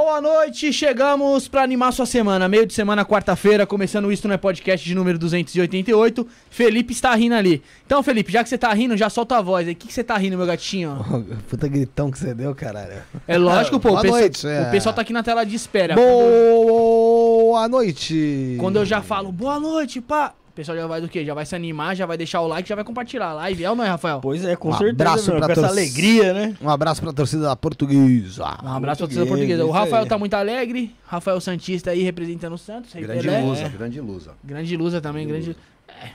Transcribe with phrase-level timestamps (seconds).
[0.00, 2.48] Boa noite, chegamos pra animar sua semana.
[2.48, 6.24] Meio de semana, quarta-feira, começando Isto Não é Podcast de número 288.
[6.48, 7.60] Felipe está rindo ali.
[7.84, 9.72] Então, Felipe, já que você tá rindo, já solta a voz aí.
[9.72, 11.04] O que, que você tá rindo, meu gatinho?
[11.50, 13.02] Puta gritão que você deu, caralho.
[13.26, 13.88] É lógico, pô.
[13.88, 14.68] Boa o, pessoal, noite, é.
[14.68, 15.96] o pessoal tá aqui na tela de espera.
[15.96, 18.56] Boa noite.
[18.60, 20.32] Quando eu já falo boa noite, pá.
[20.58, 21.24] O pessoal já vai do quê?
[21.24, 23.62] Já vai se animar, já vai deixar o like, já vai compartilhar a live.
[23.62, 24.18] É ou não é, Rafael?
[24.20, 24.90] Pois é, com Um certeza.
[24.90, 26.56] abraço meu, pra com essa alegria, né?
[26.60, 28.42] Um abraço pra torcida da portuguesa.
[28.64, 29.64] Um abraço pra torcida Português, portuguesa.
[29.64, 30.08] O Rafael aí.
[30.08, 30.92] tá muito alegre.
[31.06, 32.92] Rafael Santista aí representando o Santos.
[32.92, 33.40] Grande Pelé.
[33.40, 33.68] lusa, É.
[33.68, 34.32] grande lusa.
[34.42, 35.58] Grande lusa também, Grande grande.
[36.04, 36.10] É.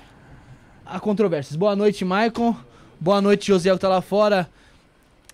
[0.86, 1.56] Há controvérsias.
[1.56, 2.54] Boa noite, Maicon.
[3.00, 4.50] Boa noite, Josiel que tá lá fora.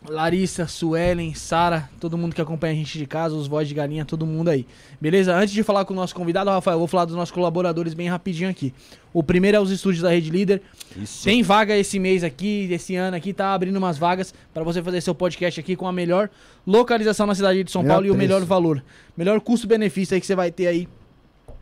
[0.08, 4.06] Larissa, Suelen, Sara, todo mundo que acompanha a gente de casa, os voz de galinha,
[4.06, 4.66] todo mundo aí.
[5.00, 5.36] Beleza?
[5.36, 8.08] Antes de falar com o nosso convidado, Rafael, eu vou falar dos nossos colaboradores bem
[8.08, 8.74] rapidinho aqui.
[9.14, 10.62] O primeiro é os estúdios da Rede Líder.
[10.96, 11.26] Isso.
[11.26, 15.02] Tem vaga esse mês aqui, esse ano aqui, tá abrindo umas vagas para você fazer
[15.02, 16.30] seu podcast aqui com a melhor
[16.66, 18.82] localização na cidade de São Melhor Paulo e o melhor valor.
[19.18, 20.88] Melhor custo-benefício aí que você vai ter aí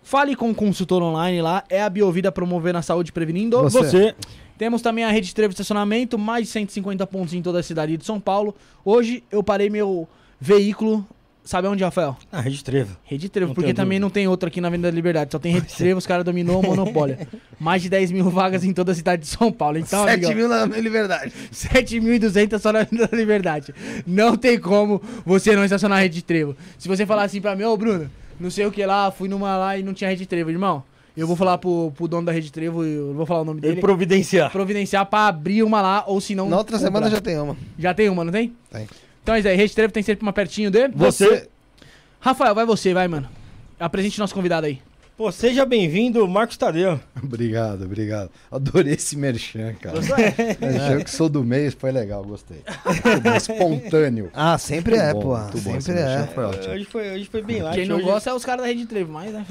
[0.04, 1.64] Fale com o consultor online lá.
[1.70, 3.60] É a Biovida promovendo a saúde prevenindo.
[3.64, 3.80] Você.
[3.80, 4.16] Você.
[4.58, 7.96] Temos também a rede Trevo de estacionamento, mais de 150 pontos em toda a cidade
[7.96, 8.54] de São Paulo.
[8.84, 10.06] Hoje eu parei meu
[10.40, 11.08] veículo.
[11.44, 12.16] Sabe onde, Rafael?
[12.32, 12.96] Ah, Rede Trevo.
[13.04, 14.06] Rede Trevo, porque também dúvida.
[14.06, 15.32] não tem outro aqui na Avenida da Liberdade.
[15.32, 17.18] Só tem Rede Trevo, os caras dominou o monopólio.
[17.60, 19.78] Mais de 10 mil vagas em toda a cidade de São Paulo.
[19.80, 21.34] Então, 7 amigão, mil na liberdade.
[21.52, 23.74] 7.200 só na Avenida da Liberdade.
[24.06, 26.56] Não tem como você não estacionar a Rede Trevo.
[26.78, 28.10] Se você falar assim pra mim, ô Bruno,
[28.40, 30.84] não sei o que lá, fui numa lá e não tinha Rede Trevo, irmão.
[31.18, 33.70] Eu vou falar pro, pro dono da Rede Trevo, eu vou falar o nome Ele
[33.70, 34.52] dele, providenciar.
[34.52, 36.48] providenciar pra abrir uma lá, ou se não.
[36.48, 37.18] Na outra semana comprar.
[37.18, 37.58] já tem uma.
[37.78, 38.54] Já tem uma, não tem?
[38.72, 38.88] Tem.
[39.30, 40.88] Então é isso aí, Rede Trevo tem sempre uma pertinho de.
[40.88, 41.48] Você.
[42.20, 43.30] Rafael, vai você, vai, mano.
[43.80, 44.82] Apresente nosso convidado aí.
[45.20, 46.98] Pô, seja bem-vindo, Marcos Tadeu.
[47.22, 48.30] Obrigado, obrigado.
[48.50, 50.00] Adorei esse merchan, cara.
[50.00, 52.64] Merchan que sou do mês, foi legal, gostei.
[53.22, 54.32] Bom, Espontâneo.
[54.42, 55.36] Ah, sempre é, Muito pô.
[55.36, 56.28] bom, muito bom esse Sempre merchan, é.
[56.28, 56.74] Foi ótimo.
[56.74, 57.76] Hoje foi, hoje foi bem light.
[57.76, 58.06] Quem não hoje...
[58.06, 59.46] gosta é os caras da Rede Trevo, mas, né?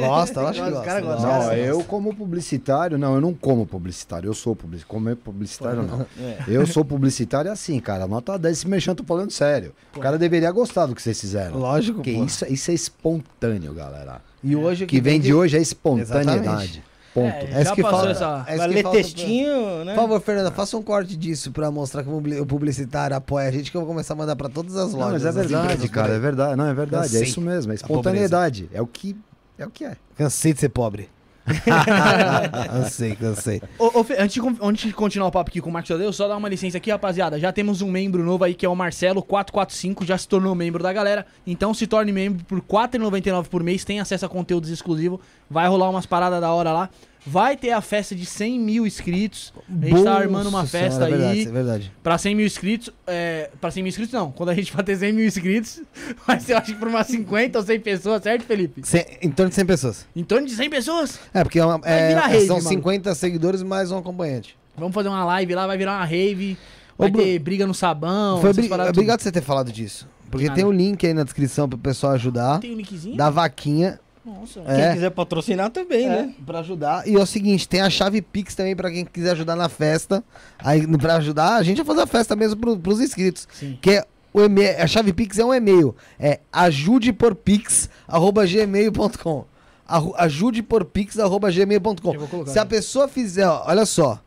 [0.00, 1.00] Gosta, eu acho que Os gosta.
[1.00, 1.30] gostam.
[1.30, 1.88] Não, Gosta, eu gosta.
[1.88, 4.92] como publicitário, não, eu não como publicitário, eu sou publicitário.
[4.92, 6.04] Comer publicitário, não.
[6.20, 6.42] É.
[6.48, 8.08] Eu sou publicitário assim, cara.
[8.08, 9.72] Nota 10, esse merchan, tô falando sério.
[9.96, 11.56] O cara deveria gostar do que vocês fizeram.
[11.56, 12.24] Lógico, Porque pô.
[12.24, 14.31] isso, isso é espontâneo, galera.
[14.44, 16.38] E hoje O que vem de hoje é espontaneidade.
[16.40, 16.82] Exatamente.
[17.14, 17.26] Ponto.
[17.26, 18.10] É, É isso já que passou falta.
[18.10, 19.94] essa- É que ler falta pra- textinho, né?
[19.94, 23.48] Por favor, Fernanda, faça um corte disso pra mostrar que o publi- o publicitário apoia
[23.48, 25.22] a gente, que eu vou começar a mandar pra todas as Não, lojas.
[25.22, 26.56] mas é verdade, cara, é verdade.
[26.56, 28.68] Não, é verdade, é isso mesmo, é da espontaneidade.
[28.72, 29.14] É o que
[29.58, 29.96] é o que é.
[30.16, 31.08] Cansei de ser pobre.
[32.70, 33.62] cansei, cansei.
[33.78, 36.12] Ô, ô, Fê, antes, de, antes de continuar o papo aqui com o Marcos Tadeu,
[36.12, 37.38] só dar uma licença aqui, rapaziada.
[37.38, 40.92] Já temos um membro novo aí que é o Marcelo445, já se tornou membro da
[40.92, 41.26] galera.
[41.46, 42.64] Então se torne membro por R$
[42.98, 45.20] 4,99 por mês, tem acesso a conteúdos exclusivos.
[45.50, 46.90] Vai rolar umas paradas da hora lá.
[47.24, 49.52] Vai ter a festa de 100 mil inscritos.
[49.80, 51.40] A gente tá armando uma festa Senhora, é verdade, aí.
[51.40, 51.92] isso é verdade.
[52.02, 55.12] Pra 100 mil inscritos, é, pra 100 mil inscritos não, quando a gente bater 100
[55.12, 55.80] mil inscritos,
[56.26, 58.82] vai ser eu acho que por umas 50 ou 100 pessoas, certo Felipe?
[58.84, 60.06] Cem- em torno de 100 pessoas.
[60.16, 61.20] Em torno de 100 pessoas.
[61.32, 62.68] É, porque é uma- é- rave, são mano.
[62.68, 64.56] 50 seguidores mais um acompanhante.
[64.76, 66.58] Vamos fazer uma live lá, vai virar uma rave,
[66.98, 70.08] vai Ô, ter briga no sabão, Foi paradas obrigado por você ter falado disso.
[70.28, 70.56] Porque nada.
[70.56, 72.58] tem um link aí na descrição pro pessoal ajudar.
[72.58, 73.16] Tem um linkzinho?
[73.16, 74.00] Da vaquinha.
[74.24, 74.60] Nossa.
[74.66, 74.84] É.
[74.86, 76.32] Quem quiser patrocinar também, né?
[76.46, 77.06] Pra ajudar.
[77.08, 80.22] E é o seguinte, tem a chave Pix também pra quem quiser ajudar na festa.
[80.58, 83.48] Aí, pra ajudar, a gente vai fazer a festa mesmo pro, pros inscritos.
[83.52, 83.76] Sim.
[83.82, 85.94] Que é o e-mail, a chave Pix é um e-mail.
[86.20, 89.44] É ajudeporpix.gmail.com
[89.88, 94.18] ajudeporpix.gmail.com Se a pessoa fizer, ó, olha só.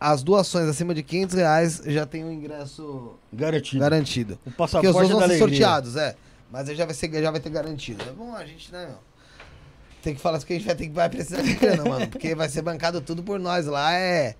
[0.00, 3.80] As doações acima de 500 reais já tem um ingresso Garantido.
[3.80, 4.34] garantido.
[4.34, 5.66] O Porque passaporte os outros da vão ser alegria.
[5.66, 6.14] sorteados, é.
[6.54, 8.00] Mas aí já vai, ser, já vai ter garantido.
[8.08, 8.98] É bom a gente, né, meu?
[10.00, 12.06] Tem que falar isso que a gente vai ter que vai precisar de grana, mano.
[12.06, 13.92] Porque vai ser bancado tudo por nós lá.
[13.92, 14.36] É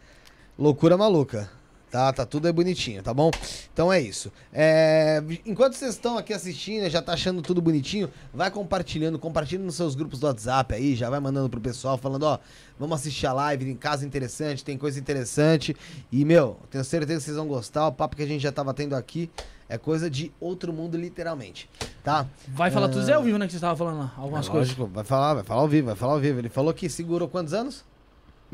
[0.56, 1.50] loucura maluca.
[1.94, 3.30] Tá, tá tudo aí bonitinho, tá bom?
[3.72, 4.32] Então é isso.
[4.52, 9.76] É, enquanto vocês estão aqui assistindo, já tá achando tudo bonitinho, vai compartilhando, compartilha nos
[9.76, 12.40] seus grupos do WhatsApp aí, já vai mandando pro pessoal, falando, ó,
[12.80, 15.76] vamos assistir a live, tem casa interessante, tem coisa interessante.
[16.10, 17.86] E, meu, tenho certeza que vocês vão gostar.
[17.86, 19.30] O papo que a gente já tava tendo aqui
[19.68, 21.70] é coisa de outro mundo, literalmente.
[22.02, 22.26] Tá?
[22.48, 22.88] Vai falar Ah.
[22.88, 24.68] tudo Zé ao vivo, né, que você tava falando lá, algumas É coisas.
[24.76, 26.40] lógico, vai falar, vai falar ao vivo, vai falar ao vivo.
[26.40, 27.84] Ele falou que segurou quantos anos?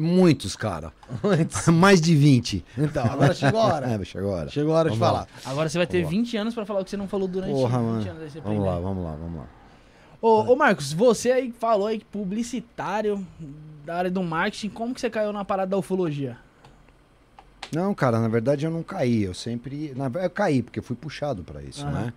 [0.00, 0.92] Muitos, cara.
[1.22, 1.66] Muitos.
[1.68, 2.64] Mais de 20.
[2.78, 3.86] Então, agora chegou a hora.
[4.00, 4.50] É, chegou a hora.
[4.50, 5.28] Chegou a hora de Vamos falar.
[5.44, 6.22] Agora você vai ter Vamos lá.
[6.22, 8.10] 20 anos pra falar o que você não falou durante Porra, 20 mano.
[8.10, 8.36] anos.
[8.36, 9.46] aí Vamos lá, vamos lá, vamos lá.
[10.22, 13.26] Ô, ô, Marcos, você aí falou aí que publicitário
[13.84, 16.36] da área do marketing, como que você caiu na parada da ufologia?
[17.72, 19.22] Não, cara, na verdade eu não caí.
[19.22, 19.92] Eu sempre.
[19.94, 21.92] Na, eu caí, porque fui puxado pra isso, Aham.
[22.06, 22.12] né?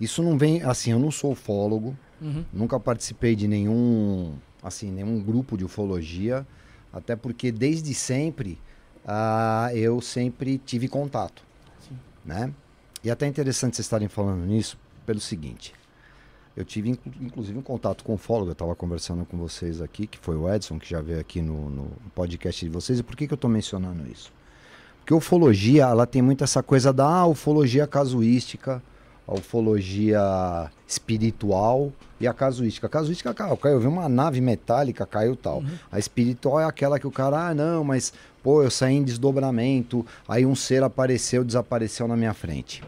[0.00, 0.62] Isso não vem.
[0.62, 2.44] Assim, eu não sou ufólogo, Uhum.
[2.52, 4.34] nunca participei de nenhum.
[4.62, 6.46] Assim, nenhum grupo de ufologia.
[6.92, 8.58] Até porque desde sempre
[9.06, 11.42] ah, eu sempre tive contato.
[11.88, 11.98] Sim.
[12.24, 12.52] Né?
[13.04, 15.72] E até interessante vocês estarem falando nisso, pelo seguinte.
[16.56, 20.06] Eu tive inclu- inclusive um contato com o ufólogo, eu estava conversando com vocês aqui,
[20.06, 22.98] que foi o Edson, que já veio aqui no, no podcast de vocês.
[22.98, 24.32] E por que, que eu estou mencionando isso?
[24.98, 28.82] Porque a ufologia, ela tem muito essa coisa da ah, ufologia casuística,
[29.26, 32.86] a ufologia espiritual e a casuística.
[32.86, 35.62] A casuística, cara, caiu, eu vi uma nave metálica, caiu tal.
[35.90, 40.06] A espiritual é aquela que o cara, ah, não, mas, pô, eu saí em desdobramento,
[40.28, 42.82] aí um ser apareceu, desapareceu na minha frente.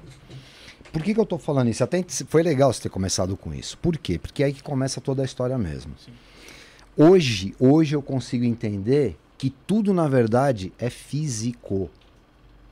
[0.93, 1.85] Por que, que eu tô falando isso?
[1.85, 3.77] Até foi legal você ter começado com isso.
[3.79, 4.19] Por quê?
[4.19, 5.93] Porque é aí que começa toda a história mesmo.
[6.03, 6.13] Sim.
[6.97, 11.91] Hoje, hoje eu consigo entender que tudo, na verdade, é físico.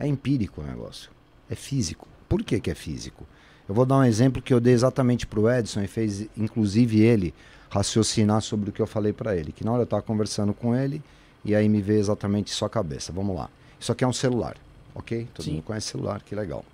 [0.01, 1.11] É empírico o negócio.
[1.49, 2.09] É físico.
[2.29, 3.25] Por que, que é físico?
[3.69, 7.35] Eu vou dar um exemplo que eu dei exatamente pro Edson e fez, inclusive, ele
[7.69, 9.53] raciocinar sobre o que eu falei para ele.
[9.53, 11.03] Que na hora eu tava conversando com ele
[11.45, 13.13] e aí me veio exatamente sua cabeça.
[13.13, 13.49] Vamos lá.
[13.79, 14.57] Isso aqui é um celular,
[14.95, 15.27] ok?
[15.35, 15.53] Todo Sim.
[15.55, 16.65] mundo conhece celular, que legal.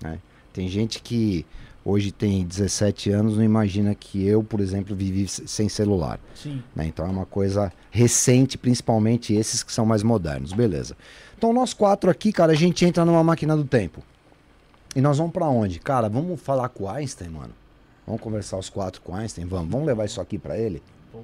[0.00, 0.18] né?
[0.52, 1.44] Tem gente que
[1.84, 6.20] hoje tem 17 anos, não imagina que eu, por exemplo, vivi sem celular.
[6.34, 6.62] Sim.
[6.76, 6.86] né?
[6.86, 10.96] Então é uma coisa recente, principalmente esses que são mais modernos, beleza.
[11.36, 14.02] Então nós quatro aqui, cara, a gente entra numa máquina do tempo.
[14.94, 15.78] E nós vamos pra onde?
[15.80, 17.52] Cara, vamos falar com o Einstein, mano.
[18.06, 19.70] Vamos conversar os quatro com o Einstein, vamos.
[19.70, 20.82] Vamos levar isso aqui pra ele?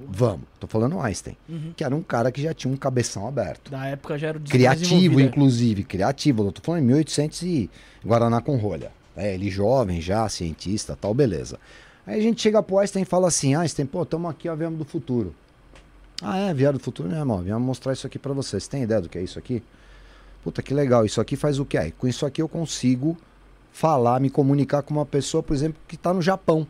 [0.09, 0.45] Vamos.
[0.59, 1.73] Tô falando Einstein, Uhum.
[1.75, 3.69] que era um cara que já tinha um cabeção aberto.
[3.71, 5.23] Da época já era o Criativo, inclusive.
[5.23, 6.45] inclusive, criativo.
[6.47, 7.69] Eu tô falando em 1800 e
[8.05, 8.91] Guaraná com rolha.
[9.15, 11.59] É, ele jovem já, cientista, tal, beleza.
[12.07, 14.79] Aí a gente chega pro Einstein e fala assim, Einstein, pô, tamo aqui, ó, viemos
[14.79, 15.35] do futuro.
[16.21, 17.41] Ah, é, vieram do futuro, né, irmão?
[17.41, 18.67] Viemos mostrar isso aqui pra vocês.
[18.67, 19.61] Tem ideia do que é isso aqui?
[20.43, 21.05] Puta, que legal.
[21.05, 21.77] Isso aqui faz o quê?
[21.77, 23.17] Aí, com isso aqui eu consigo
[23.71, 26.67] falar, me comunicar com uma pessoa, por exemplo, que tá no Japão.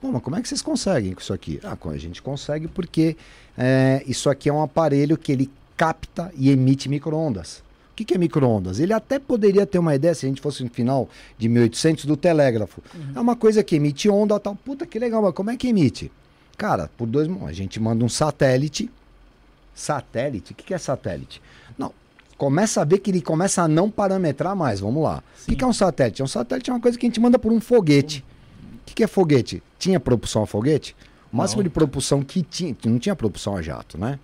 [0.00, 1.60] Pô, mas como é que vocês conseguem com isso aqui?
[1.62, 3.16] Ah, a gente consegue porque
[3.56, 7.62] é, isso aqui é um aparelho que ele capta e emite microondas.
[7.92, 8.80] O que, que é microondas?
[8.80, 12.16] Ele até poderia ter uma ideia, se a gente fosse no final de 1800, do
[12.16, 12.82] telégrafo.
[13.14, 14.56] É uma coisa que emite onda tal.
[14.56, 16.10] Puta, que legal, mas como é que emite?
[16.56, 17.28] Cara, por dois...
[17.46, 18.90] A gente manda um satélite.
[19.74, 20.52] Satélite?
[20.52, 21.42] O que, que é satélite?
[22.44, 24.80] Começa a ver que ele começa a não parametrar mais.
[24.80, 25.22] Vamos lá.
[25.42, 26.22] O que, que é um satélite?
[26.22, 28.24] Um satélite é uma coisa que a gente manda por um foguete.
[28.80, 29.62] O que, que é foguete?
[29.78, 30.96] Tinha propulsão a foguete?
[31.30, 31.64] O máximo Não.
[31.64, 32.74] de propulsão que tinha.
[32.86, 34.18] Não tinha propulsão a jato, né?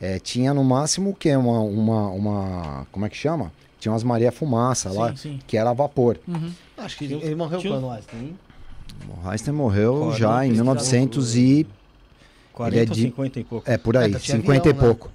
[0.00, 1.36] É, tinha no máximo o quê?
[1.36, 2.86] Uma, uma, uma.
[2.90, 3.52] Como é que chama?
[3.78, 5.38] Tinha umas Maria Fumaça lá, Sim, sim.
[5.46, 6.18] que era a vapor.
[6.26, 6.50] Uhum.
[6.78, 8.34] Acho que Tinha- ele morreu tinha- quando, Einstein?
[9.22, 11.66] O Einstein morreu Quarenta, já em pesquisado 1900 e.
[12.54, 13.70] 40 Ele é de- 50 e pouco.
[13.70, 14.86] É, por aí, É, tá, tinha 50 avião, e né?
[14.88, 15.10] pouco.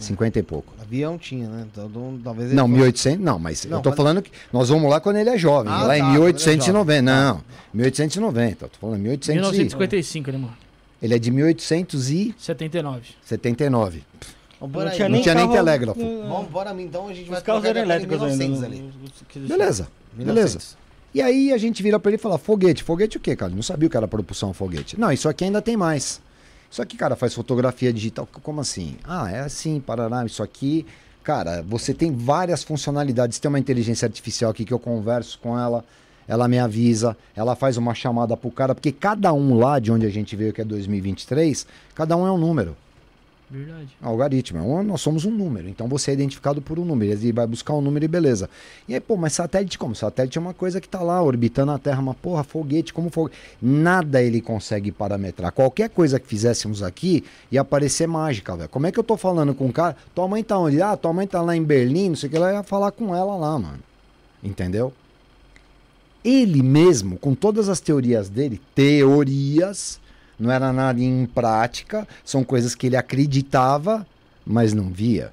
[0.00, 0.72] 50 e pouco.
[0.88, 1.66] Avião tinha, né?
[1.70, 4.30] Então, não- talvez ele Não, fosse- 1800, não, mas Não, eu tô quando- falando que
[4.52, 6.72] nós vamos lá quando ele é jovem, Ah, lá tá, em quando ele é 1890.
[6.72, 7.02] jovem.
[7.02, 9.40] Não, 1890, eu tô falando 1800 e...
[9.40, 10.30] 1955
[11.02, 13.02] ele é de 1879.
[13.22, 14.02] 79.
[14.60, 14.96] Vamos Não aí.
[14.96, 16.00] tinha Não nem tinha nem carro- telégrafo.
[16.00, 18.44] Vamos, bora mim, então a gente vai Os carros trocar eram elétricos ainda.
[18.44, 19.48] 1900 não- ali.
[19.48, 20.48] Beleza, beleza.
[20.58, 20.76] 1900.
[21.14, 22.82] E aí a gente vira pra ele e fala, foguete.
[22.82, 23.52] Foguete o quê, cara?
[23.54, 24.98] Não sabia o que era propulsão foguete.
[24.98, 26.20] Não, isso aqui ainda tem mais.
[26.70, 28.28] Isso aqui, cara, faz fotografia digital.
[28.42, 28.96] Como assim?
[29.04, 30.24] Ah, é assim, parará.
[30.24, 30.86] Isso aqui,
[31.24, 33.38] cara, você tem várias funcionalidades.
[33.38, 35.84] Tem uma inteligência artificial aqui que eu converso com ela.
[36.26, 40.04] Ela me avisa, ela faz uma chamada pro cara, porque cada um lá de onde
[40.04, 42.76] a gente veio, que é 2023, cada um é um número.
[43.50, 43.96] Verdade.
[44.02, 44.60] Algoritmo.
[44.60, 45.68] Um, Nós somos um número.
[45.68, 47.12] Então você é identificado por um número.
[47.12, 48.48] Ele vai buscar um número e beleza.
[48.86, 49.94] E aí, pô, mas satélite como?
[49.94, 52.00] Satélite é uma coisa que tá lá orbitando a Terra.
[52.00, 53.38] Uma porra, foguete, como foguete.
[53.60, 55.50] Nada ele consegue parametrar.
[55.52, 58.68] Qualquer coisa que fizéssemos aqui ia parecer mágica, velho.
[58.68, 59.96] Como é que eu tô falando com o cara?
[60.14, 60.82] Tua mãe tá onde?
[60.82, 62.36] Ah, tua mãe tá lá em Berlim, não sei o que.
[62.36, 63.78] Ela ia falar com ela lá, mano.
[64.42, 64.92] Entendeu?
[66.22, 69.98] Ele mesmo, com todas as teorias dele, teorias,
[70.38, 74.06] não era nada em prática, são coisas que ele acreditava,
[74.46, 75.32] mas não via.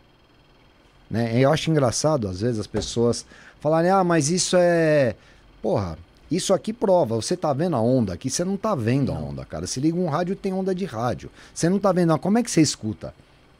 [1.09, 1.39] Né?
[1.39, 3.25] Eu acho engraçado, às vezes, as pessoas
[3.59, 5.15] falarem, ah, mas isso é.
[5.61, 5.97] Porra,
[6.29, 7.15] isso aqui prova.
[7.15, 9.67] Você tá vendo a onda aqui, você não tá vendo a onda, cara.
[9.67, 11.29] Se liga um rádio, tem onda de rádio.
[11.53, 12.13] Você não tá vendo.
[12.13, 13.13] a- Como é que você escuta?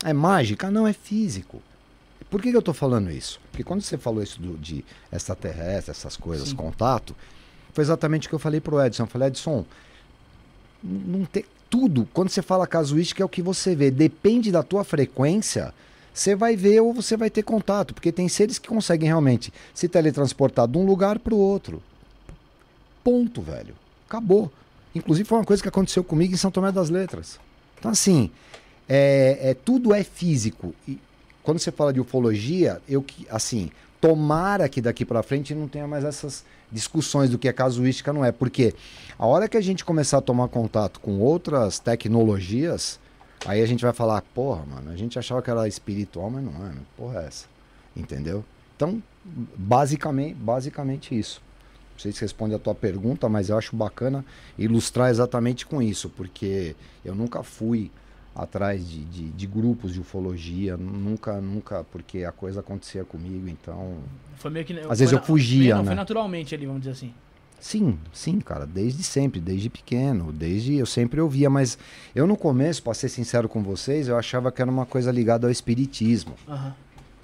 [0.03, 0.69] É mágica?
[0.71, 1.61] Não, é físico.
[2.29, 3.39] Por que, que eu tô falando isso?
[3.51, 6.55] Porque quando você falou isso do- de extraterrestre, essas coisas, Sim.
[6.55, 7.15] contato,
[7.73, 9.03] foi exatamente o que eu falei pro Edson.
[9.03, 9.63] Eu falei, Edson,
[10.85, 12.07] não tem tudo.
[12.13, 13.89] Quando você fala casuística é o que você vê.
[13.89, 15.73] Depende da tua frequência,
[16.13, 19.87] você vai ver ou você vai ter contato, porque tem seres que conseguem realmente se
[19.87, 21.81] teletransportar de um lugar para o outro.
[23.03, 23.75] Ponto, velho.
[24.07, 24.51] Acabou.
[24.93, 27.39] Inclusive foi uma coisa que aconteceu comigo em São Tomé das Letras.
[27.77, 28.31] Então assim,
[28.87, 30.73] é, é, tudo é físico.
[30.87, 30.99] E
[31.43, 33.69] quando você fala de ufologia, eu que, assim,
[34.05, 38.23] tomara que daqui para frente não tenha mais essas discussões do que é casuística, não
[38.23, 38.31] é.
[38.31, 38.75] Porque
[39.17, 42.99] a hora que a gente começar a tomar contato com outras tecnologias,
[43.47, 46.51] aí a gente vai falar, porra, mano, a gente achava que era espiritual, mas não
[46.67, 47.47] é, porra é essa.
[47.95, 48.45] Entendeu?
[48.75, 49.01] Então,
[49.57, 51.41] basicamente, basicamente isso.
[51.93, 54.23] Não sei se responde a tua pergunta, mas eu acho bacana
[54.55, 57.89] ilustrar exatamente com isso, porque eu nunca fui
[58.35, 63.97] atrás de, de, de grupos de ufologia, nunca, nunca, porque a coisa acontecia comigo, então.
[64.37, 64.73] Foi meio que.
[64.89, 65.87] Às vezes eu na- fugia, não, né?
[65.87, 67.13] Foi naturalmente ali, vamos dizer assim.
[67.59, 71.77] Sim, sim, cara, desde sempre, desde pequeno, desde eu sempre ouvia, mas
[72.13, 75.47] eu no começo, para ser sincero com vocês, eu achava que era uma coisa ligada
[75.47, 76.33] ao espiritismo.
[76.47, 76.75] Aham.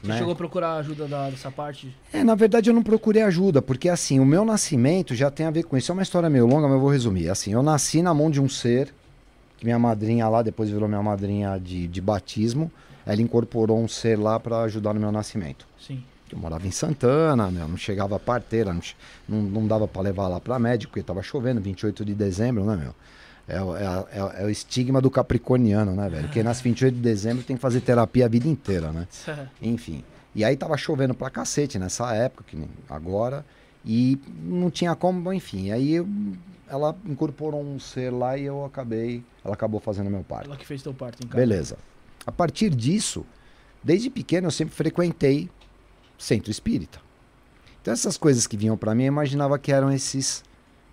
[0.01, 0.17] Você Né?
[0.17, 1.95] chegou a procurar ajuda da- dessa parte?
[2.11, 5.51] É, na verdade eu não procurei ajuda, porque assim, o meu nascimento já tem a
[5.51, 5.91] ver com isso.
[5.91, 7.29] É uma história meio longa, mas eu vou resumir.
[7.29, 8.91] Assim, eu nasci na mão de um ser,
[9.61, 12.71] que minha madrinha lá, depois virou minha madrinha de, de batismo,
[13.05, 15.67] ela incorporou um ser lá para ajudar no meu nascimento.
[15.79, 16.03] Sim.
[16.31, 18.81] Eu morava em Santana, meu, não chegava a parteira, não,
[19.29, 22.75] não, não dava para levar lá para médico, porque tava chovendo, 28 de dezembro, né,
[22.75, 22.95] meu?
[23.47, 26.27] É, o- é, é o- é o estigma do capricorniano, né, velho?
[26.29, 29.07] Quem nasce 28 de dezembro tem que fazer terapia a vida inteira, né?
[29.61, 30.03] Enfim.
[30.33, 32.57] E aí tava chovendo pra cacete nessa época, que
[32.89, 33.45] agora,
[33.85, 35.69] e não tinha como, enfim.
[35.71, 36.07] Aí eu-
[36.71, 40.45] ela incorporou um ser lá e eu acabei, ela acabou fazendo meu parto.
[40.45, 41.37] Ela que fez teu parto em casa.
[41.37, 41.77] Beleza.
[42.25, 43.25] A partir disso,
[43.83, 45.49] desde pequeno eu sempre frequentei
[46.17, 47.01] centro espírita.
[47.81, 50.45] Então essas coisas que vinham pra mim, eu imaginava que eram esses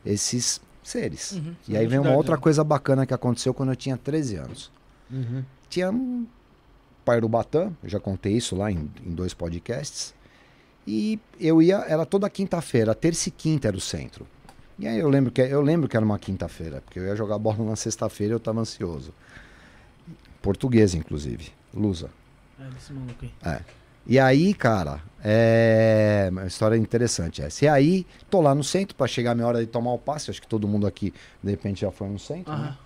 [0.04, 1.32] esses seres.
[1.32, 1.54] Uhum.
[1.68, 2.42] E aí vem uma outra né?
[2.42, 4.72] coisa bacana que aconteceu quando eu tinha 13 anos.
[5.68, 6.26] Tinha um
[7.04, 10.12] pai do Batã, eu já contei isso lá em, em dois podcasts.
[10.84, 14.26] E eu ia, era toda quinta-feira, terça e quinta era o centro.
[14.78, 17.38] E aí eu lembro que eu lembro que era uma quinta-feira, porque eu ia jogar
[17.38, 19.12] bola na sexta-feira e eu estava ansioso.
[20.40, 21.50] Português, inclusive.
[21.74, 22.10] Lusa.
[22.60, 23.60] É, desse maluco aí.
[24.06, 27.64] E aí, cara, é uma história interessante essa.
[27.64, 30.30] E aí, tô lá no centro para chegar a minha hora de tomar o passe.
[30.30, 32.52] Acho que todo mundo aqui, de repente, já foi no centro.
[32.52, 32.58] né?
[32.58, 32.78] Aham.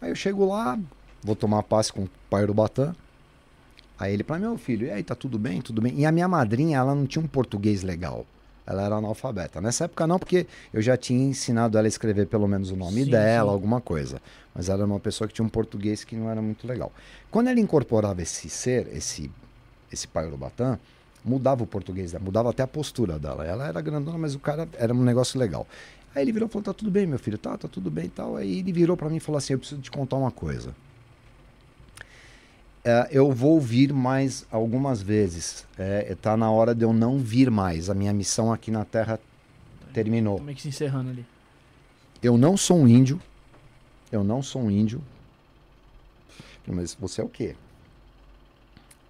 [0.00, 0.78] Aí eu chego lá,
[1.22, 2.94] vou tomar passe com o pai do Batã.
[3.98, 5.60] Aí ele para meu filho, e aí, tá tudo bem?
[5.60, 5.92] Tudo bem?
[5.98, 8.24] E a minha madrinha, ela não tinha um português legal.
[8.68, 9.62] Ela era analfabeta.
[9.62, 13.04] Nessa época não, porque eu já tinha ensinado ela a escrever pelo menos o nome
[13.04, 13.54] Sim, dela, sim.
[13.54, 14.20] alguma coisa.
[14.54, 16.92] Mas ela era uma pessoa que tinha um português que não era muito legal.
[17.30, 19.30] Quando ela incorporava esse ser, esse,
[19.90, 20.78] esse pai Urubatã,
[21.24, 23.46] mudava o português dela, mudava até a postura dela.
[23.46, 25.66] Ela era grandona, mas o cara era um negócio legal.
[26.14, 28.10] Aí ele virou e falou: tá tudo bem, meu filho, tá, tá tudo bem e
[28.10, 28.36] tal.
[28.36, 30.74] Aí ele virou pra mim e falou assim: eu preciso te contar uma coisa.
[32.84, 35.66] É, eu vou vir mais algumas vezes.
[35.76, 37.90] É, tá na hora de eu não vir mais.
[37.90, 39.20] A minha missão aqui na Terra
[39.92, 40.38] terminou.
[40.38, 41.26] Tá meio que se encerrando ali.
[42.22, 43.20] Eu não sou um índio.
[44.10, 45.02] Eu não sou um índio.
[46.66, 47.56] Mas você é o quê?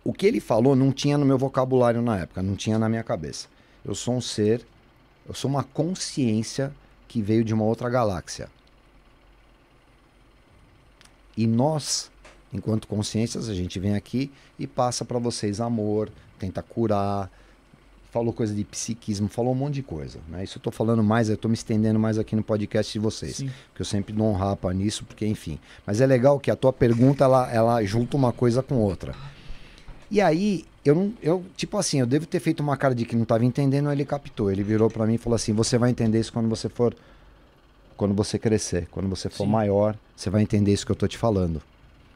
[0.05, 3.03] O que ele falou não tinha no meu vocabulário na época, não tinha na minha
[3.03, 3.49] cabeça.
[3.85, 4.65] Eu sou um ser,
[5.29, 6.73] eu sou uma consciência
[7.07, 8.49] que veio de uma outra galáxia.
[11.37, 12.11] E nós,
[12.53, 17.31] enquanto consciências, a gente vem aqui e passa para vocês amor, tenta curar,
[18.11, 20.19] falou coisa de psiquismo, falou um monte de coisa.
[20.29, 20.45] Né?
[20.45, 23.37] Isso eu tô falando mais, eu tô me estendendo mais aqui no podcast de vocês.
[23.37, 23.51] Sim.
[23.75, 25.59] Que eu sempre dou um rapa nisso, porque enfim.
[25.87, 29.15] Mas é legal que a tua pergunta, ela, ela junta uma coisa com outra.
[30.11, 31.13] E aí, eu não.
[31.23, 34.07] Eu, tipo assim, eu devo ter feito uma cara de que não tava entendendo, ele
[34.07, 34.51] captou.
[34.51, 36.97] Ele virou para mim e falou assim: você vai entender isso quando você for.
[37.97, 39.51] Quando você crescer, quando você for Sim.
[39.51, 41.61] maior, você vai entender isso que eu tô te falando.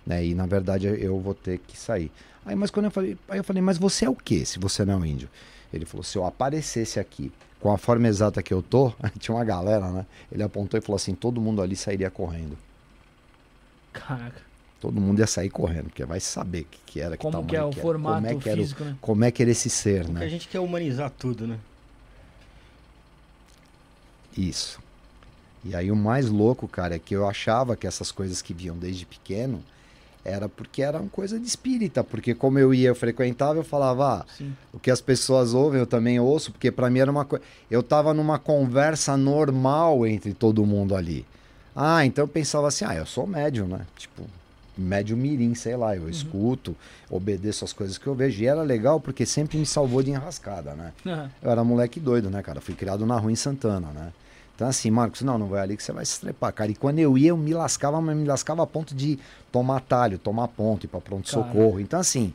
[0.06, 0.26] Né?
[0.26, 2.10] E na verdade eu vou ter que sair.
[2.44, 4.84] Aí, mas quando eu falei, aí eu falei, mas você é o que se você
[4.84, 5.28] não é um índio?
[5.72, 9.44] Ele falou, se eu aparecesse aqui com a forma exata que eu tô, tinha uma
[9.44, 10.04] galera, né?
[10.30, 12.58] Ele apontou e falou assim, todo mundo ali sairia correndo.
[13.92, 14.42] Caraca.
[14.80, 17.54] Todo mundo ia sair correndo, porque vai saber o que, que era, que Como que
[17.54, 18.96] é o era, formato como é que era, o- físico, né?
[19.00, 20.28] como é que era esse ser, Porque a né?
[20.28, 21.56] gente quer humanizar tudo, né?
[24.36, 24.80] Isso.
[25.64, 28.76] E aí o mais louco, cara, é que eu achava que essas coisas que viam
[28.76, 29.62] desde pequeno
[30.24, 34.44] era porque eram coisa de espírita, porque como eu ia, eu frequentava, eu falava, ah,
[34.72, 37.44] o que as pessoas ouvem eu também ouço, porque pra mim era uma coisa.
[37.70, 41.26] Eu tava numa conversa normal entre todo mundo ali.
[41.74, 43.86] Ah, então eu pensava assim, ah, eu sou médium, né?
[43.96, 44.24] Tipo,
[44.76, 46.76] médium mirim, sei lá, eu escuto,
[47.10, 48.42] obedeço as coisas que eu vejo.
[48.42, 50.92] E era legal porque sempre me salvou de enrascada, né?
[51.06, 51.30] Aham.
[51.42, 52.60] Eu era moleque doido, né, cara?
[52.60, 54.12] Fui criado na rua em Santana, né?
[54.54, 56.70] Então, assim, Marcos, não, não vai ali que você vai se estrepar, cara.
[56.70, 59.18] E quando eu ia, eu me lascava, mas me lascava a ponto de
[59.50, 61.80] tomar talho, tomar ponto, ir pra pronto-socorro.
[61.80, 62.32] Então, assim,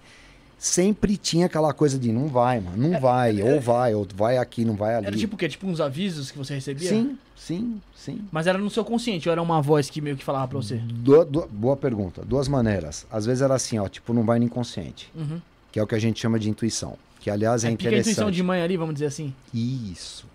[0.58, 4.66] sempre tinha aquela coisa de não vai, mano, não vai, ou vai, ou vai aqui,
[4.66, 5.08] não vai ali.
[5.08, 5.48] Era tipo o quê?
[5.48, 6.90] Tipo uns avisos que você recebia?
[6.90, 8.22] Sim, sim, sim.
[8.32, 10.78] Mas era no seu consciente ou era uma voz que meio que falava pra você?
[10.78, 12.24] Du- du- boa pergunta.
[12.26, 13.06] Duas maneiras.
[13.12, 15.40] Às vezes era assim, ó, tipo, não vai no inconsciente, Uhum.
[15.72, 16.98] que é o que a gente chama de intuição.
[17.20, 18.36] Que, aliás, é, É porque a intuição interessante.
[18.36, 19.34] de mãe ali, vamos dizer assim.
[19.54, 20.26] Isso.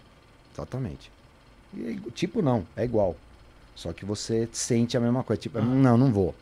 [0.55, 1.11] Exatamente.
[1.79, 3.17] É tipo, não, é igual.
[3.75, 5.41] Só que você sente a mesma coisa.
[5.41, 6.35] Tipo, não, não vou.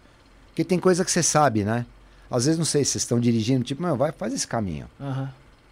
[0.48, 1.86] Porque tem coisa que você sabe, né?
[2.30, 4.88] Às vezes, não sei, vocês estão dirigindo, tipo, meu, vai, faz esse caminho.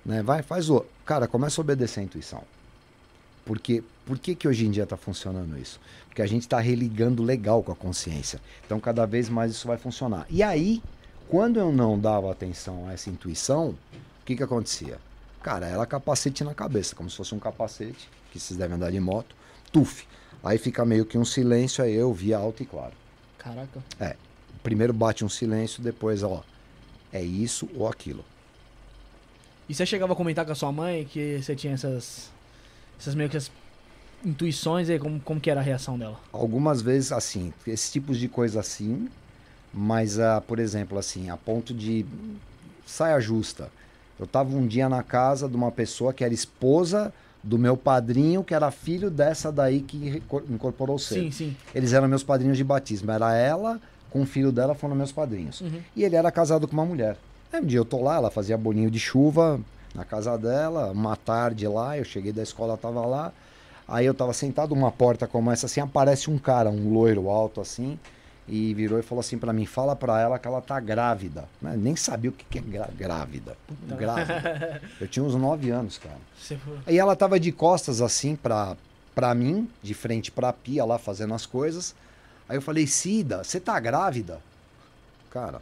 [0.04, 0.22] Né?
[0.22, 0.84] Vai, faz o.
[1.04, 2.42] Cara, começa a obedecer a intuição.
[3.44, 5.80] Porque, por que, que hoje em dia está funcionando isso?
[6.06, 8.40] Porque a gente está religando legal com a consciência.
[8.64, 10.26] Então, cada vez mais isso vai funcionar.
[10.28, 10.82] E aí,
[11.28, 13.76] quando eu não dava atenção a essa intuição, o
[14.24, 14.98] que, que acontecia?
[15.42, 19.00] Cara, era capacete na cabeça, como se fosse um capacete, que vocês devem andar de
[19.00, 19.34] moto,
[19.70, 20.06] tuf.
[20.42, 22.92] Aí fica meio que um silêncio, aí eu via alto e claro.
[23.38, 23.82] Caraca.
[24.62, 26.42] Primeiro bate um silêncio, depois, ó,
[27.12, 28.24] é isso ou aquilo.
[29.68, 32.30] E você chegava a comentar com a sua mãe que você tinha essas.
[32.98, 33.50] Essas meio que as
[34.24, 36.20] intuições aí, como, como que era a reação dela?
[36.32, 39.08] Algumas vezes, assim, esse tipos de coisa assim,
[39.72, 42.04] mas, ah, por exemplo, assim, a ponto de
[42.84, 43.70] saia justa.
[44.18, 48.42] Eu tava um dia na casa de uma pessoa que era esposa do meu padrinho,
[48.42, 51.20] que era filho dessa daí que incorporou o ser.
[51.20, 51.56] Sim, sim.
[51.74, 53.10] Eles eram meus padrinhos de batismo.
[53.10, 55.60] Era ela com o filho dela, foram meus padrinhos.
[55.60, 55.80] Uhum.
[55.94, 57.16] E ele era casado com uma mulher.
[57.52, 59.60] Aí um dia eu tô lá, ela fazia bolinho de chuva
[59.94, 63.32] na casa dela, uma tarde lá, eu cheguei da escola, tava lá.
[63.86, 67.60] Aí eu tava sentado numa porta como essa assim, aparece um cara, um loiro alto
[67.60, 67.98] assim,
[68.48, 71.44] e virou e falou assim pra mim, fala pra ela que ela tá grávida.
[71.60, 71.74] Né?
[71.76, 73.56] Nem sabia o que, que é grávida.
[73.86, 74.80] Grávida.
[75.00, 76.16] Eu tinha uns nove anos, cara.
[76.86, 78.76] Aí ela tava de costas assim pra,
[79.14, 81.94] pra mim, de frente pra pia lá fazendo as coisas.
[82.48, 84.40] Aí eu falei, Cida, você tá grávida?
[85.30, 85.60] Cara,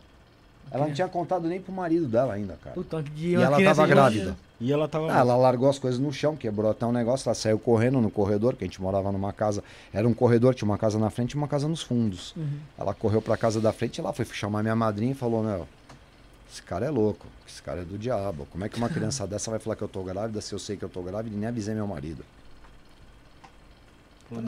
[0.71, 2.75] ela não tinha contado nem pro marido dela ainda, cara.
[2.75, 4.37] Puta, E ela tava grávida.
[4.61, 5.13] E ela tava.
[5.13, 8.11] Ah, ela largou as coisas no chão, quebrou até um negócio, ela saiu correndo no
[8.11, 11.33] corredor, que a gente morava numa casa, era um corredor, tinha uma casa na frente
[11.33, 12.35] e uma casa nos fundos.
[12.37, 12.59] Uhum.
[12.79, 15.69] Ela correu pra casa da frente e lá foi chamar minha madrinha e falou, meu,
[16.51, 18.47] esse cara é louco, esse cara é do diabo.
[18.51, 20.77] Como é que uma criança dessa vai falar que eu tô grávida se eu sei
[20.77, 22.25] que eu tô grávida e nem avisei meu marido?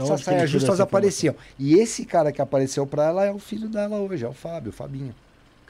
[0.02, 1.34] Essas saias justas apareciam.
[1.58, 4.70] E esse cara que apareceu pra ela é o filho dela hoje, é o Fábio,
[4.70, 5.14] o Fabinho.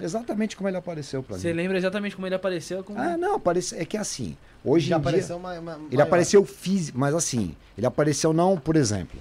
[0.00, 1.54] Exatamente como ele apareceu pra Você mim.
[1.54, 2.84] lembra exatamente como ele apareceu?
[2.84, 2.98] Como...
[3.00, 3.76] Ah, não, aparece...
[3.76, 5.08] é que é assim, hoje Já em dia...
[5.10, 6.02] apareceu uma, uma- Ele maior.
[6.06, 9.20] apareceu físico, mas assim, ele apareceu não, por exemplo.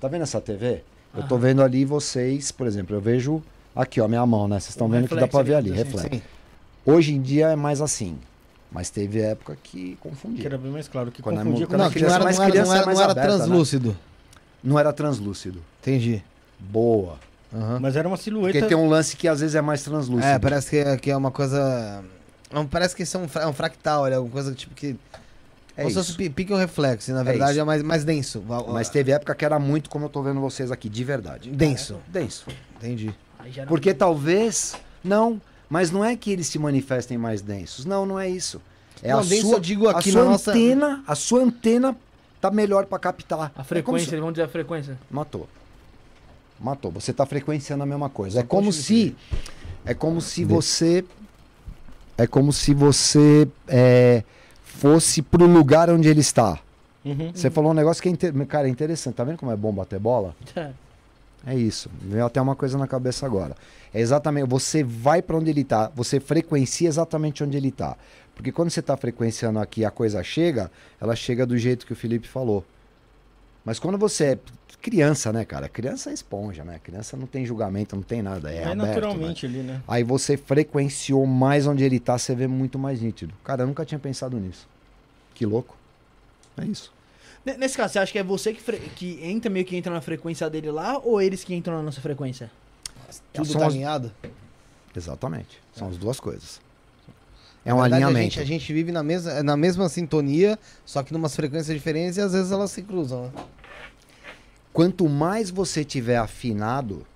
[0.00, 0.82] Tá vendo essa TV?
[1.14, 1.42] Eu tô Aham.
[1.44, 3.42] vendo ali vocês, por exemplo, eu vejo
[3.76, 4.58] aqui, ó, minha mão, né?
[4.58, 6.08] Vocês estão vendo que dá pra ver ali, reflexo.
[6.10, 6.22] Sim.
[6.84, 8.18] Hoje em dia é mais assim,
[8.70, 10.46] mas teve época que Que confundia.
[10.46, 11.10] era bem mais claro.
[11.12, 12.70] Que Quando é confundia com Não, a que não criança era, mais não era, criança
[12.70, 13.36] não era, não era aberta, né?
[13.36, 13.96] translúcido.
[14.64, 15.62] Não era translúcido.
[15.80, 16.22] Entendi.
[16.58, 17.18] Boa.
[17.54, 17.78] Aham.
[17.80, 18.58] Mas era uma silhueta.
[18.58, 20.26] Porque tem um lance que às vezes é mais translúcido.
[20.26, 22.02] É, parece que, é- que é uma coisa.
[22.52, 24.96] não, Parece que isso é um, fra- é um fractal, é alguma coisa tipo que.
[25.76, 27.60] É como se pique ou reflexo, e na verdade isso.
[27.60, 28.42] é, mais, mais denso.
[28.68, 31.50] Mas teve época que era muito como eu tô vendo vocês aqui, de verdade.
[31.50, 31.96] Denso.
[32.08, 32.44] Denso.
[32.76, 33.14] Entendi.
[33.66, 34.74] Porque talvez.
[35.02, 37.84] Não, mas não é que eles se manifestem mais densos.
[37.86, 38.60] Não, não é isso.
[39.02, 41.96] É Não, a denso sua, eu digo aqui a sua nossa- antena, a sua antena
[42.40, 43.50] tá melhor pra captar.
[43.56, 44.98] A É frequência, como se- eles vão dizer a frequência.
[45.10, 45.48] Matou.
[46.62, 46.90] Matou.
[46.92, 48.40] Você tá frequenciando a mesma coisa.
[48.40, 49.16] É como se.
[49.84, 51.04] É como se você.
[52.16, 54.22] É como se você é,
[54.62, 56.58] fosse pro lugar onde ele está.
[57.04, 57.32] Uhum.
[57.34, 58.46] Você falou um negócio que é, inter...
[58.46, 59.14] cara, é interessante.
[59.14, 60.36] Tá vendo como é bom bater bola?
[61.44, 61.90] É isso.
[62.00, 63.56] Veio até uma coisa na cabeça agora.
[63.92, 64.46] É exatamente.
[64.48, 65.90] Você vai para onde ele tá.
[65.96, 67.96] Você frequencia exatamente onde ele tá.
[68.34, 70.70] Porque quando você tá frequenciando aqui a coisa chega,
[71.00, 72.64] ela chega do jeito que o Felipe falou.
[73.64, 74.38] Mas quando você é
[74.82, 75.68] criança, né, cara?
[75.68, 76.80] Criança é esponja, né?
[76.82, 78.52] Criança não tem julgamento, não tem nada.
[78.52, 79.58] É, É, aberto, naturalmente né?
[79.58, 79.82] ali, né?
[79.86, 83.32] Aí você frequenciou mais onde ele tá, você vê muito mais nítido.
[83.44, 84.68] Cara, eu nunca tinha pensado nisso.
[85.34, 85.76] Que louco.
[86.58, 86.92] É isso.
[87.46, 90.00] Ne- Nesse caso, você acha que é você que, que entra meio que entra na
[90.00, 92.50] frequência dele lá ou eles que entram na nossa frequência?
[93.32, 94.12] Tudo São tá as- alinhado?
[94.94, 95.58] Exatamente.
[95.74, 96.60] São as duas coisas.
[97.64, 98.18] É um verdade, alinhamento.
[98.18, 102.16] A gente, a gente vive na mesma, na mesma sintonia, só que numas frequências diferentes
[102.16, 103.26] e às vezes elas se cruzam.
[103.26, 103.30] Né?
[104.72, 107.06] Quanto mais você tiver afinado,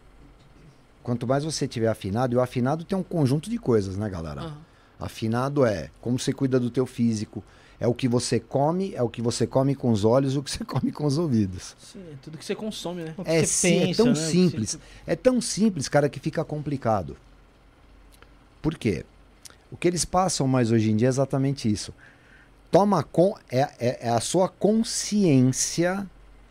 [1.02, 4.42] quanto mais você tiver afinado, e o afinado tem um conjunto de coisas, né, galera?
[4.42, 4.58] Aham.
[4.98, 7.42] Afinado é como você cuida do teu físico,
[7.78, 10.50] é o que você come, é o que você come com os olhos, o que
[10.50, 11.76] você come com os ouvidos.
[11.78, 13.14] Sim, é tudo que você consome, né?
[13.16, 14.14] O que É, você sim, é pensa, tão né?
[14.14, 14.70] Simples.
[14.70, 17.16] você- É tão simples, cara, que fica complicado.
[18.62, 19.04] Por quê?
[19.70, 21.92] O que eles passam mais hoje em dia é exatamente isso.
[22.70, 26.06] Toma com é, é, é a sua consciência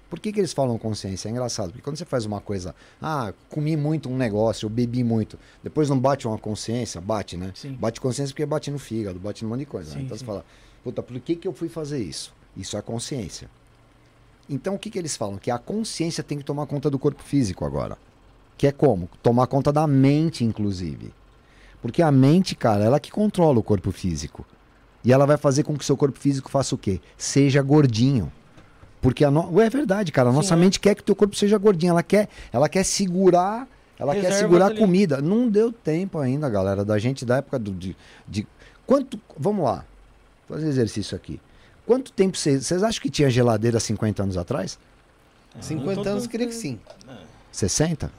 [0.09, 1.27] Por que, que eles falam consciência?
[1.27, 5.03] É engraçado, porque quando você faz uma coisa, ah, comi muito um negócio, eu bebi
[5.03, 7.51] muito, depois não bate uma consciência, bate, né?
[7.55, 7.73] Sim.
[7.73, 9.91] Bate consciência porque bate no fígado, bate num monte de coisa.
[9.91, 9.97] né?
[9.99, 10.19] Sim, Então sim.
[10.19, 10.45] você fala,
[10.83, 12.33] puta, por que, que eu fui fazer isso?
[12.55, 13.49] Isso é consciência.
[14.47, 15.37] Então o que, que eles falam?
[15.37, 17.97] Que a consciência tem que tomar conta do corpo físico agora.
[18.57, 19.09] Que é como?
[19.23, 21.11] Tomar conta da mente, inclusive.
[21.81, 24.45] Porque a mente, cara, ela que controla o corpo físico.
[25.03, 27.01] E ela vai fazer com que o seu corpo físico faça o quê?
[27.17, 28.31] Seja gordinho.
[29.05, 29.47] Porque a no...
[29.53, 30.29] Ué, é verdade, cara.
[30.29, 30.57] A nossa é.
[30.57, 31.91] mente quer que o teu corpo seja gordinho.
[31.91, 33.67] Ela quer, ela quer segurar,
[33.99, 34.79] ela quer Reservas segurar ali.
[34.79, 35.21] comida.
[35.21, 37.95] Não deu tempo ainda, galera, da gente da época do, de,
[38.27, 38.47] de-
[38.83, 39.85] quanto, vamos lá.
[40.49, 41.39] Fazer exercício aqui.
[41.85, 44.79] Quanto tempo vocês, vocês acham que tinha geladeira 50 anos atrás?
[45.61, 46.79] 50 todo- anos, queria que sim.
[47.51, 48.11] 60?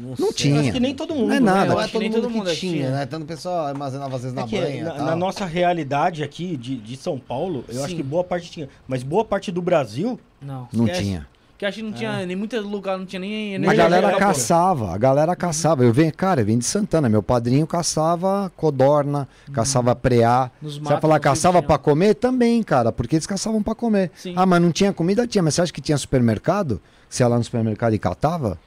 [0.00, 0.60] Não, Não tinha.
[0.60, 1.28] Acho que nem todo mundo.
[1.28, 1.46] Não é né?
[1.46, 1.66] nada.
[1.72, 2.90] Não é acho que todo nem mundo todo que mundo tinha, tinha.
[2.90, 3.06] né?
[3.06, 5.06] Tanto o pessoal armazenava às vezes na É que banha na, tal.
[5.06, 7.96] na nossa realidade aqui de, de São Paulo, eu acho Sim.
[7.96, 8.68] que boa parte tinha.
[8.88, 10.68] Mas boa parte do Brasil, Não.
[10.72, 11.02] Não esquece.
[11.02, 11.26] tinha.
[11.58, 14.16] Que acho que não tinha, nem muito lugar, não tinha nem A energia galera pô.
[14.18, 15.84] caçava, a galera caçava.
[15.84, 17.08] Eu venho, cara, eu venho de Santana.
[17.08, 20.50] Meu padrinho caçava codorna, caçava preá.
[20.60, 22.14] Nos Você vai falar, caçava pra comer?
[22.14, 24.10] Também, cara, porque eles caçavam pra comer.
[24.16, 24.32] Sim.
[24.34, 25.24] Ah, mas não tinha comida?
[25.24, 25.40] Tinha.
[25.40, 26.80] Mas você acha que tinha supermercado?
[27.08, 28.58] Você ia lá no supermercado e catava?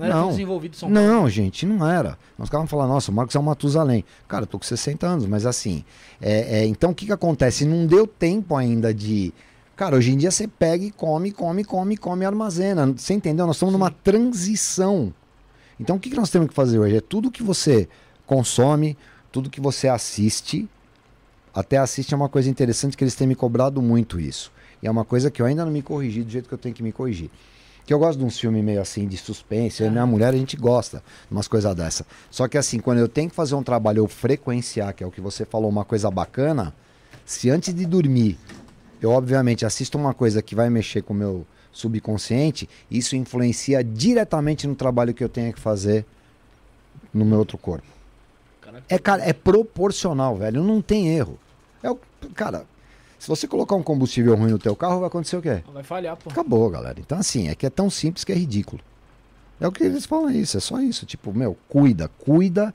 [0.00, 0.22] Não era Não.
[0.22, 1.06] tão desenvolvido São Paulo.
[1.06, 2.16] Não, gente, não era.
[2.38, 4.04] Nós ficávamos falando, nossa, o Marcos é um Matusalém.
[4.26, 5.84] Cara, eu tô com 60 anos, mas assim.
[6.20, 7.64] é- é, então o que que acontece?
[7.64, 9.32] Não deu tempo ainda de.
[9.76, 12.86] Cara, hoje em dia você pega e come, come, come, come e armazena.
[12.96, 13.46] Você entendeu?
[13.46, 15.12] Nós estamos numa transição.
[15.78, 16.96] Então o que, que nós temos que fazer hoje?
[16.96, 17.88] É tudo que você
[18.26, 18.96] consome,
[19.32, 20.68] tudo que você assiste.
[21.54, 24.52] Até assiste é uma coisa interessante que eles têm me cobrado muito isso.
[24.82, 26.74] E é uma coisa que eu ainda não me corrigi do jeito que eu tenho
[26.74, 27.30] que me corrigir.
[27.90, 29.82] Que eu gosto de uns filmes meio assim de suspense.
[29.82, 32.06] E minha mulher a gente gosta de umas coisas dessa.
[32.30, 35.10] Só que assim, quando eu tenho que fazer um trabalho, eu frequenciar, que é o
[35.10, 36.72] que você falou, uma coisa bacana.
[37.26, 38.38] Se antes de dormir,
[39.02, 44.68] eu obviamente assisto uma coisa que vai mexer com o meu subconsciente, isso influencia diretamente
[44.68, 46.06] no trabalho que eu tenho que fazer
[47.12, 47.88] no meu outro corpo.
[48.88, 50.62] É, cara, é proporcional, velho.
[50.62, 51.40] Não tem erro.
[51.82, 51.98] É o,
[52.36, 52.66] cara,
[53.20, 55.62] se você colocar um combustível ruim no teu carro, vai acontecer o quê?
[55.74, 56.30] Vai falhar, pô.
[56.30, 56.98] Acabou, galera.
[56.98, 58.82] Então, assim, é que é tão simples que é ridículo.
[59.60, 61.04] É o que eles falam isso, é só isso.
[61.04, 62.74] Tipo, meu, cuida, cuida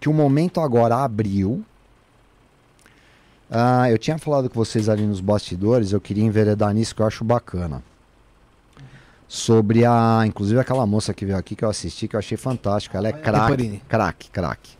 [0.00, 1.64] que o momento agora abriu.
[3.48, 7.06] Ah, eu tinha falado com vocês ali nos bastidores, eu queria enveredar nisso que eu
[7.06, 7.80] acho bacana.
[9.28, 10.24] Sobre a.
[10.26, 12.98] Inclusive aquela moça que veio aqui que eu assisti, que eu achei fantástica.
[12.98, 13.80] Ela é craque.
[13.88, 14.76] Craque, craque.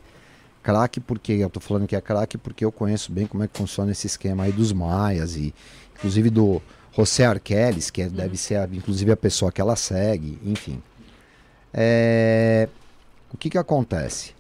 [0.67, 3.57] Craque porque eu tô falando que é craque porque eu conheço bem como é que
[3.57, 5.55] funciona esse esquema aí dos maias e
[5.95, 6.61] inclusive do
[6.93, 10.83] José Arqueles, que é- deve ser a- inclusive a pessoa que ela segue, enfim.
[11.73, 12.69] É,
[13.33, 14.35] o que que acontece?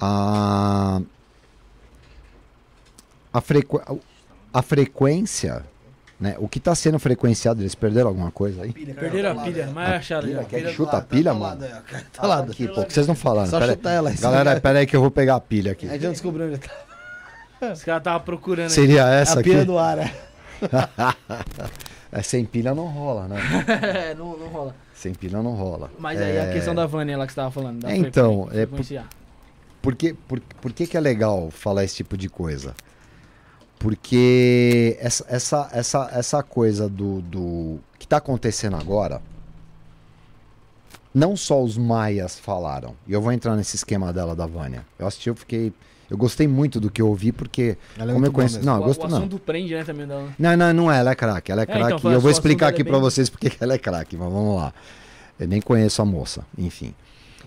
[0.00, 1.00] A
[3.32, 3.80] a, frequ...
[4.52, 5.64] a frequência,
[6.22, 6.36] né?
[6.38, 8.72] O que está sendo frequenciado, eles perderam alguma coisa aí?
[8.72, 11.64] Perderam a pilha, mas acharam pilha Pilha chuta a pilha, tá mano?
[11.64, 12.38] aí, Tá lá.
[12.38, 13.50] Aqui, pô, que vocês não falaram.
[13.50, 14.16] Só Pera- chutar ela aí.
[14.16, 15.88] Galera, pera aí que eu vou pegar a pilha aqui.
[15.88, 16.70] A gente não descobriu onde tá.
[17.72, 18.70] Os caras estavam procurando aí.
[18.70, 19.50] Seria essa a aqui?
[19.50, 19.98] pilha do ar.
[19.98, 20.12] é.
[22.14, 23.36] É, sem pilha não rola, né?
[24.10, 24.74] É, não, não rola.
[24.94, 25.90] Sem pilha não rola.
[25.98, 27.86] Mas aí a É, questão da Vânia lá que você tava falando.
[27.86, 29.06] É, então, é frequenciar.
[29.80, 32.74] Por que, por, por que, que é legal falar esse tipo de coisa?
[33.82, 39.20] Porque essa, essa, essa, essa coisa do, do que está acontecendo agora,
[41.12, 44.86] não só os maias falaram, e eu vou entrar nesse esquema dela da Vânia.
[44.96, 45.72] Eu assisti, eu fiquei.
[46.08, 47.76] Eu gostei muito do que eu ouvi, porque.
[47.98, 48.64] Ela é como eu conheço.
[48.64, 49.18] Não, eu gosto o não.
[49.18, 50.28] assunto prende, né, também dela.
[50.38, 52.02] Não, não, não é, ela é craque, ela é então, craque.
[52.02, 54.16] foi e eu vou explicar aqui é pra bem- vocês porque que ela é craque,
[54.16, 54.72] mas vamos lá.
[55.40, 56.94] Eu nem conheço a moça, enfim.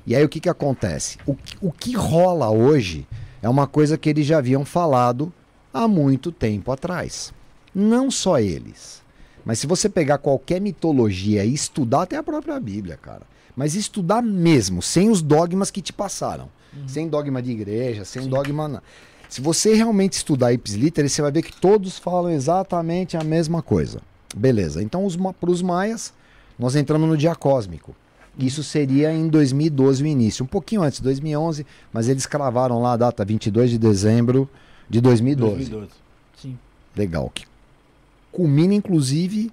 [0.06, 1.18] E aí o que que acontece?
[1.26, 3.08] O, o que rola hoje
[3.42, 5.32] é uma coisa que eles já haviam falado
[5.76, 7.34] há muito tempo atrás.
[7.74, 9.02] Não só eles.
[9.44, 13.24] Mas se você pegar qualquer mitologia e estudar até a própria Bíblia, cara.
[13.56, 16.50] Mas estudar mesmo, sem os dogmas que te passaram.
[16.88, 18.68] Sem dogma de igreja, sem dogma.
[18.68, 18.82] na-
[19.30, 23.62] Se você realmente estudar Ipsis Literis, você vai ver que todos falam exatamente a mesma
[23.62, 24.02] coisa.
[24.36, 24.82] Beleza.
[24.84, 25.06] Então,
[25.40, 26.14] para os maias,
[26.60, 27.96] nós entramos no dia cósmico.
[28.38, 32.98] Isso seria em 2012 o início, um pouquinho antes, 2011, mas eles cravaram lá a
[32.98, 34.50] data 22 de dezembro
[34.90, 35.56] de 2012.
[35.56, 35.92] 2012.
[36.42, 36.58] Sim.
[36.96, 37.32] Legal.
[37.34, 37.46] Que
[38.32, 39.52] culmina, inclusive,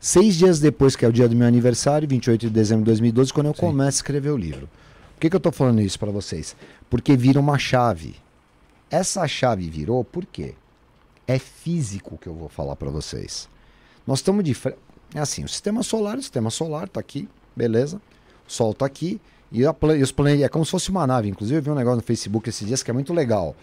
[0.00, 3.32] seis dias depois, que é o dia do meu aniversário, 28 de dezembro de 2012,
[3.32, 4.68] quando eu começo a escrever o livro.
[5.14, 6.56] Por que, que eu estou falando isso para vocês?
[6.90, 8.16] Porque vira uma chave.
[8.90, 10.54] Essa chave virou por quê?
[11.26, 13.48] É físico que eu vou falar para vocês.
[14.06, 14.78] Nós estamos de frente.
[15.14, 18.00] É assim, o sistema solar, o sistema solar está aqui, beleza?
[18.48, 19.20] O Sol está aqui
[19.52, 20.42] e, a e os planetas.
[20.42, 21.28] É como se fosse uma nave.
[21.28, 23.54] Inclusive, eu vi um negócio no Facebook esses dias que é muito legal.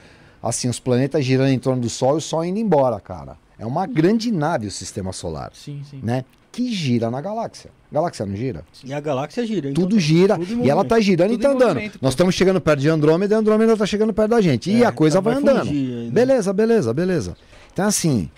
[0.42, 3.38] Assim, os planetas girando em torno do Sol e o Sol indo embora, cara.
[3.58, 6.00] É uma grande nave o sistema solar Sim, sim.
[6.02, 6.24] né?
[6.52, 7.70] Que gira na galáxia.
[7.92, 8.64] A galáxia não gira?
[8.84, 9.70] E a galáxia gira.
[9.70, 11.82] então Tudo gira tudo e ela tá girando Tudo e tá andando.
[12.02, 14.72] Nós estamos chegando perto de Andrômeda e Andrômeda tá chegando perto da gente.
[14.72, 15.70] E É, a coisa vai vai andando.
[15.70, 16.12] ainda.
[16.12, 17.38] Beleza, beleza, beleza.
[17.74, 18.32] Então, assim,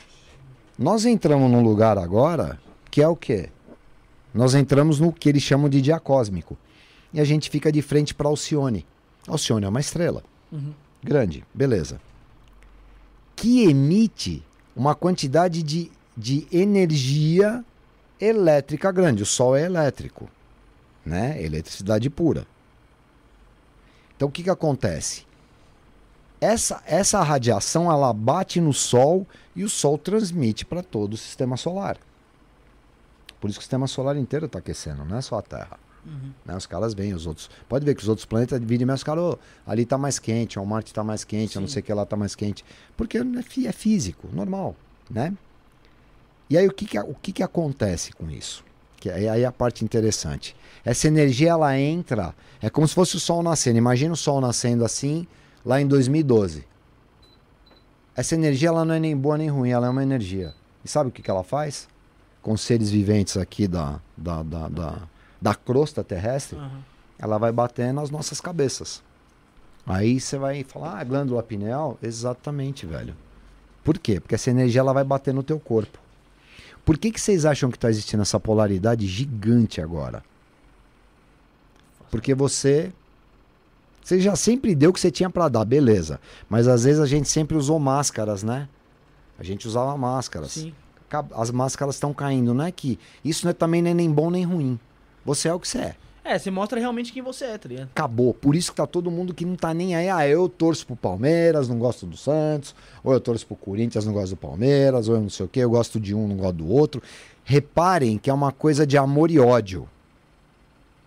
[0.77, 2.59] nós entramos num lugar agora
[2.89, 3.49] que é o quê?
[4.33, 6.57] Nós entramos no que eles chamam de dia cósmico.
[7.13, 8.85] E a gente fica de frente para Alcione.
[9.27, 10.23] Alcione é uma estrela.
[10.51, 10.73] Uhum.
[11.03, 11.99] Grande, beleza.
[13.35, 14.43] Que emite
[14.75, 17.65] uma quantidade de, de energia
[18.19, 19.23] elétrica grande.
[19.23, 20.29] O Sol é elétrico,
[21.05, 21.41] né?
[21.41, 22.45] Eletricidade pura.
[24.15, 25.25] Então o que, que acontece?
[26.39, 31.57] Essa, essa radiação ela bate no Sol e o Sol transmite para todo o sistema
[31.57, 31.97] solar.
[33.39, 35.79] Por isso que o sistema solar inteiro está aquecendo, não é só a Terra.
[36.45, 36.55] Né?
[36.55, 37.49] Os caras veem os outros.
[37.69, 40.65] Pode ver que os outros planetas dividem mais, cara, "Ô, ali tá mais quente, o
[40.65, 41.73] Marte tá mais quente, eu não Sim.
[41.73, 42.65] sei o que lá tá mais quente.
[42.97, 43.21] Porque é,
[43.67, 44.75] é físico, normal,
[45.09, 45.33] né?
[46.49, 48.63] E aí o que que, o que que acontece com isso?
[48.99, 50.55] Que aí, aí é a parte interessante.
[50.83, 53.77] Essa energia ela entra, é como se fosse o Sol nascendo.
[53.77, 55.25] Imagina o Sol nascendo assim,
[55.65, 56.65] lá em 2012.
[58.15, 60.53] Essa energia ela não é nem boa nem ruim, ela é uma energia.
[60.83, 61.87] E sabe o que, que ela faz?
[62.41, 65.09] Com os seres viventes aqui da, da, da, da,
[65.41, 66.83] da crosta terrestre, Aham.
[67.17, 69.01] ela vai bater nas nossas cabeças.
[69.85, 71.97] Aí você vai falar, ah, glândula pineal?
[72.01, 73.15] Exatamente, velho.
[73.83, 74.19] Por quê?
[74.19, 75.97] Porque essa energia ela vai bater no teu corpo.
[76.85, 80.23] Por que, que vocês acham que está existindo essa polaridade gigante agora?
[82.09, 82.91] Porque você.
[84.03, 86.19] Você já sempre deu o que você tinha para dar, beleza.
[86.49, 88.67] Mas às vezes a gente sempre usou máscaras, né?
[89.37, 90.51] A gente usava máscaras.
[90.51, 90.73] Sim.
[91.35, 92.53] As máscaras estão caindo.
[92.53, 92.99] Não é que.
[93.23, 94.79] Isso não é, também não é nem bom nem ruim.
[95.25, 95.95] Você é o que você é.
[96.23, 97.89] É, você mostra realmente quem você é, tá ligado?
[97.95, 98.31] Acabou.
[98.33, 100.07] Por isso que tá todo mundo que não tá nem aí.
[100.07, 102.75] Ah, eu torço pro Palmeiras, não gosto do Santos.
[103.03, 105.09] Ou eu torço pro Corinthians, não gosto do Palmeiras.
[105.09, 107.01] Ou eu não sei o quê, eu gosto de um, não gosto do outro.
[107.43, 109.89] Reparem que é uma coisa de amor e ódio.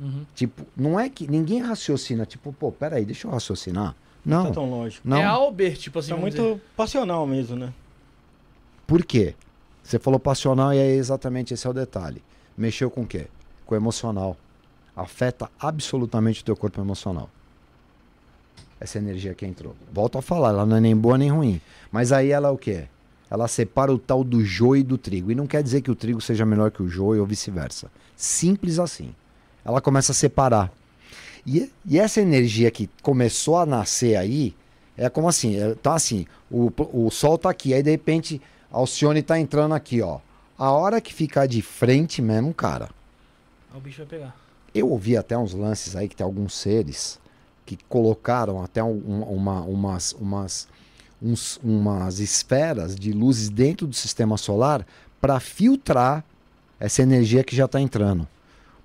[0.00, 0.24] Uhum.
[0.34, 2.26] Tipo, não é que ninguém raciocina.
[2.26, 3.94] Tipo, pô, peraí, deixa eu raciocinar.
[4.24, 5.08] Não Não, tá tão lógico.
[5.08, 5.18] não.
[5.18, 6.08] É A ou B, tipo assim.
[6.08, 6.64] Tá vamos muito dizer.
[6.76, 7.72] passional mesmo, né?
[8.86, 9.34] Por quê?
[9.82, 12.22] Você falou passional e é exatamente esse é o detalhe.
[12.56, 13.26] Mexeu com o quê?
[13.66, 14.36] Com o emocional.
[14.96, 17.28] Afeta absolutamente o teu corpo emocional.
[18.78, 19.74] Essa energia que entrou.
[19.92, 21.60] Volto a falar, ela não é nem boa nem ruim.
[21.90, 22.86] Mas aí ela é o quê?
[23.30, 25.30] Ela separa o tal do joio e do trigo.
[25.30, 27.90] E não quer dizer que o trigo seja melhor que o joio ou vice-versa.
[28.16, 29.14] Simples assim.
[29.64, 30.70] Ela começa a separar.
[31.46, 34.54] E, e essa energia que começou a nascer aí,
[34.96, 39.22] é como assim, é, tá assim, o, o sol tá aqui, aí de repente Alcione
[39.22, 40.18] tá entrando aqui, ó.
[40.58, 42.88] A hora que ficar de frente mesmo, cara.
[43.74, 44.36] O bicho vai pegar.
[44.74, 47.18] Eu ouvi até uns lances aí que tem alguns seres
[47.66, 50.68] que colocaram até um- um- uma, umas, umas,
[51.22, 54.86] uns- umas esferas de luzes dentro do sistema solar
[55.20, 56.24] para filtrar
[56.78, 58.26] essa energia que já tá entrando.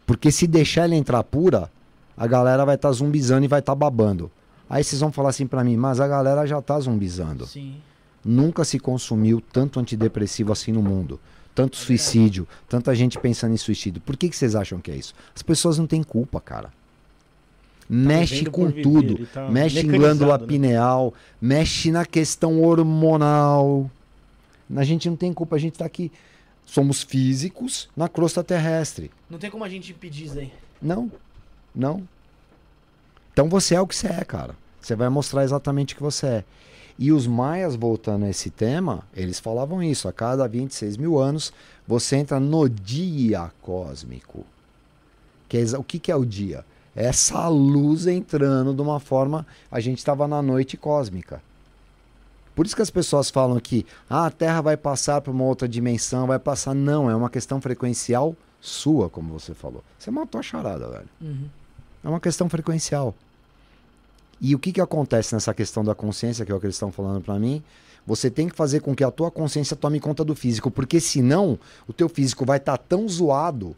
[0.06, 1.70] Porque se deixar ela entrar pura,
[2.16, 4.32] a galera vai estar zumbizando e vai estar babando.
[4.70, 7.46] Aí vocês vão falar assim pra mim, mas a galera já tá zumbizando.
[7.48, 7.76] Sim.
[8.24, 11.20] Nunca se consumiu tanto antidepressivo assim no mundo.
[11.54, 14.02] Tanto suicídio, tanta gente pensando em suicídio.
[14.02, 15.14] Por que, que vocês acham que é isso?
[15.36, 16.72] As pessoas não têm culpa, cara.
[17.90, 19.26] Mexe vivendo com viver, tudo.
[19.28, 20.46] tá mexe em glândula né?
[20.46, 23.90] pineal, mexe na questão hormonal.
[24.76, 26.12] A gente não tem culpa, a gente tá aqui.
[26.66, 29.10] Somos físicos na crosta terrestre.
[29.28, 30.54] Não tem como a gente impedir isso aí.
[30.80, 31.12] Não,
[31.74, 32.08] não.
[33.34, 34.56] Então você é o que você é, cara.
[34.80, 36.44] Você vai mostrar exatamente o que você é.
[37.02, 40.10] E os maias, voltando a esse tema, eles falavam isso.
[40.10, 41.54] A cada 26 mil anos,
[41.88, 44.46] você entra no dia cósmico.
[45.48, 46.66] Que é o que, que é o dia?
[46.94, 49.48] É essa luz entrando de uma forma.
[49.72, 51.42] A gente estava na noite cósmica.
[52.54, 55.70] Por isso que as pessoas falam que ah, a Terra vai passar para uma outra
[55.70, 56.74] dimensão, vai passar.
[56.74, 59.82] Não, é uma questão frequencial sua, como você falou.
[59.98, 61.10] Você matou a charada, velho.
[61.22, 61.48] Uhum.
[62.04, 63.16] É uma questão frequencial.
[64.42, 66.92] E o que, que acontece nessa questão da consciência, que é o que eles estão
[66.92, 67.62] falando para mim?
[68.08, 71.60] Você tem que fazer com que a tua consciência tome conta do físico, porque senão
[71.88, 73.76] o teu físico vai estar tão zoado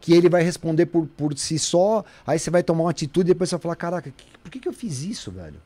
[0.00, 3.34] que ele vai responder por, por si só, aí você vai tomar uma atitude e
[3.34, 5.56] depois você vai falar, caraca, que- por que, que eu fiz isso, velho?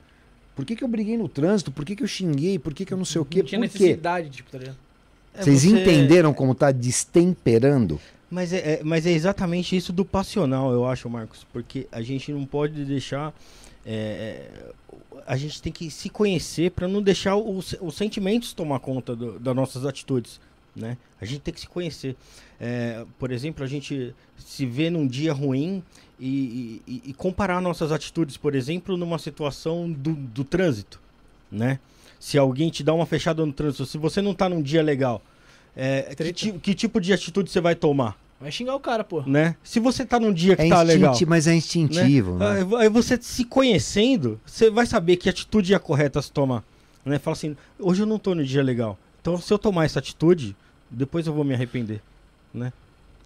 [0.57, 1.71] Por que, que eu briguei no trânsito?
[1.71, 2.59] Por que, que eu xinguei?
[2.59, 3.39] Por que, que eu não sei o quê?
[3.41, 3.79] Não tinha Por quê?
[3.79, 4.77] necessidade, tipo, tá ligado?
[5.35, 8.01] É, Vocês você- entenderam como tá destemperando?
[8.31, 11.47] Mas é, é- mas é exatamente isso do passional, eu acho, Marcos.
[11.53, 13.33] Porque a gente não pode deixar.
[13.85, 14.73] É, é,
[15.27, 19.39] a gente tem que se conhecer para não deixar os, os sentimentos tomar conta do-
[19.39, 20.41] das nossas atitudes.
[20.75, 20.97] Né?
[21.21, 22.17] A gente tem que se conhecer.
[22.61, 25.83] É, por exemplo, a gente se vê num dia ruim
[26.19, 31.01] e, e- e comparar nossas atitudes, por exemplo, numa situação do, do trânsito.
[31.51, 31.79] Né?
[32.19, 35.21] Se alguém te dá uma fechada no trânsito, se você não tá num dia legal,
[35.77, 39.23] é, que, que tipo de atitude você vai tomar, Vai xingar o cara, pô.
[39.23, 39.55] né?
[39.63, 41.57] Se você tá num dia que É tá legal, mas é né?
[41.57, 42.67] instintivo, né?
[42.69, 46.65] Aí- Aí você se conhecendo, você vai saber que atitude é a correta se tomar.
[47.05, 47.19] Né?
[47.19, 48.99] Fala assim, hoje eu não tô no dia legal.
[49.21, 50.57] Então se eu tomar essa atitude,
[50.91, 52.01] depois eu vou me arrepender.
[52.53, 52.73] Né?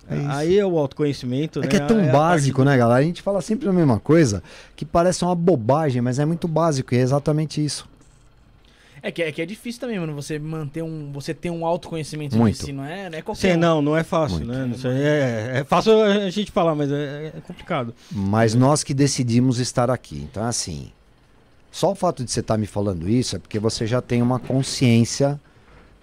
[0.09, 0.17] É.
[0.29, 1.69] Aí é o autoconhecimento, É né?
[1.69, 3.01] que é tão parte básico, do- né, galera?
[3.01, 4.43] A gente fala sempre a mesma coisa,
[4.77, 7.89] que parece uma bobagem, mas é muito básico e é exatamente isso.
[9.07, 11.13] É que, é que é difícil também, mano, você manter um.
[11.13, 12.59] Você ter um autoconhecimento Muito.
[12.59, 13.53] de si, não é, não é qualquer.
[13.53, 13.61] Sim, um.
[13.61, 14.89] não, não é fácil, Muito.
[14.89, 14.99] né?
[15.01, 17.95] É, é fácil a gente falar, mas é, é complicado.
[18.11, 20.27] Mas nós que decidimos estar aqui.
[20.29, 20.91] Então, assim,
[21.71, 24.41] só o fato de você estar me falando isso é porque você já tem uma
[24.41, 25.41] consciência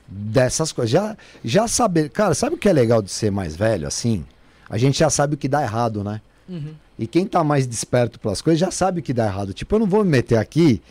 [0.08, 0.90] dessas coisas.
[0.90, 2.10] Já, já saber.
[2.10, 4.24] Cara, sabe o que é legal de ser mais velho, assim?
[4.70, 6.22] A gente já sabe o que dá errado, né?
[6.48, 6.74] Uhum.
[6.98, 9.54] E quem tá mais desperto pelas coisas já sabe o que dá errado.
[9.54, 10.82] Tipo, eu não vou me meter aqui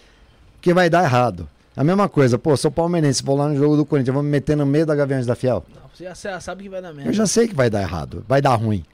[0.52, 1.48] porque vai dar errado.
[1.76, 4.28] A mesma coisa, pô, sou palmeirense, vou lá no jogo do Corinthians, eu vou me
[4.28, 5.64] meter no meio da Gaviões da Fiel.
[5.74, 7.08] Não, você já, sabe que vai dar merda.
[7.10, 8.84] Eu já sei que vai dar errado, vai dar ruim.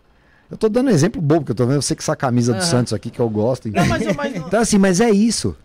[0.51, 2.59] Eu tô dando um exemplo bobo, que eu tô vendo você com essa camisa do
[2.59, 2.66] Aham.
[2.66, 3.68] Santos aqui que eu gosto.
[3.68, 5.57] Não, mas, eu- mas, Então, assim, mas é isso.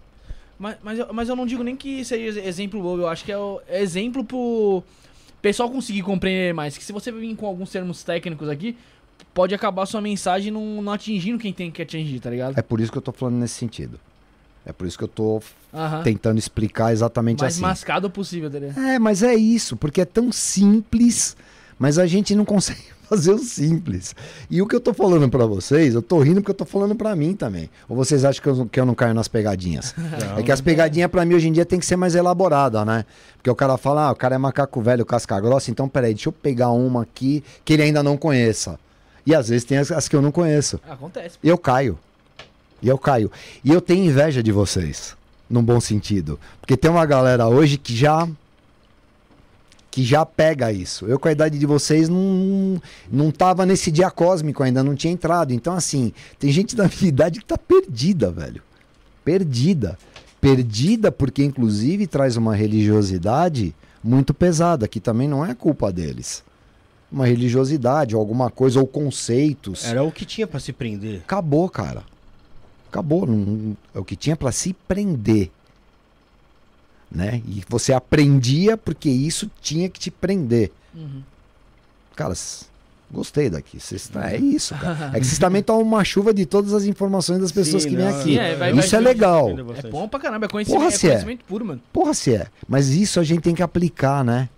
[0.57, 3.31] mas, mas, eu, mas eu não digo nem que seja exemplo bobo, eu acho que
[3.31, 4.83] é, o- é exemplo pro
[5.41, 6.75] pessoal conseguir compreender mais.
[6.77, 8.75] Que se você vir com alguns termos técnicos aqui,
[9.33, 12.57] pode acabar sua mensagem não, não atingindo quem tem que atingir, tá ligado?
[12.57, 13.99] É por isso que eu tô falando nesse sentido.
[14.65, 15.41] É por isso que eu tô
[16.03, 17.61] tentando explicar exatamente Mais assim.
[17.61, 18.79] mascado possível, ligado?
[18.79, 21.35] É, mas é isso, porque é tão simples,
[21.77, 24.15] mas a gente não consegue fazer o simples.
[24.49, 26.95] E o que eu tô falando pra vocês, eu tô rindo porque eu tô falando
[26.95, 27.69] pra mim também.
[27.89, 29.93] Ou vocês acham que eu, que eu não caio nas pegadinhas?
[29.97, 32.85] Não, É que as pegadinhas pra mim hoje em dia tem que ser mais elaborada,
[32.85, 33.05] né?
[33.35, 36.29] Porque o cara fala, ah, o cara é macaco velho, casca grossa, então peraí, deixa
[36.29, 38.79] eu pegar uma aqui que ele ainda não conheça.
[39.25, 40.79] E às vezes tem as, as que eu não conheço.
[40.89, 41.37] Acontece.
[41.43, 41.97] E eu caio.
[42.83, 43.31] E eu caio.
[43.63, 45.15] E eu tenho inveja de vocês,
[45.49, 46.37] num bom sentido.
[46.59, 48.27] Porque tem uma galera hoje que já
[49.89, 51.05] que já pega isso.
[51.05, 55.13] Eu com a idade de vocês não não tava nesse dia cósmico ainda, não tinha
[55.13, 55.53] entrado.
[55.53, 58.61] Então assim, tem gente da minha idade que tá perdida, velho.
[59.23, 59.97] Perdida.
[60.41, 63.73] Perdida porque inclusive traz uma religiosidade
[64.03, 66.43] muito pesada, que também não é culpa deles.
[67.09, 69.85] Uma religiosidade, ou alguma coisa, ou conceitos.
[69.85, 71.19] Era o que tinha pra se prender.
[71.19, 72.03] Acabou, cara.
[72.93, 73.25] Acabou.
[73.25, 75.49] Não- é o que tinha pra se prender.
[77.11, 77.41] Né?
[77.47, 80.71] E você aprendia porque isso tinha que te prender.
[80.95, 81.21] Uhum.
[82.15, 82.33] Cara,
[83.11, 83.79] gostei daqui.
[83.79, 85.09] Cês- é isso, cara.
[85.13, 87.95] É que vocês também estão uma chuva de todas as informações das pessoas Sim, que
[87.95, 88.37] vêm aqui.
[88.39, 89.49] é, vai- isso vai- é legal.
[89.83, 90.99] É bom pra caramba, é conhecimento, Porra, é é.
[90.99, 91.81] conhecimento puro, mano.
[91.91, 92.47] Porra, se é.
[92.67, 94.49] Mas isso a gente tem que aplicar, né?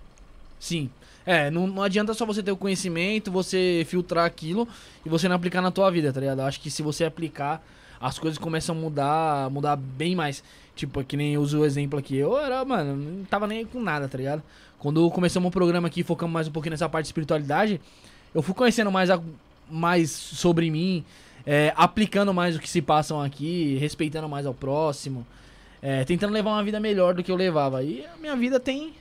[0.60, 0.90] Sim.
[1.26, 4.68] É, não, não adianta só você ter o conhecimento, você filtrar aquilo
[5.06, 6.40] e você não aplicar na tua vida, tá ligado?
[6.40, 7.66] Eu acho que se você aplicar,
[8.00, 10.44] as coisas começam a mudar, mudar bem mais.
[10.76, 12.16] Tipo, que nem eu uso o exemplo aqui.
[12.18, 14.44] Eu era, mano, não tava nem com nada, tá ligado?
[14.78, 17.80] Quando começamos o programa aqui, focamos mais um pouquinho nessa parte de espiritualidade,
[18.34, 19.22] eu fui conhecendo mais, a-
[19.72, 21.04] mais sobre mim,
[21.46, 25.26] é, aplicando mais o que se passam aqui, respeitando mais ao próximo,
[25.82, 27.82] é, tentando levar uma vida melhor do que eu levava.
[27.84, 28.94] E a minha vida tem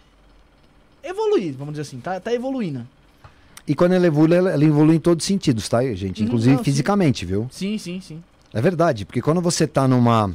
[1.02, 2.86] evoluído, vamos dizer assim, tá, tá evoluindo.
[3.66, 6.20] E quando ela evolui, ela ela evolui em todos os sentidos, tá, gente?
[6.20, 7.48] Uhum, Inclusive não, fisicamente, viu?
[7.50, 8.22] Sim, sim, sim.
[8.54, 10.32] É verdade, porque quando você tá numa.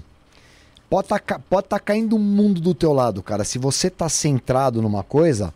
[0.90, 3.46] Pode tá, pode tá caindo um mundo do teu lado, cara.
[3.46, 5.54] Se você tá centrado numa coisa,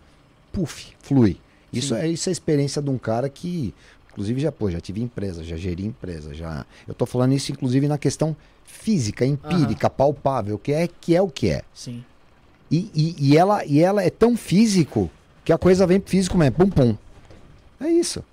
[0.53, 1.37] puf, flui.
[1.73, 2.01] Isso Sim.
[2.01, 3.73] é, isso é a experiência de um cara que,
[4.09, 6.65] inclusive, já, pô, já tive empresa, já geri empresa, já.
[6.87, 8.33] Eu tô falando isso, inclusive, na questão
[8.63, 11.63] física, empírica, palpável, que é, que é o que é.
[11.73, 12.03] Sim.
[12.71, 15.11] E, e, e ela, e ela é tão físico
[15.43, 16.97] que a coisa vem físico mesmo, pum pum.
[17.81, 18.23] É isso.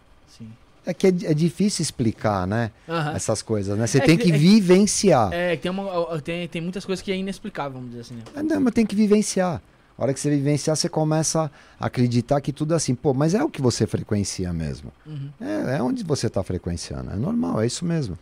[0.87, 2.71] É que é, é difícil explicar, né?
[2.89, 3.13] Aham.
[3.15, 3.87] Essas coisas, né?
[3.87, 5.31] Você É tem que- é vivenciar.
[5.33, 8.23] É, tem, uma, tem, tem muitas coisas que é inexplicável, vamos dizer assim, né?
[8.35, 9.61] Ah, Não, mas tem que vivenciar.
[9.99, 12.95] A hora que você vivenciar, você começa a acreditar que tudo é assim.
[12.95, 14.91] Pô, mas é o que você frequencia mesmo.
[15.07, 15.29] Uhum.
[15.39, 17.11] É, é onde você tá frequenciando.
[17.11, 18.19] É normal, é isso mesmo.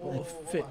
[0.00, 0.64] Ô, Fe-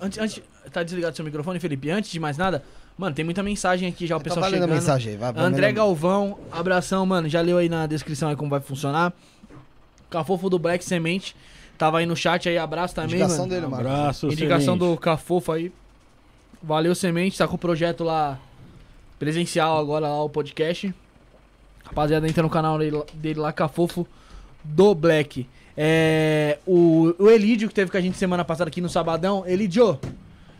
[0.00, 0.42] Antes, antes,
[0.72, 1.88] tá desligado seu microfone, Felipe?
[1.90, 2.62] Antes de mais nada,
[2.98, 4.70] mano, tem muita mensagem aqui já, o Tá pessoal a chegando.
[4.70, 5.32] mensagem aí, vai.
[5.36, 5.72] André.
[5.72, 7.28] Galvão, abração, mano.
[7.28, 9.12] Já leu aí na descrição aí como vai funcionar.
[10.16, 11.36] Cafofo do Black Semente.
[11.76, 13.50] Tava aí no chat aí, abraço também, Indicação mano.
[13.50, 13.86] dele, Marcos.
[13.86, 14.94] abraço, Indicação Semente.
[14.94, 15.72] do Cafofo aí.
[16.62, 17.36] Valeu, Semente.
[17.36, 18.38] Tá com o projeto lá
[19.18, 20.94] presencial agora, lá o podcast.
[21.84, 24.06] Rapaziada, entra no canal dele, dele lá, Cafofo
[24.64, 25.46] do Black.
[25.76, 29.44] É, o, o Elidio, que teve com a gente semana passada aqui no Sabadão.
[29.46, 30.00] Elidio,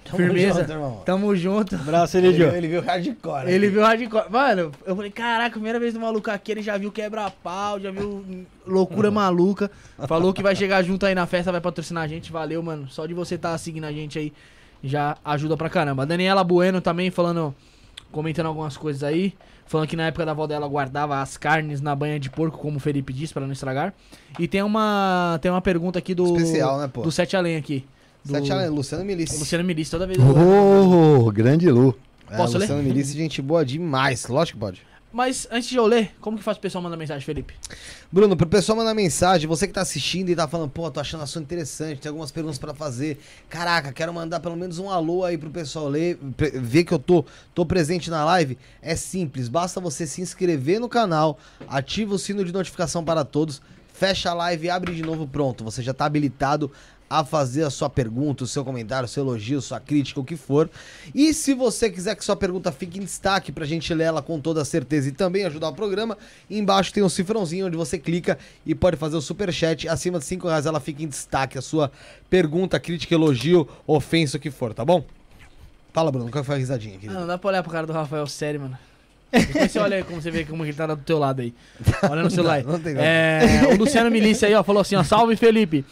[0.07, 0.61] Tamo firmeza.
[0.61, 1.03] junto, irmão.
[1.05, 1.75] tamo junto.
[1.75, 3.49] Abraço, Ele, ele viu hardcore.
[3.51, 3.75] Ele aqui.
[3.75, 4.31] viu hardcore.
[4.31, 8.25] Mano, eu falei, caraca, primeira vez no maluco aqui, ele já viu quebra-pau, já viu
[8.67, 9.71] loucura maluca.
[10.07, 12.33] Falou que vai chegar junto aí na festa, vai patrocinar a gente.
[12.33, 12.89] Valeu, mano.
[12.89, 14.33] Só de você estar seguindo a gente aí
[14.83, 16.03] já ajuda pra caramba.
[16.03, 17.55] A Daniela Bueno também falando
[18.13, 19.35] comentando algumas coisas aí.
[19.67, 22.77] Falando que na época da avó dela guardava as carnes na banha de porco, como
[22.77, 23.93] o Felipe disse, pra não estragar.
[24.39, 26.37] E tem uma, tem uma pergunta aqui do.
[26.37, 27.03] Especial, né, pô?
[27.03, 27.85] Do Sete Além aqui.
[28.27, 29.39] Do Sete Além, Luciano Milici.
[29.39, 30.19] Luciano Milici, toda vez.
[30.19, 31.97] Ô, grande Lu.
[32.29, 32.65] É, Posso ler?
[32.65, 34.27] Luciano Milici, gente boa demais.
[34.27, 34.83] Lógico que pode.
[35.13, 37.55] Mas antes de eu ler, como que faz o pessoal mandar mensagem, Felipe?
[38.13, 41.23] Bruno, pro pessoal mandar mensagem, você que tá assistindo e tá falando, pô, tô achando
[41.23, 43.19] assunto interessante, tem algumas perguntas pra fazer.
[43.49, 47.25] Caraca, quero mandar pelo menos um alô aí pro pessoal ler, ver que eu tô,
[47.55, 48.59] tô presente na live.
[48.83, 53.63] É simples, basta você se inscrever no canal, ativa o sino de notificação para todos,
[53.95, 55.65] fecha a live e abre de novo, pronto.
[55.65, 56.71] Você já tá habilitado
[57.09, 60.37] a fazer a sua pergunta, o seu comentário, o seu elogio, sua crítica, o que
[60.37, 60.69] for.
[61.15, 64.41] E se você quiser que sua pergunta fique em destaque pra gente ler ela com
[64.41, 66.19] toda certeza e também ajudar o programa,
[66.51, 69.89] embaixo tem um cifrãozinho onde você clica e pode fazer o super chat.
[69.89, 71.91] Acima de 5 reais ela fica em destaque a sua
[72.29, 75.05] pergunta, crítica, elogio, ofensa, o que for, tá bom?
[75.93, 77.09] Fala, Bruno, qual foi a risadinha aqui?
[77.09, 78.79] Ah, não dá pra olhar pro cara do Rafael sério, mano.
[79.33, 81.55] Depois você olha aí como você vê como ele tá do teu lado aí.
[82.09, 82.55] Olha no celular.
[82.55, 82.63] aí.
[82.65, 82.95] Não tem.
[82.97, 85.85] É, o Luciano Milícia aí, ó, falou assim, ó, salve Felipe.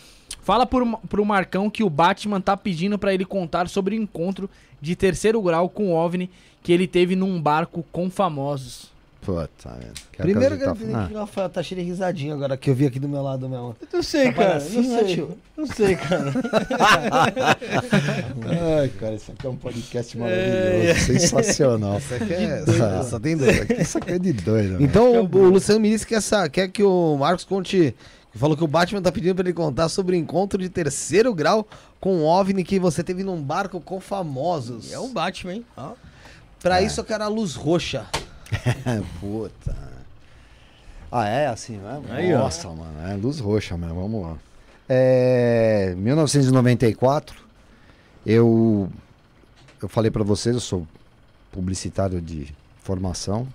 [0.43, 4.49] Fala pro, pro Marcão que o Batman tá pedindo pra ele contar sobre o encontro
[4.81, 6.31] de terceiro grau com o OVNI
[6.63, 8.93] que ele teve num barco com famosos.
[9.23, 9.93] Puta, velho.
[10.13, 10.73] Quer Primeiro que, eu-
[11.17, 13.75] o Rafael tá cheio de risadinha agora que eu vi aqui do meu lado mesmo.
[13.91, 14.65] Não sei, Tá cara.
[14.71, 15.15] Não né, sei.
[15.15, 15.39] tio?
[15.57, 16.31] Não sei, cara.
[18.81, 21.01] Ai, cara, isso aqui é um podcast maravilhoso.
[21.07, 21.99] Sensacional.
[21.99, 22.65] Isso aqui é.
[22.83, 23.59] Ah, Só tem dois.
[23.79, 24.73] Isso aqui é de doido.
[24.79, 24.79] né?
[24.81, 27.95] Então, o, o Luciano me disse que essa, quer que o Marcos conte.
[28.37, 31.67] Falou que o Batman tá pedindo pra ele contar sobre o encontro de terceiro grau
[32.01, 34.93] com o OVNI que você teve num barco com famosos.
[34.93, 35.67] É o Batman, hein?
[35.77, 35.93] Ó.
[36.61, 38.07] Pra isso eu quero a luz roxa.
[39.21, 39.77] Puta.
[41.13, 42.03] Ah, é assim, né?
[42.11, 42.39] Aí, ó.
[42.39, 43.07] Nossa, mano.
[43.09, 44.01] É luz roxa mesmo.
[44.01, 44.37] Vamos lá.
[44.89, 47.37] É, 1994,
[48.27, 48.91] eu,
[49.81, 50.87] eu falei pra vocês, eu sou
[51.53, 53.47] publicitário de formação.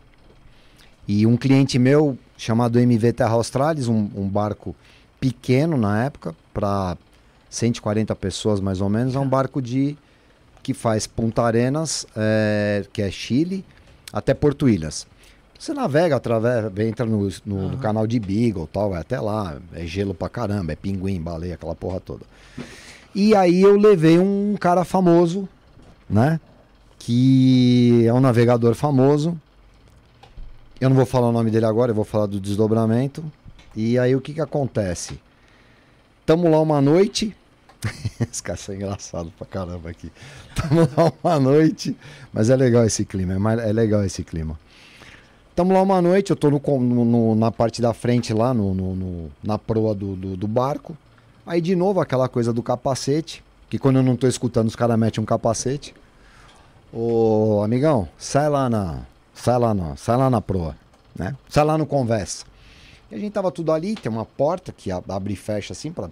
[1.08, 4.74] E um cliente meu, chamado MV Terra Australis, um, um barco
[5.20, 6.98] pequeno na época, para
[7.50, 9.98] 140 pessoas mais ou menos, é um barco de
[10.64, 13.66] que faz Punta Arenas, é, que é Chile,
[14.14, 15.06] até Porto Ilhas.
[15.58, 19.86] Você navega, através, entra no, no- no canal de Beagle tal, vai até lá, é
[19.86, 22.22] gelo pra caramba, é pinguim, baleia, aquela porra toda.
[23.14, 25.50] E aí eu levei um cara famoso,
[26.10, 26.40] né?
[26.98, 29.38] Que é um navegador famoso.
[30.80, 33.24] Eu não vou falar o nome dele agora, eu vou falar do desdobramento.
[33.76, 35.20] E aí o que que acontece?
[36.26, 37.36] Tamo lá uma noite.
[38.20, 40.12] Esse cara é engraçado pra caramba aqui.
[40.56, 41.96] Tamo lá uma noite.
[42.34, 44.60] Mas é legal esse clima, é, é legal esse clima.
[45.56, 46.60] Tamo lá uma noite, eu tô no,
[47.06, 50.96] no- na parte da frente lá, no- na proa do, do, do barco.
[51.46, 54.98] Aí de novo aquela coisa do capacete, que quando eu não tô escutando os caras
[54.98, 55.94] metem um capacete.
[56.94, 59.02] Ô amigão, sai lá na.
[59.42, 59.96] Sai lá na.
[59.96, 60.76] Sai lá na proa,
[61.16, 61.36] né?
[61.48, 62.46] Sai lá no conversa.
[63.12, 66.10] E a gente tava tudo ali, tem uma porta que abre e fecha assim, para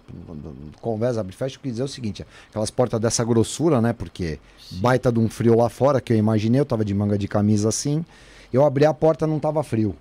[0.82, 3.94] conversa, abre e fecha, eu quis dizer o seguinte, aquelas portas dessa grossura, né?
[3.94, 4.40] Porque
[4.72, 7.70] baita de um frio lá fora, que eu imaginei, eu tava de manga de camisa
[7.70, 8.04] assim,
[8.52, 9.96] eu abri a porta, não tava frio.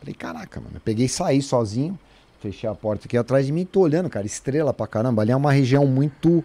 [0.00, 1.96] Falei, caraca, mano, eu peguei e saí sozinho,
[2.40, 5.36] fechei a porta aqui atrás de mim, tô olhando, cara, estrela pra caramba, ali é
[5.36, 6.42] uma região muito,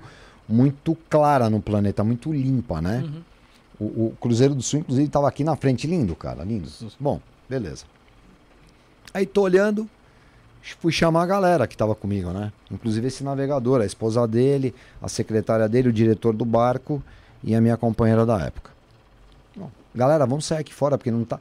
[0.48, 3.02] muito clara no planeta, muito limpa, né?
[3.04, 3.22] Uhum.
[3.80, 6.70] O, o Cruzeiro do Sul, inclusive, tava aqui na frente, lindo, cara, lindo.
[7.00, 7.20] Bom,
[7.50, 7.86] beleza.
[9.14, 9.90] Aí tô olhando,
[10.80, 12.52] fui chamar a galera que tava comigo, né?
[12.72, 17.04] Inclusive esse navegador, a esposa dele, a secretária dele, o diretor do barco
[17.44, 18.72] e a minha companheira da época.
[19.56, 21.40] Bom, galera, vamos sair aqui fora porque não tá.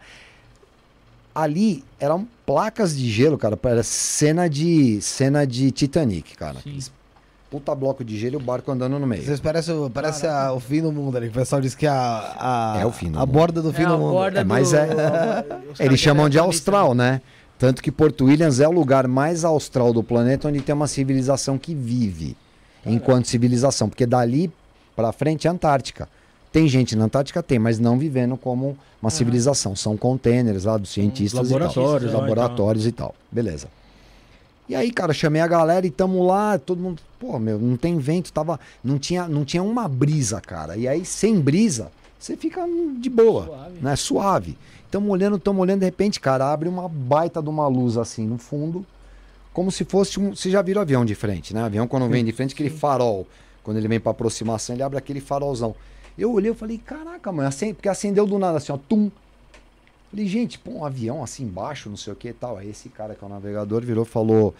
[1.34, 6.60] Ali eram placas de gelo, cara, era cena de cena de Titanic, cara.
[6.60, 6.78] Sim.
[7.54, 9.22] Puta bloco de gelo e o barco andando no meio.
[9.22, 11.26] Vocês parecem, o- parece a- o fim do mundo ali.
[11.28, 11.94] que O pessoal diz que a,
[12.76, 13.32] a, É o fim do a mundo.
[13.32, 14.10] borda do fim É, do mundo.
[14.10, 15.44] borda É, mas do- é-
[15.78, 17.20] Eles chamam de austral, né?
[17.56, 21.56] Tanto que Porto Williams é o lugar mais austral do planeta onde tem uma civilização
[21.56, 22.36] que vive
[22.84, 24.52] enquanto civilização, porque dali
[24.96, 26.08] pra frente é Antártica.
[26.52, 29.76] Tem gente na Antártica, tem, mas não vivendo como uma civilização.
[29.76, 32.20] São containers lá dos cientistas laboratórios e tal.
[32.20, 33.14] laboratórios e tal.
[33.30, 33.68] Beleza.
[34.68, 37.98] E aí, cara, chamei a galera e tamo lá, todo mundo, pô, meu, não tem
[37.98, 40.76] vento, tava, não tinha, não tinha uma brisa, cara.
[40.76, 42.66] E aí, sem brisa, você fica
[42.98, 43.78] de boa, Suave.
[43.82, 43.96] né?
[43.96, 44.58] Suave.
[44.90, 48.38] Tamo olhando, tamo olhando, de repente, cara, abre uma baita de uma luz assim no
[48.38, 48.86] fundo,
[49.52, 51.62] como se fosse um, você já viram avião de frente, né?
[51.62, 53.26] Avião quando vem de frente, aquele farol,
[53.62, 55.74] quando ele vem pra aproximação, ele abre aquele farolzão.
[56.16, 59.10] Eu olhei, eu falei, caraca, mano, porque acendeu do nada assim, ó, tum.
[60.14, 62.56] Falei, gente, pô, um avião assim embaixo, não sei o que e tal.
[62.56, 64.54] Aí esse cara que é o navegador virou e falou: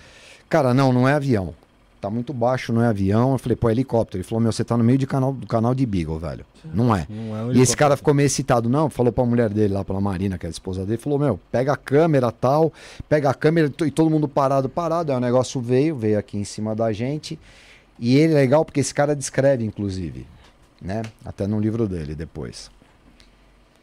[0.48, 1.54] Cara, não, não é avião.
[2.00, 3.30] tá muito baixo, não é avião.
[3.30, 4.18] Eu falei, pô, é helicóptero.
[4.18, 6.44] Ele falou, meu, você tá no meio de canal, do canal de Beagle, velho.
[6.64, 7.06] Não é.
[7.08, 8.68] Não é um E esse cara ficou meio excitado.
[8.68, 11.38] Não, falou pra mulher dele lá, pela Marina, que é a esposa dele, falou, meu,
[11.52, 12.72] pega a câmera tal,
[13.08, 15.12] pega a câmera e todo mundo parado, parado.
[15.12, 17.38] Aí o negócio veio, veio aqui em cima da gente.
[18.00, 20.26] E ele é legal porque esse cara descreve, inclusive,
[20.82, 21.02] né?
[21.24, 22.74] Até no livro dele depois.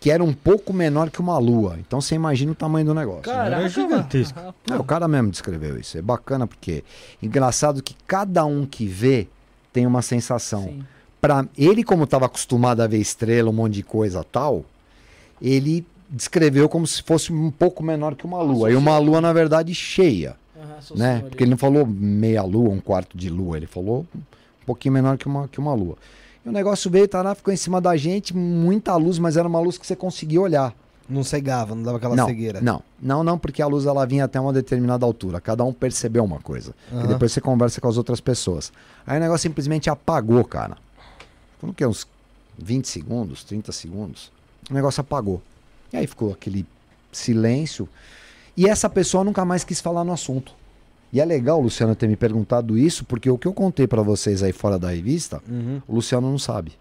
[0.02, 1.78] Que era um pouco menor que uma lua.
[1.80, 3.32] Então você imagina o tamanho do negócio.
[3.32, 3.38] né?
[3.38, 4.38] Caraca, gigantesco.
[4.38, 4.54] mano.
[4.70, 5.98] É, o cara mesmo descreveu isso.
[5.98, 6.84] É bacana porque
[7.22, 9.28] engraçado que cada um que vê
[9.72, 10.64] tem uma sensação.
[10.64, 10.84] Sim.
[11.22, 14.66] Pra ele como estava acostumado a ver estrela, um monte de coisa tal,
[15.40, 18.72] ele descreveu como se fosse um pouco menor que uma lua.
[18.72, 20.36] E uma lua na verdade cheia,
[20.96, 21.20] né?
[21.30, 25.16] Porque ele não falou meia lua, um quarto de lua, ele falou um pouquinho menor
[25.18, 25.96] que uma, que uma lua.
[26.46, 29.48] E o negócio veio, tá lá, ficou em cima da gente, muita luz, mas era
[29.48, 30.74] uma luz que você conseguia olhar.
[31.08, 32.62] Não cegava, não dava aquela não, cegueira.
[32.62, 35.42] Não, não, não, porque a luz ela vinha até uma determinada altura.
[35.42, 36.74] Cada um percebeu uma coisa.
[36.92, 37.08] E Aham.
[37.08, 38.72] depois você conversa com as outras pessoas.
[39.06, 40.78] Aí o negócio simplesmente apagou, cara.
[41.56, 41.86] Ficou o quê?
[41.86, 42.08] Uns
[42.58, 44.32] 20 segundos, 30 segundos.
[44.70, 45.42] O negócio apagou.
[45.92, 46.66] E aí ficou aquele
[47.12, 47.90] silêncio.
[48.56, 50.54] E essa pessoa nunca mais quis falar no assunto.
[51.14, 54.02] E é legal o Luciano ter me perguntado isso, porque o que eu contei pra
[54.02, 55.82] vocês aí fora da revista, Uhum.
[55.88, 56.72] o Luciano não sabe.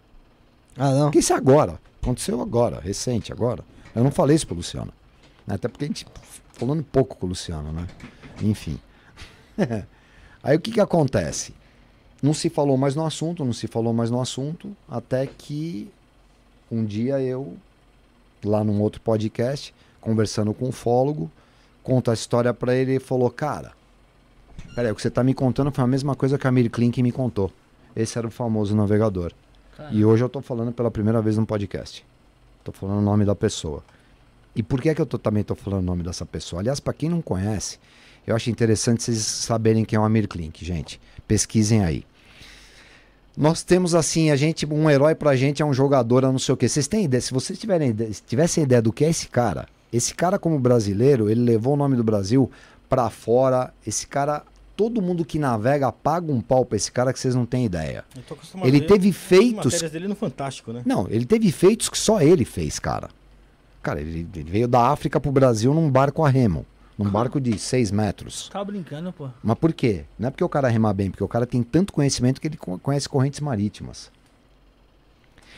[0.77, 1.05] Ah, não?
[1.07, 1.81] Porque isso é agora.
[2.01, 3.65] Aconteceu agora, recente, agora.
[3.95, 4.93] Eu não falei isso pro Luciano.
[5.49, 6.07] Até porque a gente
[6.53, 7.87] falando pouco com o Luciano, né?
[8.41, 8.79] Enfim.
[10.43, 11.55] Aí o que que acontece?
[12.23, 15.91] Não se falou mais no assunto, não se falou mais no assunto, até que
[16.71, 17.55] um dia eu,
[18.45, 21.31] lá num outro podcast, conversando com um fólogo,
[21.83, 23.73] conta a história pra ele e falou, cara,
[24.75, 27.03] peraí, o que você tá me contando foi a mesma coisa que a Miri Klink
[27.03, 27.51] me contou.
[27.95, 29.33] Esse era o famoso navegador.
[29.77, 32.05] Cara, E hoje eu tô falando pela primeira vez no podcast.
[32.63, 33.83] Tô falando o nome da pessoa.
[34.55, 36.61] E por que, que eu tô- também tô falando o nome dessa pessoa?
[36.61, 37.79] Aliás, para quem não conhece,
[38.27, 41.01] eu acho interessante vocês saberem quem é o Amir Klink, gente.
[41.27, 42.05] Pesquisem aí.
[43.37, 46.53] Nós temos assim, a gente, um herói pra gente é um jogador, a não sei
[46.53, 46.69] o quê.
[46.69, 47.21] Vocês têm ideia?
[47.21, 51.31] Se vocês tiverem se tivessem ideia do que é esse cara, esse cara como brasileiro,
[51.31, 52.51] ele levou o nome do Brasil
[52.89, 53.73] pra fora.
[53.87, 54.43] Esse cara,
[54.81, 58.03] todo mundo que navega paga um pau pra esse cara que vocês não têm ideia.
[58.17, 60.83] Eu tô acostumado Ele a ver teve as feitos matérias dele no Fantástico, né?
[60.87, 63.11] não, ele teve feitos que só ele fez, cara.
[63.83, 66.65] Cara, ele, ele veio da África pro Brasil num barco a remo.
[66.97, 68.49] Num barco de 6 metros.
[68.51, 69.29] Tava brincando, pô.
[69.43, 70.05] Mas por quê?
[70.19, 72.57] Não é porque o cara rema bem, porque o cara tem tanto conhecimento que ele
[72.59, 74.11] co- conhece correntes marítimas.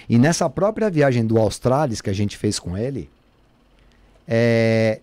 [0.09, 3.09] E nessa própria viagem do Australis que a gente fez com ele,
[4.27, 5.01] é,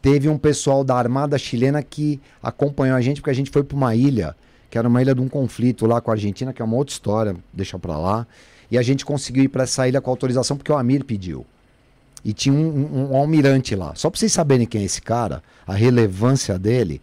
[0.00, 3.76] teve um pessoal da Armada Chilena que acompanhou a gente, porque a gente foi para
[3.76, 4.34] uma ilha,
[4.70, 6.92] que era uma ilha de um conflito lá com a Argentina, que é uma outra
[6.92, 8.26] história, deixa pra lá.
[8.70, 11.46] E a gente conseguiu ir para essa ilha com autorização porque o Amir pediu.
[12.24, 13.92] E tinha um, um- um almirante lá.
[13.94, 17.00] Só para vocês saberem quem é esse cara, a relevância dele.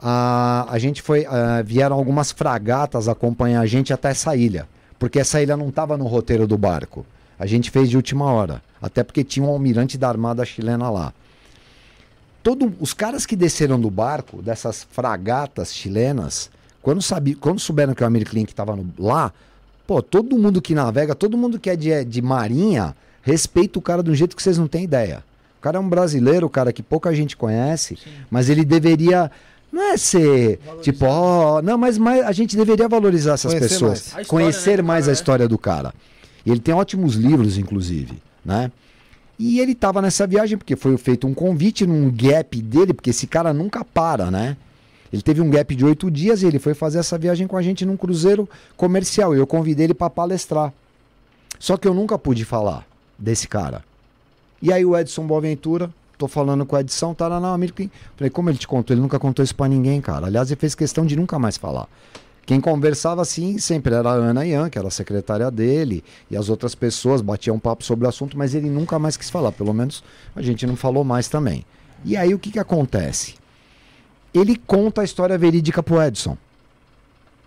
[0.00, 1.24] A, a gente foi.
[1.26, 4.66] ah, vieram algumas fragatas acompanhar a gente até essa ilha.
[4.98, 7.04] Porque essa ilha não estava no roteiro do barco.
[7.38, 8.62] A gente fez de última hora.
[8.80, 11.12] Até porque tinha um almirante da armada chilena lá.
[12.42, 16.50] Todo, os caras que desceram do barco, dessas fragatas chilenas,
[16.82, 19.32] quando, sabi, quando souberam que o Amir Klink estava lá,
[19.86, 24.02] pô, todo mundo que navega, todo mundo que é de, de marinha, respeita o cara
[24.02, 25.22] de um jeito que vocês não têm ideia.
[25.58, 27.96] O cara é um brasileiro, cara que pouca gente conhece,
[28.28, 29.30] mas ele deveria.
[29.70, 30.82] Não é ser Valorizar.
[30.82, 33.90] tipo, ó, não, mas, a gente deveria valorizar essas Conhecer pessoas.
[33.90, 34.06] mais.
[34.06, 35.14] História, Conhecer né, mais cara, a é.
[35.14, 35.94] história do cara.
[36.44, 38.70] E ele tem ótimos livros, inclusive, né?
[39.44, 43.26] E ele tava nessa viagem porque foi feito um convite num gap dele, porque esse
[43.26, 44.56] cara nunca para, né?
[45.12, 47.60] Ele teve um gap de oito dias e ele foi fazer essa viagem com a
[47.60, 49.34] gente num cruzeiro comercial.
[49.34, 50.72] E eu convidei ele para palestrar.
[51.58, 52.86] Só que eu nunca pude falar
[53.18, 53.82] desse cara.
[54.62, 57.84] E aí o Edson Boaventura, tô falando com o Edson, tá lá na América.
[58.16, 58.94] Falei, como ele te contou?
[58.94, 60.28] Ele nunca contou isso pra ninguém, cara.
[60.28, 61.88] Aliás, ele fez questão de nunca mais falar.
[62.44, 66.48] Quem conversava assim sempre era a Ana Ian, que era a secretária dele, e as
[66.48, 69.52] outras pessoas batiam um papo sobre o assunto, mas ele nunca mais quis falar.
[69.52, 70.02] Pelo menos
[70.34, 71.64] a gente não falou mais também.
[72.04, 73.36] E aí o que, que acontece?
[74.34, 76.36] Ele conta a história verídica pro Edson.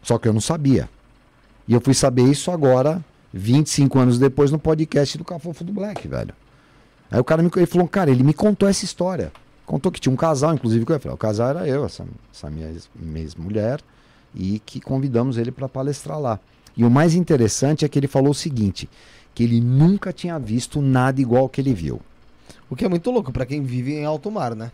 [0.02, 0.90] Só que eu não sabia.
[1.68, 6.08] E eu fui saber isso agora, 25 anos depois, no podcast do Cafofo do Black,
[6.08, 6.34] velho.
[7.12, 9.32] Aí o cara me ele falou, cara, ele me contou essa história.
[9.66, 12.50] Contou que tinha um casal, inclusive, que eu falei, o casal era eu, essa, essa
[12.50, 13.80] minha ex- minha ex-mulher,
[14.36, 16.40] e que convidamos ele para palestrar lá.
[16.76, 18.90] E o mais interessante é que ele falou o seguinte,
[19.34, 22.02] que ele nunca tinha visto nada igual ao que ele viu.
[22.70, 24.72] O que é muito louco pra quem vive em alto mar, né?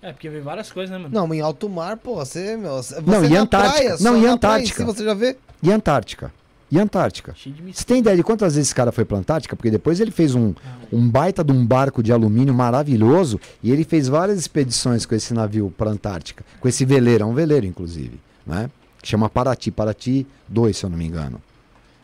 [0.00, 1.14] É, porque vê várias coisas, né, mano?
[1.14, 3.78] Não, mas em alto mar, pô, você, meu, você Não, e Antártica?
[3.78, 4.84] praia, Não, e Antártica?
[4.84, 5.36] você já vê?
[5.62, 6.32] E Antártica?
[6.72, 7.36] E Antártica?
[7.36, 9.54] Você tem ideia de quantas vezes esse cara foi pra Antártica?
[9.54, 10.54] Porque depois ele fez um,
[10.90, 15.34] um baita de um barco de alumínio maravilhoso e ele fez várias expedições com esse
[15.34, 18.70] navio pra Antártica, com esse veleiro, é um veleiro inclusive, né?
[19.00, 21.40] que chama Paraty, Paraty 2, se eu não me engano.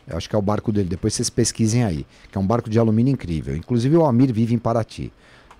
[0.05, 2.69] Eu acho que é o barco dele, depois vocês pesquisem aí, que é um barco
[2.69, 3.55] de alumínio incrível.
[3.55, 5.11] Inclusive o Amir vive em Paraty.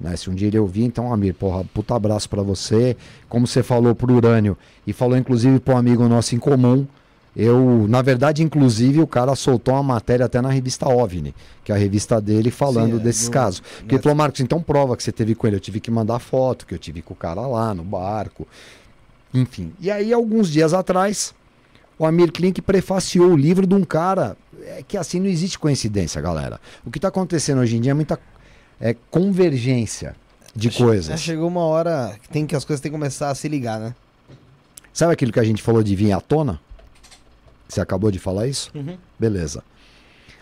[0.01, 0.15] Né?
[0.17, 2.97] Se um dia ele ouvir, então, Amir, porra, puta abraço pra você.
[3.29, 6.85] Como você falou pro Urânio e falou inclusive pro amigo nosso em comum,
[7.35, 11.75] eu, na verdade, inclusive, o cara soltou uma matéria até na revista OVNI, que é
[11.75, 13.59] a revista dele, falando Sim, é, desses do- casos.
[13.59, 15.55] Porque ele falou, Marcos, então prova que você teve com ele.
[15.55, 18.45] Eu tive que mandar foto, que eu tive com o cara lá no barco.
[19.33, 19.73] Enfim.
[19.79, 21.33] E aí, alguns dias atrás,
[21.97, 26.21] o Amir Klink prefaciou o livro de um cara é, que assim não existe coincidência,
[26.21, 26.59] galera.
[26.85, 28.19] O que está acontecendo hoje em dia é muita
[28.79, 30.15] é, convergência
[30.55, 31.19] de coisas.
[31.21, 33.93] chegou uma hora que, tem que as coisas têm que começar a se ligar, né?
[34.91, 36.59] Sabe aquilo que a gente falou de vir à tona?
[37.67, 38.71] Você acabou de falar isso?
[38.73, 38.97] Uhum.
[39.19, 39.63] Beleza.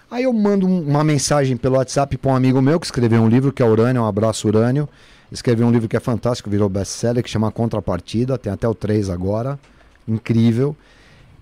[0.09, 3.27] Aí eu mando um- uma mensagem pelo WhatsApp para um amigo meu que escreveu um
[3.27, 4.88] livro, que é Urânio, um abraço Urânio.
[5.32, 9.09] Escreveu um livro que é fantástico, virou best-seller, que chama Contrapartida, tem até o 3
[9.09, 9.59] agora.
[10.07, 10.75] Incrível.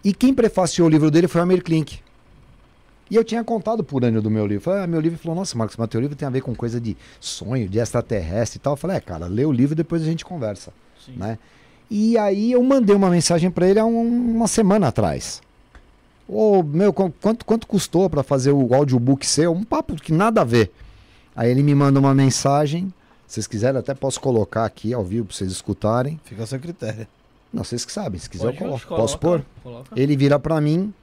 [0.04, 2.00] E quem prefaciou o livro dele foi o Amir Klink.
[3.10, 4.64] E eu tinha contado pro Urânio do meu livro.
[4.64, 6.82] Falei, ah, meu livro falou, nossa, Marcos, mas teu livro tem a ver com coisa
[6.82, 8.74] de sonho, de extraterrestre e tal.
[8.74, 10.74] Eu falei, é, cara, lê o livro e depois a gente conversa.
[11.06, 11.14] Sim.
[11.18, 11.38] Né?
[11.90, 15.40] E aí eu mandei uma mensagem para ele há um- uma semana atrás.
[16.28, 19.52] Ô, meu, qu- quanto, quanto custou para fazer o audiobook seu?
[19.54, 20.72] Um papo que nada a ver.
[21.36, 22.92] Aí ele me manda uma mensagem.
[23.28, 26.20] Se vocês quiserem, até posso colocar aqui ao vivo para vocês escutarem.
[26.26, 27.08] Fica a seu critério.
[27.52, 28.20] Não, vocês que sabem.
[28.20, 28.86] Se quiser, Pode, eu coloco.
[28.86, 29.46] coloca, Posso pôr?
[29.64, 29.90] coloca.
[29.96, 30.94] Ele vira para mim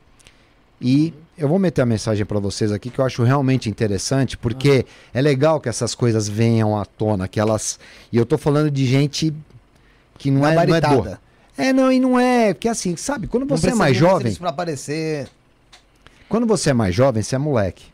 [0.81, 4.85] e eu vou meter a mensagem para vocês aqui que eu acho realmente interessante, porque
[5.13, 7.79] é legal que essas coisas venham à tona, que elas.
[8.13, 9.35] E eu tô falando de gente
[10.19, 10.73] que não é, não é do.
[10.73, 11.21] Gabaritada.
[11.57, 12.55] É, não, e não é.
[12.55, 14.35] Porque assim, sabe, quando Não você é mais não jovem.
[14.35, 15.29] Pra aparecer.
[16.29, 17.85] Quando você é mais jovem, você é moleque.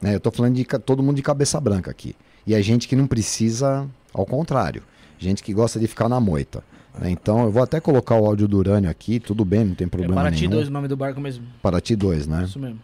[0.00, 2.14] Né, eu tô falando de todo mundo de cabeça branca aqui.
[2.46, 4.82] E é gente que não precisa, ao contrário.
[5.18, 6.64] Gente que gosta de ficar na moita.
[6.98, 7.10] né?
[7.10, 9.90] Então eu vou até colocar o áudio do Urânio aqui, tudo bem, não tem É
[9.90, 10.50] problema Paraty nenhum.
[10.50, 11.46] 2 o nome do barco mesmo.
[11.62, 12.44] Paraty 2, né?
[12.44, 12.80] Isso mesmo.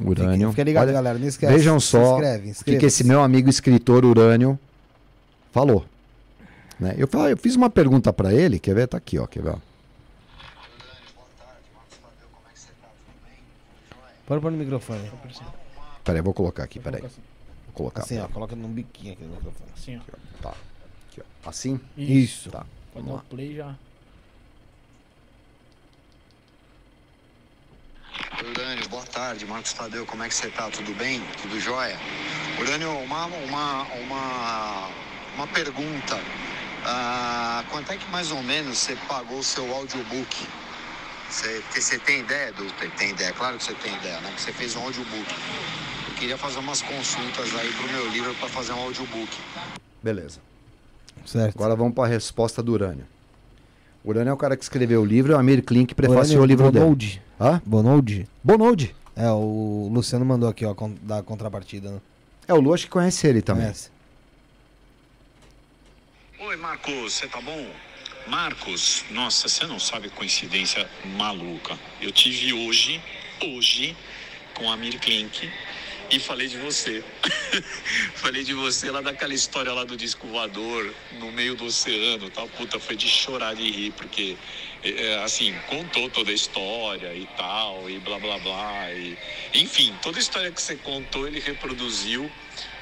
[0.00, 0.32] Urânio.
[0.38, 1.18] Fica, fica ligado, Olha, galera.
[1.18, 1.52] Não esquece.
[1.52, 4.58] Vejam só Inscreve, o que, que esse meu amigo escritor Urânio
[5.50, 5.84] falou.
[6.78, 6.94] Né?
[6.96, 8.86] Eu, eu fiz uma pergunta pra ele, quer ver?
[8.86, 9.50] Tá aqui, ó, quer ver?
[9.50, 9.58] ó.
[14.26, 15.10] Pode pôr no microfone.
[16.04, 17.02] Peraí, vou colocar aqui, peraí.
[17.78, 18.02] Colocar.
[18.02, 18.26] Assim, ó.
[18.26, 19.70] Coloca num biquinho aqui no microfone.
[19.72, 20.42] Assim, ó.
[20.42, 20.54] Tá.
[21.08, 21.48] Aqui, ó.
[21.48, 21.80] Assim?
[21.96, 22.50] Isso.
[22.50, 22.66] Tá.
[22.92, 23.76] Pode Vamos dar o play já.
[28.42, 30.68] Urânio, boa tarde, Marcos Tadeu, como é que você tá?
[30.70, 31.20] Tudo bem?
[31.40, 31.96] Tudo jóia?
[32.58, 34.90] Urânio, uma, uma, uma,
[35.36, 36.18] uma pergunta.
[36.84, 40.48] Ah, quanto é que mais ou menos você pagou o seu audiobook?
[41.30, 42.64] Você, você tem ideia do.
[42.72, 44.32] Tem, tem ideia, claro que você tem ideia, né?
[44.34, 45.34] Que você fez um audiobook.
[46.18, 49.28] Eu queria fazer umas consultas aí pro meu livro para fazer um audiobook.
[50.02, 50.40] Beleza.
[51.24, 51.54] Certo.
[51.54, 53.06] Agora vamos para a resposta do Urânio.
[54.02, 56.44] O Urânio é o cara que escreveu o livro, e o Amir Klink prefaciou o
[56.44, 56.84] livro dele.
[56.84, 57.22] Bonold.
[57.40, 57.62] Hã?
[57.64, 58.28] Bonold?
[58.42, 58.96] Bonode.
[59.14, 62.00] É, o Luciano mandou aqui, ó, da contrapartida, né?
[62.48, 63.62] É, o Lu acho que conhece ele também.
[63.62, 63.90] Conhece?
[66.40, 67.70] Oi, Marcos, você tá bom?
[68.26, 70.84] Marcos, nossa, você não sabe a coincidência
[71.16, 71.78] maluca.
[72.00, 73.00] Eu tive hoje,
[73.40, 73.96] hoje,
[74.54, 75.48] com a Mir Klink
[76.10, 77.04] e falei de você.
[78.16, 82.48] falei de você lá daquela história lá do disco voador no meio do oceano, tal.
[82.48, 84.36] Puta, foi de chorar de rir, porque,
[84.82, 88.90] é, é, assim, contou toda a história e tal, e blá blá blá.
[88.92, 89.18] E,
[89.54, 92.30] enfim, toda a história que você contou, ele reproduziu,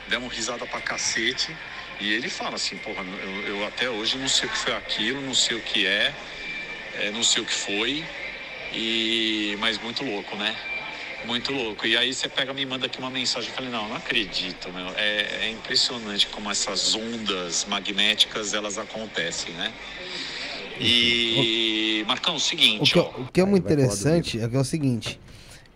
[0.09, 1.55] demos risada pra cacete.
[1.99, 5.21] E ele fala assim, porra, eu, eu até hoje não sei o que foi aquilo,
[5.23, 6.15] não sei o que é,
[6.95, 8.05] é, não sei o que foi,
[8.73, 10.55] e mas muito louco, né?
[11.25, 11.87] Muito louco.
[11.87, 14.89] E aí você pega me manda aqui uma mensagem, eu falei, não, não acredito, meu.
[14.97, 19.73] É, é impressionante como essas ondas magnéticas elas acontecem, né?
[20.79, 23.09] E Marcão, o O seguinte, que, ó.
[23.17, 25.19] o que é muito interessante é que é o seguinte.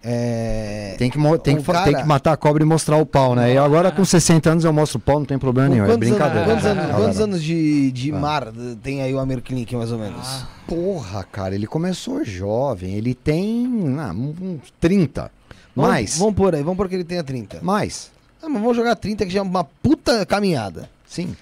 [0.02, 0.94] É...
[0.98, 3.52] Tem que, tem, que, cara- tem que matar a cobra e mostrar o pau, né?
[3.52, 5.84] E agora com 60 anos eu mostro o pau, não tem problema nenhum.
[5.90, 6.50] É brincadeira.
[6.50, 8.16] Anos, quantos anos, quantos anos de, de Ah.
[8.18, 10.26] mar tem aí o Amir Klink, mais ou menos?
[10.26, 12.94] Ah, Porra, cara, ele começou jovem.
[12.94, 15.30] Ele tem ah, uns 30.
[15.76, 16.18] Vamos- Mais.
[16.18, 17.58] Vamos pôr aí, vamos pôr que ele tenha 30.
[17.60, 18.10] Mais.
[18.42, 20.88] Ah, mas vamos jogar 30, que já é uma puta caminhada.
[21.06, 21.36] Sim.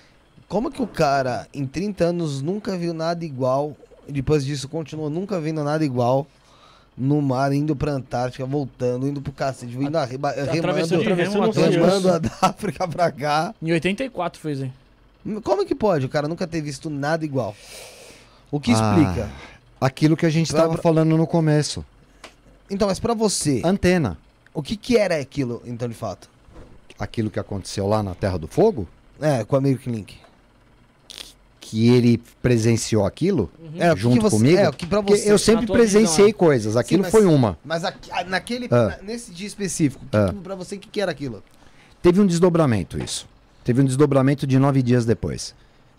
[0.49, 3.77] Como que o cara, em 30 anos, nunca viu nada igual,
[4.09, 6.27] e depois disso continuou nunca vendo nada igual
[6.99, 11.49] no mar, indo pra Antártica, voltando, indo pro cacete, indo arreba- atravessou remando, de remo
[11.49, 11.71] oceano.
[11.71, 13.55] remando a da África pra cá.
[13.63, 14.73] Em 84 fez, hein?
[15.45, 17.55] Como que pode o cara nunca ter visto nada igual?
[18.51, 18.75] O que Ah.
[18.75, 19.31] explica?
[19.81, 21.85] Aquilo que a gente Pra- estava falando no começo.
[22.71, 24.19] Então, mas pra você, Antena.
[24.53, 26.29] o que que era aquilo, então, de fato?
[26.99, 28.89] Aquilo que aconteceu lá na Terra do Fogo,
[29.21, 30.17] É, com o Amir Klink.
[31.69, 34.59] Que ele presenciou aquilo É, o que junto você- comigo.
[34.59, 36.33] é, que pra você- eu sempre tua visão, presenciei é.
[36.33, 36.77] coisas.
[36.77, 37.59] Aquilo mas- foi uma.
[37.65, 37.93] Mas ah,
[38.27, 38.97] naquele, Ah.
[38.97, 40.33] na- nesse dia específico, Ah.
[40.43, 41.43] pra você, o que, que era aquilo?
[42.03, 43.29] Teve um desdobramento isso.
[43.65, 45.55] Teve um desdobramento de nove dias depois.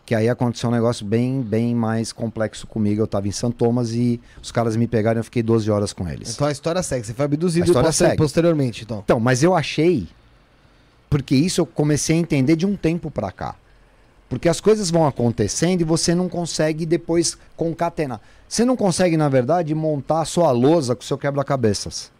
[0.05, 2.99] Que aí aconteceu um negócio bem, bem mais complexo comigo.
[2.99, 5.93] Eu tava em São Thomas e os caras me pegaram e eu fiquei 12 horas
[5.93, 6.33] com eles.
[6.33, 7.05] Então a história segue.
[7.05, 8.17] Você foi abduzido A história segue.
[8.17, 9.01] posteriormente, então.
[9.03, 10.07] Então, mas eu achei.
[11.11, 13.55] Porque isso eu comecei a entender de um tempo pra cá.
[14.29, 18.21] Porque as coisas vão acontecendo e você não consegue depois concatenar.
[18.47, 22.11] Você não consegue, na verdade, montar a sua lousa com o seu quebra-cabeças.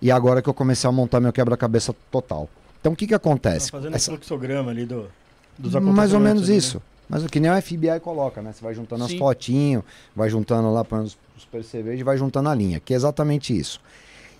[0.00, 2.48] E agora que eu comecei a montar meu quebra-cabeça total.
[2.80, 3.70] Então o que que acontece?
[3.72, 5.08] Tá fazendo Essa- o fluxograma ali do,
[5.58, 6.56] dos mais ou acontecimentos menos ali, né?
[6.58, 6.82] isso.
[7.08, 8.52] Mas o que nem o FBI coloca, né?
[8.52, 9.18] Você vai juntando as Sim.
[9.18, 9.82] fotinhos,
[10.14, 13.56] vai juntando lá para os, os percevejos e vai juntando a linha, que é exatamente
[13.58, 13.80] isso.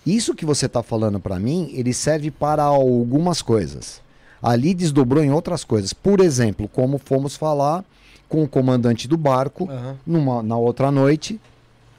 [0.05, 4.01] Isso que você está falando para mim, ele serve para algumas coisas.
[4.45, 5.91] Ali desdobrou em outras coisas.
[5.91, 7.83] Por exemplo, como fomos falar
[8.29, 9.97] com o comandante do barco Aham.
[10.05, 11.39] numa, na outra noite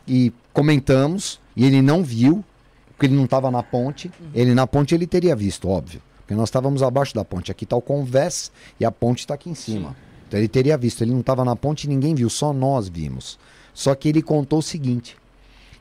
[0.07, 2.45] e comentamos e ele não viu,
[2.89, 4.11] porque ele não estava na ponte.
[4.33, 6.01] Ele na ponte ele teria visto, óbvio.
[6.19, 7.51] Porque nós estávamos abaixo da ponte.
[7.51, 9.97] Aqui está o convés e a ponte está aqui em cima.
[10.29, 11.03] Então ele teria visto.
[11.03, 13.39] Ele não estava na ponte e ninguém viu, só nós vimos.
[13.75, 15.17] Só que ele contou o seguinte: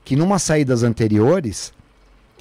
[0.04, 1.74] que numa saídas anteriores,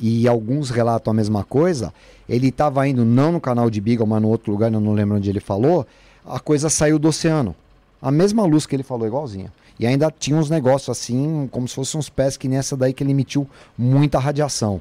[0.01, 1.93] e alguns relatam a mesma coisa,
[2.29, 5.17] ele estava indo não no canal de Beagle, mas no outro lugar, eu não lembro
[5.17, 5.87] onde ele falou,
[6.25, 7.55] a coisa saiu do oceano.
[8.01, 9.53] A mesma luz que ele falou, igualzinha.
[9.79, 13.03] E ainda tinha uns negócios assim, como se fossem uns pés que nessa daí que
[13.03, 14.81] ele emitiu muita radiação.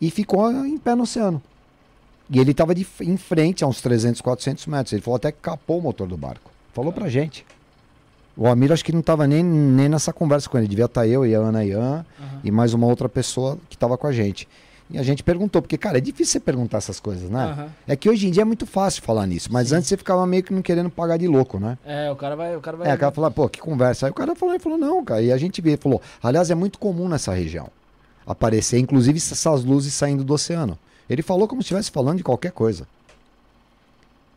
[0.00, 1.42] E ficou em pé no oceano.
[2.30, 4.92] E ele estava em frente a uns 300, 400 metros.
[4.92, 6.50] Ele falou até que capou o motor do barco.
[6.72, 7.44] Falou pra gente.
[8.36, 10.66] O Amir acho que não estava nem, nem nessa conversa com ele.
[10.66, 12.04] Devia estar eu e a Ana Ian
[12.42, 14.48] e mais uma outra pessoa que estava com a gente.
[14.90, 17.44] E a gente perguntou, porque, cara, é difícil você perguntar essas coisas, né?
[17.44, 17.68] Aham.
[17.88, 20.42] É que hoje em dia é muito fácil falar nisso, mas antes você ficava meio
[20.42, 21.78] que não querendo pagar de louco, né?
[21.86, 22.54] É, o cara vai.
[22.54, 22.90] O cara vai...
[22.90, 24.06] É, o cara falou, pô, que conversa.
[24.06, 25.22] Aí o cara falou, ele falou, não, cara.
[25.22, 27.68] E a gente vê, falou, aliás, é muito comum nessa região
[28.26, 30.78] aparecer, inclusive essas luzes saindo do oceano.
[31.08, 32.86] Ele falou como se estivesse falando de qualquer coisa.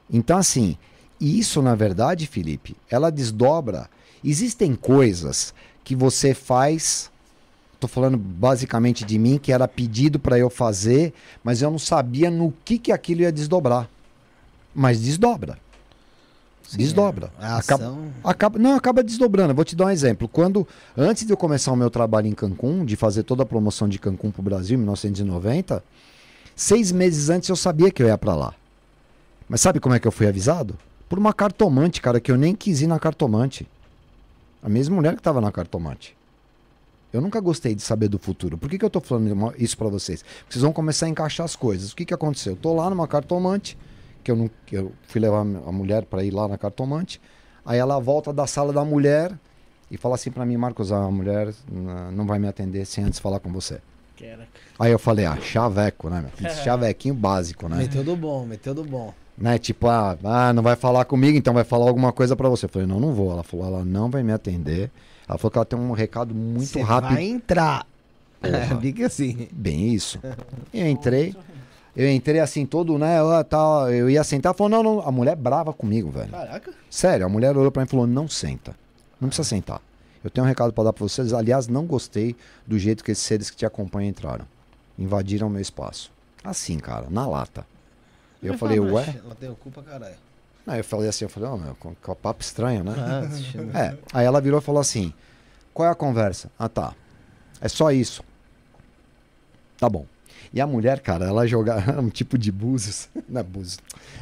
[0.09, 0.77] Então, assim,
[1.19, 3.89] isso, na verdade, Felipe, ela desdobra.
[4.23, 5.53] Existem coisas
[5.83, 7.09] que você faz.
[7.79, 11.13] Tô falando basicamente de mim, que era pedido para eu fazer,
[11.43, 13.87] mas eu não sabia no que, que aquilo ia desdobrar.
[14.73, 15.57] Mas desdobra.
[16.71, 17.31] desdobra.
[17.39, 17.97] A Acaba-.
[18.23, 19.51] Acaba, não, acaba desdobrando.
[19.51, 20.27] Eu vou te dar um exemplo.
[20.27, 23.87] Quando, antes de eu começar o meu trabalho em Cancún, de fazer toda a promoção
[23.87, 25.83] de Cancún pro Brasil, em 1990,
[26.55, 28.53] seis meses antes eu sabia que eu ia para lá.
[29.47, 30.77] Mas sabe como é que eu fui avisado?
[31.09, 33.67] Por uma cartomante, cara, que eu nem quis ir na cartomante.
[34.61, 36.15] A mesma mulher que estava na cartomante.
[37.13, 38.57] Eu nunca gostei de saber do futuro.
[38.57, 40.21] Por que, que eu tô falando isso para vocês?
[40.21, 41.91] Porque vocês vão começar a encaixar as coisas.
[41.91, 42.53] O que, que aconteceu?
[42.53, 43.77] Eu tô lá numa cartomante,
[44.23, 47.21] que eu, não, que eu fui levar a mulher para ir lá na cartomante.
[47.65, 49.31] Aí ela volta da sala da mulher
[49.89, 51.53] e fala assim para mim, Marcos, a mulher
[51.87, 53.79] ah, não vai me atender sem antes falar com você.
[54.77, 56.25] Aí eu falei, ah, chaveco, né?
[56.39, 56.51] meu?
[56.63, 57.77] Chavequinho básico, né?
[57.77, 59.13] Meteu do bom, meteu do bom.
[59.37, 59.57] Né?
[59.57, 62.65] Tipo, ah, ah, não vai falar comigo, então vai falar alguma coisa pra você.
[62.65, 63.31] Eu falei, não, não vou.
[63.31, 64.89] Ela falou, ela não vai me atender.
[65.27, 67.13] Ela falou que ela tem um recado muito Você rápido.
[67.13, 67.85] vai entrar.
[68.41, 68.79] Porra.
[68.81, 69.47] Fica assim.
[69.51, 70.19] Bem isso.
[70.73, 71.35] Eu entrei,
[71.95, 73.19] eu entrei assim, todo, né?
[73.19, 75.07] Eu, tá, eu ia sentar, falou, não, não.
[75.07, 76.31] A mulher brava comigo, velho.
[76.31, 76.73] Caraca.
[76.89, 78.75] Sério, a mulher olhou pra mim e falou, não senta.
[79.19, 79.81] Não precisa sentar.
[80.23, 81.33] Eu tenho um recado pra dar pra vocês.
[81.33, 82.35] Aliás, não gostei
[82.65, 84.45] do jeito que esses seres que te acompanham entraram.
[84.97, 86.11] Invadiram meu espaço.
[86.43, 87.65] Assim, cara, na lata.
[88.41, 89.15] Eu falei, ué?
[89.23, 90.15] Ela tem culpa, caralho.
[90.65, 92.93] Aí eu falei assim, eu falei, ó, meu, com, com papo estranho, né?
[92.97, 93.21] Ah,
[93.55, 95.13] eu- É, aí ela virou e falou assim:
[95.73, 96.51] qual é a conversa?
[96.59, 96.93] Ah, tá.
[97.61, 98.23] É só isso.
[99.77, 100.05] Tá bom.
[100.53, 103.09] E a mulher, cara, ela jogava um tipo de búzios.
[103.27, 103.79] Não é búzios.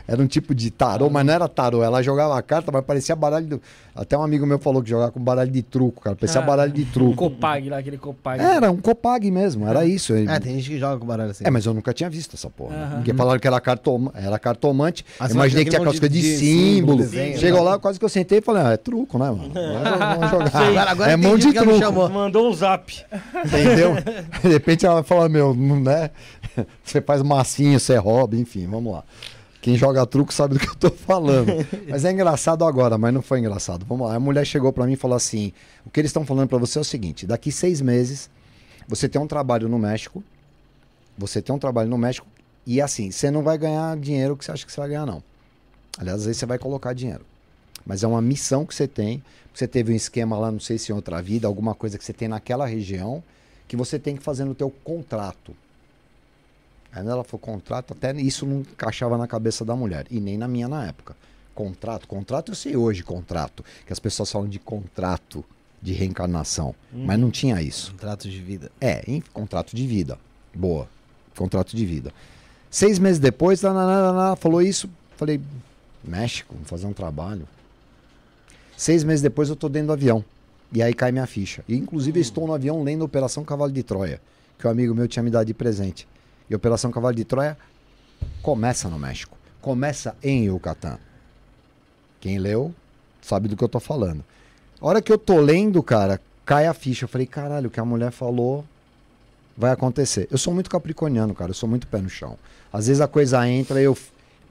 [0.07, 1.81] Era um tipo de tarô, mas não era tarô.
[1.83, 3.61] Ela jogava a carta, mas parecia baralho do.
[3.95, 6.15] Até um amigo meu falou que jogava com baralho de truco, cara.
[6.15, 6.43] Parecia Ah.
[6.45, 7.15] baralho de truco.
[7.15, 8.41] Copag lá, aquele Copag.
[8.41, 10.13] Era um copag mesmo, era isso.
[10.13, 11.43] É, tem gente que joga com baralho assim.
[11.45, 12.75] É, mas eu nunca tinha visto essa porra.
[12.75, 12.95] Aham.
[12.97, 15.05] Porque falaram que era, cartoma, era cartomante.
[15.19, 16.97] Ah, eu você imaginei que tinha ter aquelas coisas de de símbolo, símbolo.
[16.99, 17.69] desenho, Chegou né?
[17.71, 19.51] lá, quase que eu sentei e falei, ah, é truco, né, mano?
[19.55, 20.61] Vamos, jogar.
[20.67, 21.85] Agora- agora é mão de porque ela me truco.
[21.85, 22.09] chamou.
[22.09, 22.93] Mandou um zap.
[23.45, 23.95] Entendeu?
[24.41, 26.09] De repente ela vai falar, meu, não, né?
[26.83, 29.03] Você faz massinha, você rouba, enfim, vamos lá.
[29.65, 31.47] Quem joga truco sabe do que eu tô falando.
[31.89, 33.83] Mas é engraçado agora, mas não foi engraçado.
[33.83, 34.13] Vamos lá.
[34.13, 35.51] A mulher chegou pra mim e falou assim:
[35.83, 38.29] o que eles estão falando pra você é o seguinte: daqui seis meses,
[38.87, 40.23] você tem um trabalho no México.
[41.17, 42.27] Você tem um trabalho no México.
[42.63, 45.23] E assim, você não vai ganhar dinheiro que você acha que você vai ganhar, não.
[45.97, 47.25] Aliás, às vezes você vai colocar dinheiro.
[47.83, 49.23] Mas é uma missão que você tem.
[49.51, 52.13] Você teve um esquema lá, não sei se em outra vida, alguma coisa que você
[52.13, 53.23] tem naquela região,
[53.67, 55.55] que você tem que fazer no teu contrato.
[56.95, 60.07] Aí ela falou, contrato, até isso não encaixava na cabeça da mulher.
[60.09, 61.13] E nem na minha na época.
[61.53, 62.07] contrato.
[62.07, 63.65] Contrato eu sei hoje, contrato.
[63.85, 65.43] Que as pessoas falam de contrato
[65.81, 66.73] de reencarnação.
[66.91, 67.91] Mas não tinha isso.
[67.91, 68.71] Contrato de vida.
[68.79, 70.17] É, em contrato de vida.
[70.53, 70.87] Boa.
[71.35, 72.13] Contrato de vida.
[72.71, 74.89] Seis meses depois, lá, falou isso.
[75.17, 75.41] Falei,
[76.01, 77.45] México, vamos fazer um trabalho.
[78.77, 80.23] Seis meses depois eu tô dentro do avião.
[80.71, 81.63] E aí cai minha ficha.
[81.67, 84.21] E inclusive eu estou no avião lendo a Operação Cavalo de Troia,
[84.57, 86.07] que o amigo meu tinha me dado de presente.
[86.49, 87.57] E a Operação Cavalo de Troia
[88.41, 89.37] começa no México.
[89.61, 90.97] Começa em Yucatán.
[92.19, 92.73] Quem leu
[93.21, 94.23] sabe do que eu tô falando.
[94.79, 97.05] A hora que eu tô lendo, cara, cai a ficha.
[97.05, 98.63] Eu falei, caralho, o que a mulher falou
[99.57, 100.27] vai acontecer.
[100.29, 101.51] Eu sou muito capricorniano, cara.
[101.51, 102.37] Eu sou muito pé no chão.
[102.71, 103.97] Às vezes a coisa entra e eu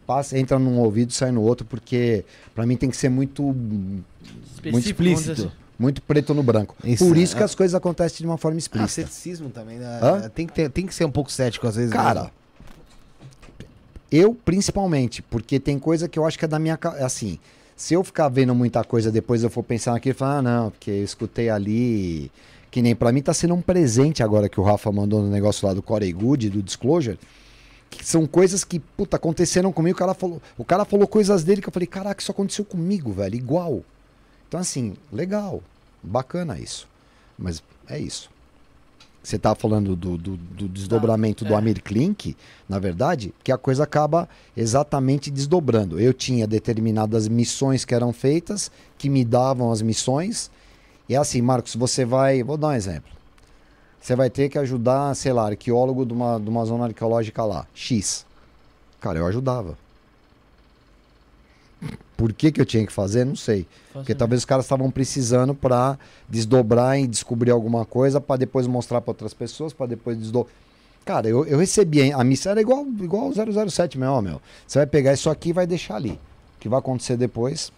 [0.07, 2.24] passa, entra num ouvido e sai no outro, porque
[2.55, 5.53] pra mim tem que ser muito muito explícito.
[5.79, 6.77] Muito preto no branco.
[6.85, 7.39] Isso, Por isso é.
[7.39, 9.03] que as coisas acontecem de uma forma Ah, explícita.
[9.09, 9.99] ceticismo também, né?
[10.03, 10.29] Hã?
[10.29, 11.91] Tem que, ter- tem que ser um pouco cético às vezes.
[11.93, 12.33] Cara, mesmo.
[14.11, 16.77] eu principalmente, porque tem coisa que eu acho que é da minha.
[16.77, 17.39] ca- Assim,
[17.77, 20.70] se eu ficar vendo muita coisa depois eu for pensar naquilo e falar, ah, não,
[20.70, 22.31] porque eu escutei ali.
[22.70, 25.66] Que nem pra mim tá sendo um presente agora que o Rafa mandou no negócio
[25.66, 27.18] lá do Corey Good, do Disclosure.
[27.89, 29.95] Que são coisas que, puta, aconteceram comigo.
[29.95, 33.12] O cara falou, o cara falou coisas dele que eu falei, caraca, isso aconteceu comigo,
[33.12, 33.85] velho, igual.
[34.55, 35.61] Então, assim, legal,
[36.00, 36.86] bacana isso.
[37.36, 38.30] Mas é isso.
[39.20, 41.57] Você tá falando do, do, do desdobramento do é.
[41.57, 42.36] Amir Klink,
[42.68, 45.98] na verdade, que a coisa acaba exatamente desdobrando.
[45.98, 50.52] Eu tinha determinadas missões que eram feitas, que me davam as missões.
[51.09, 52.44] E é assim, Marcos, você vai.
[52.44, 53.11] Vou dar um exemplo.
[54.00, 57.66] Você vai ter que ajudar, sei lá, arqueólogo de uma, de uma zona arqueológica lá,
[57.74, 58.24] X.
[59.00, 59.76] Cara, eu ajudava.
[62.17, 63.25] Por que, que eu tinha que fazer?
[63.25, 63.67] Não sei.
[63.93, 65.99] Porque talvez os caras estavam precisando para
[66.29, 70.53] desdobrar e descobrir alguma coisa para depois mostrar para outras pessoas, para depois desdobrar.
[71.05, 74.41] Cara, eu, eu recebi, a missão era igual, igual ao 007 mesmo, ó, meu.
[74.67, 76.12] Você vai pegar isso aqui e vai deixar ali.
[76.57, 77.71] O que vai acontecer depois,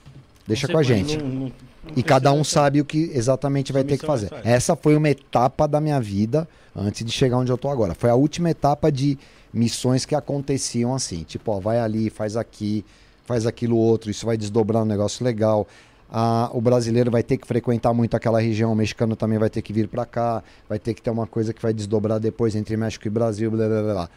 [0.47, 1.16] deixa com a gente.
[1.18, 1.53] Não- não- não
[1.97, 4.26] E cada um sabe o que exatamente vai ter que fazer.
[4.32, 4.49] essa.
[4.49, 7.95] Essa foi uma etapa da minha vida antes de chegar onde eu tô agora.
[7.95, 9.18] Foi a última etapa de
[9.53, 11.22] missões que aconteciam assim.
[11.24, 12.84] Tipo, ó, vai ali, faz aqui,
[13.26, 15.66] faz aquilo outro, isso vai desdobrar um negócio legal.
[16.10, 19.60] Ah, o brasileiro vai ter que frequentar muito aquela região, o mexicano também vai ter
[19.60, 22.76] que vir para cá, vai ter que ter uma coisa que vai desdobrar depois entre
[22.76, 24.10] México e Brasil, blá blá blá.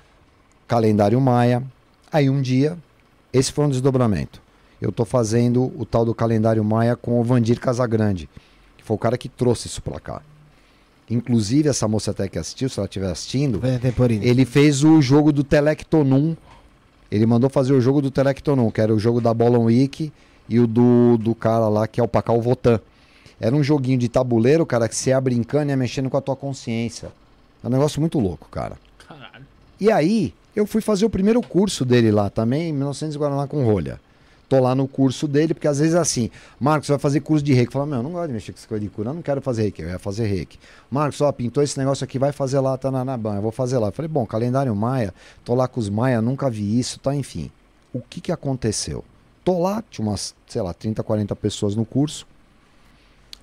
[0.67, 1.63] Calendário Maia.
[2.11, 2.77] Aí um dia,
[3.33, 4.41] esse foi um desdobramento.
[4.79, 8.29] Eu tô fazendo o tal do calendário Maia com o Vandir Casagrande,
[8.77, 10.21] que foi o cara que trouxe isso pra cá.
[11.09, 13.59] Inclusive, essa moça até que assistiu, se ela estiver assistindo,
[14.21, 16.37] ele fez o jogo do Telectonum.
[17.11, 20.11] Ele mandou fazer o jogo do Telectonum, que era o jogo da Bolon Week
[20.47, 22.79] e o do, do cara lá que é o Pacal Votan.
[23.39, 26.21] Era um joguinho de tabuleiro, cara, que você ia brincando e ia mexendo com a
[26.21, 27.11] tua consciência.
[27.63, 28.77] É um negócio muito louco, cara.
[29.07, 29.45] Caralho.
[29.79, 33.63] E aí, eu fui fazer o primeiro curso dele lá também, em 1900 Guaraná com
[33.63, 33.99] rolha.
[34.49, 37.53] Tô lá no curso dele, porque às vezes é assim, Marcos, vai fazer curso de
[37.53, 37.71] reiki.
[37.71, 39.39] Fala, meu, eu não gosto de mexer com essa coisa de cura, eu não quero
[39.41, 40.59] fazer reiki, eu ia fazer reiki.
[40.89, 43.51] Marcos, ó, pintou esse negócio aqui, vai fazer lá, tá na, na ban, eu vou
[43.51, 43.89] fazer lá.
[43.89, 45.13] Eu falei, bom, calendário maia,
[45.45, 47.51] tô lá com os maia, nunca vi isso, tá, enfim.
[47.93, 49.05] O que que aconteceu?
[49.45, 52.25] Tô lá, tinha umas, sei lá, 30, 40 pessoas no curso.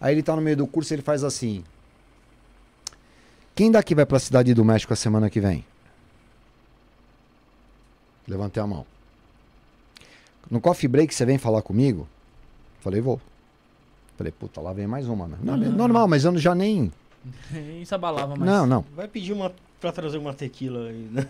[0.00, 1.62] Aí ele tá no meio do curso ele faz assim.
[3.54, 5.64] Quem daqui vai pra cidade do México a semana que vem?
[8.26, 8.95] Levantei a mão.
[10.50, 12.06] No coffee break você vem falar comigo?
[12.80, 13.20] Falei, vou.
[14.16, 15.36] Falei, puta, lá vem mais uma, né?
[15.42, 16.90] Não, é normal, mas eu não- já nem.
[17.82, 18.50] Isso abalava mais.
[18.50, 18.84] Não, não.
[18.94, 21.22] Vai pedir uma pra trazer uma tequila aí, né?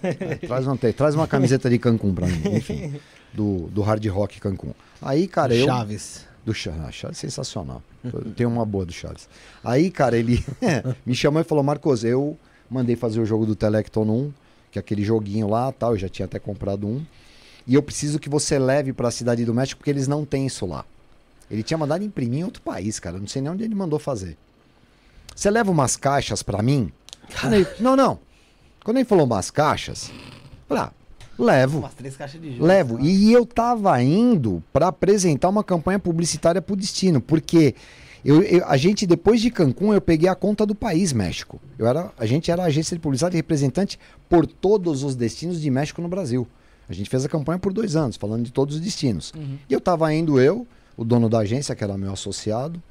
[0.46, 3.00] Traz uma, traz uma camiseta de Cancún pra mim, enfim.
[3.32, 4.72] Do, do hard rock Cancún.
[5.00, 5.66] Aí, cara, eu.
[5.66, 6.26] Chaves.
[6.44, 6.80] Do Chaves.
[6.86, 7.82] Ah, Chaves é sensacional.
[8.04, 9.28] Eu tenho uma boa do Chaves.
[9.64, 10.44] Aí, cara, ele
[11.04, 12.38] me chamou e falou: Marcos, eu
[12.70, 14.32] mandei fazer o jogo do Telecton 1,
[14.70, 15.92] que é aquele joguinho lá tal.
[15.92, 17.04] Eu já tinha até comprado um.
[17.66, 20.64] E eu preciso que você leve pra cidade do México, porque eles não têm isso
[20.66, 20.84] lá.
[21.50, 23.16] Ele tinha mandado imprimir em outro país, cara.
[23.16, 24.36] Eu Não sei nem onde ele mandou fazer.
[25.34, 26.90] Você leva umas caixas pra mim?
[27.44, 28.18] Ele- Não, não.
[28.84, 30.10] Quando ele falou umas caixas,
[30.68, 30.92] falei, ah,
[31.38, 31.78] levo.
[31.80, 32.64] Umas três caixas de jogo.
[32.66, 33.00] Levo.
[33.00, 37.74] E eu tava indo para apresentar uma campanha publicitária pro destino, porque
[38.24, 41.60] eu, eu- a gente, depois de Cancún, eu peguei a conta do país México.
[41.76, 43.98] Eu era, a gente era agência de publicidade e representante
[44.28, 46.46] por todos os destinos de México no Brasil.
[46.88, 49.32] A gente fez a campanha por dois anos, falando de todos os destinos.
[49.68, 50.66] E eu tava indo eu,
[50.96, 52.82] o dono da agência, que era meu associado.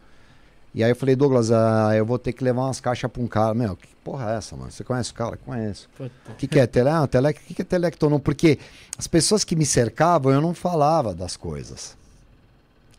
[0.73, 3.27] E aí eu falei, Douglas, ah, eu vou ter que levar umas caixas pra um
[3.27, 3.53] cara.
[3.53, 4.69] Meu, que porra é essa, mano?
[4.69, 5.37] Você conhece o cara?
[5.37, 5.87] Conheço.
[5.97, 6.89] O que, que é tele?
[6.89, 7.31] Ah, tele...
[7.31, 8.19] Que, que é telectonon?
[8.19, 8.59] Porque
[8.97, 11.95] as pessoas que me cercavam, eu não falava das coisas.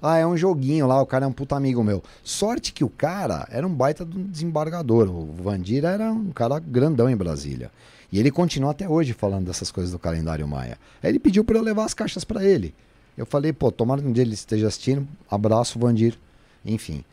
[0.01, 2.03] Ah, é um joguinho lá, o cara é um puta amigo meu.
[2.25, 5.11] Sorte que o cara era um baita de um desembargador.
[5.11, 7.71] O Vandir era um cara grandão em Brasília.
[8.17, 10.79] E ele continua até hoje falando dessas coisas do calendário maia.
[11.03, 12.75] Aí ele pediu para eu levar as caixas para ele.
[13.15, 15.07] Eu falei, pô, tomara que um dia ele esteja assistindo.
[15.31, 16.19] Abraço, Vandir.
[16.65, 17.05] Enfim.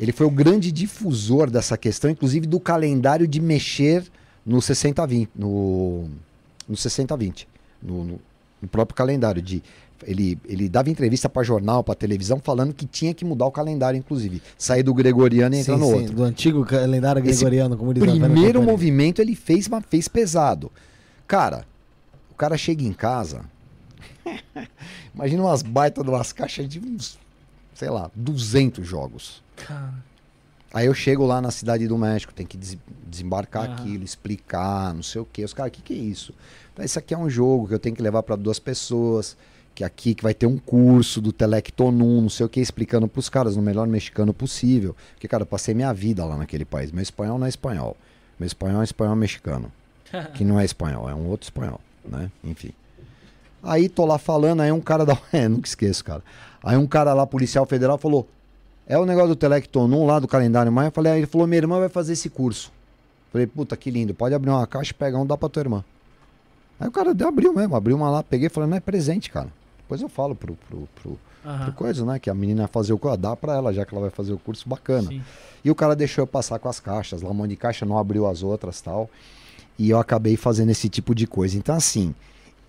[0.00, 4.10] Ele foi o grande difusor dessa questão, inclusive do calendário de mexer
[4.46, 5.28] no 60-20.
[5.36, 6.04] No,
[6.66, 7.46] no 60-20.
[7.82, 8.20] No, no,
[8.62, 9.42] no próprio calendário.
[9.42, 9.62] De,
[10.06, 13.98] ele, ele dava entrevista para jornal, para televisão, falando que tinha que mudar o calendário,
[13.98, 14.42] inclusive.
[14.58, 16.14] Sair do gregoriano e entrar Sim, no sim, outro.
[16.16, 20.70] do antigo calendário Esse gregoriano, como diz Primeiro movimento ele fez, mas fez pesado.
[21.26, 21.64] Cara,
[22.30, 23.42] o cara chega em casa.
[25.14, 27.18] imagina umas baitas de umas caixas de uns,
[27.74, 29.42] sei lá, 200 jogos.
[29.56, 29.94] Cara,
[30.72, 32.76] Aí eu chego lá na cidade do México, tem que des-
[33.06, 33.74] desembarcar Aham.
[33.74, 35.44] aquilo, explicar, não sei o quê.
[35.44, 36.34] Os caras, o que, que é isso?
[36.80, 39.36] Isso aqui é um jogo que eu tenho que levar para duas pessoas,
[39.74, 43.28] que aqui que vai ter um curso do Telectonum, não sei o que, explicando pros
[43.28, 44.94] caras no melhor mexicano possível.
[45.12, 46.92] Porque, cara, eu passei minha vida lá naquele país.
[46.92, 47.96] Meu espanhol não é espanhol.
[48.38, 49.72] Meu espanhol é espanhol mexicano.
[50.34, 52.30] que não é espanhol, é um outro espanhol, né?
[52.42, 52.70] Enfim.
[53.62, 55.18] Aí tô lá falando, aí um cara da.
[55.32, 56.22] É, nunca esqueço, cara.
[56.62, 58.28] Aí um cara lá, policial federal, falou:
[58.86, 60.88] É o negócio do Telectonum lá do calendário maia.
[60.88, 62.70] Eu falei, aí ele falou: Minha irmã vai fazer esse curso.
[63.34, 64.14] Falei, puta, que lindo.
[64.14, 65.84] Pode abrir uma caixa, pegar um, dá pra tua irmã.
[66.78, 69.48] Aí o cara abriu mesmo, abriu uma lá, peguei e falei, não é presente, cara.
[69.84, 72.18] Depois eu falo pro, pro, pro, pro coisa, né?
[72.18, 74.38] Que a menina fazer o curso, dá pra ela, já que ela vai fazer o
[74.38, 75.08] curso, bacana.
[75.08, 75.22] Sim.
[75.62, 77.98] E o cara deixou eu passar com as caixas, lá um monte de caixa, não
[77.98, 79.08] abriu as outras tal.
[79.78, 81.56] E eu acabei fazendo esse tipo de coisa.
[81.56, 82.14] Então, assim,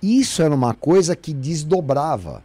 [0.02, 2.44] isso era uma coisa que desdobrava.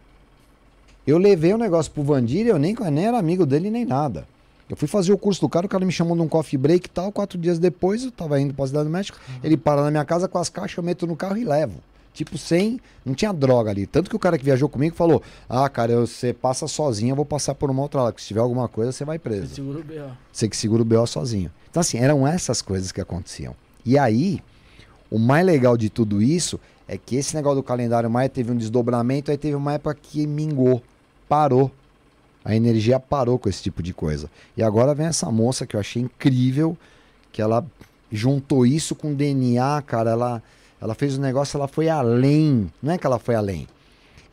[1.05, 4.25] Eu levei o negócio pro Vandir, eu nem, nem era amigo dele nem nada.
[4.69, 6.89] Eu fui fazer o curso do cara, o cara me chamou num coffee break e
[6.89, 7.11] tal.
[7.11, 9.19] Quatro dias depois, eu tava indo pra Cidade do México.
[9.43, 11.81] Ele para na minha casa com as caixas, eu meto no carro e levo.
[12.13, 12.79] Tipo, sem.
[13.05, 13.85] Não tinha droga ali.
[13.85, 17.25] Tanto que o cara que viajou comigo falou: Ah, cara, você passa sozinho, eu vou
[17.25, 18.11] passar por uma outra lá.
[18.11, 19.47] Que se tiver alguma coisa, você vai preso.
[19.47, 20.11] Você segura o B.O.
[20.31, 21.51] Você que segura o BO sozinho.
[21.69, 23.55] Então, assim, eram essas coisas que aconteciam.
[23.85, 24.41] E aí,
[25.09, 28.57] o mais legal de tudo isso é que esse negócio do calendário maia teve um
[28.57, 30.83] desdobramento, aí teve uma época que mingou,
[31.27, 31.71] parou.
[32.43, 34.29] A energia parou com esse tipo de coisa.
[34.57, 36.77] E agora vem essa moça que eu achei incrível,
[37.31, 37.65] que ela
[38.11, 40.11] juntou isso com DNA, cara.
[40.11, 40.43] Ela,
[40.81, 42.69] ela fez um negócio, ela foi além.
[42.81, 43.67] Não é que ela foi além.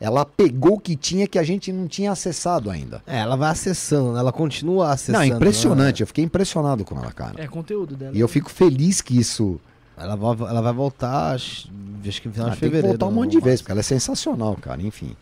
[0.01, 3.01] Ela pegou o que tinha que a gente não tinha acessado ainda.
[3.05, 4.19] É, ela vai acessando, né?
[4.19, 5.17] Ela continua acessando.
[5.19, 5.99] Não, impressionante.
[5.99, 6.03] né?
[6.03, 7.33] Eu fiquei impressionado com ela, cara.
[7.37, 8.15] É conteúdo dela.
[8.15, 9.59] E eu fico feliz que isso.
[9.97, 11.69] Ela vai, ela vai voltar, acho,
[12.07, 12.87] acho que no final Ah, de fevereiro.
[12.87, 13.15] voltar um né?
[13.15, 14.81] monte de vezes, porque ela é sensacional, cara.
[14.81, 15.15] Enfim.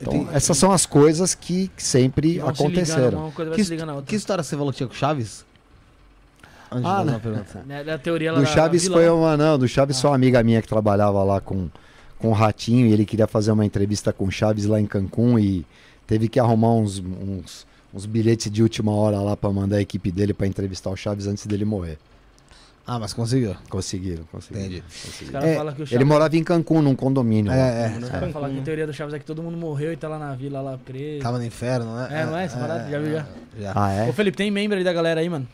[0.00, 3.30] Então, Tem- essas são as coisas que, sempre se aconteceram.
[3.32, 5.44] coisa vai Que, que história você falou que tinha com o Chaves?
[6.70, 7.12] Antes Ah, de né?
[7.12, 7.62] uma pergunta.
[7.66, 9.36] Né, Da teoria lá Do Chaves foi uma.
[9.36, 9.68] Não, do Ah.
[9.68, 11.68] Chaves foi uma amiga minha que trabalhava lá com,
[12.18, 15.38] com o Ratinho e ele queria fazer uma entrevista com o Chaves lá em Cancún
[15.38, 15.64] e
[16.06, 20.10] teve que arrumar uns, uns, uns bilhetes de última hora lá pra mandar a equipe
[20.10, 21.98] dele pra entrevistar o Chaves antes dele morrer.
[22.90, 23.54] Ah, mas conseguiu.
[23.68, 24.64] Conseguiram, conseguiram.
[24.64, 24.82] Entendi.
[24.82, 25.40] Conseguiram.
[25.40, 26.06] É, o Ele Chaves...
[26.06, 27.50] morava em Cancún, num condomínio.
[27.52, 27.58] lá.
[27.58, 28.10] É, Os é.
[28.10, 30.18] caras falam que a teoria do Chaves é que todo mundo morreu e tá lá
[30.18, 31.20] na vila, lá preso.
[31.22, 32.08] Tava no inferno, né?
[32.10, 32.88] É, não é essa parada?
[32.90, 33.26] Já viu, já?
[33.60, 33.72] já.
[33.76, 34.08] Ah, é?
[34.08, 35.46] Ô, Felipe, tem membro aí da galera aí, mano?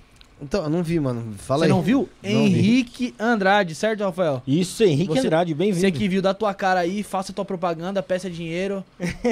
[0.43, 1.35] Então, eu não vi, mano.
[1.39, 1.70] Fala Você aí.
[1.70, 2.09] não viu?
[2.22, 2.37] Não vi.
[2.37, 4.43] Henrique Andrade, certo, Rafael?
[4.47, 5.80] Isso, Henrique Você- Andrade, bem-vindo.
[5.80, 8.85] Você que viu da tua cara aí, faça tua propaganda, peça dinheiro.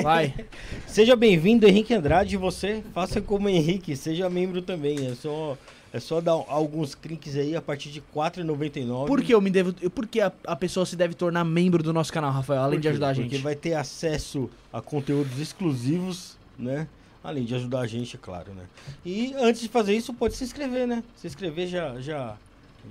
[0.02, 0.32] Vai.
[0.86, 2.34] Seja bem-vindo, Henrique Andrade.
[2.34, 5.06] E você faça como Henrique, seja membro também.
[5.08, 5.58] É só,
[5.92, 9.06] é só dar alguns cliques aí a partir de R$ 4,99.
[9.06, 9.72] Por que eu me devo.
[9.90, 12.62] Por que a, a pessoa se deve tornar membro do nosso canal, Rafael?
[12.62, 13.24] Além de ajudar a gente.
[13.28, 16.86] Porque vai ter acesso a conteúdos exclusivos, né?
[17.22, 18.64] Além de ajudar a gente, é claro, né?
[19.04, 21.04] E antes de fazer isso, pode se inscrever, né?
[21.16, 22.36] Se inscrever já, já,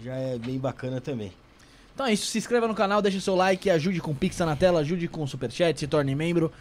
[0.01, 1.31] já é bem bacana também.
[1.93, 4.37] Então é isso, se inscreva no canal, deixa o seu like, ajude com o Pix
[4.37, 6.51] tá na tela, ajude com o Superchat, se torne membro.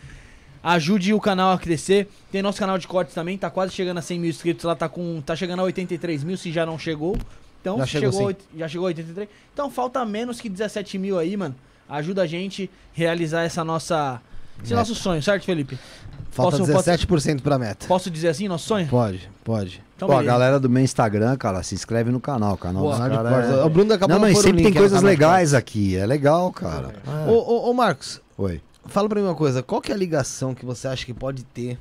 [0.62, 2.08] Ajude o canal a crescer.
[2.30, 4.88] Tem nosso canal de cortes também, tá quase chegando a 100 mil inscritos lá, tá,
[4.88, 7.16] com, tá chegando a 83 mil, se já não chegou.
[7.60, 9.28] Então, Já chegou, chegou, já chegou a 83.
[9.52, 11.54] Então falta menos que 17 mil aí, mano.
[11.88, 14.20] Ajuda a gente a realizar essa nossa.
[14.62, 14.76] Esse Meta.
[14.76, 15.78] nosso sonho, certo, Felipe?
[16.30, 17.86] Falta Posso- 17% pra meta.
[17.86, 18.86] Posso dizer assim, nosso sonho?
[18.86, 19.82] Pode, pode.
[19.96, 22.54] Então, Pô, a galera do meu Instagram, cara, se inscreve no canal.
[22.54, 22.96] O canal Boa.
[22.96, 23.50] caras cortes.
[23.50, 25.96] é- O Bruno acabou Não, mas sempre link tem coisas legais aqui.
[25.96, 26.94] É legal, cara.
[27.28, 28.62] Ô, ô, ô, Marcos, Oi.
[28.86, 29.62] fala pra mim uma coisa.
[29.62, 31.76] Qual que é a ligação que você acha que pode ter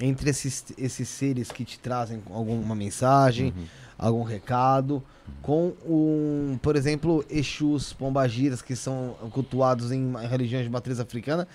[0.00, 3.54] entre esses, esses seres que te trazem alguma mensagem,
[3.98, 5.02] algum recado,
[5.42, 11.48] com, um, por exemplo, Exus, Pombagiras, que são cultuados em religiões de matriz africana?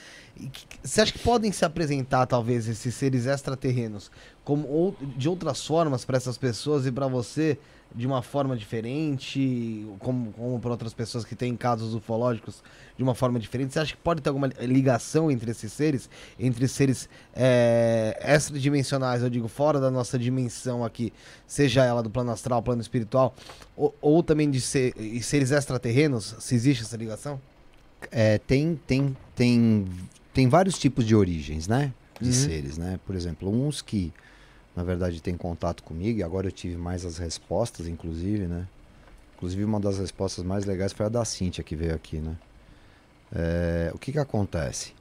[0.83, 4.11] Você acha que podem se apresentar, talvez, esses seres extraterrenos
[4.43, 7.57] como ou, de outras formas para essas pessoas e para você
[7.95, 12.63] de uma forma diferente, como, como para outras pessoas que têm casos ufológicos
[12.97, 13.73] de uma forma diferente?
[13.73, 19.29] Você acha que pode ter alguma ligação entre esses seres, entre seres é, extradimensionais, eu
[19.29, 21.13] digo, fora da nossa dimensão aqui,
[21.45, 23.35] seja ela do plano astral, plano espiritual,
[23.75, 26.35] ou, ou também de ser, seres extraterrenos?
[26.39, 27.39] Se existe essa ligação?
[28.11, 29.85] É, tem, tem, tem
[30.33, 31.93] tem vários tipos de origens, né?
[32.19, 32.33] De Uhum.
[32.33, 32.99] seres, né?
[33.05, 34.11] Por exemplo, uns que,
[34.75, 38.67] na verdade, têm contato comigo, e agora eu tive mais as respostas, inclusive, né?
[39.35, 42.35] Inclusive, uma das respostas mais legais foi a da Cíntia, que veio aqui, né?
[43.35, 44.93] É, o que que acontece?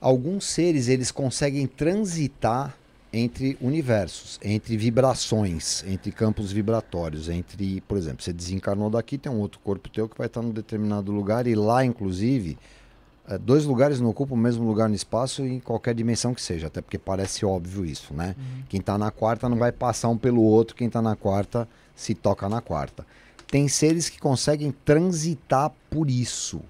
[0.00, 2.76] Alguns seres, eles conseguem transitar
[3.12, 9.40] entre universos, entre vibrações, entre campos vibratórios, entre, por exemplo, você desencarnou daqui, tem um
[9.40, 12.58] outro corpo teu que vai estar num determinado lugar e lá, inclusive,
[13.28, 16.68] eh, dois lugares não ocupam o mesmo lugar no espaço em qualquer dimensão que seja,
[16.68, 18.36] até porque parece óbvio isso, né?
[18.68, 22.14] Quem está na quarta não vai passar um pelo outro, quem está na quarta se
[22.14, 23.04] toca na quarta.
[23.48, 26.60] Tem seres que conseguem transitar por isso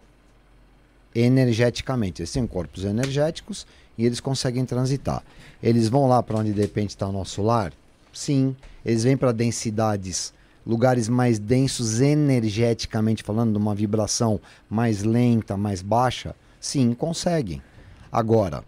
[1.15, 2.21] energeticamente.
[2.21, 3.67] Eles têm corpos energéticos
[3.97, 5.23] e eles conseguem transitar.
[5.63, 7.73] Eles vão lá para onde de repente está o nosso lar?
[8.13, 8.55] Sim.
[8.85, 10.33] Eles vêm para densidades,
[10.67, 14.39] lugares mais densos energeticamente falando, de uma vibração
[14.69, 16.35] mais lenta, mais baixa?
[16.67, 17.63] Sim, conseguem.
[18.11, 18.65] Agora,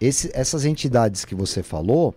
[0.00, 2.14] esse- essas entidades que você falou,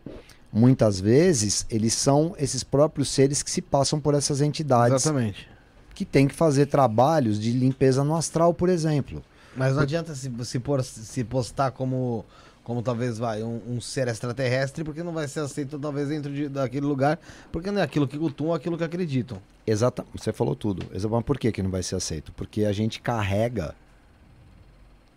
[0.53, 5.49] muitas vezes eles são esses próprios seres que se passam por essas entidades Exatamente.
[5.93, 9.21] que têm que fazer trabalhos de limpeza no astral, por exemplo.
[9.53, 12.23] Mas não adianta se, se, por, se postar como,
[12.63, 16.47] como talvez vai, um, um ser extraterrestre, porque não vai ser aceito talvez dentro de,
[16.47, 17.19] daquele lugar,
[17.51, 19.41] porque não é aquilo que cultuam, é aquilo que acreditam.
[19.67, 20.85] Exata, você falou tudo.
[20.89, 22.31] Mas por que, que não vai ser aceito?
[22.31, 23.75] Porque a gente carrega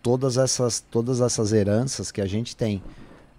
[0.05, 2.79] todas essas, todas essas heranças que a gente tem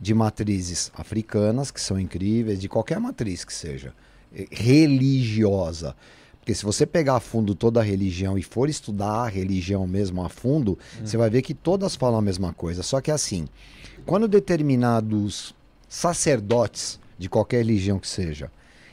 [0.00, 3.94] de matrizes africanas, que são incríveis, de qualquer matriz que seja,
[4.34, 5.94] eh, religiosa.
[6.40, 10.24] Porque se você pegar a fundo toda a religião e for estudar a religião mesmo
[10.24, 12.82] a fundo, você vai ver que todas falam a mesma coisa.
[12.82, 13.46] Só que assim,
[14.04, 15.54] quando determinados
[15.88, 18.50] sacerdotes de qualquer religião que seja,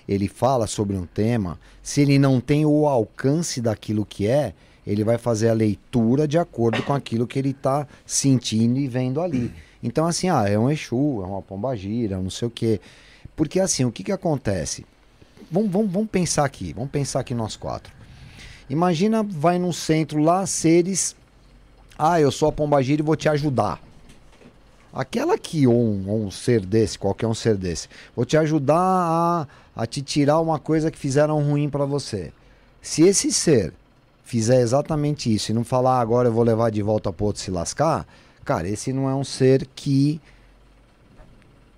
[0.07, 4.53] ele fala sobre um tema, se ele não tem o alcance daquilo que é,
[4.85, 9.21] ele vai fazer a leitura de acordo com aquilo que ele está sentindo e vendo
[9.21, 9.51] ali.
[9.81, 12.79] Então, assim, ah, é um Exu, é uma pombagira, não sei o quê.
[13.35, 14.85] Porque, assim, o que, que acontece?
[15.51, 17.93] Vamos, vamos, vamos pensar aqui, vamos pensar aqui nós quatro.
[18.69, 21.15] Imagina, vai num centro lá, seres.
[21.97, 23.81] Ah, eu sou a pombagira e vou te ajudar.
[24.93, 29.47] Aquela que, ou um, um ser desse, qualquer um ser desse, vou te ajudar a,
[29.75, 32.31] a te tirar uma coisa que fizeram ruim para você.
[32.81, 33.73] Se esse ser
[34.33, 37.39] fizer exatamente isso e não falar "Ah, agora eu vou levar de volta pro outro
[37.39, 38.03] se lascar,
[38.43, 40.19] cara, esse não é um ser que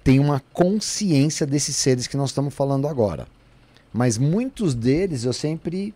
[0.01, 3.27] tem uma consciência desses seres que nós estamos falando agora.
[3.91, 5.93] Mas muitos deles eu sempre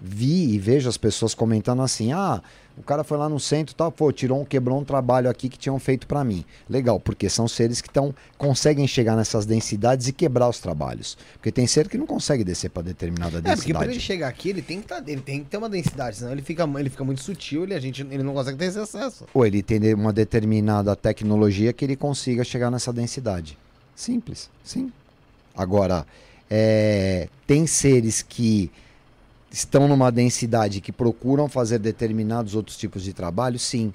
[0.00, 2.42] vi e vejo as pessoas comentando assim: ah,
[2.76, 5.48] o cara foi lá no centro e tal, pô, tirou um, quebrou um trabalho aqui
[5.48, 6.44] que tinham feito para mim.
[6.68, 11.16] Legal, porque são seres que tão, conseguem chegar nessas densidades e quebrar os trabalhos.
[11.34, 13.90] Porque tem ser que não consegue descer para determinada É, porque pra densidade.
[13.92, 16.42] ele chegar aqui, ele tem que, tá, ele tem que ter uma densidade, senão ele
[16.42, 19.24] fica, ele fica muito sutil e a gente, ele não consegue ter esse acesso.
[19.32, 23.56] Ou ele tem uma determinada tecnologia que ele consiga chegar nessa densidade.
[23.94, 24.92] Simples, sim.
[25.56, 26.06] Agora,
[26.50, 28.70] é, tem seres que
[29.50, 33.92] estão numa densidade que procuram fazer determinados outros tipos de trabalho, sim.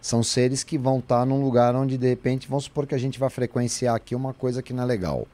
[0.00, 3.18] São seres que vão estar num lugar onde, de repente, vamos supor que a gente
[3.18, 5.26] vai frequenciar aqui uma coisa que não é legal.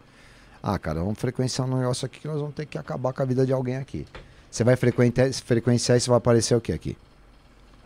[0.62, 3.24] Ah, cara, vamos frequenciar um negócio aqui que nós vamos ter que acabar com a
[3.24, 4.06] vida de alguém aqui.
[4.51, 6.97] Você vai frequentar, frequenciar e você vai aparecer o que aqui?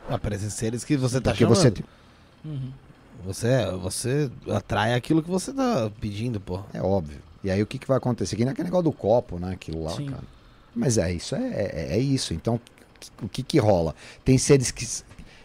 [0.08, 1.56] Aparecem seres que você tá Porque chamando.
[1.56, 1.84] você
[2.44, 2.70] Uhum.
[3.24, 3.48] Você,
[3.80, 6.60] você atrai aquilo que você tá pedindo, pô.
[6.74, 7.18] É óbvio.
[7.42, 8.36] E aí o que, que vai acontecer?
[8.36, 9.52] Que nem aquele negócio do copo, né?
[9.52, 10.06] Aquilo lá, Sim.
[10.06, 10.22] cara.
[10.74, 12.34] Mas é isso, é, é, é isso.
[12.34, 12.60] Então,
[13.22, 13.94] o que que rola?
[14.24, 14.86] Tem seres que,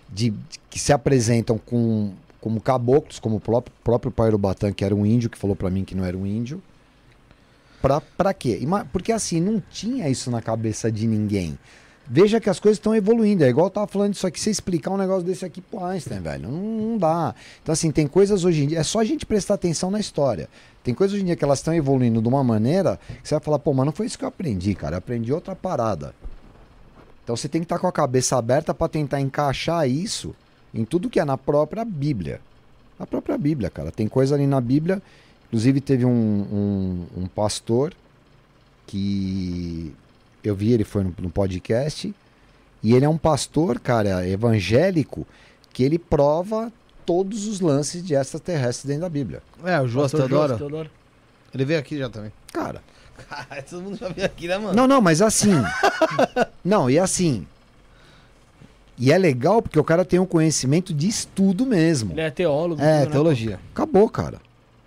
[0.09, 0.33] de,
[0.69, 5.05] que se apresentam com, como caboclos, como o próprio, próprio pai Urubatã, que era um
[5.05, 6.61] índio, que falou pra mim que não era um índio.
[7.81, 8.59] Pra, pra quê?
[8.91, 11.57] Porque assim, não tinha isso na cabeça de ninguém.
[12.11, 13.43] Veja que as coisas estão evoluindo.
[13.43, 16.19] É igual eu tava falando disso aqui, você explicar um negócio desse aqui pro Einstein,
[16.19, 16.49] velho.
[16.49, 17.35] Não, não dá.
[17.61, 18.79] Então, assim, tem coisas hoje em dia.
[18.79, 20.49] É só a gente prestar atenção na história.
[20.83, 23.43] Tem coisas hoje em dia que elas estão evoluindo de uma maneira que você vai
[23.43, 24.95] falar, pô, mas não foi isso que eu aprendi, cara.
[24.95, 26.15] Eu aprendi outra parada.
[27.23, 30.33] Então você tem que estar com a cabeça aberta para tentar encaixar isso
[30.73, 32.41] em tudo que é na própria Bíblia.
[32.97, 33.91] Na própria Bíblia, cara.
[33.91, 34.99] Tem coisa ali na Bíblia.
[35.47, 37.93] Inclusive teve um, um, um pastor
[38.87, 39.93] que
[40.43, 42.13] eu vi, ele foi no, no podcast.
[42.81, 45.27] E ele é um pastor, cara, evangélico,
[45.73, 46.71] que ele prova
[47.05, 49.41] todos os lances de extraterrestres dentro da Bíblia.
[49.63, 50.57] É, o Joas Teodoro.
[50.57, 50.89] Teodoro.
[51.53, 52.31] Ele veio aqui já também.
[52.53, 52.81] Cara,
[53.27, 54.73] Caralho, todo mundo já veio aqui, né, mano?
[54.73, 55.51] Não, não, mas assim.
[56.63, 57.45] não, e assim.
[58.97, 62.13] E é legal porque o cara tem um conhecimento de estudo mesmo.
[62.13, 62.81] Ele é teólogo.
[62.81, 63.05] É, né?
[63.05, 63.59] teologia.
[63.73, 64.39] Acabou, cara.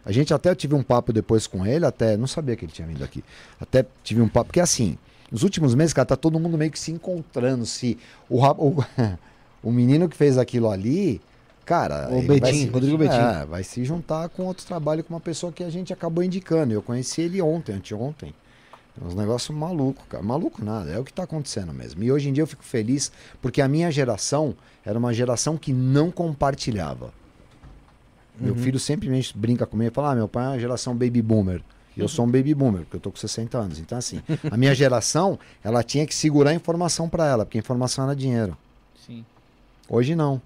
[0.05, 2.87] A gente até tive um papo depois com ele, até não sabia que ele tinha
[2.87, 3.25] vindo aqui.
[3.61, 4.99] Até tive um papo, porque assim,
[5.33, 7.67] nos últimos meses, cara, tá todo mundo meio que se encontrando.
[7.67, 7.99] Se
[8.29, 8.85] o, o,
[9.65, 11.21] o menino que fez aquilo ali,
[11.65, 13.21] Cara, O vai Betinho, se- Rodrigo Betinho.
[13.21, 16.73] É, vai se juntar com outro trabalho com uma pessoa que a gente acabou indicando.
[16.75, 18.35] Eu conheci ele ontem, anteontem.
[19.01, 20.23] É Uns negócios malucos, cara.
[20.23, 22.03] Maluco nada, é o que tá acontecendo mesmo.
[22.03, 24.55] E hoje em dia eu fico feliz porque a minha geração
[24.85, 27.13] era uma geração que não compartilhava.
[28.39, 31.23] Meu filho sempre me brinca comigo e fala: ah, meu pai é uma geração baby
[31.23, 31.63] boomer.
[31.97, 33.79] E eu sou um baby boomer, porque eu tô com 60 anos.
[33.79, 38.05] Então, assim, a minha geração, ela tinha que segurar a informação para ela, porque informação
[38.05, 38.57] era dinheiro.
[39.07, 39.25] Sim.
[39.89, 40.41] Hoje não.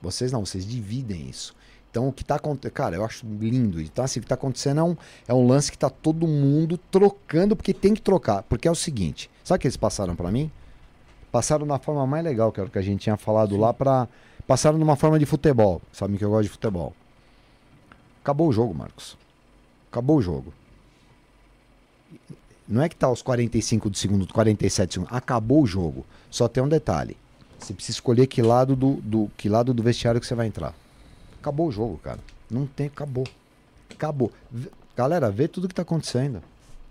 [0.00, 1.54] Vocês não, vocês dividem isso.
[1.90, 2.72] Então o que tá acontecendo.
[2.72, 3.80] Cara, eu acho lindo.
[3.80, 4.96] Então, assim, o que tá acontecendo é um,
[5.28, 8.42] é um lance que tá todo mundo trocando, porque tem que trocar.
[8.42, 10.50] Porque é o seguinte: sabe o que eles passaram pra mim?
[11.32, 14.06] Passaram na forma mais legal, que era o que a gente tinha falado lá, pra.
[14.46, 15.80] Passaram numa forma de futebol.
[15.90, 16.94] Sabe que eu gosto de futebol.
[18.22, 19.16] Acabou o jogo, Marcos.
[19.90, 20.52] Acabou o jogo.
[22.68, 25.14] Não é que tá aos 45 do segundo, 47 segundos.
[25.16, 26.04] Acabou o jogo.
[26.30, 27.16] Só tem um detalhe.
[27.58, 30.74] Você precisa escolher que lado do, do- que lado do vestiário que você vai entrar.
[31.40, 32.18] Acabou o jogo, cara.
[32.50, 33.26] Não tem, acabou.
[33.90, 34.32] Acabou.
[34.50, 36.42] Vê- Galera, vê tudo que tá acontecendo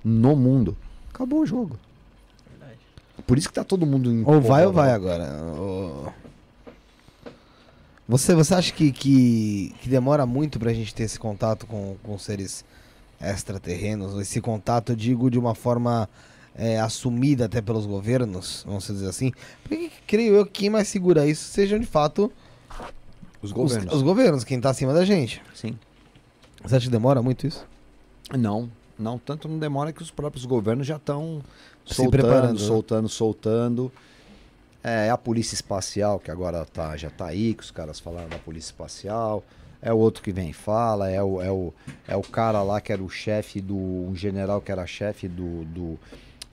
[0.04, 0.78] no mundo.
[1.14, 1.78] Acabou o jogo.
[3.28, 5.42] Por isso que tá todo mundo em Ou vai ou vai agora.
[5.58, 6.14] Ou-
[8.08, 12.18] Você, você acha que, que, que demora muito pra gente ter esse contato com, com
[12.20, 12.64] seres
[13.20, 14.20] extraterrenos?
[14.20, 16.10] Esse contato, eu digo, de uma forma
[16.56, 19.32] é, assumida até pelos governos, vamos dizer assim?
[19.64, 22.32] Porque creio eu que quem mais segura isso sejam de fato
[23.42, 23.94] Os os, governos.
[23.94, 25.42] os governos, quem tá acima da gente.
[25.54, 25.78] Sim.
[26.64, 27.66] Você acha que demora muito isso?
[28.36, 31.42] Não, não, tanto não demora que os próprios governos já estão
[31.86, 32.66] Se soltando, preparando, né?
[32.66, 33.92] soltando, soltando.
[34.84, 38.38] É a polícia espacial que agora tá, já tá aí, que os caras falaram da
[38.38, 39.44] polícia espacial.
[39.86, 41.72] É o outro que vem e fala, é o, é o,
[42.07, 43.76] é o cara lá que era o chefe do.
[43.78, 45.99] um general que era chefe do, do,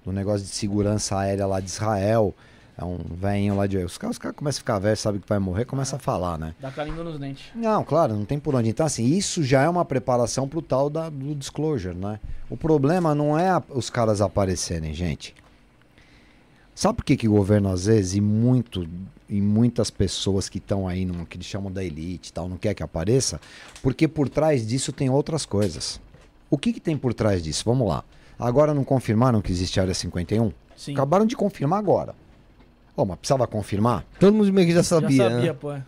[0.04, 2.34] do negócio de segurança aérea lá de Israel.
[2.76, 3.78] É um velhinho lá de.
[3.78, 6.36] Os caras, os caras começam a ficar velhos, sabe que vai morrer, começa a falar,
[6.38, 6.54] né?
[6.60, 7.44] Dá com a língua nos dentes.
[7.54, 8.68] Não, claro, não tem por onde.
[8.68, 12.20] Então, assim, isso já é uma preparação pro tal da, do disclosure, né?
[12.50, 15.34] O problema não é a- os caras aparecerem, gente.
[16.74, 18.86] Sabe por que, que o governo, às vezes, e muito
[19.32, 22.59] e muitas pessoas que estão aí, no, que eles chamam da elite e tal, não
[22.59, 23.40] quer que apareça?
[23.82, 25.98] Porque por trás disso tem outras coisas.
[26.50, 27.62] O que, que tem por trás disso?
[27.64, 28.04] Vamos lá.
[28.38, 30.52] Agora não confirmaram que existe área 51?
[30.76, 30.92] Sim.
[30.92, 32.14] Acabaram de confirmar agora.
[32.94, 34.04] Ô, mas precisava confirmar?
[34.20, 35.59] Todo mundo meio que já sabia, Já sabia, né?
[35.59, 35.72] pô.
[35.72, 35.82] é.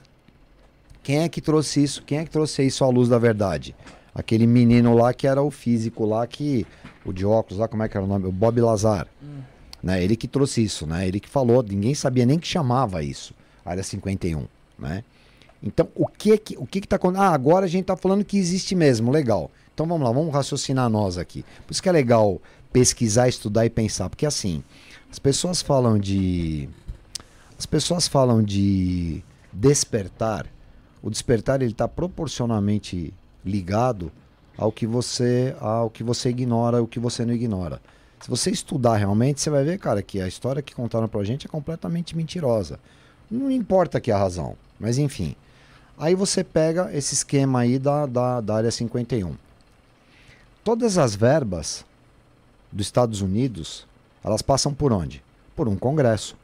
[1.02, 2.02] Quem é que trouxe isso?
[2.02, 3.76] Quem é que trouxe isso à luz da verdade?
[4.14, 6.66] Aquele menino lá que era o físico lá que
[7.04, 8.24] o de óculos lá, como é que era o nome?
[8.26, 9.06] O Bob Lazar.
[9.85, 10.02] Né?
[10.02, 11.06] Ele que trouxe isso, né?
[11.06, 14.47] Ele que falou, ninguém sabia nem que chamava isso, área 51,
[14.78, 15.05] né?
[15.62, 17.27] Então, o que que o que que tá acontecendo?
[17.27, 19.51] Ah, agora a gente tá falando que existe mesmo, legal.
[19.74, 21.44] Então vamos lá, vamos raciocinar nós aqui.
[21.66, 22.40] Por isso que é legal
[22.73, 24.65] pesquisar, estudar e pensar, porque assim,
[25.11, 26.66] as pessoas falam de
[27.59, 30.47] as pessoas falam de despertar.
[31.02, 33.12] O despertar ele está proporcionalmente
[33.44, 34.11] ligado
[34.56, 37.82] ao que você ao que você ignora, o que você não ignora.
[38.24, 41.46] Se você estudar realmente, você vai ver, cara, que a história que contaram pra gente
[41.46, 42.80] é completamente mentirosa.
[43.30, 45.36] Não importa aqui a razão, mas enfim.
[45.98, 49.36] Aí você pega esse esquema aí da, da, da área 51.
[50.64, 51.84] Todas as verbas
[52.72, 53.86] dos Estados Unidos,
[54.24, 55.22] elas passam por onde?
[55.55, 56.34] Por um congresso.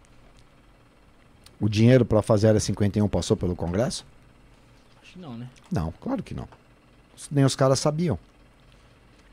[1.59, 4.05] O dinheiro para fazer a área 51 passou pelo congresso?
[5.03, 5.49] Acho que não, né?
[5.73, 6.47] Não, claro que não.
[7.31, 8.19] Nem os caras sabiam.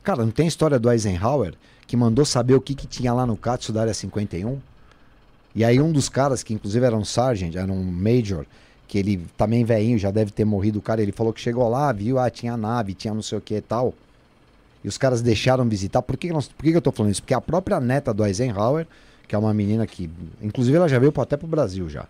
[0.02, 1.54] Cara, não tem história do Eisenhower
[1.88, 4.60] que mandou saber o que, que tinha lá no Katsu da área 51?
[5.56, 8.46] E aí um dos caras, que inclusive era um sergeant, era um major,
[8.88, 11.92] que ele também velhinho, já deve ter morrido o cara, ele falou que chegou lá,
[11.92, 13.94] viu, ah, tinha nave, tinha não sei o que e tal.
[14.84, 16.02] E os caras deixaram visitar.
[16.02, 17.22] Por que, nós- por que eu tô falando isso?
[17.24, 18.86] Porque a própria neta do Eisenhower,
[19.28, 20.10] que é uma menina que,
[20.42, 22.06] inclusive ela já veio até pro Brasil já.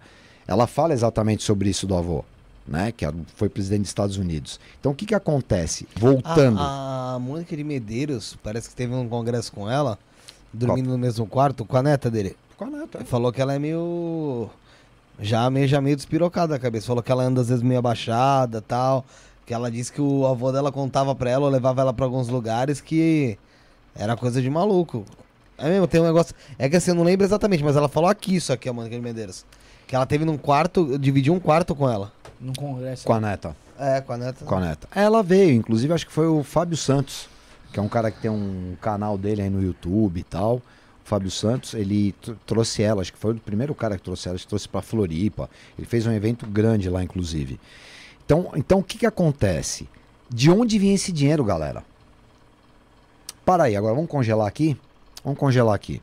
[0.46, 2.24] Ela fala exatamente sobre isso do avô,
[2.68, 2.92] né?
[2.92, 4.60] Que foi presidente dos Estados Unidos.
[4.80, 5.88] Então o que que acontece?
[5.96, 6.60] Voltando.
[6.60, 9.98] A, a Mônica de Medeiros, parece que teve um congresso com ela,
[10.52, 12.36] dormindo no mesmo quarto com a neta dele.
[12.58, 13.06] Com a neta.
[13.06, 14.50] Falou que ela é meio.
[15.20, 16.88] Já meio, já meio despirocada da cabeça.
[16.88, 19.06] Falou que ela anda às vezes meio abaixada tal.
[19.46, 22.28] Que ela disse que o avô dela contava pra ela, ou levava ela pra alguns
[22.28, 23.38] lugares que
[23.96, 25.06] era coisa de maluco.
[25.58, 26.36] É mesmo, tem um negócio.
[26.60, 28.96] É que assim, eu não lembro exatamente, mas ela falou aqui isso aqui, a Mônica
[28.96, 29.46] de Medeiros.
[29.88, 32.12] Que ela teve num quarto, dividiu um quarto com ela.
[32.40, 33.04] Num congresso.
[33.06, 33.56] Com a neta.
[33.80, 34.46] É, com a neta.
[34.46, 34.88] Com a neta.
[34.94, 37.28] Ela veio, inclusive acho que foi o Fábio Santos,
[37.74, 40.56] que é um cara que tem um canal dele aí no YouTube e tal.
[40.58, 40.62] O
[41.04, 44.36] Fábio Santos, ele tr- trouxe ela, acho que foi o primeiro cara que trouxe ela,
[44.36, 45.50] acho que trouxe pra Floripa.
[45.78, 47.60] Ele fez um evento grande lá, inclusive.
[48.26, 49.88] Então, então o que que acontece?
[50.30, 51.84] De onde vinha esse dinheiro, galera?
[53.46, 54.78] Para aí, agora vamos congelar aqui?
[55.24, 56.02] Vamos congelar aqui.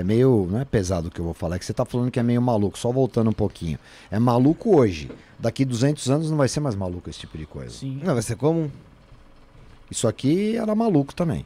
[0.00, 0.46] É meio.
[0.50, 2.22] Não é pesado o que eu vou falar, é que você tá falando que é
[2.22, 3.78] meio maluco, só voltando um pouquinho.
[4.10, 5.10] É maluco hoje.
[5.38, 7.70] Daqui 200 anos não vai ser mais maluco esse tipo de coisa.
[7.70, 8.68] Sim, Não, vai ser comum.
[9.90, 11.44] Isso aqui era maluco também.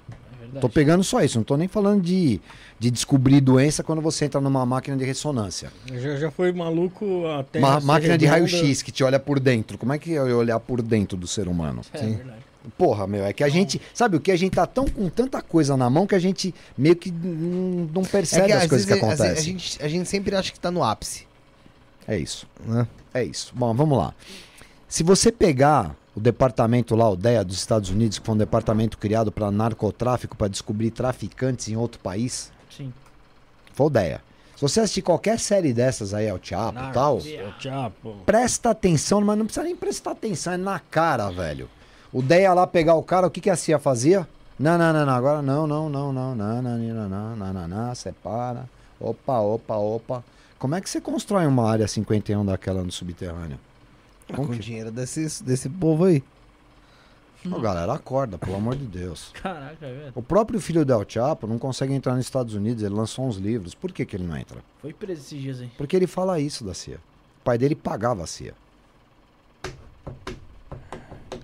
[0.55, 0.59] é.
[0.61, 2.41] Tô pegando só isso, não tô nem falando de,
[2.79, 5.73] de descobrir doença quando você entra numa máquina de ressonância.
[5.95, 7.59] Já, já foi maluco até.
[7.59, 8.51] Uma máquina de redonda.
[8.51, 9.79] raio-x que te olha por dentro.
[9.79, 11.83] Como é que é eu olhar por dentro do ser humano?
[11.93, 12.52] É verdade.
[12.79, 13.81] Porra, meu, é que a gente.
[13.93, 14.31] Sabe o que?
[14.31, 17.89] A gente tá tão com tanta coisa na mão que a gente meio que não,
[17.93, 19.55] não percebe as coisas que vezes, às vezes, acontecem.
[19.55, 21.27] a, gente, a gente sempre acha que tá no ápice.
[22.07, 22.47] É isso.
[22.65, 22.87] Né?
[23.13, 23.53] É isso.
[23.55, 24.15] Bom, vamos lá.
[24.89, 28.99] Se você pegar o departamento lá, o DEA dos Estados Unidos, que foi um departamento
[28.99, 32.93] criado para narcotráfico, para descobrir traficantes em outro país, Sim.
[33.73, 34.21] foi o DEA.
[34.55, 37.17] Se você assistir qualquer série dessas aí, El Chapo e tal.
[37.17, 37.21] Ô,
[37.59, 38.17] Chapo.
[38.25, 41.69] presta atenção, mas não precisa nem prestar atenção, é na cara, velho.
[42.13, 44.29] O DEA lá pegar o cara, o que, que a CIA fazia?
[44.59, 47.69] Não, não, não, não, agora não, não, não, não, não, não, não, não, não, não,
[47.69, 48.69] não, separa.
[49.01, 50.25] Opa, opa, opa.
[50.59, 53.59] Como é que você constrói uma área 51 daquela no subterrâneo?
[54.29, 56.23] Com Como o dinheiro desses, desse povo aí.
[57.51, 59.31] Ô, galera, acorda, pelo amor de Deus.
[59.33, 60.13] Caraca, é velho.
[60.15, 63.37] O próprio filho do El Chapo não consegue entrar nos Estados Unidos, ele lançou uns
[63.37, 63.75] livros.
[63.75, 64.61] Por que, que ele não entra?
[64.81, 65.71] Foi preso esses dias aí.
[65.77, 66.99] Porque ele fala isso da CIA.
[67.41, 68.55] O pai dele pagava a CIA.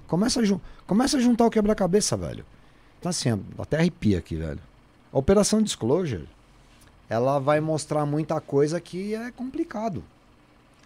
[0.09, 2.45] Começa a, Começa a juntar o quebra-cabeça, velho.
[2.99, 4.61] Então assim, até arrepia aqui, velho.
[5.13, 6.29] A Operação Disclosure,
[7.09, 10.03] ela vai mostrar muita coisa que é complicado.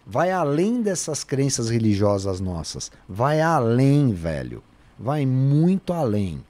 [0.05, 2.91] Vai além dessas crenças religiosas nossas.
[3.09, 4.63] Vai além, velho.
[4.99, 6.45] Vai muito além.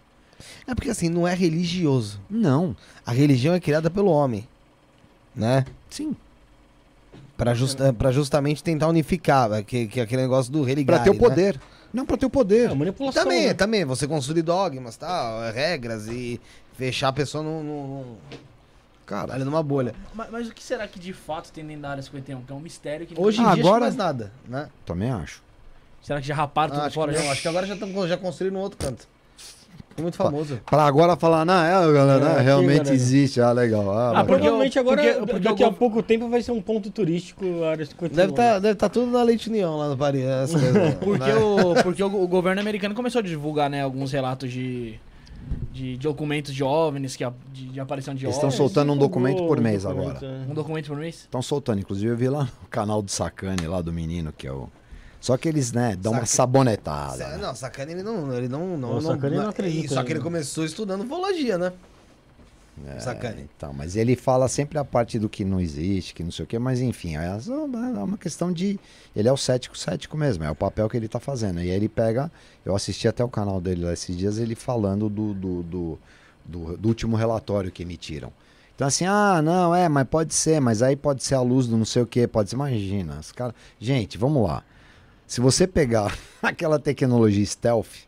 [0.67, 2.21] É porque assim, não é religioso.
[2.29, 2.75] Não.
[3.05, 4.49] A religião é criada pelo homem.
[5.37, 5.65] Né?
[5.89, 6.17] Sim.
[7.37, 9.63] Pra justamente tentar unificar.
[9.65, 11.03] Que, que é aquele negócio do religar.
[11.03, 11.61] Pra ter o poder.
[11.93, 12.71] Não, pra ter o poder.
[12.71, 13.23] É, manipulação.
[13.23, 13.55] Também, né?
[13.55, 13.85] também.
[13.85, 16.41] Você construir dogmas, tal, regras e
[16.75, 17.63] fechar a pessoa num.
[17.63, 18.17] num, num
[19.05, 19.95] Cara, ali numa bolha.
[20.15, 22.43] Mas, mas o que será que de fato tem dentro da área 51?
[22.45, 24.71] Que é um mistério que Hoje em Ah, dia agora- acho que mais nada, né?
[24.87, 25.43] também acho.
[26.03, 27.13] Será que já raparam tudo Ah, acho, fora?
[27.13, 27.25] que já?
[27.25, 29.07] não, acho que agora já, tão, já construíram um outro canto.
[29.93, 30.61] Ficou muito famoso.
[30.69, 32.95] Pra agora falar, não, é, galera, É, aqui, realmente galera.
[32.95, 33.41] existe.
[33.41, 33.91] Ah, legal.
[33.93, 36.91] Ah, Ah, Provavelmente agora, porque- porque daqui o a pouco tempo vai ser um ponto
[36.91, 38.17] turístico a área 51.
[38.17, 40.23] Deve estar deve tá tudo na Leite União lá no Paris.
[40.51, 41.35] Coisas, Porque, né?
[41.37, 44.95] o, porque o, o governo americano começou a divulgar, né, alguns relatos de,
[45.73, 48.57] de, de documentos de OVNIs, que, a- de, de aparição de Eles estão OVNIs.
[48.57, 50.27] soltando um documento por mês documento, agora.
[50.49, 50.51] é.
[50.51, 51.15] Um documento por mês?
[51.17, 51.81] Estão soltando.
[51.81, 54.69] Inclusive, eu vi lá no canal do Sacane, lá do menino, que é o.
[55.23, 57.17] Só que eles, né, dão uma Saca- sabonetada.
[57.17, 57.39] Sa- né?
[57.39, 58.31] Não, Sacane ele não.
[58.35, 61.73] Ele não, não, Não, não acredita Só que ele começou estudando ufologia, né?
[62.89, 63.47] É, Sacane.
[63.57, 66.49] Então, mas ele fala sempre a parte do que não existe, que não sei o
[66.49, 68.81] quê, mas enfim, é é uma questão de.
[69.15, 71.59] Ele é o cético cético mesmo, é o papel que ele tá fazendo.
[71.61, 72.29] E aí ele pega.
[72.65, 75.99] Eu assisti até o canal dele lá esses dias, ele falando do, do, do,
[76.45, 78.33] do- do último relatório que emitiram.
[78.75, 81.77] Então assim, ah, não, é, mas pode ser, mas aí pode ser a luz do
[81.77, 82.57] não sei o quê, pode ser.
[82.57, 83.55] Imagina, os caras.
[83.79, 84.65] Gente, vamos lá.
[85.33, 88.05] Se você pegar aquela tecnologia stealth,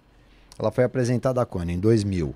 [0.59, 1.71] ela foi apresentada quando?
[1.71, 2.35] Em 2000,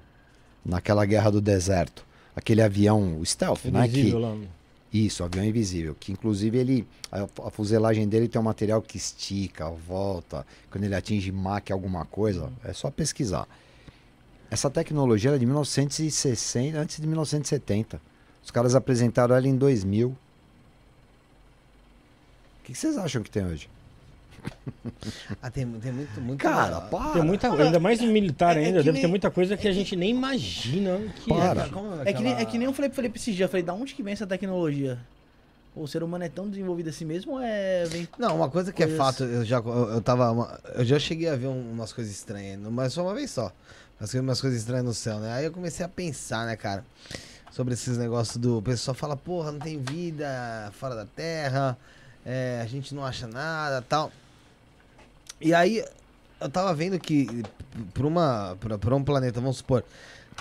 [0.65, 2.07] naquela guerra do deserto.
[2.35, 3.87] Aquele avião stealth, né?
[3.87, 4.39] Que, Invisível lá.
[4.91, 5.95] isso, avião invisível.
[5.95, 6.89] Que inclusive ele.
[7.13, 10.47] A, a fuselagem dele tem um material que estica, volta.
[10.71, 13.47] Quando ele atinge Mach alguma coisa, é só pesquisar.
[14.51, 18.01] Essa tecnologia era de 1960, antes de 1970.
[18.43, 20.09] Os caras apresentaram ela em 2000.
[20.09, 20.17] O
[22.65, 23.69] que vocês acham que tem hoje?
[25.43, 26.41] Ah, tem, tem muito, muito.
[26.41, 27.13] Cara, para!
[27.13, 29.57] Tem muita, ainda mais no militar É- é ainda, que deve nem- ter muita coisa
[29.57, 31.63] que a gente nem imagina que Para.
[31.65, 31.69] é.
[31.69, 33.47] Como É que, nem, é que nem eu falei pro Felipe esses dias.
[33.47, 34.99] Eu falei, da onde que vem essa tecnologia?
[35.77, 37.85] O ser humano é tão desenvolvido assim mesmo ou é...
[37.87, 38.09] Vem...
[38.19, 40.61] Não, uma coisa que é Coisas- fato, eu já, eu, eu tava.
[40.75, 43.53] eu já cheguei a ver um- umas coisas estranhas, mas só uma vez só.
[44.01, 45.33] Mas umas coisas estranhas no céu, né?
[45.33, 46.85] Aí eu comecei a pensar, né, cara,
[47.53, 48.59] sobre esses negócios do.
[48.59, 51.77] O pessoal fala, porra, não tem vida fora da Terra,
[52.25, 54.11] é, a gente não acha nada tal.
[55.41, 55.85] E aí
[56.41, 57.45] eu tava vendo que
[57.95, 58.57] por uma.
[58.61, 59.85] Pra, pra um planeta, vamos supor,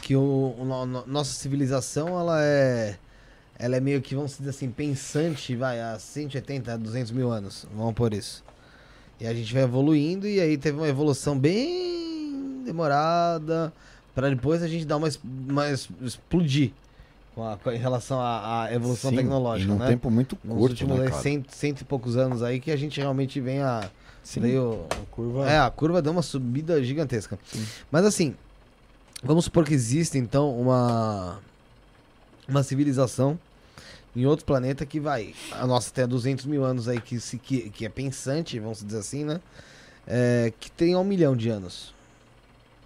[0.02, 2.98] que o, o no- nossa civilização ela é.
[3.60, 7.96] Ela é meio que, vamos dizer assim, pensante, vai, há 180, 200 mil anos, vamos
[7.96, 8.44] por isso.
[9.20, 13.74] E a gente vai evoluindo e aí teve uma evolução bem demorada,
[14.14, 15.10] para depois a gente dar uma,
[15.50, 16.72] uma explodir
[17.34, 19.88] com a- com a- em relação à, à evolução Sim, tecnológica, em um né?
[19.88, 21.22] tempo muito Nos curto, últimos né, aí, cara?
[21.24, 23.90] cento, cento e poucos anos aí que a gente realmente vem a...
[24.28, 24.42] Sim.
[24.42, 25.50] Veio, Curva.
[25.50, 27.40] é, a curva deu uma subida gigantesca.
[27.90, 28.36] Mas assim,
[29.24, 31.40] vamos supor que existe então uma
[32.48, 33.40] uma civilização
[34.14, 37.70] em outro planeta que vai, a nossa tem 200 mil anos aí que, se, que,
[37.70, 39.40] que é pensante, vamos dizer assim, né?
[40.06, 41.94] É, que tem um milhão de anos.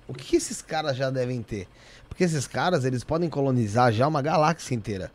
[0.08, 1.68] O que, que esses caras já devem ter?
[2.10, 5.10] Porque esses caras, eles podem colonizar já uma galáxia inteira.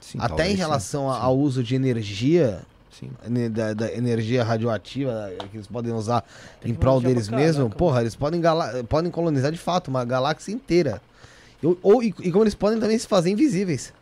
[0.00, 2.60] Sim, Até talvez em sim, relação a- sim, ao uso de energia,
[2.98, 3.10] sim.
[3.28, 6.24] ne- da, da energia radioativa que eles podem usar
[6.64, 8.40] em prol deles mesmos, porra, eles podem,
[8.88, 11.00] podem colonizar de fato uma galáxia inteira.
[11.62, 13.92] Ou, ou- e, e como eles podem também se fazer invisíveis.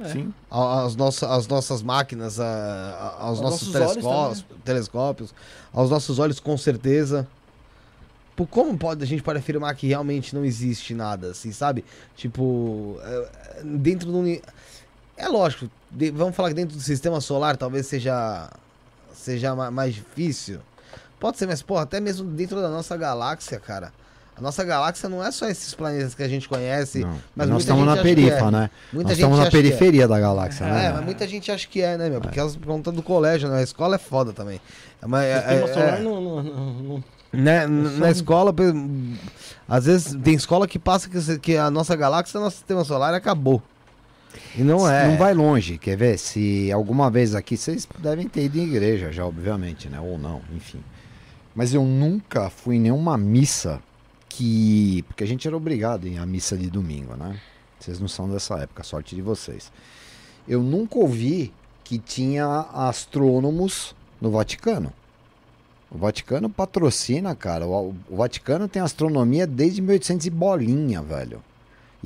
[0.00, 0.08] É.
[0.08, 0.34] Sim.
[0.50, 5.34] As, nossas, as nossas máquinas, a- a- aos Aos nossos, nossos telescópios, telescópios,
[5.72, 7.26] aos nossos olhos com certeza.
[8.36, 11.84] Por como pode, a gente pode afirmar que realmente não existe nada, assim, sabe?
[12.16, 14.24] Tipo, é, é, dentro do.
[15.16, 18.48] É lógico, de- vamos falar que dentro do sistema solar talvez seja,
[19.12, 20.58] seja ma- mais difícil.
[21.20, 23.92] Pode ser, mas, porra, até mesmo dentro da nossa galáxia, cara.
[24.36, 26.98] A nossa galáxia não é só esses planetas que a gente conhece.
[27.00, 27.10] Não.
[27.36, 28.50] mas Nós muita estamos gente na perifa, é.
[28.50, 28.70] né?
[28.92, 29.50] Muita Nós gente estamos na é.
[29.50, 30.92] periferia da galáxia, É, né?
[30.96, 32.20] mas muita gente acha que é, né, meu?
[32.20, 33.58] Porque elas contam do colégio, né?
[33.60, 34.60] A escola é foda também.
[35.00, 38.52] É, mas, é, Sistema é, solar é, não, não, não, não- né, na escola,
[39.68, 43.62] às vezes tem escola que passa que, que a nossa galáxia, nosso sistema solar acabou.
[44.56, 45.08] E não é.
[45.08, 46.18] Não vai longe, quer ver?
[46.18, 50.00] Se alguma vez aqui, vocês devem ter ido em igreja já, obviamente, né?
[50.00, 50.82] Ou não, enfim.
[51.54, 53.80] Mas eu nunca fui em nenhuma missa
[54.28, 55.04] que.
[55.08, 57.40] Porque a gente era obrigado a ir à missa de domingo, né?
[57.78, 59.70] Vocês não são dessa época, sorte de vocês.
[60.48, 61.52] Eu nunca ouvi
[61.82, 64.92] que tinha astrônomos no Vaticano.
[65.90, 67.66] O Vaticano patrocina, cara.
[67.66, 71.42] O, o Vaticano tem astronomia desde 1800 e bolinha, velho.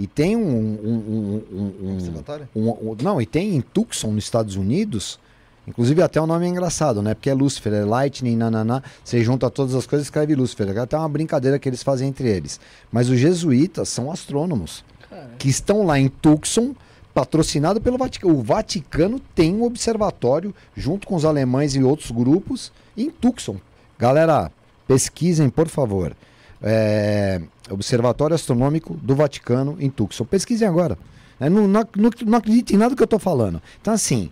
[0.01, 2.49] E tem um- um- um- um- um, Observatório?
[2.55, 5.19] um- um- não, e tem em Tucson, nos Estados Unidos.
[5.66, 7.15] Inclusive, até o nome é engraçado, né?
[7.15, 8.81] Porque é Lúcifer, é Lightning, nananá.
[9.05, 10.69] Você junta todas as coisas e escreve Lúcifer.
[10.69, 12.61] É até uma brincadeira que eles fazem entre eles.
[12.93, 16.75] Mas os jesuítas são astrônomos Cara, que estão lá em Tucson,
[17.12, 18.39] patrocinado pelo Vaticano.
[18.39, 23.57] O Vaticano tem um observatório, junto com os alemães e outros grupos, em Tucson.
[23.99, 24.51] Galera,
[24.87, 26.16] pesquisem, por favor.
[26.62, 30.24] É, Observatório Astronômico do Vaticano em Tucson.
[30.24, 30.99] Pesquisem agora.
[31.40, 33.62] É, não, não, não, não acredite em nada que eu estou falando.
[33.81, 34.31] Então, assim,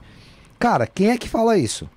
[0.58, 1.88] cara, quem é que fala isso?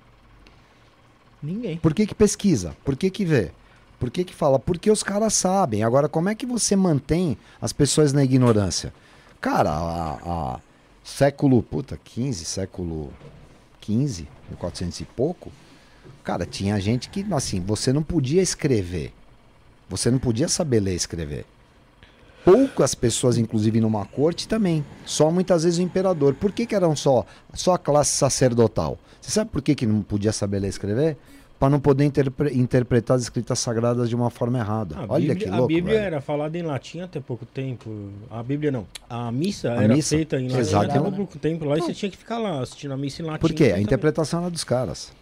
[1.42, 1.76] ninguém.
[1.78, 2.76] Por que, que pesquisa?
[2.84, 3.50] Por que, que vê?
[3.98, 4.58] Por que, que fala?
[4.58, 5.82] Porque os caras sabem.
[5.82, 8.92] Agora, como é que você mantém as pessoas na ignorância?
[9.40, 10.60] Cara, a, a
[11.04, 13.12] século, puta, 15, século
[13.80, 15.52] 15, 1400 e pouco,
[16.22, 19.12] cara, tinha gente que, assim, você não podia escrever.
[19.90, 21.44] Você não podia saber ler e escrever.
[22.44, 24.82] Poucas pessoas, inclusive numa corte também.
[25.04, 26.32] Só muitas vezes o imperador.
[26.34, 28.98] Por que, que eram só, só a classe sacerdotal?
[29.20, 31.16] Você sabe por que, que não podia saber ler e escrever?
[31.58, 34.96] Para não poder interpre- interpretar as escritas sagradas de uma forma errada.
[34.96, 35.68] A Olha Bíblia, que a louco.
[35.68, 36.06] Bíblia velho.
[36.06, 37.90] era falada em latim até pouco tempo.
[38.30, 38.86] A Bíblia não.
[39.10, 40.16] A missa A era missa?
[40.16, 41.66] feita em latim até pouco tempo.
[41.66, 43.40] Lá e você tinha que ficar lá assistindo a missa em latim.
[43.40, 43.72] Por quê?
[43.74, 45.12] A interpretação era dos caras.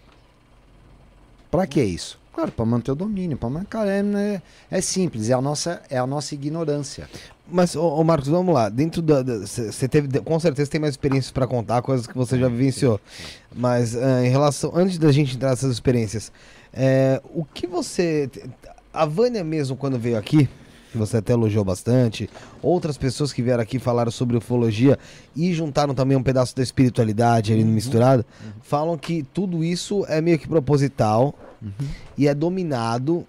[1.51, 2.19] Pra que isso?
[2.33, 3.37] Claro, para manter o domínio.
[3.37, 7.09] Pra man- Cara, é, né, é simples, é a nossa, é a nossa ignorância.
[7.51, 8.69] Mas, ô, ô, Marcos, vamos lá.
[8.69, 9.23] Dentro da.
[9.23, 10.21] Você teve.
[10.21, 13.01] Com certeza tem mais experiências pra contar, coisas que você já vivenciou.
[13.55, 14.71] Mas ah, em relação.
[14.75, 16.31] Antes da gente entrar nessas experiências,
[16.73, 18.31] é, o que você.
[18.93, 20.49] A Vânia mesmo, quando veio aqui,
[20.91, 22.29] que você até elogiou bastante,
[22.63, 24.99] outras pessoas que vieram aqui falaram sobre ufologia
[25.37, 28.25] e juntaram também um pedaço da espiritualidade ali misturado,
[28.63, 31.35] falam que tudo isso é meio que proposital
[32.17, 33.27] e é dominado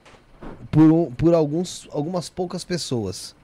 [0.71, 3.35] por, um- por alguns, algumas poucas pessoas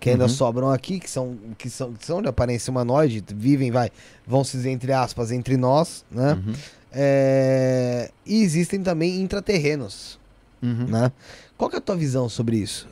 [0.00, 0.28] que ainda Uhum.
[0.30, 3.90] sobram aqui, que são, que são, que são de aparência humanoide, vivem, vai,
[4.26, 6.32] vão se dizer, entre aspas, entre nós, né?
[6.34, 6.52] Uhum.
[6.92, 10.18] É, e existem também intraterrenos,
[10.62, 10.86] Uhum.
[10.88, 11.12] né?
[11.58, 12.88] Qual que é a tua visão sobre isso?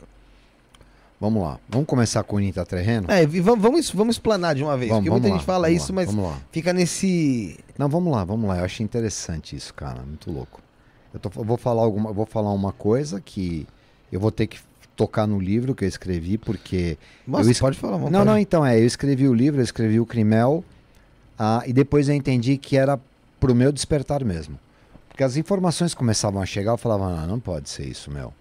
[1.22, 1.60] Vamos lá.
[1.68, 3.08] Vamos começar com o intraterreno?
[3.08, 5.70] É, e vamos, vamos, explanar de uma vez, Vamos, porque muita vamos gente lá, fala
[5.70, 6.36] isso, lá, mas lá.
[6.50, 7.60] fica nesse...
[7.78, 8.58] Não, vamos lá, vamos lá.
[8.58, 10.02] Eu acho interessante isso, cara.
[10.02, 10.60] Muito louco.
[11.14, 13.68] Eu, tô- eu vou falar alguma, vou falar uma coisa que
[14.10, 14.58] eu vou ter que
[14.96, 18.66] tocar no livro que eu escrevi, porque Nossa, Eu es- pode falar, Não, não, então,
[18.66, 20.64] é, eu escrevi o livro, eu escrevi o Crimel,
[21.38, 22.98] ah, e depois eu entendi que era
[23.38, 24.58] pro meu despertar mesmo.
[25.08, 28.32] Porque as informações começavam a chegar, eu falava, não, não pode ser isso, meu.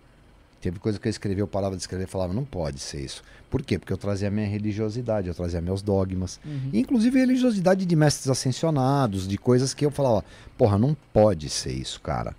[0.61, 3.23] Teve coisa que eu escrevi, eu parava de escrever e falava, não pode ser isso.
[3.49, 3.79] Por quê?
[3.79, 6.39] Porque eu trazia minha religiosidade, eu trazia meus dogmas.
[6.71, 10.23] E, inclusive religiosidade de mestres ascensionados, de coisas que eu falava,
[10.55, 12.35] porra, não pode ser isso, cara.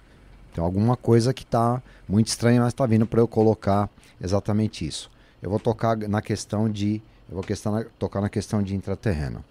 [0.55, 3.91] Tem alguma coisa que tá muito estranha, mas tá vindo para eu colocar
[4.21, 5.11] exatamente isso.
[5.43, 7.03] Eu vou tocar na questão de.
[7.29, 9.45] Eu vou questão, tocar na questão de intraterreno.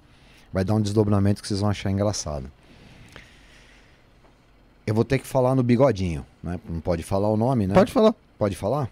[0.54, 2.50] Vai dar um desdobramento que vocês vão achar engraçado.
[4.86, 6.60] Eu vou ter que falar no bigodinho, né?
[6.68, 7.74] Não pode falar o nome, né?
[7.74, 8.16] Pode falar.
[8.42, 8.90] Pode falar?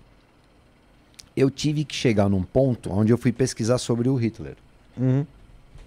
[1.36, 4.56] Eu tive que chegar num ponto onde eu fui pesquisar sobre o Hitler
[4.96, 5.26] Uhum.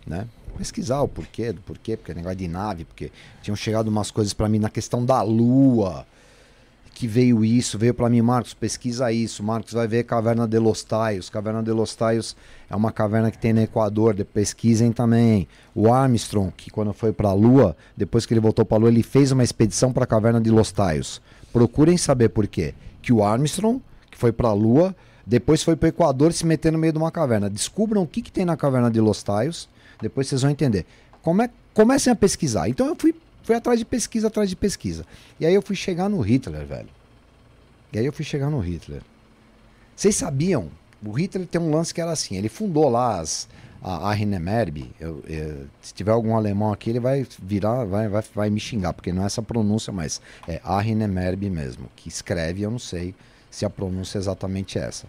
[0.05, 0.26] né?
[0.59, 4.34] Pesquisar o porquê, do porquê, porque é negócio de nave, porque tinham chegado umas coisas
[4.34, 6.05] pra mim na questão da lua,
[6.93, 10.82] que veio isso, veio para mim, Marcos, pesquisa isso, Marcos vai ver Caverna de los
[10.82, 12.34] Taios, Caverna de los Taios
[12.68, 15.47] é uma caverna que tem no Equador, de, pesquisem também.
[15.72, 18.89] O Armstrong, que quando foi para a Lua, depois que ele voltou para a Lua,
[18.89, 21.22] ele fez uma expedição para a Caverna de los Taios.
[21.52, 22.74] Procurem saber por quê.
[23.02, 24.96] Que o Armstrong, que foi para a Lua,
[25.26, 27.50] depois foi para o Equador se meter no meio de uma caverna.
[27.50, 29.68] Descubram o que, que tem na Caverna de los Taios,
[30.00, 30.86] depois vocês vão entender.
[31.20, 32.68] Come, comecem a pesquisar.
[32.68, 35.04] Então eu fui Fui atrás de pesquisa, atrás de pesquisa.
[35.38, 36.88] E aí eu fui chegar no Hitler, velho.
[37.92, 39.02] E aí eu fui chegar no Hitler.
[39.96, 40.70] Vocês sabiam?
[41.04, 42.36] O Hitler tem um lance que era assim.
[42.36, 43.48] Ele fundou lá as,
[43.82, 44.90] a, a Hinemerb.
[45.00, 48.92] Eu, eu, se tiver algum alemão aqui, ele vai virar, vai, vai, vai me xingar,
[48.92, 51.86] porque não é essa pronúncia, mas é a Hinemerb mesmo.
[51.96, 53.14] Que escreve, eu não sei
[53.50, 55.06] se a pronúncia é exatamente essa.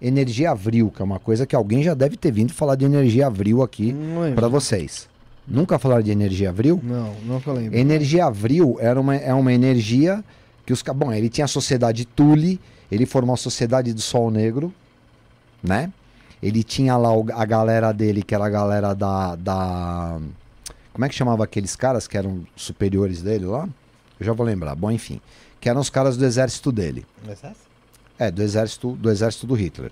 [0.00, 3.26] Energia Avril, que é uma coisa que alguém já deve ter vindo falar de energia
[3.26, 3.94] Avril aqui
[4.34, 5.08] para vocês.
[5.50, 6.78] Nunca falaram de energia avril?
[6.82, 7.76] Não, nunca lembro.
[7.76, 10.22] Energia avril era uma, é uma energia
[10.66, 10.82] que os.
[10.82, 12.60] Bom, ele tinha a sociedade Tule,
[12.92, 14.72] ele formou a sociedade do Sol Negro,
[15.62, 15.90] né?
[16.42, 20.20] Ele tinha lá o, a galera dele, que era a galera da, da.
[20.92, 23.68] Como é que chamava aqueles caras que eram superiores dele lá?
[24.18, 24.74] Eu já vou lembrar.
[24.74, 25.20] Bom, enfim.
[25.60, 27.06] Que eram os caras do exército dele.
[27.24, 27.56] SS?
[28.18, 29.90] É, do exército do, exército do Hitler.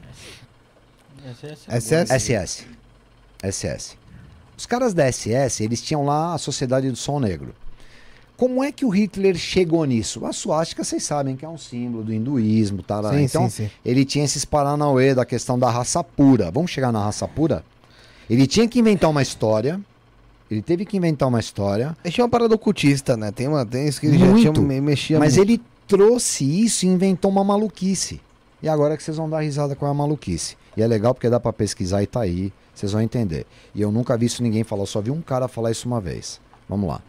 [1.25, 2.07] SS?
[2.09, 2.67] SS.
[3.43, 3.97] SS.
[4.57, 7.55] Os caras da SS, eles tinham lá a Sociedade do Sol Negro.
[8.37, 10.27] Como é que o Hitler chegou nisso?
[10.27, 13.03] A suástica, vocês sabem que é um símbolo do hinduísmo, tá?
[13.11, 13.71] Sim, então, sim, sim.
[13.85, 16.51] ele tinha esses paranauê da questão da raça pura.
[16.51, 17.65] Vamos chegar na raça pura?
[18.29, 19.81] Ele tinha que inventar uma história.
[20.51, 21.97] Ele teve que inventar uma história.
[22.05, 23.33] Ele tinha uma parada ocultista, né?
[23.33, 25.51] Tem, uma, tem isso que ele muito, já tinha, mexia Mas muito.
[25.51, 28.21] ele trouxe isso e inventou uma maluquice.
[28.63, 30.57] E agora é que vocês vão dar risada com a maluquice.
[30.77, 32.53] E é legal porque dá para pesquisar e tá aí.
[32.75, 33.47] Vocês vão entender.
[33.75, 36.01] E eu nunca vi isso ninguém falar, eu só vi um cara falar isso uma
[36.01, 36.39] vez.
[36.69, 37.01] Vamos lá.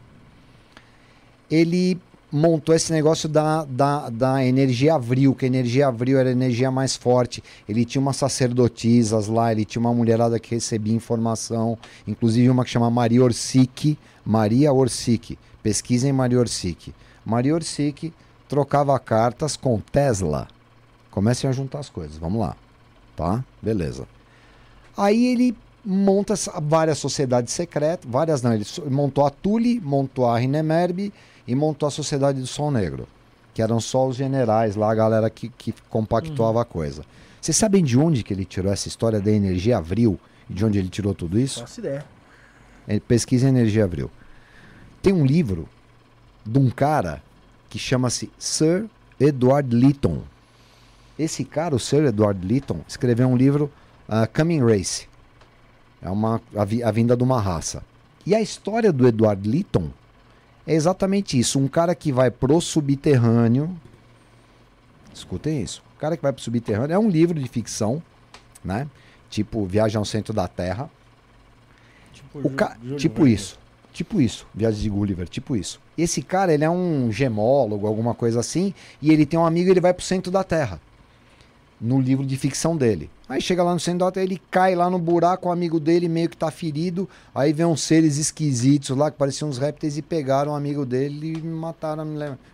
[1.49, 1.99] Ele
[2.31, 6.69] montou esse negócio da, da, da energia avril, que a energia avril era a energia
[6.69, 7.43] mais forte.
[7.67, 12.69] Ele tinha umas sacerdotisas lá, ele tinha uma mulherada que recebia informação, inclusive uma que
[12.69, 13.97] chama Maria Orsic.
[14.25, 15.37] Maria Orsic.
[15.63, 16.93] Pesquisem Maria Orsic.
[17.25, 18.13] Maria Orsic
[18.47, 20.47] trocava cartas com Tesla.
[21.11, 22.55] Comecem a juntar as coisas, vamos lá.
[23.15, 23.43] Tá?
[23.61, 24.07] Beleza.
[24.95, 31.13] Aí ele monta várias sociedades secretas, várias não, ele montou a Tule, montou a Rinemerb
[31.47, 33.07] e montou a Sociedade do Sol Negro,
[33.53, 36.61] que eram só os generais lá, a galera que, que compactuava uhum.
[36.61, 37.03] a coisa.
[37.39, 40.19] Vocês sabem de onde que ele tirou essa história da energia avril?
[40.49, 41.61] E de onde ele tirou tudo isso?
[41.61, 42.05] Faço ideia.
[42.87, 44.09] Ele pesquisa energia avril.
[45.01, 45.67] Tem um livro
[46.45, 47.21] de um cara
[47.69, 48.85] que chama-se Sir
[49.19, 50.21] Edward Lytton.
[51.17, 53.71] Esse cara, o Sir Edward Lytton, escreveu um livro
[54.07, 55.07] uh, Coming Race.
[56.01, 57.83] É uma, a, vi, a, vinda de uma raça.
[58.25, 59.89] E a história do Edward Lytton
[60.67, 61.57] é exatamente isso.
[61.57, 63.75] Um cara que vai pro subterrâneo.
[65.13, 65.81] Escutem isso.
[65.95, 68.03] O cara que vai pro subterrâneo é um livro de ficção,
[68.63, 68.87] né?
[69.29, 70.89] Tipo Viagem ao Centro da Terra.
[72.13, 72.77] Tipo, o ca...
[72.97, 73.57] tipo isso.
[73.93, 75.79] Tipo isso, Viagem de Gulliver, tipo isso.
[75.97, 78.71] Esse cara, ele é um gemólogo, alguma coisa assim,
[79.01, 80.79] e ele tem um amigo e ele vai pro centro da Terra
[81.79, 83.09] no livro de ficção dele.
[83.29, 86.29] Aí chega lá no centro da ele cai lá no buraco, o amigo dele meio
[86.29, 87.07] que tá ferido.
[87.35, 91.33] Aí vem uns seres esquisitos lá que pareciam uns répteis e pegaram o amigo dele
[91.37, 92.05] e mataram,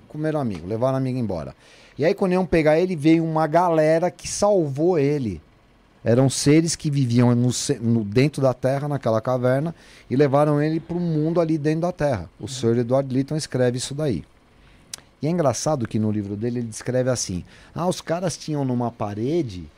[0.07, 1.55] comeram o amigo, levaram o amigo embora.
[1.97, 5.41] E aí quando iam pegar ele, veio uma galera que salvou ele.
[6.03, 9.73] Eram seres que viviam no, no, dentro da Terra, naquela caverna,
[10.09, 12.29] e levaram ele para o mundo ali dentro da Terra.
[12.39, 12.79] O Sr.
[12.79, 14.25] Edward Lytton escreve isso daí.
[15.23, 18.91] E é engraçado que no livro dele ele descreve assim: ah, os caras tinham numa
[18.91, 19.71] parede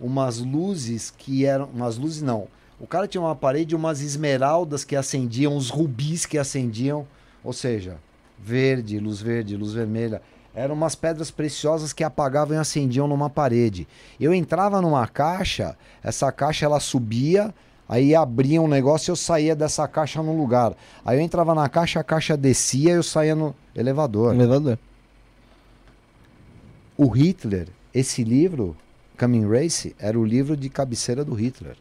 [0.00, 1.66] umas luzes que eram.
[1.66, 2.48] Umas luzes não.
[2.80, 7.06] O cara tinha uma parede, umas esmeraldas que acendiam, uns rubis que acendiam,
[7.44, 7.96] ou seja,
[8.36, 10.20] verde, luz verde, luz vermelha.
[10.52, 13.86] Eram umas pedras preciosas que apagavam e acendiam numa parede.
[14.18, 17.54] Eu entrava numa caixa, essa caixa ela subia,
[17.88, 20.74] aí abria um negócio e eu saía dessa caixa no lugar.
[21.04, 24.34] Aí eu entrava na caixa, a caixa descia e eu saía no elevador.
[24.34, 24.78] Elevador
[26.98, 28.76] o Hitler, esse livro,
[29.16, 31.76] Coming Race, era o livro de cabeceira do Hitler.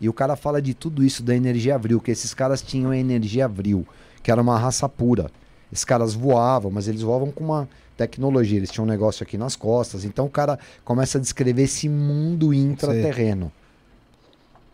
[0.00, 2.96] E o cara fala de tudo isso da energia avril, que esses caras tinham a
[2.96, 3.86] energia avril,
[4.22, 5.30] que era uma raça pura.
[5.70, 9.54] Esses caras voavam, mas eles voavam com uma tecnologia, eles tinham um negócio aqui nas
[9.54, 10.02] costas.
[10.06, 13.52] Então o cara começa a descrever esse mundo intraterreno.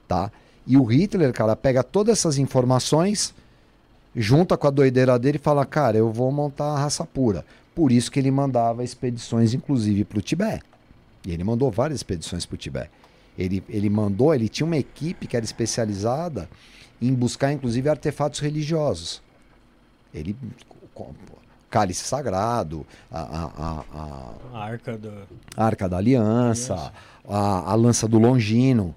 [0.09, 0.31] Tá?
[0.67, 3.35] E o Hitler, cara, pega todas essas informações,
[4.15, 7.45] junta com a doideira dele e fala: Cara, eu vou montar a raça pura.
[7.75, 10.65] Por isso que ele mandava expedições, inclusive, para o Tibete.
[11.27, 12.91] E ele mandou várias expedições para o Tibete.
[13.39, 16.49] Ele, ele mandou, ele tinha uma equipe que era especializada
[17.03, 19.21] em buscar, inclusive, artefatos religiosos.
[20.15, 20.35] Ele,
[21.71, 23.85] cálice sagrado, a, a, a,
[24.55, 25.13] a- arca da.
[25.57, 26.93] a Arca da Aliança,
[27.29, 28.95] a, a lança do Longino,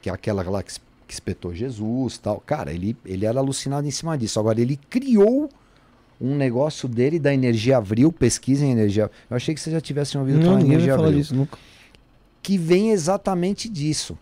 [0.00, 0.72] que é aquela lá que,
[1.06, 2.40] que espetou Jesus tal.
[2.40, 4.38] Cara, ele, ele era alucinado em cima disso.
[4.40, 5.48] Agora, ele criou
[6.20, 9.10] um negócio dele da energia avril, pesquisa em energia.
[9.28, 11.20] Eu achei que vocês já tivessem ouvido Não, falar em energia falar avril.
[11.20, 11.58] disso nunca.
[12.42, 14.18] Que vem exatamente disso.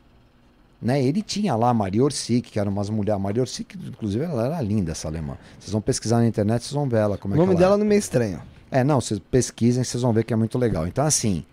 [0.80, 1.02] Né?
[1.02, 3.16] Ele tinha lá a Maria Orsic, que era umas mulheres.
[3.16, 5.36] A Maria Orsic, inclusive, ela era linda, essa alemã.
[5.58, 7.70] Vocês vão pesquisar na internet, vocês vão ver ela como O é nome que ela
[7.70, 8.40] dela não é meio estranho.
[8.70, 10.86] é, não, vocês pesquisem, vocês vão ver que é muito legal.
[10.86, 11.44] Então, assim,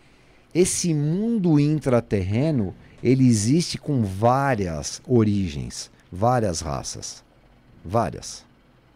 [0.54, 2.74] esse mundo intraterreno,
[3.06, 7.24] ele existe com várias origens, várias raças.
[7.84, 8.44] Várias.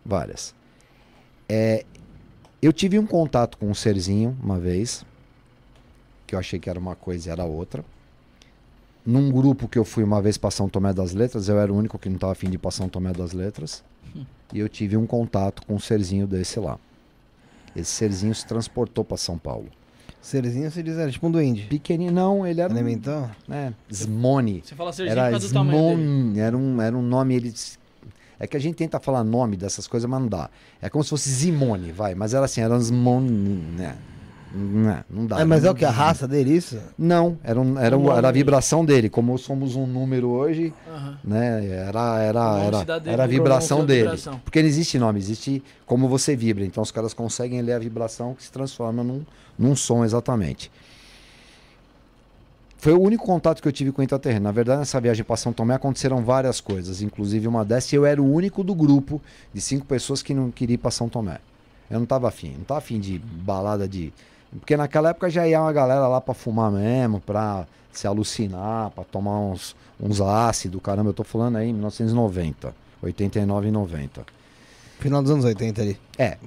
[0.04, 0.56] Várias.
[1.48, 1.86] É,
[2.60, 5.06] eu tive um contato com um serzinho uma vez,
[6.26, 7.86] que eu achei que era uma coisa e era outra.
[9.06, 11.78] Num grupo que eu fui uma vez para São Tomé das Letras, eu era o
[11.78, 13.84] único que não estava afim de ir para São Tomé das Letras.
[14.52, 16.80] E eu tive um contato com um serzinho desse lá.
[17.76, 19.70] Esse serzinho se transportou para São Paulo.
[20.22, 21.64] Serzinho se diz, era tipo um duende.
[21.64, 23.32] Pequenininho, não, ele era um, Elemental?
[23.48, 24.62] né, Smone.
[24.64, 26.40] Você fala Serginho por Era causa do tamanho dele.
[26.40, 27.54] Era um, era um nome, ele...
[28.40, 30.50] É que a gente tenta falar nome dessas coisas, mas não dá.
[30.82, 33.98] É como se fosse Zimone, vai, mas era assim, era um Smone, né?
[34.52, 35.40] Não, não dá.
[35.42, 35.86] É, mas é o que?
[35.86, 36.80] A raça dele, isso?
[36.98, 39.08] Não, era, um, era, um- nome era a vibração dele.
[39.10, 41.20] Como somos um número hoje, Aham.
[41.24, 41.66] né?
[41.68, 44.02] Era, era, era, era a vibração é dele.
[44.04, 44.40] vibração.
[44.44, 46.66] Porque não existe nome, existe como você vibra.
[46.66, 49.24] Então os caras conseguem ler a vibração que se transforma num,
[49.58, 50.72] num som exatamente.
[52.78, 54.46] Foi o único contato que eu tive com o intraterreno.
[54.46, 57.02] Na verdade, nessa viagem para São Tomé aconteceram várias coisas.
[57.02, 59.22] Inclusive uma dessas, eu era o único do grupo
[59.54, 61.40] de cinco pessoas que não queria ir para São Tomé.
[61.92, 62.54] Eu não tava afim.
[62.58, 64.14] Não tava afim de balada de.
[64.58, 69.04] Porque naquela época já ia uma galera lá para fumar mesmo, para se alucinar, para
[69.04, 70.82] tomar uns, uns ácidos.
[70.82, 72.74] Caramba, eu tô falando aí em 1990.
[73.02, 74.26] 89 e 90.
[75.00, 75.98] Final dos anos 80 ali.
[76.18, 76.38] É,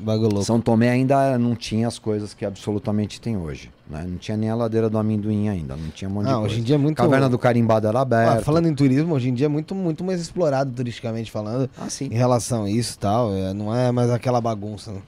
[0.00, 0.44] Bagulho louco.
[0.44, 3.68] São Tomé ainda não tinha as coisas que absolutamente tem hoje.
[3.90, 4.04] Né?
[4.08, 5.74] Não tinha nem a ladeira do amendoim ainda.
[5.74, 6.46] Não tinha um monte de Ah, coisa.
[6.52, 6.96] hoje em dia é muito.
[6.96, 8.42] Caverna do Carimbado era Ah, aberta.
[8.42, 11.68] falando em turismo, hoje em dia é muito, muito mais explorado turisticamente falando.
[11.76, 12.04] Ah, sim.
[12.12, 13.34] Em relação a isso e tal.
[13.34, 14.92] é, não é mais aquela bagunça.
[14.92, 15.00] né?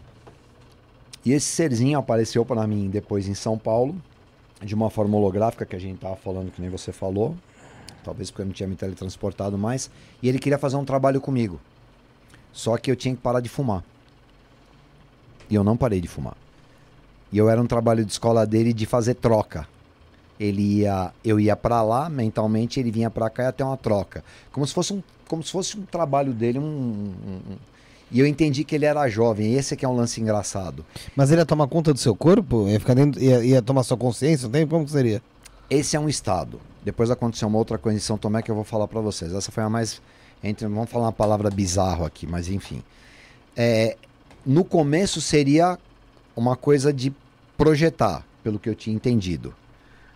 [1.25, 3.95] E esse serzinho apareceu para mim depois em São Paulo,
[4.63, 7.37] de uma forma holográfica que a gente tava falando, que nem você falou.
[8.03, 9.91] Talvez porque eu não tinha me teletransportado mais.
[10.23, 11.61] E ele queria fazer um trabalho comigo.
[12.53, 13.85] Só que eu tinha que parar de fumar.
[15.51, 16.37] E eu não parei de fumar.
[17.31, 19.69] E eu era um trabalho de escola dele de fazer troca.
[20.39, 24.25] Ele ia, eu ia para lá mentalmente, ele vinha para cá e até uma troca,
[24.51, 27.59] como se fosse um, como se fosse um trabalho dele, um, um- um-
[28.11, 29.55] e eu entendi que ele era jovem.
[29.55, 30.85] Esse que é um lance engraçado.
[31.15, 32.69] Mas ele ia tomar conta do seu corpo?
[32.69, 33.23] Ia ficar dentro.
[33.23, 34.47] Ia, ia tomar sua consciência?
[34.47, 34.67] Não tem?
[34.67, 35.23] Como que seria?
[35.69, 36.61] Esse é um estado.
[36.85, 39.33] Depois aconteceu uma outra coisa em São Tomé que eu vou falar para vocês.
[39.33, 40.03] Essa foi a mais.
[40.43, 42.83] Entre, vamos falar uma palavra bizarro aqui, mas enfim.
[43.55, 43.97] É,
[44.45, 45.79] no começo seria
[46.35, 47.13] uma coisa de
[47.59, 49.55] projetar, pelo que eu tinha entendido.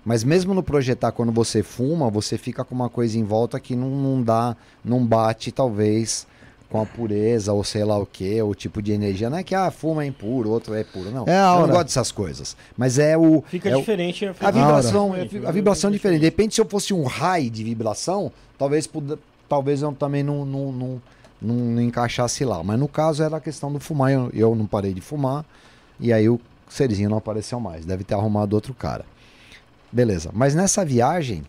[0.05, 3.77] Mas mesmo no projetar, quando você fuma, você fica com uma coisa em volta que
[3.77, 6.27] não, não dá, não bate, talvez,
[6.75, 9.31] com a pureza, ou sei lá o que, o tipo de energia.
[9.31, 11.09] Não é que ah, fuma é impuro, outro é puro.
[11.09, 11.25] Não.
[11.25, 12.57] É a eu não gosto dessas coisas.
[12.77, 13.45] Mas é o.
[13.47, 14.27] Fica é o- diferente.
[14.27, 16.19] a vibração, é, Fica a vibração é diferente.
[16.19, 18.91] De repente, se eu fosse um raio de vibração, talvez,
[19.49, 21.03] talvez eu também não, não, não,
[21.41, 22.61] não, não encaixasse lá.
[22.65, 24.11] Mas no caso era a questão do fumar.
[24.11, 25.45] Eu, eu não parei de fumar.
[26.01, 27.85] E aí o serzinho não apareceu mais.
[27.87, 29.05] Deve ter arrumado outro cara.
[29.93, 30.31] Beleza.
[30.33, 31.45] Mas nessa viagem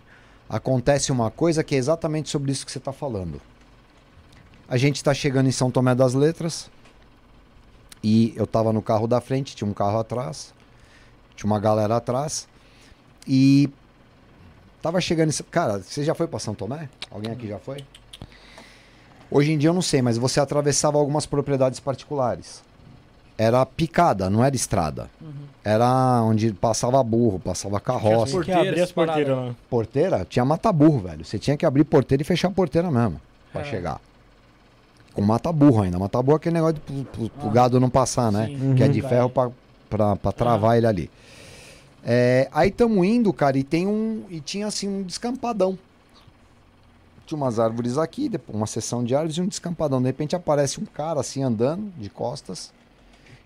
[0.47, 3.41] acontece uma coisa que é exatamente sobre isso que você está falando.
[4.67, 6.69] A gente está chegando em São Tomé das Letras.
[8.03, 10.53] E eu estava no carro da frente, tinha um carro atrás.
[11.35, 12.47] Tinha uma galera atrás.
[13.27, 13.69] E
[14.81, 15.29] tava chegando.
[15.31, 15.43] Em...
[15.51, 16.89] Cara, você já foi para São Tomé?
[17.11, 17.83] Alguém aqui já foi?
[19.29, 22.63] Hoje em dia eu não sei, mas você atravessava algumas propriedades particulares.
[23.37, 25.09] Era picada, não era estrada.
[25.63, 28.31] Era onde passava burro, passava carroça.
[28.43, 29.55] Tinha que abrir as Porteiras, lá.
[29.69, 31.25] Porteira tinha mata-burro, velho.
[31.25, 33.19] Você tinha que abrir porteira e fechar a porteira mesmo
[33.51, 33.65] pra É.
[33.65, 33.99] chegar.
[35.15, 35.97] Com mata-burro ainda.
[35.97, 38.47] Mata-burro é aquele negócio de, pro, pro- pro Ah, gado não passar, né?
[38.47, 38.75] sim.
[38.75, 39.09] Que é de Uhum.
[39.09, 39.29] ferro
[39.89, 41.09] pra travar ele ali.
[42.03, 44.25] É, aí tamo indo, cara, e tem um.
[44.29, 45.77] E tinha assim um descampadão.
[47.25, 49.99] Tinha umas árvores aqui, depois uma seção de árvores e um descampadão.
[49.99, 52.71] De repente aparece um cara assim andando de costas.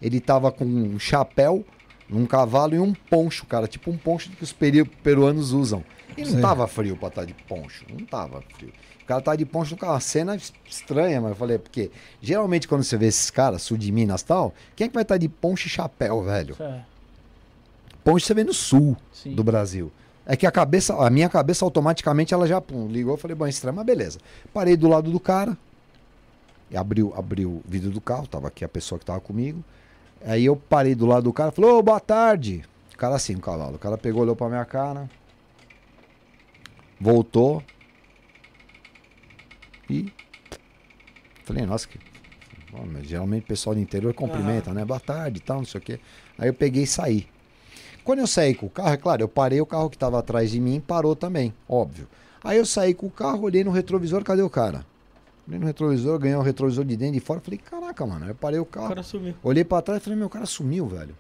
[0.02, 1.64] Ele tava com um chapéu,
[2.12, 3.68] um cavalo e um poncho, cara.
[3.68, 5.84] Tipo um poncho que os peruanos usam.
[6.18, 6.42] E não Sim.
[6.42, 7.86] tava frio pra estar de poncho.
[7.90, 8.72] Não tava frio.
[9.02, 9.94] O cara tava de poncho no carro.
[9.94, 11.92] Uma cena estranha, mas eu falei, porque
[12.22, 15.04] geralmente quando você vê esses caras, sul de Minas e tal, quem é que vai
[15.04, 16.56] estar de poncho e chapéu, velho?
[16.60, 16.82] É,
[18.04, 19.36] Poncho você vê no sul sim.
[19.36, 19.92] do Brasil.
[20.26, 23.48] É que a cabeça, a minha cabeça automaticamente ela já pum, ligou, eu falei, bom,
[23.48, 24.20] estranho, mas beleza.
[24.54, 25.58] Parei do lado do cara,
[26.70, 29.64] e abriu, abriu o vidro do carro, tava aqui a pessoa que tava comigo.
[30.26, 32.64] Aí eu parei do lado do cara, falou, ô, boa tarde.
[32.94, 33.76] O cara assim, o cavalo.
[33.76, 35.10] O cara pegou, olhou pra minha cara.
[37.00, 37.64] Voltou.
[39.90, 40.12] E.
[41.44, 41.98] Falei, nossa, que.
[42.72, 44.86] Bom, geralmente o pessoal do interior cumprimenta, né?
[44.86, 46.00] Boa tarde e tal, não sei o quê.
[46.38, 47.28] Aí eu peguei e saí.
[48.04, 50.52] Quando eu saí com o carro, é claro, eu parei, o carro que tava atrás
[50.52, 52.08] de mim parou também, óbvio.
[52.44, 54.86] Aí eu saí com o carro, olhei no retrovisor, cadê o cara?
[55.50, 57.40] Olhei no retrovisor, ganhei o retrovisor de dentro e de fora.
[57.40, 58.24] Falei, caraca, mano.
[58.26, 58.90] Aí eu parei o O carro.
[58.90, 59.34] cara sumiu.
[59.42, 61.16] Olhei pra trás e falei, meu, o cara sumiu, velho.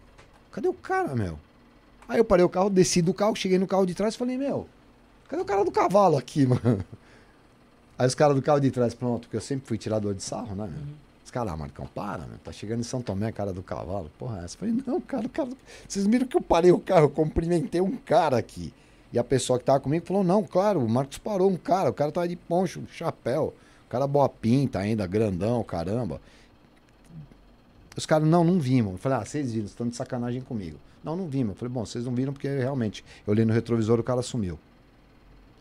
[0.51, 1.39] Cadê o cara, meu?
[2.07, 4.37] Aí eu parei o carro, desci do carro, cheguei no carro de trás e falei,
[4.37, 4.67] meu,
[5.27, 6.85] cadê o cara do cavalo aqui, mano?
[7.97, 10.55] Aí os caras do carro de trás, pronto, porque eu sempre fui tirador de sarro,
[10.55, 10.95] né, meu?
[11.25, 14.09] Os caras, ah, Marcão, para, meu, tá chegando em São Tomé, cara do cavalo.
[14.17, 14.55] Porra, essa?
[14.55, 15.49] Eu falei, não, cara, o cara.
[15.87, 18.73] Vocês viram que eu parei o carro, eu cumprimentei um cara aqui.
[19.11, 21.93] E a pessoa que tava comigo falou, não, claro, o Marcos parou um cara, o
[21.93, 23.53] cara tava de poncho, chapéu.
[23.89, 26.21] Cara boa pinta ainda, grandão, caramba.
[27.97, 28.93] Os caras, não, não vimos.
[28.93, 30.77] Eu falei, ah, vocês viram, estão de sacanagem comigo.
[31.03, 31.49] Não, não vimos.
[31.49, 34.59] Eu falei, bom, vocês não viram porque realmente, eu olhei no retrovisor, o cara sumiu.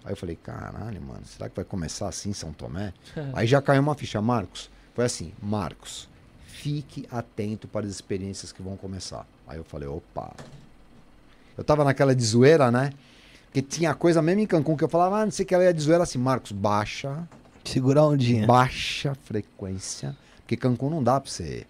[0.04, 2.92] Aí eu falei, caralho, mano, será que vai começar assim em São Tomé?
[3.34, 4.70] Aí já caiu uma ficha, Marcos.
[4.94, 6.08] Foi assim, Marcos,
[6.44, 9.26] fique atento para as experiências que vão começar.
[9.46, 10.32] Aí eu falei, opa.
[11.56, 12.92] Eu tava naquela de zoeira, né?
[13.46, 15.64] Porque tinha coisa mesmo em Cancún que eu falava, ah, não sei o que ela
[15.64, 17.26] ia de zoeira assim, Marcos, baixa,
[17.72, 18.46] Segurar um dia.
[18.46, 21.66] baixa frequência, porque Cancún não dá pra você,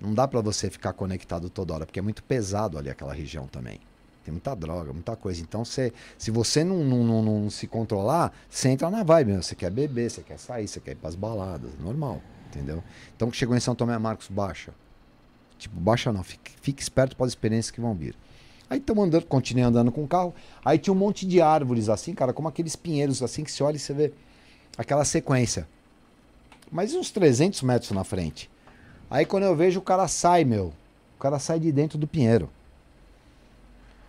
[0.00, 3.46] não dá pra você ficar conectado toda hora, porque é muito pesado ali aquela região
[3.48, 3.80] também.
[4.24, 5.42] Tem muita droga, muita coisa.
[5.42, 9.28] Então, você, se você não, não, não, não se controlar, você entra na vibe.
[9.28, 9.42] mesmo.
[9.42, 11.72] Você quer beber, você quer sair, você quer ir pras baladas.
[11.78, 12.82] Normal, entendeu?
[13.14, 14.72] Então, chegou em São Tomé, Marcos, baixa.
[15.58, 18.16] Tipo, baixa não, fique, fique esperto para as experiências que vão vir.
[18.70, 20.34] Aí estamos andando, continuei andando com o carro.
[20.64, 23.76] Aí tinha um monte de árvores assim, cara, como aqueles pinheiros assim que você olha
[23.76, 24.12] e você vê
[24.76, 25.66] aquela sequência.
[26.70, 28.50] Mas uns 300 metros na frente.
[29.10, 30.72] Aí quando eu vejo o cara sai, meu.
[31.16, 32.50] O cara sai de dentro do pinheiro.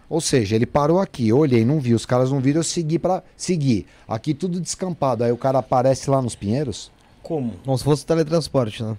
[0.08, 3.00] Ou seja, ele parou aqui, eu olhei, não vi, os caras não viram, eu segui
[3.00, 3.88] para seguir.
[4.08, 5.24] Aqui tudo descampado.
[5.24, 6.92] Aí o cara aparece lá nos pinheiros.
[7.24, 7.54] Como?
[7.64, 8.96] Como se fosse teletransporte, né?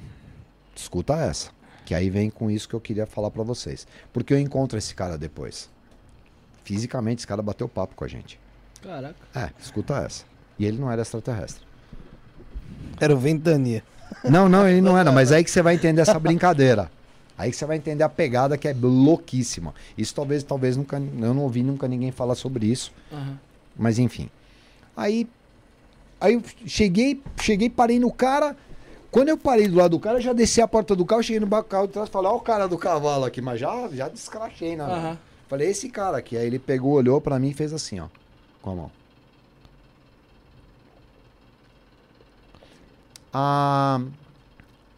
[0.74, 1.50] Escuta essa.
[1.84, 3.86] Que aí vem com isso que eu queria falar pra vocês.
[4.12, 5.70] Porque eu encontro esse cara depois.
[6.64, 8.40] Fisicamente, esse cara bateu papo com a gente.
[8.82, 9.14] Caraca.
[9.32, 10.24] É, escuta essa.
[10.58, 11.64] E ele não era extraterrestre.
[13.00, 13.82] Era o Ventania.
[14.24, 16.90] Não, não, ele não era, mas aí que você vai entender essa brincadeira.
[17.38, 19.74] Aí que você vai entender a pegada que é louquíssima.
[19.96, 23.38] Isso talvez, talvez nunca, eu não ouvi nunca ninguém falar sobre isso, Aham.
[23.76, 24.30] mas enfim.
[24.96, 25.28] Aí,
[26.18, 28.56] aí eu cheguei, cheguei, parei no cara.
[29.10, 31.40] Quando eu parei do lado do cara, eu já desci a porta do carro, cheguei
[31.40, 34.76] no carro de trás, falei, ó o cara do cavalo aqui, mas já, já descrachei,
[34.76, 34.84] né?
[34.84, 35.18] Aham.
[35.48, 36.36] Falei, esse cara aqui.
[36.36, 38.06] Aí ele pegou, olhou pra mim e fez assim, ó,
[38.62, 38.90] com a mão.
[43.38, 44.00] Ah,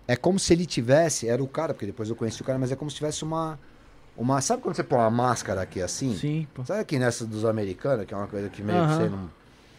[0.07, 2.71] é como se ele tivesse, era o cara, porque depois eu conheci o cara, mas
[2.71, 3.59] é como se tivesse uma,
[4.17, 6.17] uma, sabe quando você põe uma máscara aqui assim?
[6.17, 6.65] Sim, pô.
[6.65, 8.97] Sabe aqui nessa dos americanos, que é uma coisa que meio que Aham.
[8.97, 9.31] você não,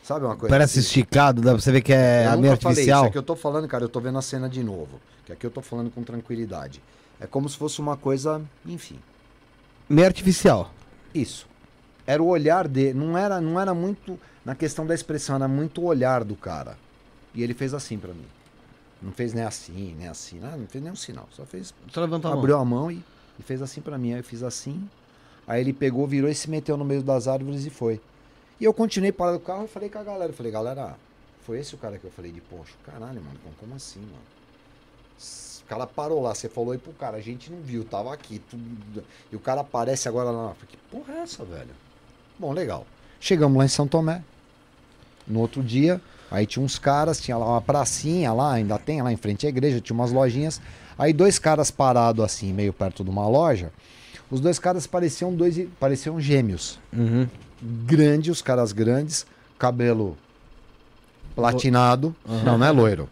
[0.03, 0.87] sabe uma coisa Parece assim?
[0.87, 2.99] esticado, dá pra você ver que é eu a falei artificial.
[2.99, 5.45] isso, aqui eu tô falando, cara, eu tô vendo a cena de novo, que aqui
[5.45, 6.81] eu tô falando com tranquilidade.
[7.17, 8.99] É como se fosse uma coisa, enfim,
[9.87, 10.73] Meia artificial.
[11.13, 11.47] isso.
[12.05, 15.79] Era o olhar dele, não era, não era muito na questão da expressão, era muito
[15.81, 16.75] o olhar do cara.
[17.35, 18.25] E ele fez assim pra mim.
[19.01, 22.27] Não fez nem assim, nem assim, nada, não fez nenhum sinal, só fez Só levanta
[22.27, 22.39] a mão.
[22.39, 23.01] abriu a mão e,
[23.39, 24.13] e fez assim pra mim.
[24.13, 24.89] Aí eu fiz assim.
[25.47, 28.01] Aí ele pegou, virou e se meteu no meio das árvores e foi.
[28.59, 30.31] E eu continuei parado do carro e falei com a galera.
[30.31, 30.97] Eu falei, galera,
[31.45, 34.19] foi esse o cara que eu falei de poxa, caralho, mano, como- assim, mano?
[35.63, 38.39] O cara parou lá, você falou aí pro cara, a gente não viu, tava aqui.
[38.39, 39.03] Tudo...
[39.31, 40.49] E o cara aparece agora lá.
[40.49, 41.69] Eu falei, que porra é essa, velho?
[42.37, 42.85] Bom, legal.
[43.19, 44.23] Chegamos lá em São Tomé.
[45.27, 46.01] No outro dia,
[46.31, 49.49] aí tinha uns caras, tinha lá uma pracinha lá, ainda tem lá em frente à
[49.49, 50.61] igreja, tinha umas lojinhas.
[50.97, 53.71] Aí dois caras parados assim, meio perto de uma loja.
[54.29, 56.79] Os dois caras pareciam dois, pareciam gêmeos.
[56.93, 57.27] Uhum.
[57.61, 59.25] Grande, os caras grandes,
[59.57, 60.17] cabelo
[61.35, 62.15] platinado.
[62.43, 63.09] Não, não é loiro.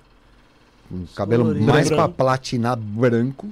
[0.91, 1.65] Um cabelo Colorido.
[1.65, 2.13] mais pra Branco.
[2.13, 3.47] platinar branco.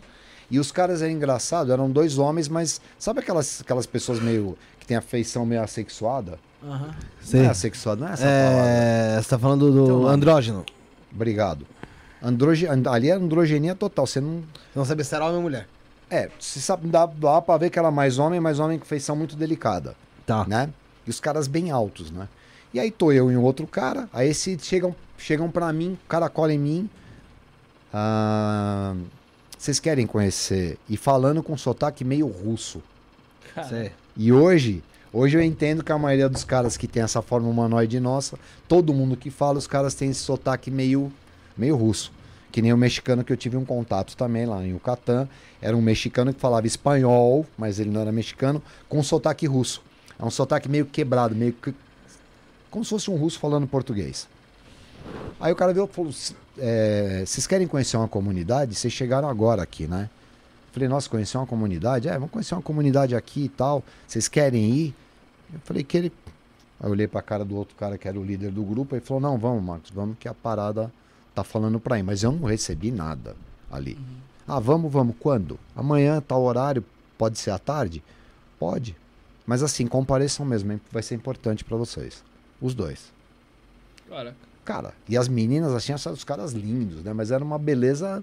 [0.50, 4.86] E os caras eram engraçados, eram dois homens, mas sabe aquelas, aquelas pessoas meio que
[4.86, 6.38] tem a feição meio assexuada?
[6.66, 6.96] Aham.
[7.22, 7.38] Sim.
[7.38, 8.70] Não é assexuada, não é essa palavra.
[8.70, 10.66] É, você tá falando do Então, andrógeno.
[11.14, 11.66] Obrigado.
[12.22, 12.68] Androge...
[12.68, 14.06] and- Ali é androgenia total.
[14.08, 14.40] Você não.
[14.40, 14.44] Você
[14.80, 15.68] não sabe se era homem ou mulher.
[16.10, 18.86] É, se sabe, dá, dá pra ver que ela é mais homem, mas homem com
[18.86, 20.46] feição muito delicada, Tá.
[20.48, 20.70] né?
[21.06, 22.28] E os caras bem altos, né?
[22.74, 26.08] E aí tô eu e um outro cara, aí esse chegam, chegam pra mim, o
[26.08, 26.90] cara cola em mim.
[27.94, 28.94] ah,
[29.58, 30.78] Vocês querem conhecer?
[30.88, 32.82] E falando com sotaque meio russo.
[33.54, 33.92] Cara, Sei.
[34.16, 34.84] E hoje,
[35.14, 38.38] hoje eu entendo que a maioria dos caras que tem essa forma humanoide nossa,
[38.68, 41.12] todo mundo que fala, os caras têm esse sotaque meio,
[41.58, 42.12] meio russo.
[42.52, 45.28] Que nem o mexicano que eu tive um contato também lá em Yucatán.
[45.62, 49.82] Era um mexicano que falava espanhol, mas ele não era mexicano, com sotaque russo.
[50.18, 51.74] É um sotaque meio quebrado, meio que.
[52.72, 54.28] Como se fosse um russo falando português.
[55.38, 58.74] Aí o cara veio e falou: "S- é, vocês querem conhecer uma comunidade?
[58.74, 60.10] Vocês chegaram agora aqui, né?
[60.76, 62.10] Falei, nossa, conhecer uma comunidade?
[62.10, 63.82] É, vamos conhecer uma comunidade aqui e tal.
[64.06, 64.96] Vocês querem ir?
[65.54, 66.12] Eu falei que ele.
[66.82, 69.00] Aí eu olhei pra cara do outro cara que era o líder do grupo e
[69.00, 70.92] falou: Não, vamos, Marcos, vamos que a parada
[71.34, 72.04] tá falando pra ir.
[72.04, 73.38] Mas eu não recebi nada
[73.72, 73.98] ali.
[74.46, 75.16] Ah, vamos, vamos.
[75.18, 75.58] Quando?
[75.74, 76.84] Amanhã, tal horário?
[77.18, 78.04] Pode ser à tarde?
[78.60, 78.98] Pode.
[79.48, 80.82] Mas assim, compareçam mesmo, hein?
[80.92, 82.22] vai ser importante pra vocês.
[82.60, 83.14] Os dois.
[84.10, 84.36] Caraca.
[84.66, 87.14] Cara, e as meninas, assim, os caras lindos, né?
[87.14, 88.22] Mas era uma beleza,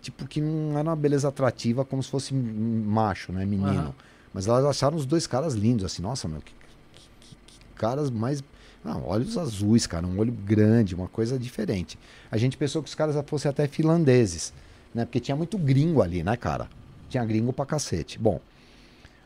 [0.00, 3.44] tipo, que não era uma beleza atrativa como se fosse macho, né?
[3.44, 3.70] Menino.
[3.70, 3.94] Aham.
[4.32, 8.10] Mas elas acharam os dois caras lindos, assim, nossa, meu, que, que- que- que caras
[8.10, 8.42] mais.
[8.84, 11.98] Não, olhos azuis, cara, um olho grande, uma coisa diferente.
[12.30, 14.52] A gente pensou que os caras fossem até finlandeses,
[14.94, 15.04] né?
[15.04, 16.68] Porque tinha muito gringo ali, né, cara?
[17.08, 18.18] Tinha gringo pra cacete.
[18.18, 18.40] Bom,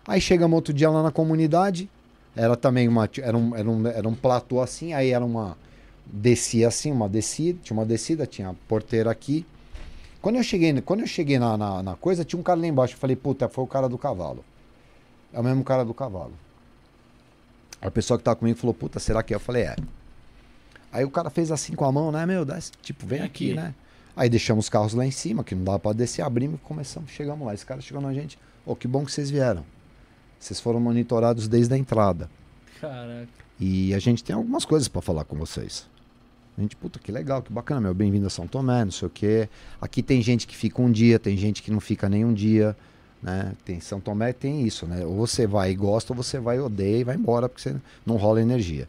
[0.07, 1.89] aí chegamos outro dia lá na comunidade,
[2.35, 3.09] era também uma.
[3.21, 5.57] Era um, era um, era um platô assim, aí era uma.
[6.07, 9.45] Descia assim, uma descida, tinha uma descida, tinha a porteira aqui.
[10.23, 12.95] Quando eu cheguei, quando eu cheguei na, na, na coisa, tinha um cara lá embaixo.
[12.95, 14.45] Eu falei, puta, foi o cara do cavalo.
[15.33, 16.33] É o mesmo cara do cavalo.
[17.81, 19.37] A pessoa que tava comigo falou, puta, será que é?
[19.37, 19.77] Eu falei, é.
[20.93, 22.45] Aí o cara fez assim com a mão, né, meu?
[22.45, 23.55] Desce, tipo, vem aqui, aqui.
[23.55, 23.75] né?
[24.15, 27.11] Aí deixamos os carros lá em cima, que não dava pra descer, abrimos e começamos,
[27.11, 27.53] chegamos lá.
[27.53, 29.65] Esse cara chegou na gente, ô, que bom que vocês vieram.
[30.39, 32.31] Vocês foram monitorados desde a entrada.
[32.81, 33.29] Caraca.
[33.59, 35.89] E a gente tem algumas coisas pra falar com vocês.
[36.57, 37.95] A gente, puta, que legal, que bacana, meu.
[37.95, 39.49] Bem-vindo a São Tomé, não sei o quê.
[39.81, 42.77] Aqui tem gente que fica um dia, tem gente que não fica nem um dia.
[43.23, 43.53] Né?
[43.65, 45.03] Tem São Tomé tem isso, né?
[45.03, 47.75] Ou você vai e gosta, ou você vai e odeia e vai embora, porque você
[48.05, 48.87] não rola energia.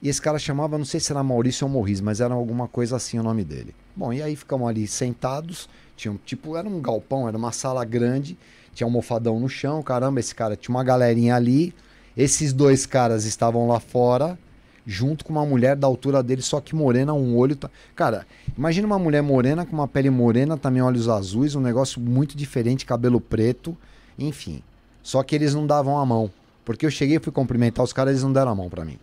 [0.00, 2.96] E esse cara chamava, não sei se era Maurício ou Morris, mas era alguma coisa
[2.96, 3.74] assim o nome dele.
[3.94, 8.38] Bom, e aí ficamos ali sentados, tinha tipo, era um galpão, era uma sala grande,
[8.72, 11.74] tinha um almofadão no chão, caramba, esse cara tinha uma galerinha ali,
[12.16, 14.38] esses dois caras estavam lá fora,
[14.86, 17.54] junto com uma mulher da altura dele, só que morena, um olho.
[17.56, 18.26] tá- Cara,
[18.56, 22.84] imagina uma mulher morena com uma pele morena, também olhos azuis, um negócio muito diferente,
[22.86, 23.76] cabelo preto,
[24.18, 24.62] enfim.
[25.02, 26.30] Só que eles não davam a mão.
[26.64, 28.98] Porque eu cheguei e fui cumprimentar os caras, eles não deram a mão pra mim.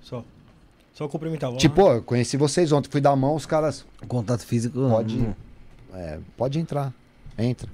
[0.00, 0.24] Só.
[0.94, 1.52] Só cumprimentar.
[1.56, 3.84] Tipo, ó, eu conheci vocês ontem, fui dar a mão, os caras.
[4.06, 4.78] Contato físico.
[4.88, 5.34] Pode, hum,
[5.94, 6.92] é, pode entrar.
[7.38, 7.68] Entra.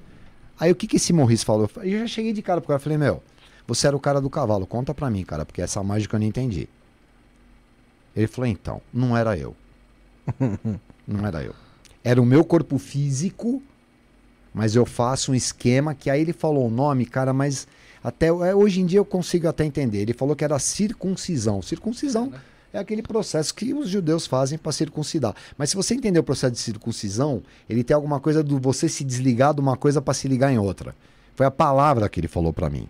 [0.58, 1.62] Aí o que que esse Morris falou?
[1.62, 3.22] Eu fa- Eu já cheguei de cara pro cara, falei, meu,
[3.66, 6.26] você era o cara do cavalo, conta pra mim, cara, porque essa mágica eu não
[6.26, 6.68] entendi.
[8.18, 9.54] Ele falou, então, não era eu.
[11.06, 11.54] não era eu.
[12.02, 13.62] Era o meu corpo físico,
[14.52, 17.68] mas eu faço um esquema que aí ele falou o nome, cara, mas
[18.02, 19.98] até é, hoje em dia eu consigo até entender.
[19.98, 21.62] Ele falou que era circuncisão.
[21.62, 22.32] Circuncisão
[22.72, 25.34] é aquele processo que os judeus fazem para circuncidar.
[25.56, 29.04] Mas se você entender o processo de circuncisão, ele tem alguma coisa do você se
[29.04, 30.92] desligar de uma coisa para se ligar em outra.
[31.36, 32.88] Foi a palavra que ele falou para mim.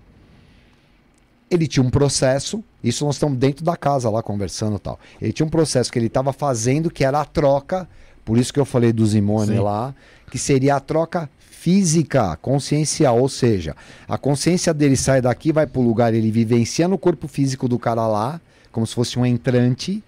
[1.50, 4.98] Ele tinha um processo, isso nós estamos dentro da casa lá conversando e tal.
[5.20, 7.88] Ele tinha um processo que ele estava fazendo que era a troca,
[8.24, 9.60] por isso que eu falei do Zimone Sim.
[9.60, 9.94] lá,
[10.30, 13.74] que seria a troca física, consciencial, ou seja,
[14.06, 18.06] a consciência dele sai daqui, vai pro lugar, ele vivencia no corpo físico do cara
[18.06, 20.02] lá, como se fosse um entrante,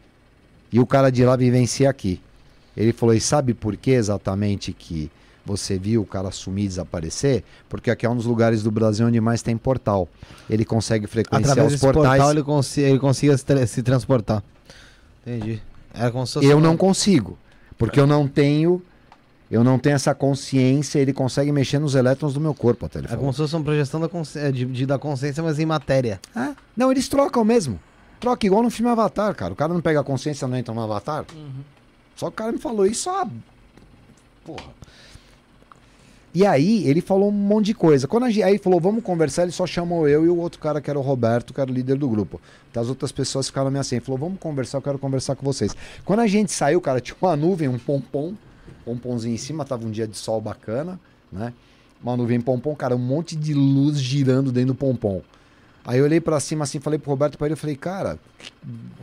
[0.73, 2.21] e o cara de lá vivencia aqui.
[2.77, 5.11] Ele falou, e sabe por que exatamente que
[5.45, 7.43] você viu o cara sumir e desaparecer?
[7.69, 10.09] Porque aqui é um dos lugares do Brasil onde mais tem portal.
[10.49, 12.09] Ele consegue frequenciar Através os desse portais.
[12.19, 14.43] portal ele, consi ele consiga se, tra- se transportar.
[15.27, 15.61] Entendi.
[15.93, 17.37] Era como se fosse Eu não consigo,
[17.77, 18.81] porque eu não tenho,
[19.51, 20.99] eu não tenho essa consciência.
[20.99, 23.23] Ele consegue mexer nos elétrons do meu corpo, até ele É falou.
[23.23, 24.39] como se fosse uma projeção da, consci...
[24.39, 26.21] é, de, de- da consciência, mas em matéria.
[26.37, 26.55] É?
[26.77, 27.79] Não, eles trocam mesmo.
[28.21, 29.53] Troca igual no filme Avatar, cara.
[29.53, 31.25] O cara não pega a consciência, não entra no Avatar.
[32.15, 33.27] Só que o cara me falou isso há.
[34.45, 34.65] Porra.
[36.33, 38.07] E aí, ele falou um monte de coisa.
[38.07, 40.81] Quando a gente, aí falou, vamos conversar, ele só chamou eu e o outro cara
[40.81, 42.41] que era o Roberto, que era o líder do grupo.
[42.71, 43.97] Então, as outras pessoas ficaram meio assim.
[43.97, 45.75] Ele falou, vamos conversar, eu quero conversar com vocês.
[46.05, 48.35] Quando a gente saiu, cara, tinha uma nuvem, um pompom,
[48.85, 51.01] pomponzinho em cima, tava um dia de sol bacana,
[51.33, 51.53] né?
[52.03, 55.21] Uma nuvem pompom, cara, um monte de luz girando dentro do pompom.
[55.85, 58.19] Aí eu olhei pra cima assim, falei pro Roberto, pra ele, eu falei, cara,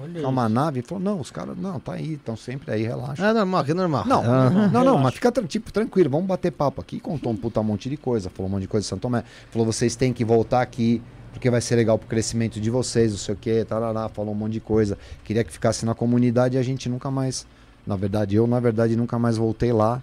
[0.01, 0.79] Olha é uma nave?
[0.79, 3.25] Ele falou, não, os caras, não, tá aí, estão sempre aí, relaxa.
[3.25, 4.05] É normal, que é normal.
[4.05, 4.99] Não, Ah, não, não, relaxa.
[5.03, 6.99] mas fica tipo, tranquilo, vamos bater papo aqui.
[6.99, 9.23] Contou um puta monte de coisa, falou um monte de coisa de Santo Tomé.
[9.51, 11.01] Falou, vocês têm que voltar aqui,
[11.33, 14.37] porque vai ser legal pro crescimento de vocês, não sei o que, tarará, falou um
[14.37, 14.97] monte de coisa.
[15.23, 17.45] Queria que ficasse na comunidade e a gente nunca mais,
[17.87, 20.01] na verdade, eu, na verdade, nunca mais voltei lá.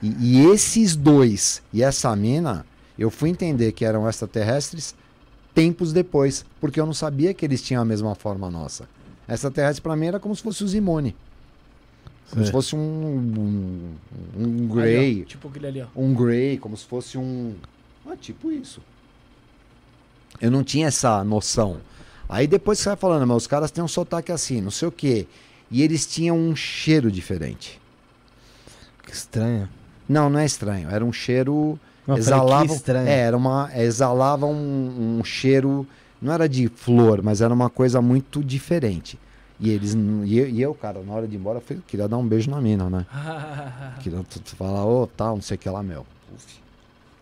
[0.00, 2.64] E, e esses dois e essa mina,
[2.98, 4.94] eu fui entender que eram extraterrestres
[5.54, 8.88] tempos depois, porque eu não sabia que eles tinham a mesma forma nossa.
[9.28, 11.14] Extraterrestre pra mim era como se fosse o Zimone.
[12.30, 13.94] Como se fosse um, um,
[14.38, 15.24] um Ali, ó, grey.
[15.24, 15.86] tipo aquele ali, ó.
[15.94, 17.54] um grey, como se fosse um.
[18.06, 18.80] Ah, tipo isso.
[20.40, 21.80] Eu não tinha essa noção.
[22.28, 24.92] Aí depois você vai falando, mas os caras têm um sotaque assim, não sei o
[24.92, 25.26] quê.
[25.70, 27.78] E eles tinham um cheiro diferente.
[29.04, 29.68] Que estranho.
[30.08, 30.88] Não, não é estranho.
[30.90, 31.78] Era um cheiro.
[32.06, 32.66] Falei, exalava.
[32.74, 33.08] estranho.
[33.08, 33.70] É, era uma.
[33.74, 35.86] Exalava um, um cheiro.
[36.20, 39.18] Não era de flor, mas era uma coisa muito diferente.
[39.60, 39.94] E eles.
[39.94, 42.26] E eu, e eu, cara, na hora de ir embora, eu falei, queria dar um
[42.26, 43.06] beijo na mina, né?
[44.02, 44.20] Queria
[44.56, 46.04] falar, ô, tal, não sei o que lá, meu.
[46.34, 46.60] Uf.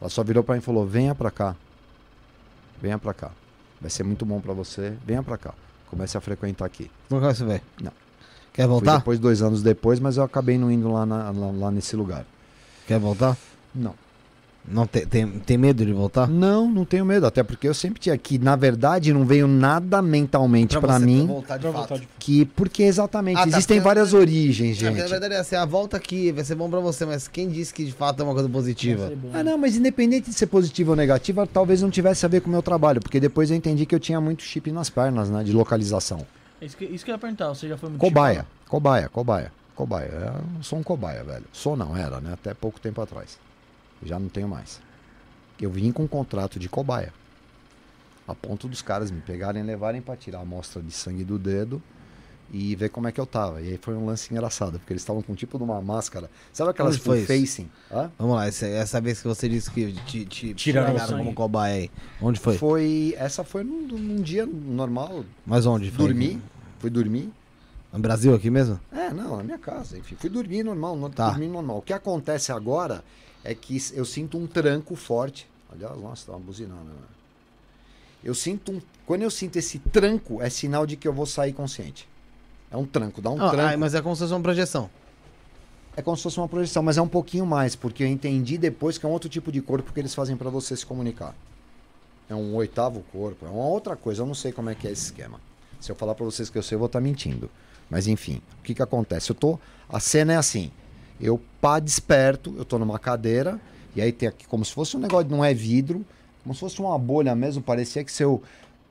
[0.00, 1.54] Ela só virou pra mim e falou: venha pra cá.
[2.80, 3.30] Venha pra cá.
[3.80, 4.94] Vai ser muito bom pra você.
[5.06, 5.52] Venha pra cá.
[5.90, 6.90] Comece a frequentar aqui.
[7.08, 7.62] Como é que você vai?
[7.82, 7.92] Não.
[8.52, 8.98] Quer Fui voltar?
[8.98, 12.24] depois, dois anos depois, mas eu acabei não indo lá, na- lá, lá nesse lugar.
[12.86, 13.36] Quer voltar?
[13.74, 13.94] Não.
[14.68, 16.28] Não tem, tem, tem medo de voltar?
[16.28, 17.26] Não, não tenho medo.
[17.26, 21.26] Até porque eu sempre tinha que, na verdade, não veio nada mentalmente pra, você mim.
[21.26, 21.88] voltar de Pra fato.
[21.88, 25.02] voltar de- Que, porque exatamente, Ah, tá, existem porque- várias origens, É, porque gente.
[25.02, 27.72] na verdade é assim, a volta aqui vai ser bom pra você, mas quem disse
[27.72, 29.10] que de fato é uma coisa positiva?
[29.32, 32.48] Ah, não, mas independente de ser positiva ou negativa, talvez não tivesse a ver com
[32.48, 35.42] o meu trabalho, porque depois eu entendi que eu tinha muito chip nas pernas, né,
[35.42, 36.24] de localização.
[36.60, 38.48] Isso que, isso que eu ia perguntar, você já foi muito Cobaia, chipado?
[38.68, 40.10] cobaia, cobaia, cobaia.
[40.58, 41.44] Eu sou um cobaia, velho.
[41.50, 43.38] Sou não, era, né, até pouco tempo atrás.
[44.02, 44.80] Já não tenho mais.
[45.60, 47.12] Eu vim com um contrato de cobaia.
[48.26, 51.38] A ponto dos caras me pegarem e levarem pra tirar a amostra de sangue do
[51.38, 51.82] dedo
[52.52, 53.60] e ver como é que eu tava.
[53.60, 56.30] E aí foi um lance engraçado, porque eles estavam com tipo de uma máscara.
[56.52, 57.68] Sabe aquelas Onde foi facing?
[57.90, 58.10] Hã?
[58.18, 61.90] Vamos lá, essa, essa vez que você disse que te, te Tiraram como cobaia aí.
[62.20, 62.56] Onde foi?
[62.56, 63.14] Foi.
[63.18, 65.24] Essa foi num, num dia normal.
[65.46, 65.90] Mas onde?
[65.90, 66.06] Foi?
[66.06, 66.40] Dormi.
[66.78, 67.32] Fui dormir.
[67.92, 68.78] No Brasil aqui mesmo?
[68.92, 70.14] É, não, na minha casa, enfim.
[70.14, 71.30] Fui dormir normal, não Tá.
[71.30, 71.78] dormir normal.
[71.78, 73.02] O que acontece agora
[73.44, 75.46] é que eu sinto um tranco forte.
[75.72, 77.06] Aliás, nossa, tá uma buzinando, né?
[78.22, 78.80] Eu sinto um.
[79.06, 82.08] Quando eu sinto esse tranco, é sinal de que eu vou sair consciente.
[82.70, 83.74] É um tranco, dá um Ah, tranco.
[83.74, 84.90] ah, mas é como se fosse uma projeção.
[85.96, 88.96] É como se fosse uma projeção, mas é um pouquinho mais, porque eu entendi depois
[88.96, 91.34] que é um outro tipo de corpo que eles fazem pra você se comunicar.
[92.28, 94.92] É um oitavo corpo, é uma outra coisa, eu não sei como é que é
[94.92, 95.40] esse esquema.
[95.80, 97.50] Se eu falar pra vocês que eu sei, eu vou estar mentindo.
[97.88, 99.30] Mas enfim, o que que acontece?
[99.30, 99.58] Eu tô,
[99.88, 100.70] a cena é assim,
[101.20, 103.60] eu pá desperto, eu tô numa cadeira,
[103.94, 106.04] e aí tem aqui como se fosse um negócio, não é vidro,
[106.42, 108.42] como se fosse uma bolha mesmo, parecia que se eu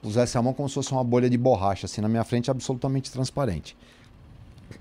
[0.02, 3.12] pusesse a mão como se fosse uma bolha de borracha, assim, na minha frente, absolutamente
[3.12, 3.76] transparente.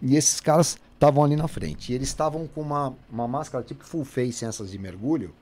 [0.02, 1.92] E esses caras estavam ali na frente.
[1.92, 5.32] E eles estavam com uma, uma máscara tipo full face, essas de mergulho.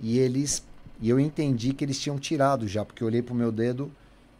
[0.00, 0.64] E eles.
[1.00, 3.90] E eu entendi que eles tinham tirado já, porque eu olhei pro meu dedo,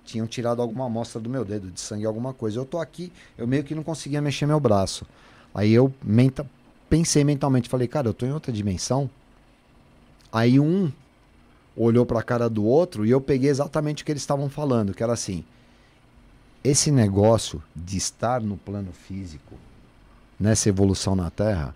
[0.04, 2.58] tinham tirado alguma amostra do meu dedo, de sangue, alguma coisa.
[2.58, 5.06] Eu tô aqui, eu meio que não conseguia mexer meu braço.
[5.54, 6.46] Aí eu menta,
[6.90, 9.08] pensei mentalmente, falei, cara, eu tô em outra dimensão.
[10.32, 10.92] Aí um
[11.76, 15.02] olhou pra cara do outro e eu peguei exatamente o que eles estavam falando, que
[15.02, 15.44] era assim:
[16.62, 19.54] esse negócio de estar no plano físico,
[20.38, 21.74] nessa evolução na Terra,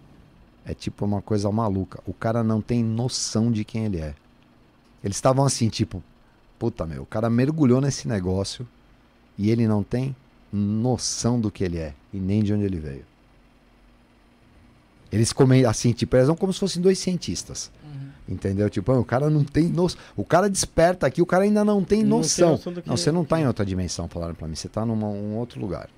[0.67, 2.03] é tipo uma coisa maluca.
[2.05, 4.15] O cara não tem noção de quem ele é.
[5.03, 6.03] Eles estavam assim, tipo,
[6.59, 8.67] puta meu, o cara mergulhou nesse negócio
[9.39, 10.17] e ele não tem
[10.53, 13.14] noção do que ele é e nem de onde ele veio.
[15.15, 17.71] Eles comem assim, tipo, eles são como se fossem dois cientistas.
[18.29, 18.69] Entendeu?
[18.71, 20.01] Tipo, ah, o cara não tem noção.
[20.17, 22.51] O cara desperta aqui, o cara ainda não tem Não tem noção.
[22.53, 22.97] noção do que não, é.
[22.97, 24.55] você não tá em outra dimensão, falaram pra mim.
[24.55, 25.89] Você tá num um outro lugar.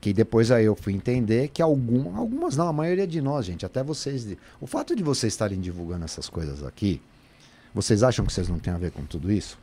[0.00, 3.64] Que depois aí eu fui entender que algum, algumas não, a maioria de nós, gente,
[3.64, 4.26] até vocês.
[4.60, 7.00] O fato de vocês estarem divulgando essas coisas aqui,
[7.72, 9.56] vocês acham que vocês não têm a ver com tudo isso?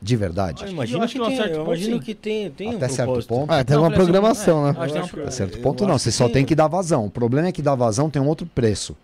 [0.00, 0.62] De verdade?
[0.64, 3.50] Eu imagino que, que tem, certo imagino que tem, tem Até um certo ponto.
[3.52, 4.78] Ah, tem Não, uma programação, é, né?
[4.78, 6.44] acho que tem uma acho pro- que- A certo ponto não, você só tem- tem
[6.44, 7.06] que dar vazão.
[7.06, 8.94] O problema é que dar vazão tem um outro preço.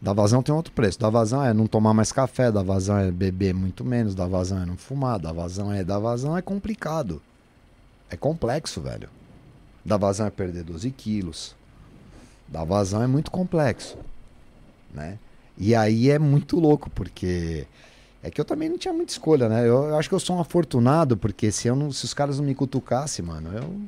[0.00, 0.98] Dar vazão tem outro preço.
[0.98, 4.62] Dar vazão é não tomar mais café, dar vazão é beber muito menos, dar vazão
[4.62, 5.84] é não fumar, dar vazão é.
[5.84, 7.20] Dar vazão é complicado.
[8.10, 9.08] É complexo, velho.
[9.84, 11.54] Dar vazão é perder 12 quilos.
[12.48, 13.96] Dar vazão é muito complexo.
[14.94, 15.18] Né?
[15.58, 17.66] E aí é muito louco, porque.
[18.26, 19.60] É que eu também não tinha muita escolha, né?
[19.68, 22.38] Eu, eu acho que eu sou um afortunado, porque se, eu não, se os caras
[22.38, 23.80] não me cutucassem, mano, eu.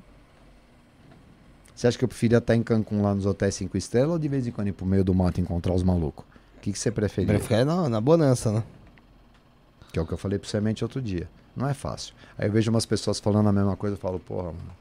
[1.74, 4.28] Você acha que eu preferia estar em Cancún lá nos hotéis 5 estrelas ou de
[4.28, 6.24] vez em quando ir pro meio do mato encontrar os malucos?
[6.56, 7.38] O que, que você preferia?
[7.40, 8.62] Ficar na, na bonança, né?
[9.92, 11.28] Que é o que eu falei pro Semente outro dia.
[11.54, 12.14] Não é fácil.
[12.38, 14.76] Aí eu vejo umas pessoas falando a mesma coisa e falo, porra, mano.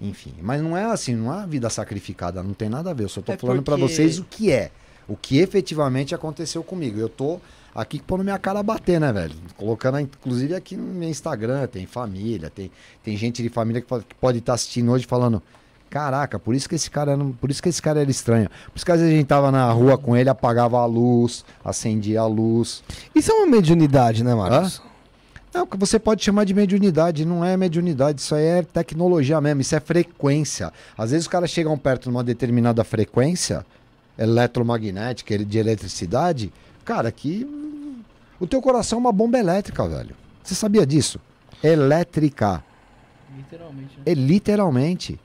[0.00, 0.34] Enfim.
[0.42, 3.04] Mas não é assim, não é a vida sacrificada, não tem nada a ver.
[3.04, 4.70] Eu só tô É falando pra porque- vocês o que é.
[5.08, 6.98] O que efetivamente aconteceu comigo.
[6.98, 7.40] Eu tô
[7.76, 9.34] aqui pondo minha cara bater, né, velho?
[9.56, 12.70] Colocando, inclusive, aqui no meu Instagram, tem família, tem,
[13.04, 15.42] tem gente de família que pode- que estar assistindo hoje falando.
[15.88, 18.48] Caraca, por isso que esse cara por isso que esse cara era estranho.
[18.66, 21.44] Por isso que às vezes a gente tava na rua com ele, apagava a luz,
[21.64, 22.82] acendia a luz.
[23.14, 24.82] Isso é uma mediunidade, né, Marcos?
[25.54, 29.40] É o que você pode chamar de mediunidade, não é mediunidade, isso aí é tecnologia
[29.40, 30.70] mesmo, isso é frequência.
[30.98, 33.64] Às vezes os caras chegam perto de uma determinada frequência
[34.18, 36.52] eletromagnética, de eletricidade,
[36.84, 37.46] cara, que
[38.38, 40.14] o teu coração é uma bomba elétrica, velho.
[40.42, 41.20] Você sabia disso?
[41.62, 42.62] Elétrica.
[43.36, 44.02] Literalmente, né?
[44.06, 45.20] É literalmente.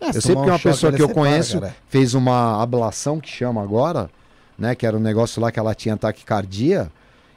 [0.00, 1.76] É, Eu se sei porque um uma pessoa que eu separa, conheço cara.
[1.88, 4.10] fez uma ablação que chama agora,
[4.58, 4.74] né?
[4.74, 6.90] Que era um negócio lá que ela tinha taquicardia.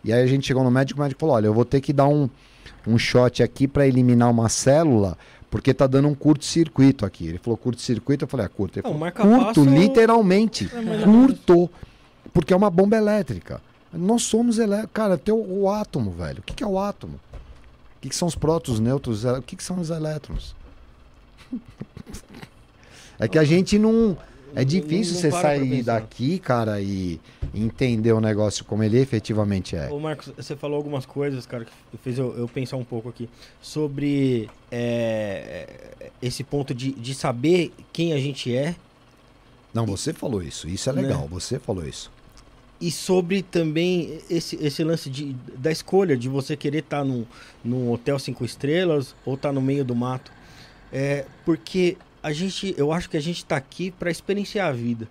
[0.04, 1.94] E aí a gente chegou no médico, o médico falou: olha, eu vou ter que
[1.94, 2.30] dar um,
[2.88, 5.18] um shot aqui para eliminar uma célula,
[5.50, 7.28] porque tá dando um curto-circuito aqui.
[7.28, 8.80] Ele falou curto-circuito, eu falei, é curto.
[8.80, 10.70] Ele falou, curto, literalmente.
[10.74, 11.70] É curto.
[12.34, 13.62] Porque é uma bomba elétrica.
[13.92, 14.94] Nós somos elétricos.
[14.94, 16.40] Cara, tem o, o átomo, velho.
[16.40, 17.20] O que, que é o átomo?
[17.98, 19.24] O que, que são os prótons, nêutrons?
[19.26, 20.56] O que, que são os elétrons?
[23.20, 24.18] É que a gente não.
[24.56, 27.20] É difícil não você para pra sair daqui, cara, e
[27.54, 29.92] entender o negócio como ele efetivamente é.
[29.92, 33.30] Ô Marcos, você falou algumas coisas, cara, que fez eu, eu pensar um pouco aqui
[33.62, 35.68] sobre é,
[36.22, 38.74] esse ponto de, de saber quem a gente é
[39.74, 40.68] Não, você falou isso.
[40.68, 41.02] Isso é Né?
[41.04, 41.28] legal.
[41.28, 42.10] Você falou isso.
[42.82, 47.26] E sobre também esse, esse lance de, da escolha de você querer estar num,
[47.64, 50.32] num hotel cinco estrelas ou estar no meio do mato.
[50.92, 55.08] É, porque a gente, eu acho que a gente tá aqui para experienciar a vida.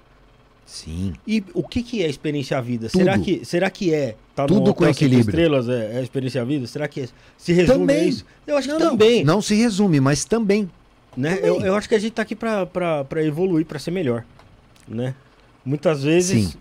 [0.65, 1.15] Sim.
[1.27, 2.89] E o que, que é experienciar a vida?
[2.89, 2.99] Tudo.
[3.01, 5.20] Será que, será que é tá Tudo com equilíbrio.
[5.20, 6.66] estrelas é, é experienciar a vida?
[6.66, 7.09] Será que é-
[7.39, 8.09] se resume a Também.
[8.09, 8.24] isso?
[8.47, 9.24] Eu acho que Não, não, também.
[9.24, 10.69] Não se resume, mas também.
[11.16, 11.36] né?
[11.36, 11.49] também.
[11.49, 12.66] Eu, eu acho que a gente tá aqui pra
[13.24, 14.24] evoluir, pra ser melhor,
[14.86, 15.15] né?
[15.65, 16.59] Muitas vezes, Sim.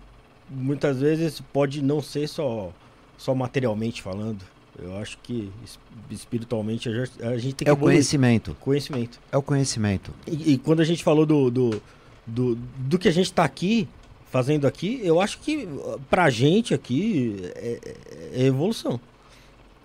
[0.50, 2.72] Muitas vezes pode não ser só,
[3.16, 4.42] só materialmente falando.
[4.80, 5.78] Eu acho que es-
[6.10, 7.94] espiritualmente a gente, a tem que É o evoluir.
[7.96, 8.56] conhecimento.
[8.60, 9.18] conhecimento.
[9.32, 10.12] É o conhecimento.
[10.26, 11.82] E, e quando a gente falou do, do,
[12.26, 13.88] do, do que a gente tá aqui,
[14.30, 19.00] fazendo aqui, eu acho que uh, pra gente aqui é, é- é evolução.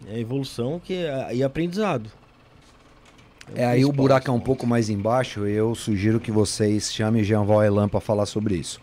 [0.07, 2.11] É evolução que é, e aprendizado.
[3.56, 5.45] É aí o buraco é um pouco mais embaixo.
[5.45, 8.80] Eu sugiro que vocês chamem Jean Elan para falar sobre isso.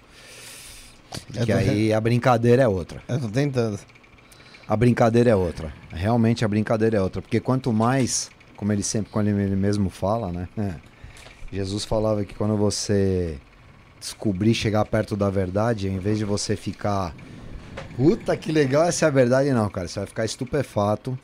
[1.34, 3.02] Eu Que aí a brincadeira é outra.
[3.08, 3.78] Eu tô tentando.
[4.66, 5.72] A brincadeira é outra.
[5.92, 7.20] Realmente a brincadeira é outra.
[7.20, 10.48] Porque quanto mais, como ele sempre, quando ele mesmo fala, né?
[10.56, 10.74] é,
[11.52, 13.38] Jesus falava que quando você
[13.98, 17.14] descobrir chegar perto da verdade, em vez de você ficar.
[17.96, 19.88] Puta que legal, essa é a verdade, não, cara.
[19.88, 21.18] Você vai ficar estupefato.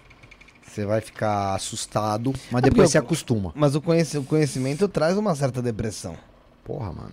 [0.67, 3.51] Você vai ficar assustado, mas É depois você acostuma.
[3.55, 6.17] Mas o conhecimento traz uma certa depressão.
[6.65, 7.13] Porra, mano.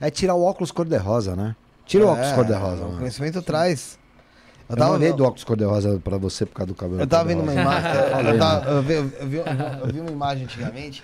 [0.00, 1.54] É tirar o óculos cor-de-rosa, né?
[1.86, 2.98] Tira o óculos É, cor-de-rosa, O mano.
[2.98, 3.98] conhecimento traz.
[4.68, 7.42] Eu, não olhei do óculos cor-de-rosa pra você por causa do cabelo Eu tava vendo
[7.42, 7.78] uma cor-de-rosa.
[7.80, 8.26] imagem.
[8.26, 9.36] Eu Eu, tava- eu vi, eu vi-
[9.82, 11.02] eu vi uma imagem antigamente.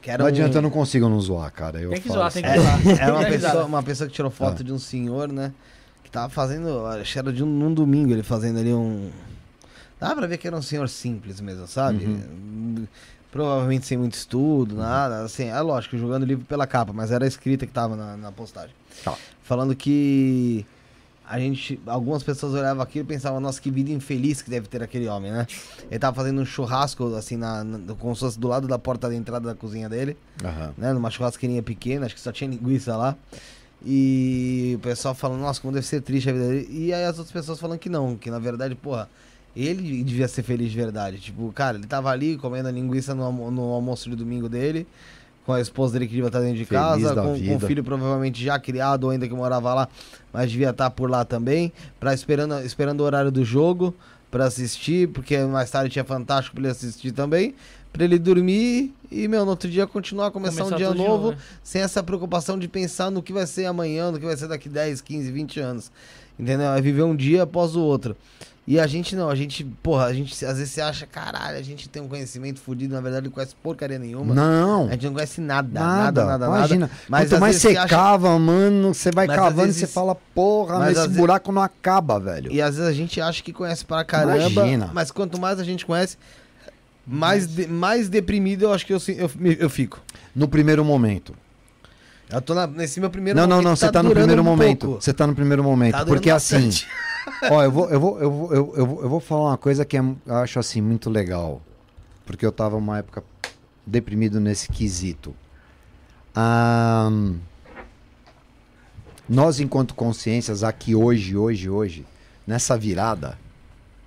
[0.00, 1.78] Que era Não um- adianta, eu não consigo não zoar, cara.
[1.80, 3.00] Eu Tem que falo zoar, tem que zoar.
[3.02, 4.64] Era uma pessoa, uma pessoa que tirou foto Ah.
[4.64, 5.52] de um senhor, né?
[6.04, 6.86] Que tava fazendo.
[6.86, 9.10] Acho que era de um, num domingo ele fazendo ali um.
[9.98, 12.06] Dá pra ver que era um senhor simples mesmo, sabe?
[12.06, 12.86] Uhum.
[13.30, 15.22] Provavelmente sem muito estudo, nada.
[15.22, 18.16] Assim, é lógico, jogando o livro pela capa, mas era a escrita que tava na,
[18.16, 18.74] na postagem.
[19.04, 19.16] Tá.
[19.42, 20.66] Falando que.
[21.24, 24.82] A gente, algumas pessoas olhavam aquilo e pensavam, nossa, que vida infeliz que deve ter
[24.82, 25.46] aquele homem, né?
[25.88, 29.08] Ele tava fazendo um churrasco, assim, na, na, como se fosse do lado da porta
[29.08, 30.74] da entrada da cozinha dele Aham.
[30.76, 30.92] né?
[30.92, 33.16] Numa churrasqueirinha pequena, acho que só tinha linguiça lá.
[33.86, 36.68] E o pessoal falando, nossa, como deve ser triste a vida dele.
[36.68, 39.08] E aí as outras pessoas falando que não, que na verdade, porra,
[39.56, 41.18] ele devia ser feliz de verdade.
[41.18, 44.86] Tipo, cara, ele tava ali comendo a linguiça no, almo- no almoço de domingo dele,
[45.44, 48.44] com a esposa dele que devia estar dentro de Feliz casa, com, com filho provavelmente
[48.44, 49.88] já criado ou ainda que morava lá,
[50.32, 53.94] mas devia estar por lá também, pra esperando, esperando o horário do jogo
[54.30, 57.54] pra assistir, porque mais tarde tinha Fantástico pra ele assistir também,
[57.92, 61.38] pra ele dormir e, meu, no outro dia continuar, começar, um dia novo, né?
[61.64, 64.68] sem essa preocupação de pensar no que vai ser amanhã, no que vai ser daqui
[64.68, 65.90] 10, 15, 20 anos.
[66.38, 66.68] Entendeu?
[66.70, 68.16] É viver um dia após o outro.
[68.70, 71.62] E a gente não, a gente, porra, a gente às vezes se acha, caralho, a
[71.62, 74.32] gente tem um conhecimento fudido, na verdade não conhece porcaria nenhuma.
[74.32, 74.86] Não.
[74.86, 76.80] A gente não conhece nada, Nada, nada, nada, imagina.
[76.86, 76.92] nada.
[77.08, 79.80] Mas Quanto mais vezes você você acha- cava, mano, você vai Mas cavando e vezes-
[79.80, 82.52] você fala, porra, mas esse buraco não acaba, velho.
[82.52, 84.88] E às vezes a gente acha que conhece pra caramba, Imagina.
[84.94, 86.16] mas quanto mais a gente conhece,
[87.04, 90.00] mais, de- mais deprimido eu acho que eu, eu, eu fico.
[90.32, 91.34] No primeiro momento.
[92.32, 93.68] Eu tô na- nesse meu primeiro não, não, momento.
[93.68, 94.92] não, você tá, no durando primeiro um momento.
[95.00, 95.94] Você tá no primeiro momento.
[95.94, 96.86] Tá porque assim, bastante.
[97.50, 99.84] Ó, eu vou, eu, vou, eu, vou, eu, eu, vou, eu vou falar uma coisa
[99.84, 101.60] que é, eu acho assim muito legal.
[102.26, 103.24] Porque eu tava uma época
[103.86, 105.34] deprimido nesse quesito.
[106.34, 107.36] Ahn,
[109.28, 112.06] nós, enquanto consciências, aqui hoje, hoje, hoje,
[112.46, 113.38] nessa virada,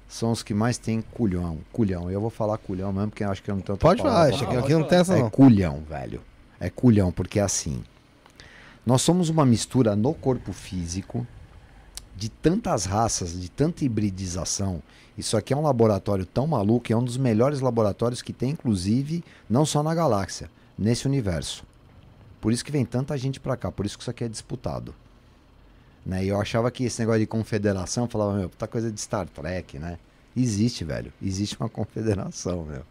[0.08, 1.58] são os que mais têm culhão.
[1.72, 2.10] Culhão.
[2.12, 4.28] Eu vou falar culhão mesmo, porque eu acho que eu não tenho outra Pode falar,
[4.30, 4.60] acho que falar.
[4.60, 5.30] aqui não tem essa É não.
[5.30, 6.22] culhão, velho.
[6.60, 7.84] É culhão, porque é assim.
[8.86, 11.26] Nós somos uma mistura no corpo físico
[12.24, 14.82] de tantas raças, de tanta hibridização.
[15.18, 19.22] Isso aqui é um laboratório tão maluco, é um dos melhores laboratórios que tem, inclusive,
[19.50, 21.66] não só na galáxia, nesse universo.
[22.40, 24.96] Por isso que vem tanta gente pra cá, por isso que isso aqui é disputado.
[26.06, 26.24] Né?
[26.24, 29.78] E eu achava que esse negócio de confederação, falava, meu, puta coisa de Star Trek,
[29.78, 30.00] né?
[30.34, 31.12] Existe, velho.
[31.22, 32.84] Existe uma confederação, meu.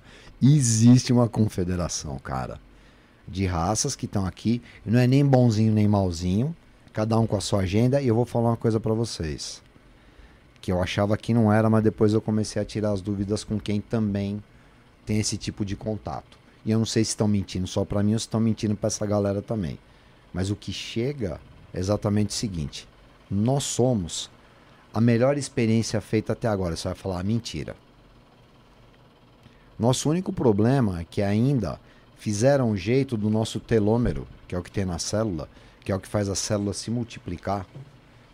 [0.43, 2.61] Existe uma confederação, cara.
[3.27, 4.61] De raças que estão aqui.
[4.85, 6.55] Não é nem bonzinho nem malzinho.
[6.93, 8.01] Cada um com a sua agenda.
[8.01, 9.63] E eu vou falar uma coisa pra vocês.
[10.61, 13.59] Que eu achava que não era, mas depois eu comecei a tirar as dúvidas com
[13.59, 14.43] quem também
[15.05, 16.39] tem esse tipo de contato.
[16.65, 18.87] E eu não sei se estão mentindo só pra mim ou se estão mentindo pra
[18.87, 19.79] essa galera também.
[20.33, 21.41] Mas o que chega
[21.75, 22.89] é exatamente o seguinte:
[23.31, 24.31] nós somos
[24.95, 26.77] a melhor experiência feita até agora.
[26.77, 27.75] Você vai falar "Ah, mentira.
[29.79, 31.81] Nosso único problema é que ainda
[32.17, 35.49] fizeram um jeito do nosso telômero, que é o que tem na célula,
[35.85, 37.67] que é o que faz a célula se multiplicar.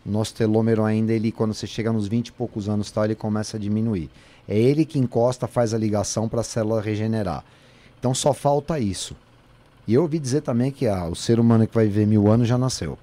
[0.04, 3.14] O nosso telômero ainda, ele quando você chega nos 20 e poucos anos, tal, ele
[3.14, 4.10] começa a diminuir.
[4.46, 7.44] É ele que encosta, faz a ligação para a célula regenerar.
[7.98, 9.16] Então só falta isso.
[9.86, 12.46] E eu ouvi dizer também que ah, o ser humano que vai viver mil anos
[12.46, 12.98] já nasceu.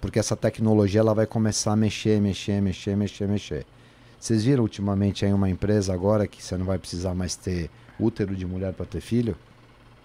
[0.00, 3.66] Porque essa tecnologia ela vai começar a mexer, mexer, mexer, mexer, mexer.
[4.18, 8.34] Vocês viram ultimamente aí uma empresa agora que você não vai precisar mais ter útero
[8.34, 9.36] de mulher para ter filho?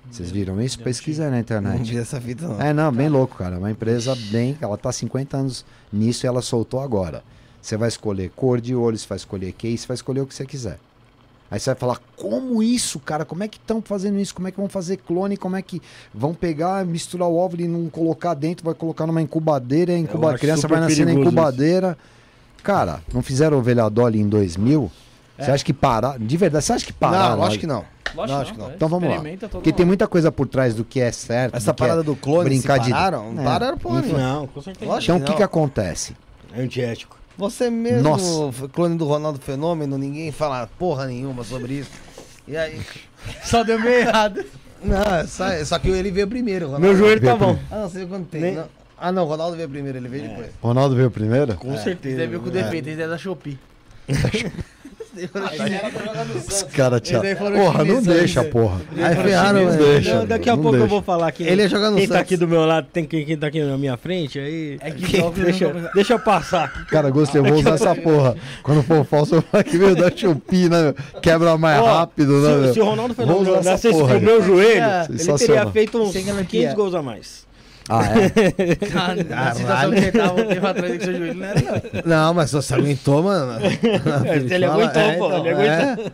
[0.09, 0.79] Vocês viram isso?
[0.79, 1.91] Pesquisa na Não internet.
[1.91, 2.61] vi essa fita, não.
[2.61, 3.57] É, não, bem louco, cara.
[3.57, 4.57] Uma empresa bem.
[4.61, 7.23] Ela tá há 50 anos nisso e ela soltou agora.
[7.61, 10.33] Você vai escolher cor de olho, você vai escolher case, você vai escolher o que
[10.33, 10.79] você quiser.
[11.49, 13.23] Aí você vai falar, como isso, cara?
[13.23, 14.35] Como é que estão fazendo isso?
[14.35, 15.37] Como é que vão fazer clone?
[15.37, 15.81] Como é que
[16.13, 19.99] vão pegar, misturar o óvulo e não colocar dentro, vai colocar numa incubadeira, e a
[19.99, 20.33] incuba...
[20.33, 21.97] a criança vai nascer na incubadeira.
[22.63, 24.91] Cara, não fizeram ovelha Dolly em 2000?
[25.39, 26.17] Você acha que parar?
[26.19, 27.31] De verdade, você acha que parar?
[27.31, 27.85] Não, lógico que não.
[28.15, 28.71] Lógico, Lógico que não.
[28.71, 28.75] é.
[28.75, 29.21] Então vamos lá.
[29.49, 31.55] Porque tem muita coisa por trás do que é certo.
[31.55, 33.33] Essa do que é parada do clone, brincar se de- pararam?
[33.33, 33.91] Não É, pararam, pô.
[33.93, 34.89] Não, com certeza.
[34.91, 35.03] Lógico.
[35.13, 35.37] Então o que, não.
[35.37, 36.15] que acontece?
[36.53, 37.17] É antiético.
[37.37, 38.67] Você mesmo, Nossa.
[38.69, 41.91] clone do Ronaldo Fenômeno, ninguém fala porra nenhuma sobre isso.
[42.47, 42.79] E aí.
[43.43, 44.43] Só deu meio errado.
[44.83, 46.67] Não, é só, é só que ele veio primeiro.
[46.67, 46.85] Ronaldo.
[46.87, 47.57] Meu joelho tá bom.
[47.69, 48.41] Ah, não, você viu quanto tem.
[48.41, 48.65] Nem- não.
[48.97, 50.47] Ah, não, o Ronaldo veio primeiro, ele veio depois.
[50.61, 51.55] Ronaldo veio primeiro?
[51.55, 52.09] Com certeza.
[52.09, 53.59] Esse daí veio com defeito, esse daí é da Shopee.
[56.47, 57.01] Os caras
[57.37, 58.81] foram Porra, não deixa, porra.
[58.97, 59.83] Aí ferraram, Não velho.
[59.85, 60.15] deixa.
[60.15, 62.37] Não, daqui a pouco eu vou falar que Ele ia jogar no quem tá aqui
[62.37, 65.73] do meu lado tem quem, quem tá aqui na minha frente, aí É que deixa,
[65.73, 66.85] não- deixa eu passar.
[66.87, 68.35] Cara, gostei, eu vou usar essa porra.
[68.63, 70.81] Quando for falso, eu vou aqui, meu, da Shopee, né?
[70.83, 71.21] meu?
[71.21, 72.73] Quebra mais Ó, rápido, né?
[72.73, 74.23] se, o Ronaldo essa nascesse porra pro aí.
[74.25, 76.75] meu joelho, É, ele teria feito uns Sem ela que 500 é.
[76.75, 77.46] gols a mais.
[77.89, 78.31] Ah, é?
[78.95, 79.15] Ah,
[79.45, 82.01] Na situação que você tava um tempo atrás com seu joelho, não era não.
[82.05, 83.59] Não, mas você aguentou, mano.
[84.51, 86.11] Ele aguentou, pô, ele aguentou.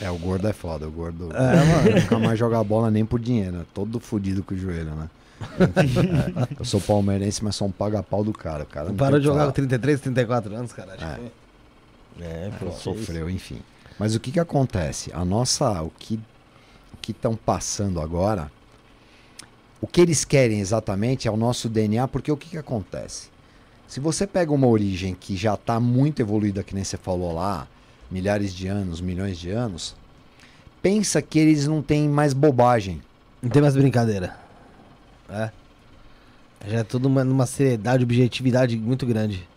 [0.00, 1.28] É, o gordo é foda, o gordo.
[1.34, 2.00] É, mano.
[2.00, 3.64] Nunca mais joga bola nem por dinheiro, né?
[3.74, 5.08] Todo fudido com o joelho, né?
[5.60, 8.62] É, eu sou palmeirense, mas sou um paga-pau do cara.
[8.62, 9.50] O cara não Parou de jogar falar.
[9.52, 10.94] com 33, 34 anos, cara.
[10.94, 11.08] Acho É.
[11.14, 12.26] que foi.
[12.26, 13.58] É, pô, sofreu, enfim.
[13.98, 15.10] Mas o que que acontece?
[15.12, 16.14] A nossa, o que
[16.94, 18.50] o que estão passando agora,
[19.86, 23.28] o que eles querem exatamente é o nosso DNA, porque o que que acontece?
[23.86, 27.68] Se você pega uma origem que já está muito evoluída, que nem você falou lá,
[28.10, 29.94] milhares de anos, milhões de anos,
[30.82, 33.00] pensa que eles não têm mais bobagem.
[33.40, 34.36] Não tem mais brincadeira.
[35.30, 35.52] É.
[36.66, 39.48] Já é tudo uma, numa seriedade, objetividade muito grande.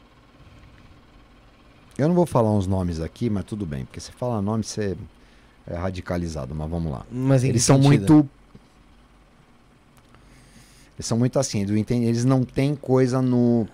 [1.97, 4.95] Eu não vou falar uns nomes aqui, mas tudo bem, porque você fala nome, você
[5.65, 7.03] é radicalizado, mas vamos lá.
[7.11, 8.13] Mas Eles são sentido?
[8.13, 8.29] muito.
[10.99, 13.65] Eles são muito assim, eles não têm coisa no.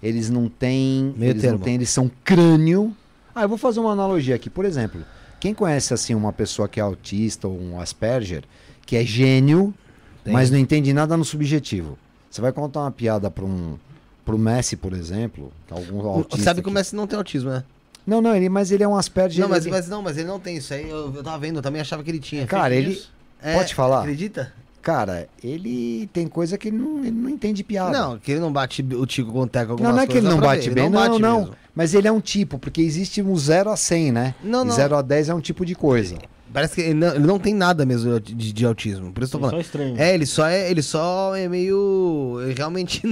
[0.00, 1.12] Eles não têm.
[1.16, 1.58] Meio eles termo.
[1.58, 2.96] não têm, eles são crânio.
[3.34, 4.48] Ah, eu vou fazer uma analogia aqui.
[4.48, 5.04] Por exemplo,
[5.40, 8.44] quem conhece assim uma pessoa que é autista ou um Asperger,
[8.86, 9.74] que é gênio,
[10.22, 10.32] Tem.
[10.32, 11.98] mas não entende nada no subjetivo.
[12.30, 13.76] Você vai contar uma piada para um
[14.24, 16.44] pro Messi, por exemplo, que é algum autista.
[16.44, 17.64] Sabe que o Messi não tem autismo, né?
[18.06, 19.42] Não, não, ele, mas ele é um Asperger.
[19.42, 20.88] Não mas, ele- mas não, mas ele não tem isso aí.
[20.88, 22.46] Eu, eu tava vendo, eu também achava que ele tinha.
[22.46, 23.10] Cara, ele- news.
[23.42, 24.00] É, Pode falar?
[24.00, 24.52] Acredita?
[24.88, 27.90] Cara, ele tem coisa que ele não, ele não entende piada.
[27.90, 30.26] Não, que ele não bate o Tico com o Teco Não, não é que ele
[30.26, 31.38] não bate ver, bem, ele não, bate não.
[31.40, 31.54] mesmo.
[31.74, 34.34] Mas ele é um tipo, porque existe um 0 a 100, né?
[34.42, 34.74] Não, E não.
[34.74, 36.16] 0 a 10 é um tipo de coisa.
[36.54, 39.12] Parece que ele não, ele não tem nada mesmo de, de autismo.
[39.12, 39.62] Por isso eu tô Só falando.
[39.66, 40.00] estranho.
[40.00, 42.38] É, ele só é, ele só é meio.
[42.44, 43.02] Ele realmente.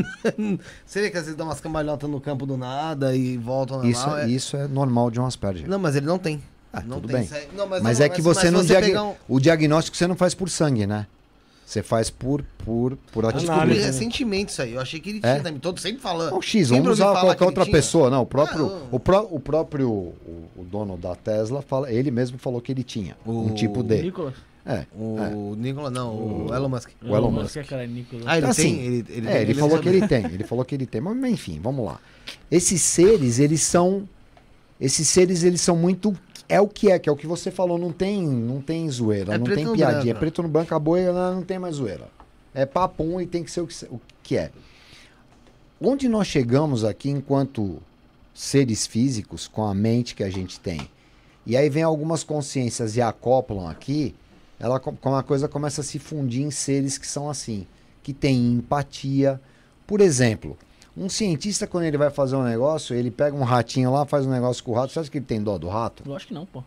[0.87, 3.85] Você vê que às vezes dá umas cambalhotas no campo do nada e volta ao
[3.85, 4.19] Isso, normal.
[4.21, 5.69] é- isso é normal de um Asperger.
[5.69, 6.41] Não, mas ele não tem.
[6.73, 7.25] Ah, não tudo tem bem.
[7.27, 7.49] isso aí.
[7.55, 8.97] Não, mas, mas, é que você não se diag...
[8.97, 11.07] um- O diagnóstico você não faz por sangue, né?
[11.67, 13.73] Você faz por por por Análise, descobri né?
[13.75, 13.87] atitude.
[13.93, 14.75] recentemente isso aí.
[14.75, 15.33] Eu achei que ele É?
[15.33, 15.59] tinha também.
[15.59, 16.31] Todo sempre falando.
[16.31, 17.77] Não, X, Sempre vamos usar falar qualquer que ele outra tinha.
[17.77, 18.09] pessoa.
[18.09, 22.13] Não, o próprio, Ah, o, pró- o próprio o, o dono da Tesla, fala, ele
[22.13, 24.01] mesmo falou que ele tinha um O tipo D.
[24.01, 24.35] Nicolas.
[24.65, 24.87] É.
[24.97, 26.91] O Nicolas, não, o Elon Musk.
[27.03, 27.57] O Elon Musk.
[27.57, 28.25] é cara, Nicolas.
[28.29, 28.85] Ah, ele Assim, tem?
[28.85, 31.01] Ele, ele, É, ele, tem- falou que ele tem, ele falou que ele tem.
[31.01, 31.99] Mas enfim, vamos lá.
[32.49, 34.09] Esses seres, eles são
[34.81, 36.17] esses seres, eles são muito
[36.49, 39.35] é o que é, que é o que você falou, não tem, não tem zoeira,
[39.35, 40.09] É não tem piadinha, branco.
[40.09, 42.09] é preto no branco, acabou e não tem mais zoeira.
[42.55, 44.51] É papum e tem que ser o que, o que é.
[45.81, 47.83] Onde nós chegamos aqui enquanto
[48.35, 50.89] seres físicos, com a mente que a gente tem,
[51.45, 54.15] e aí vem algumas consciências e acoplam aqui,
[54.59, 57.67] ela co- como a coisa começa a se fundir em seres que são assim,
[58.03, 59.41] que têm empatia.
[59.87, 60.57] Por exemplo,
[60.97, 64.31] um cientista quando ele vai fazer um negócio, ele pega um ratinho lá, faz um
[64.31, 66.03] negócio com o rato, você acha que ele tem dó do rato?
[66.07, 66.63] Eu acho que não, pô.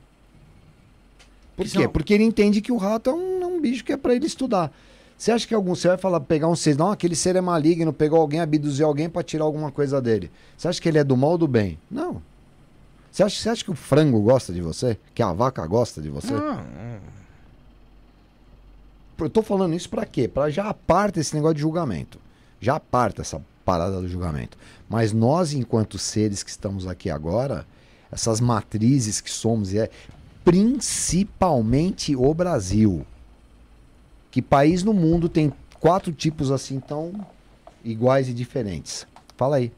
[1.56, 1.88] Por Porque quê?
[1.88, 4.26] Porque ele entende que o rato é um, é um bicho que é pra ele
[4.26, 4.72] estudar.
[5.18, 7.92] Você acha que algum você vai falar pegar um ser, não, aquele ser é maligno,
[7.92, 10.32] pegou alguém, abduziu alguém pra tirar alguma coisa dele.
[10.56, 11.78] Você acha que ele é do mal ou do bem?
[11.92, 12.22] Não.
[13.12, 14.98] Você acha, você acha que o frango gosta de você?
[15.14, 16.34] Que a vaca gosta de você?
[19.18, 20.28] Eu tô falando isso pra quê?
[20.28, 22.18] Pra já aparta esse negócio de julgamento.
[22.62, 24.58] Já aparta essa parada do julgamento.
[24.90, 27.66] Mas nós, enquanto seres que estamos aqui agora,
[28.12, 29.90] essas matrizes que somos, e é
[30.44, 33.06] principalmente o Brasil.
[34.32, 37.14] Que país no mundo tem quatro tipos assim tão
[37.84, 39.06] iguais e diferentes?
[39.38, 39.72] Fala aí.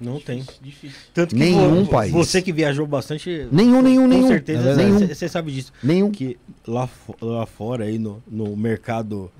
[0.00, 0.38] Não tem.
[0.40, 0.98] Difícil, Difícil.
[1.12, 2.12] Tanto que Nenhum vo- país.
[2.12, 3.48] Você que viajou bastante.
[3.50, 4.28] Nenhum, nenhum, com nenhum.
[4.28, 5.14] certeza É verdade.
[5.14, 5.72] você sabe disso.
[5.82, 6.10] Nenhum.
[6.12, 9.30] Que lá, fo- lá fora, aí no, no mercado,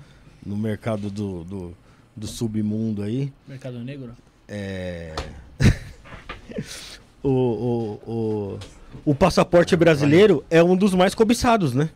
[0.45, 1.77] no mercado do, do,
[2.19, 4.11] do submundo aí, Mercado Negro?
[4.47, 5.13] é.
[7.23, 8.59] o, o, o,
[9.05, 11.89] o passaporte brasileiro é um dos mais cobiçados, né?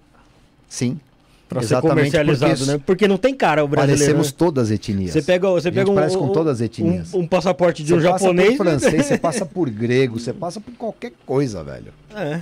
[0.68, 1.00] Sim.
[1.48, 2.84] Pra ser Exatamente, comercializado, porque né?
[2.86, 4.00] Porque não tem cara o brasileiro.
[4.02, 4.36] Parecemos né?
[4.38, 5.12] todas as etnias.
[5.12, 7.14] Você pega, você pega um, parece com um- todas as etnias.
[7.14, 8.58] um, um passaporte de Você um passa japonês.
[8.58, 11.94] por francês, você passa por grego, você passa por qualquer coisa, velho.
[12.16, 12.41] É.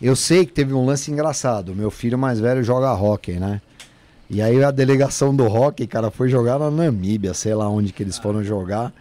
[0.00, 1.74] Eu sei que teve um lance engraçado.
[1.74, 3.62] Meu filho mais velho joga hockey, né?
[4.28, 8.02] E aí a delegação do hockey, cara, foi jogar na Namíbia, sei lá onde que
[8.02, 8.92] eles foram jogar.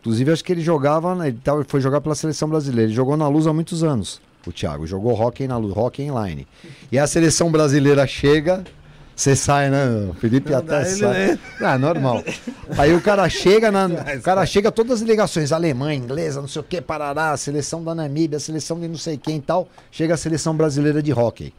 [0.00, 2.88] Inclusive, acho que ele jogava, né, ele foi jogar pela seleção brasileira.
[2.88, 4.86] Ele jogou na Luz há muitos anos, o Thiago.
[4.86, 6.46] Jogou hockey na Luz, hockey inline.
[6.90, 8.64] E a seleção brasileira chega,
[9.14, 10.08] você sai, né?
[10.10, 11.38] O Felipe Não até ele sai.
[11.60, 12.22] Ah, normal.
[12.78, 16.60] Aí o cara chega, na, o cara chega todas as delegações, alemã, inglesa, não sei
[16.60, 19.68] o que, Parará, seleção da Namíbia, seleção de não sei quem e tal.
[19.90, 21.52] Chega a seleção brasileira de hockey.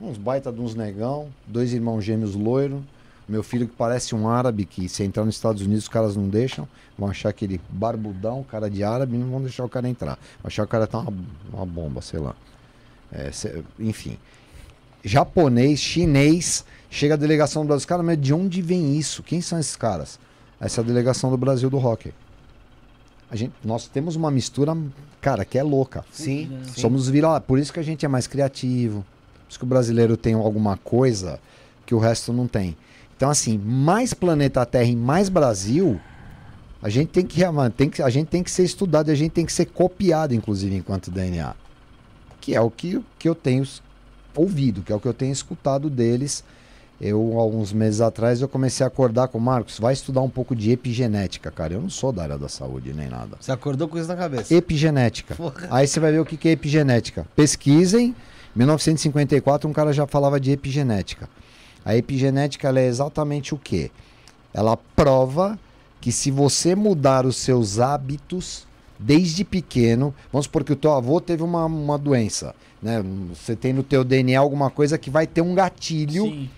[0.00, 2.84] Uns baita de uns negão, dois irmãos gêmeos loiro,
[3.28, 6.28] meu filho que parece um árabe, que se entrar nos Estados Unidos os caras não
[6.28, 6.68] deixam,
[6.98, 10.14] vão achar aquele barbudão, cara de árabe, e não vão deixar o cara entrar.
[10.40, 11.12] Vão achar que o cara tá uma,
[11.52, 12.34] uma bomba, sei lá.
[13.10, 14.16] É, cê- enfim.
[15.02, 17.86] Japonês, chinês, chega a delegação do Brasil.
[17.88, 19.22] Cara, mas de onde vem isso?
[19.22, 20.18] Quem são esses caras?
[20.60, 22.12] Essa é a delegação do Brasil do hockey.
[23.30, 24.76] A gente, nós temos uma mistura,
[25.20, 26.04] cara, que é louca.
[26.12, 26.80] Sim, sim.
[26.80, 29.04] Somos vira Por isso que a gente é mais criativo.
[29.46, 31.38] Por isso que o brasileiro tem alguma coisa
[31.86, 32.76] que o resto não tem.
[33.16, 35.98] Então, assim, mais planeta Terra e mais Brasil,
[36.82, 39.14] a gente tem que, mano, tem que, a gente tem que ser estudado e a
[39.14, 41.54] gente tem que ser copiado, inclusive, enquanto DNA.
[42.40, 43.64] Que é o que, que eu tenho
[44.34, 46.44] ouvido, que é o que eu tenho escutado deles.
[47.00, 50.56] Eu, alguns meses atrás, eu comecei a acordar com o Marcos, vai estudar um pouco
[50.56, 51.74] de epigenética, cara.
[51.74, 53.36] Eu não sou da área da saúde nem nada.
[53.38, 54.54] Você acordou com isso na cabeça.
[54.54, 55.34] Epigenética.
[55.34, 55.68] Porra.
[55.70, 57.26] Aí você vai ver o que é epigenética.
[57.36, 58.14] Pesquisem.
[58.56, 61.28] 1954 um cara já falava de epigenética.
[61.84, 63.90] A epigenética é exatamente o quê?
[64.52, 65.58] Ela prova
[66.00, 68.66] que se você mudar os seus hábitos
[68.98, 73.04] desde pequeno, vamos supor que o teu avô teve uma, uma doença, né?
[73.34, 76.50] Você tem no teu DNA alguma coisa que vai ter um gatilho Sim.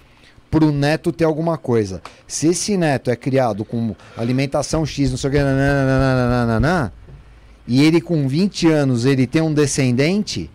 [0.51, 2.01] pro neto ter alguma coisa.
[2.27, 6.93] Se esse neto é criado com alimentação X, não sei o que, nananana,
[7.67, 10.49] e ele com 20 anos ele tem um descendente,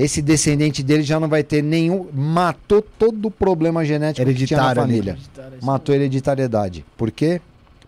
[0.00, 2.08] esse descendente dele já não vai ter nenhum.
[2.12, 4.92] Matou todo o problema genético que tinha na Hereditário ali.
[4.92, 5.12] família.
[5.14, 6.84] Acreditar, isso Matou a hereditariedade.
[6.96, 7.40] Por quê?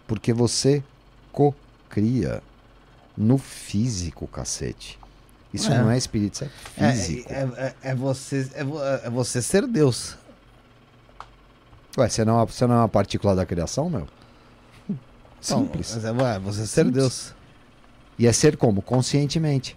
[0.06, 0.82] Porque você
[1.32, 2.42] co-cria
[3.16, 4.98] no físico, cacete.
[5.54, 5.78] Isso É.
[5.78, 6.50] não é espírito, isso é
[6.88, 7.32] É, físico.
[7.32, 10.16] é, é, é você, é, é você ser Deus.
[11.98, 14.06] Ué, você não, é uma- você não é uma partícula da criação, meu?
[15.40, 15.94] Simples.
[15.96, 16.94] Não, mas é, ué, você ser Simples.
[16.94, 17.34] Deus.
[18.18, 18.82] E é ser como?
[18.82, 19.76] Conscientemente.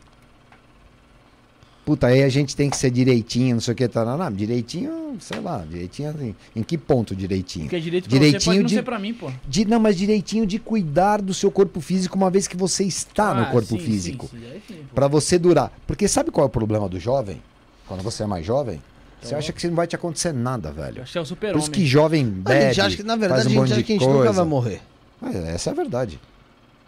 [1.85, 4.31] Puta, aí a gente tem que ser direitinho, não sei o que, tá, não, não,
[4.31, 7.65] direitinho, sei lá, direitinho, assim, em que ponto direitinho?
[7.65, 9.29] Porque direito pra você Direitinho pode não de- ser pra mim, pô.
[9.45, 13.31] De, não, mas direitinho de cuidar do seu corpo físico uma vez que você está
[13.31, 14.29] Ah, no corpo sim, físico.
[14.31, 14.95] sim, sim, sim, pô.
[14.95, 15.73] Pra você durar.
[15.85, 17.41] Porque sabe qual é o problema do jovem?
[17.85, 18.81] Quando você é mais jovem?
[19.21, 21.01] Você Então- acha que não vai te acontecer nada, velho.
[21.01, 21.61] acho que é o Por super-homem.
[21.61, 23.71] isso que jovem a bebe, gente acha que, na verdade, faz um a gente monte
[23.73, 24.33] acha de que a gente nunca coisa.
[24.33, 24.81] vai morrer.
[25.21, 26.19] É, essa é a verdade.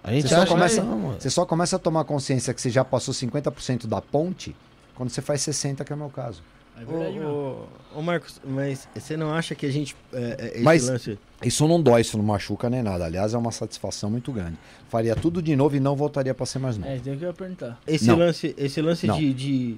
[0.04, 0.88] A gente Você só começa- que.
[1.24, 4.56] Você só começa a tomar consciência que você já passou 50% da ponte
[4.96, 6.42] quando você faz 60, que é o meu caso.
[6.80, 9.96] É verdade, Ô, ô, ô, Marcos, mas você não acha que a gente.
[10.12, 11.18] É, é, esse Mas- lance.
[11.44, 13.06] Isso não dói, isso não machuca nem nada.
[13.06, 14.58] Aliás, é uma satisfação muito grande.
[14.90, 16.90] Faria tudo de novo e não voltaria pra ser mais novo.
[16.90, 17.80] É, isso daí que eu ia perguntar.
[17.88, 18.18] Esse Não.
[18.18, 19.78] lance, esse lance de, de,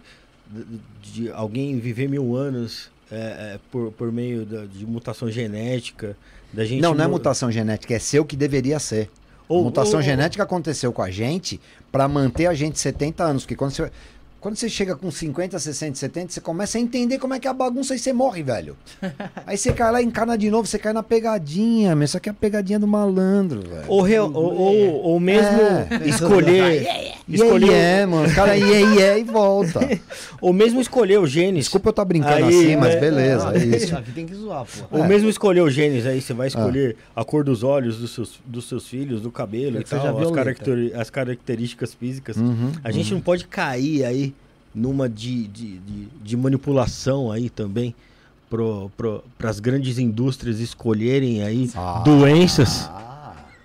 [0.50, 3.16] de, de alguém viver mil anos é,
[3.56, 6.16] é, por, por meio da- de mutação genética,
[6.54, 6.82] da gente.
[6.82, 9.10] não, não é mu- mutação genética, é ser o que deveria ser.
[9.48, 11.60] Ou- mutação ou- genética aconteceu com a gente
[11.92, 13.44] pra manter a gente 70 anos.
[13.44, 13.92] Porque quando você,
[14.40, 17.52] quando você chega com 50, 60, 70, você começa a entender como é que é
[17.52, 18.78] a bagunça e você morre, velho.
[19.46, 22.32] Aí você cai lá, encarna de novo, você cai na pegadinha, mas isso aqui é
[22.32, 23.84] a pegadinha do malandro, velho.
[23.88, 26.08] Ou, real- ou, ou, ou mesmo É.
[26.08, 26.88] escolher.
[27.72, 28.28] É, mano.
[28.30, 29.80] O cara ia, ia e volta.
[30.40, 31.66] Ou mesmo escolher os genes.
[31.66, 33.00] Desculpa eu estar brincando Aí, assim, mas né?
[33.02, 33.98] beleza, é isso.
[33.98, 34.98] Aqui tem que zoar, pô.
[34.98, 35.08] Ou É.
[35.08, 38.70] mesmo escolher os genes, aí você vai escolher a cor dos olhos dos seus, dos
[38.70, 40.32] seus filhos, do cabelo e tal, as, violeta.
[40.36, 42.38] caracteri- as características físicas.
[42.38, 44.34] Uhum, A gente não pode cair aí
[44.78, 47.96] numa de, de, de, de manipulação aí também
[48.50, 52.90] para as grandes indústrias escolherem aí Ah, doenças.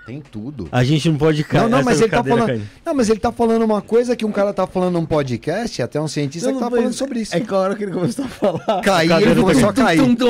[0.03, 0.69] Ah, tem tudo.
[0.73, 1.63] A gente não pode cair.
[1.63, 2.63] Não, não, mas ele tá falando.
[2.85, 6.01] Não, mas ele tá falando uma coisa que um cara tá falando num podcast, até
[6.01, 7.37] um cientista Não, que tá mas falando sobre isso.
[7.37, 8.81] É hora que ele começou a falar.
[8.83, 9.99] Cair, ele começou a cair.
[9.99, 10.27] Tum, tum,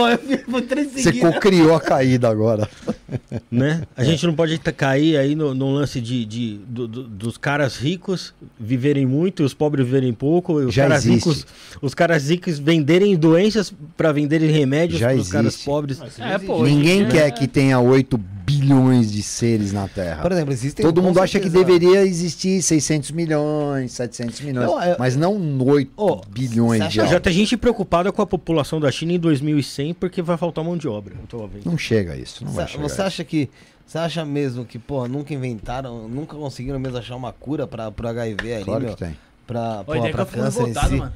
[0.95, 2.69] Você cocriou a caída agora.
[3.51, 3.83] né?
[3.97, 4.03] É.
[4.03, 7.77] A gente não pode cair aí no, no lance de, de- do- do- dos caras
[7.77, 10.61] ricos viverem muito e os pobres viverem pouco.
[10.61, 11.29] E os Já caras existe.
[11.29, 11.47] ricos,
[11.81, 15.65] os caras ricos venderem doenças para venderem remédios Já para os caras existe.
[15.65, 15.99] pobres.
[16.19, 16.63] É, pô.
[16.63, 20.23] Ninguém quer é- que tenha 8 bilhões de seres na Terra.
[20.23, 20.85] Por exemplo, existem.
[20.85, 25.91] Todo mundo acha que deveria existir 600 milhões, 700 milhões, Não, é- mas não 8
[25.97, 30.21] Ô, bilhões de Já tem gente preocupada com a população da China em 2100 porque
[30.23, 31.15] vai faltar mão de obra.
[31.21, 31.65] Eu tô vendo.
[31.67, 32.89] Não chega a isso, não vai Você chegar.
[32.89, 33.49] você acha que.
[33.87, 38.09] Você acha mesmo que, pô, nunca inventaram, nunca conseguiram mesmo achar uma cura pra, pro
[38.09, 38.95] HIV ali, Claro meu?
[38.95, 39.17] que tem.
[39.47, 40.95] Pra, pô, pra eu fico câncer em si.
[40.97, 41.13] mano.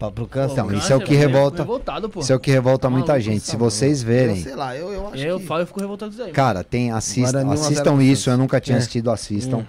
[0.00, 0.52] Pra, pro Pô, câncer.
[0.54, 2.20] Então, o isso é o que eu revolta- fico revoltado, pô.
[2.20, 3.44] Isso é o que revolta Tá muita maluco, gente.
[3.44, 5.46] Se Tá vocês Eu verem, sei lá, eu, eu acho Eu que...
[5.46, 6.32] falo, eu fico revoltado disso aí.
[6.32, 8.78] Cara, tem, assistam, Guarani 1 a 0 assistam isso, eu nunca tinha É.
[8.78, 9.58] assistido, assistam.
[9.58, 9.64] Hum.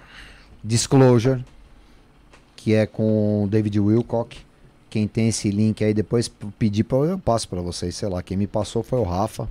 [0.64, 1.44] Disclosure,
[2.56, 4.38] que é com o David Wilcock.
[4.88, 6.28] Quem tem esse link aí, depois
[6.58, 8.22] pedir para eu passo pra vocês, sei lá.
[8.22, 9.48] Quem me passou foi o Rafa,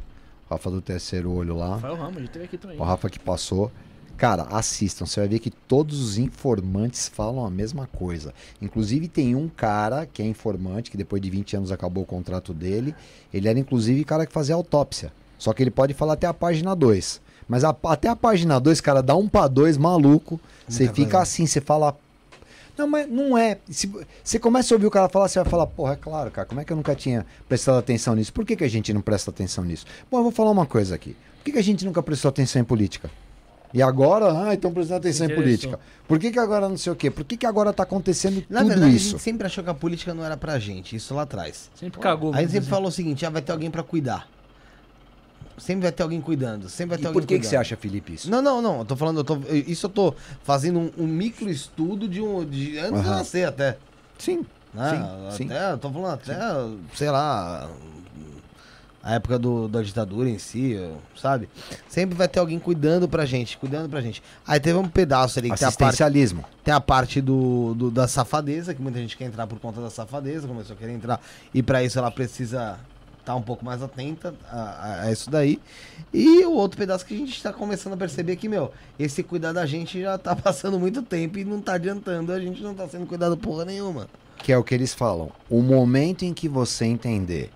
[0.49, 1.75] Rafa do terceiro olho lá.
[1.75, 2.77] Rafael Ramos, já teve aqui também.
[2.79, 3.71] O Rafa que passou.
[4.17, 8.33] Cara, assistam, você vai ver que todos os informantes falam a mesma coisa.
[8.61, 12.53] Inclusive tem um cara que é informante, que depois de 20 anos acabou o contrato
[12.53, 12.93] dele.
[13.33, 15.11] Ele era inclusive cara que fazia autópsia.
[15.39, 17.19] Só que ele pode falar até a página 2.
[17.47, 20.39] Mas a- até a página 2, cara, dá um pra dois maluco.
[20.67, 21.97] Você fica assim, você fala.
[22.77, 23.57] Não, mas não é.
[23.69, 23.91] Se
[24.23, 26.61] você começa a ouvir o cara falar, você vai falar, porra, é claro, cara, como
[26.61, 28.31] é que eu nunca tinha prestado atenção nisso?
[28.31, 29.85] Por que, que a gente não presta atenção nisso?
[30.09, 31.15] Bom, eu vou falar uma coisa aqui.
[31.39, 33.09] Por que, que a gente nunca prestou atenção em política?
[33.73, 35.79] E agora, ah, estão prestando atenção em política.
[36.07, 37.09] Por que, que agora não sei o quê?
[37.09, 39.09] Por que, que agora tá acontecendo Na tudo verdade, a isso?
[39.11, 41.69] gente sempre achou que a política não era pra gente, isso lá atrás.
[41.75, 42.29] Sempre cagou.
[42.33, 44.27] Aí vamos sempre falou o seguinte, ah, vai ter alguém pra cuidar.
[45.57, 47.49] Sempre vai ter alguém cuidando, sempre vai ter E alguém por que, que cuidando.
[47.49, 48.29] você acha, Felipe, isso?
[48.31, 48.79] Não, não, não.
[48.79, 49.37] Eu tô falando, eu tô,
[49.67, 52.43] isso eu tô fazendo um, um micro estudo de um.
[52.43, 53.17] De, antes de eu Aham.
[53.17, 53.77] nascer até.
[54.17, 54.45] Sim.
[54.73, 54.89] Né?
[55.31, 55.45] Sim, sim.
[55.45, 56.33] até, eu tô falando até,
[56.95, 57.69] sei lá,
[59.03, 60.77] a época do, da ditadura em si,
[61.19, 61.49] sabe?
[61.87, 64.21] Sempre vai ter alguém cuidando pra gente, cuidando pra gente.
[64.47, 65.97] Aí teve um pedaço ali que tem a parte,
[66.63, 69.89] tem a parte do, do- da safadeza, que muita gente quer entrar por conta da
[69.89, 71.19] safadeza, começou a querer entrar.
[71.53, 72.77] E pra isso ela precisa
[73.19, 75.59] estar um pouco mais atenta a, a- isso daí.
[76.13, 79.51] E o outro pedaço que a gente tá começando a perceber que, meu, esse cuidar
[79.51, 82.87] da gente já tá passando muito tempo e não tá adiantando, a gente não tá
[82.87, 84.07] sendo cuidado porra nenhuma.
[84.37, 85.31] Que é o que eles falam.
[85.49, 87.49] O momento em que você entender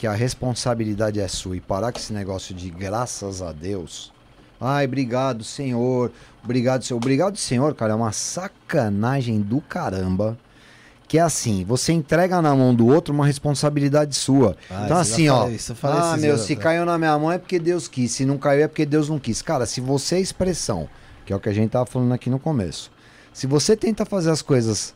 [0.00, 4.10] que a responsabilidade é sua e parar com esse negócio de graças a Deus.
[4.58, 6.10] Ai, obrigado, Senhor.
[6.42, 6.96] Obrigado, Senhor.
[6.96, 7.92] Obrigado, Senhor, cara.
[7.92, 10.38] É uma sacanagem do caramba.
[11.06, 14.56] Que é assim, você entrega na mão do outro uma responsabilidade sua.
[14.70, 15.40] Ah, então, assim, ó.
[15.40, 18.10] falei, isso falei ah, meu, se caiu na minha mão é porque Deus quis.
[18.12, 19.42] Se não caiu é porque Deus não quis.
[19.42, 20.88] Cara, se você é expressão,
[21.26, 22.90] que é o que a gente tava falando aqui no começo.
[23.34, 24.94] Se você tenta fazer as coisas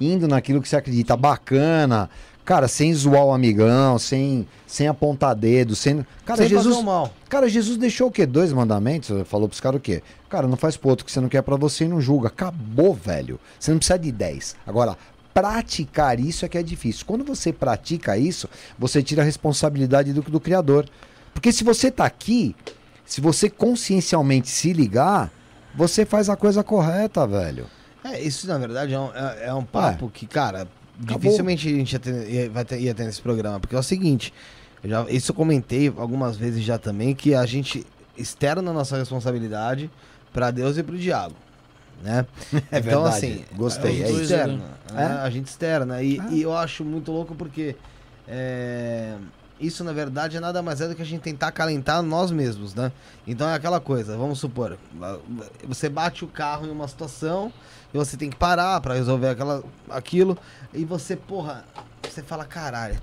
[0.00, 2.08] indo naquilo que você acredita bacana,
[2.48, 6.02] cara, sem zoar o amigão, sem, sem apontar dedo, sem.
[6.24, 6.82] Cara, Sem Jesus.
[6.82, 7.12] mal.
[7.28, 8.24] Cara, Jesus deixou o quê?
[8.24, 9.10] Dois mandamentos?
[9.28, 10.02] Falou pros caras o quê?
[10.30, 12.28] Cara, não faz pro outro que você não quer pra você e não julga.
[12.28, 13.38] Acabou, velho.
[13.60, 14.56] Você não precisa de 10.
[14.66, 14.96] Agora,
[15.34, 17.04] praticar isso é que é difícil.
[17.04, 18.48] Quando você pratica isso,
[18.78, 20.88] você tira a responsabilidade do, do Criador.
[21.34, 22.56] Porque se você tá aqui,
[23.04, 25.30] se você consciencialmente se ligar,
[25.74, 27.66] você faz a coisa correta, velho.
[28.02, 30.66] É, isso na verdade é um, é, é um papo que, cara,
[31.02, 31.18] Acabou.
[31.20, 33.60] dificilmente a gente ia ter, ia, vai ter, ia ter nesse programa.
[33.60, 34.32] Porque é o seguinte,
[34.82, 38.96] eu já, isso eu comentei algumas vezes já também, que a gente externa a nossa
[38.96, 39.90] responsabilidade
[40.32, 41.34] pra Deus e pro diabo.
[42.02, 42.26] Né?
[42.70, 43.08] É então, verdade.
[43.16, 44.22] assim, Gostei, a é gente isso.
[44.22, 44.64] externa.
[44.90, 44.94] É?
[44.94, 45.06] né?
[45.22, 46.02] A gente externa.
[46.02, 46.28] E, Ah.
[46.30, 47.74] e eu acho muito louco porque
[48.26, 49.14] é,
[49.60, 52.74] isso na verdade é nada mais é do que a gente tentar acalentar nós mesmos,
[52.74, 52.92] né?
[53.26, 54.78] Então é aquela coisa, vamos supor,
[55.66, 57.52] você bate o carro em uma situação
[57.92, 60.38] e você tem que parar pra resolver aquela, aquilo
[60.72, 61.64] e você, porra,
[62.08, 62.96] você fala, caralho,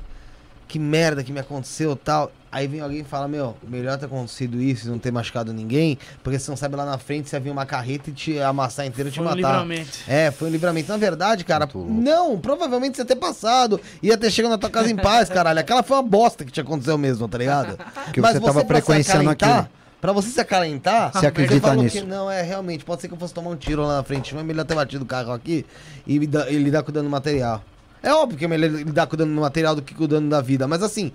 [0.68, 2.32] que merda que me aconteceu tal.
[2.52, 5.98] Aí vem alguém e fala, meu, melhor ter acontecido isso e não ter machucado ninguém,
[6.24, 9.10] porque você não sabe lá na frente se havia uma carreta e te amassar inteiro
[9.10, 9.38] e te Foi um matar.
[9.38, 9.98] livramento.
[10.08, 10.90] É, foi um livramento.
[10.90, 14.90] Na verdade, cara, não, provavelmente você ia ter passado, ia ter chegado na tua casa
[14.90, 15.60] em paz, caralho.
[15.60, 17.78] Aquela foi uma bosta que te aconteceu mesmo, tá ligado?
[18.14, 19.68] Que você tava pra se frequenciando aquilo.
[20.06, 21.98] Pra você se acalentar, Você acredita nisso?
[21.98, 24.36] que não, é realmente, pode ser que eu fosse tomar um tiro lá na frente,
[24.36, 25.66] mas é melhor ter batido o carro aqui
[26.06, 27.64] e, e lidar com o dano material.
[28.04, 30.30] É óbvio que é melhor lidar com o dano material do que com o dano
[30.30, 31.12] da vida, mas assim,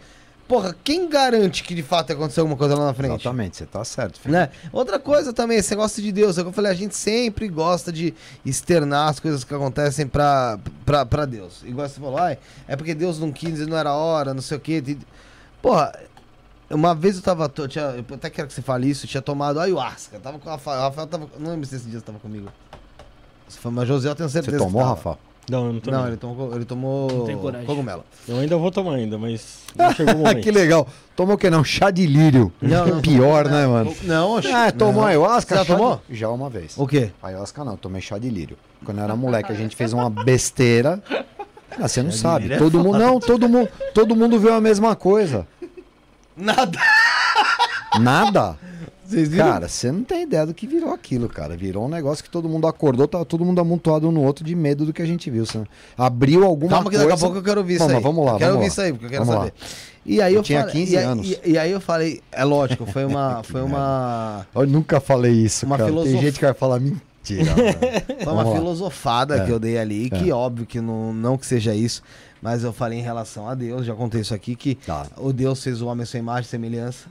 [0.48, 3.12] porra, quem garante que de fato aconteceu alguma coisa lá na frente?
[3.12, 4.18] Exatamente, você tá certo.
[4.18, 4.32] filho.
[4.32, 4.50] Né?
[4.72, 7.46] Outra coisa também, esse negócio de Deus, é o que eu falei, a gente sempre
[7.46, 8.12] gosta de
[8.44, 11.62] externar as coisas que acontecem pra, pra, pra Deus.
[11.64, 12.36] Igual você falou, ai,
[12.66, 14.82] é porque Deus não quis, não era hora, não sei o quê.
[15.62, 15.92] Porra,
[16.70, 19.22] uma vez eu tava, eu, tinha, eu até quero que você fale isso, eu tinha
[19.22, 22.04] tomado ayahuasca, tava com o Rafael, o Rafael tava, não lembro se esse dia você
[22.06, 22.48] tava comigo.
[23.48, 24.94] Se foi, mas José eu tenho Você certeza que tomou, tava.
[24.94, 25.18] Rafa?
[25.50, 25.90] Não, eu não tô.
[25.90, 27.66] Não, ele tomou, ele tomou Não tem coragem.
[27.66, 28.04] cogumelo.
[28.28, 30.40] Eu ainda vou tomar ainda, mas não chegou o momento.
[30.44, 30.86] que legal.
[31.16, 31.64] Tomou o que não?
[31.64, 32.52] Chá de lírio.
[32.62, 33.96] Não, não, Pior, não, né, mano?
[34.02, 35.08] Não, Ah, tomou não.
[35.08, 35.56] ayahuasca?
[35.56, 36.00] Você já chá de- tomou?
[36.08, 36.78] Já uma vez.
[36.78, 37.10] O quê?
[37.20, 38.56] Ayahuasca não, eu tomei chá de lírio.
[38.84, 41.02] Quando eu era moleque, a gente fez uma besteira.
[41.80, 42.52] Ah, você não sabe.
[42.52, 45.48] é Todo mundo, não, todo mundo, todo mundo viu a mesma coisa.
[46.36, 46.78] Nada.
[48.00, 48.56] Nada.
[49.36, 51.56] Cara, você não tem ideia do que virou aquilo, cara.
[51.56, 54.54] Virou um negócio que todo mundo acordou, tava todo mundo amontoado um no outro de
[54.54, 55.44] medo do que a gente viu.
[55.44, 55.60] Você
[55.98, 57.08] abriu alguma Calma que coisa.
[57.10, 58.02] daqui a pouco eu quero ouvir isso Vamos, aí.
[58.04, 58.72] vamos lá, Eu quero vamos ouvir lá.
[58.72, 59.54] isso aí, porque eu quero Vamos saber.
[60.06, 61.26] E aí eu, Eu tinha falei- 15 e anos.
[61.26, 65.66] E, e aí eu falei, é lógico, foi uma, foi uma, Eu nunca falei isso,
[65.66, 65.88] Uma cara.
[65.88, 67.02] filosof- Tem gente que vai falar mentira.
[67.28, 67.56] Mano.
[68.24, 69.44] foi uma filosofada É.
[69.44, 72.02] que eu dei ali, que óbvio que não, não que seja isso,
[72.42, 75.06] mas eu falei em relação a Deus, já contei isso aqui, que Tá.
[75.16, 77.06] o Deus fez o homem à sua imagem e semelhança,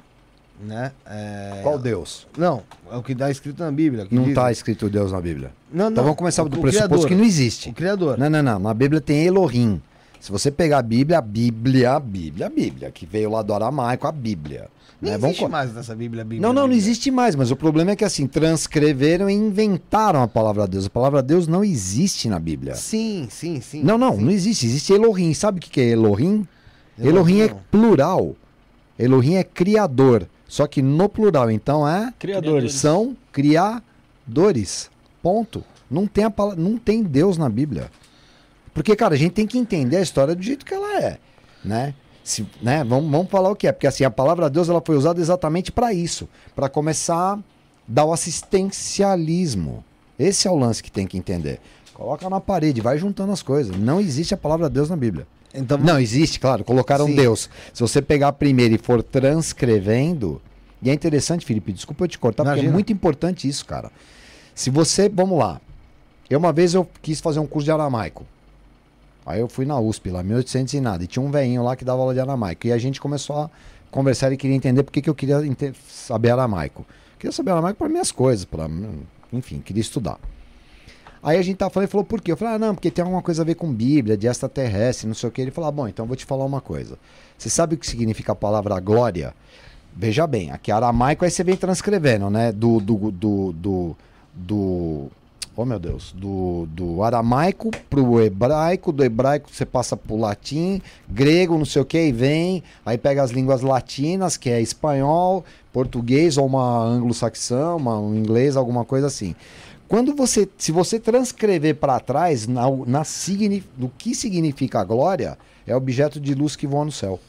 [0.61, 0.91] né?
[1.05, 2.27] É, Qual Deus?
[2.37, 4.07] Não, é o que dá escrito na Bíblia.
[4.11, 5.51] Não está escrito Deus na Bíblia.
[5.71, 5.91] Não, não.
[5.91, 7.07] Então vamos começar o- do o pressuposto Criador.
[7.07, 7.69] que não existe.
[7.69, 8.17] O Criador.
[8.17, 8.59] Não, não, não.
[8.59, 9.81] Na Bíblia tem Elohim.
[10.19, 13.53] Se você pegar a Bíblia, a Bíblia, a Bíblia, a Bíblia, que veio lá do
[13.53, 14.67] aramaico, a Bíblia.
[15.01, 15.27] Nem né?
[15.29, 16.41] Existe co- mais nessa Bíblia, Bíblia.
[16.41, 16.81] Não, não, não Bíblia.
[16.81, 20.85] existe mais, mas o problema é que assim, transcreveram e inventaram a palavra Deus.
[20.87, 22.75] A palavra Deus não existe na Bíblia.
[22.75, 23.81] Sim, sim, sim.
[23.83, 24.23] Não, não, sim.
[24.23, 24.65] não existe.
[24.65, 25.33] Existe Elohim.
[25.33, 26.45] Sabe o que é Elohim?
[27.01, 27.59] Elohim é não.
[27.71, 28.35] plural.
[28.97, 30.27] Elohim é criador.
[30.47, 32.73] Só que no plural, então é Criadores.
[32.73, 34.89] são criadores.
[35.21, 35.63] Ponto.
[35.89, 37.89] Não tem, a pala- não tem Deus na Bíblia.
[38.73, 41.17] Porque, cara, a gente tem que entender a história do jeito que ela é,
[41.63, 41.93] né?
[42.29, 42.83] Se, né?
[42.83, 45.71] Vamos, vamos falar o que é, porque assim, a palavra Deus ela foi usada exatamente
[45.71, 47.39] para isso, para começar a
[47.87, 49.83] dar o assistencialismo.
[50.17, 51.59] Esse é o lance que tem que entender.
[51.93, 53.75] Coloca na parede, vai juntando as coisas.
[53.75, 55.25] Não existe a palavra Deus na Bíblia.
[55.53, 56.63] Então, Não, existe, claro.
[56.63, 57.15] Colocaram Sim.
[57.15, 57.49] Deus.
[57.73, 60.39] Se você pegar a primeira e for transcrevendo.
[60.81, 62.73] E é interessante, Felipe, desculpa eu te cortar, porque é Imagina.
[62.73, 63.91] muito importante isso, cara.
[64.53, 65.09] Se você.
[65.09, 65.59] Vamos lá.
[66.29, 68.23] Eu uma vez eu quis fazer um curso de aramaico.
[69.25, 71.03] Aí eu fui na USP lá, 1800 e nada.
[71.03, 72.67] E tinha um velhinho lá que dava aula de aramaico.
[72.67, 73.49] E a gente começou a
[73.91, 75.41] conversar e queria entender por que, eu queria
[75.87, 76.85] saber aramaico.
[77.17, 78.69] Queria saber aramaico para minhas coisas, para
[79.31, 80.17] enfim, queria estudar.
[81.21, 82.31] Aí a gente tava falando, ele falou, por quê?
[82.31, 85.13] Eu falei, ah, não, porque tem alguma coisa a ver com Bíblia, de extraterrestre, não
[85.13, 85.41] sei o que.
[85.41, 86.97] Ele falou, ah, bom, então eu vou te falar uma coisa.
[87.37, 89.33] Você sabe o que significa a palavra glória?
[89.95, 92.51] Veja bem, aqui aramaico aí você vem transcrevendo, né?
[92.51, 92.79] Do.
[92.79, 93.95] do, do, do,
[94.33, 95.11] do
[95.61, 101.57] oh meu Deus, do, do aramaico pro hebraico, do hebraico você passa pro latim, grego,
[101.57, 106.37] não sei o que, e vem, aí pega as línguas latinas, que é espanhol, português
[106.37, 109.35] ou uma anglo-saxão, um inglês, alguma coisa assim.
[109.85, 115.37] Quando você, se você transcrever para trás na, na signi, no que significa glória,
[115.67, 117.19] é objeto de luz que voa no céu.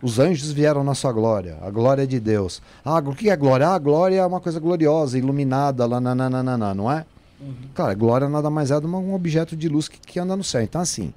[0.00, 2.62] Os anjos vieram na sua glória, a glória de Deus.
[2.84, 3.68] Ah, o que é glória?
[3.68, 7.04] Ah, glória é uma coisa gloriosa, iluminada, lá, nananana, não é?
[7.74, 10.42] Cara, glória nada mais é do que um objeto de luz que, que anda no
[10.42, 10.62] céu.
[10.62, 11.12] Então, assim,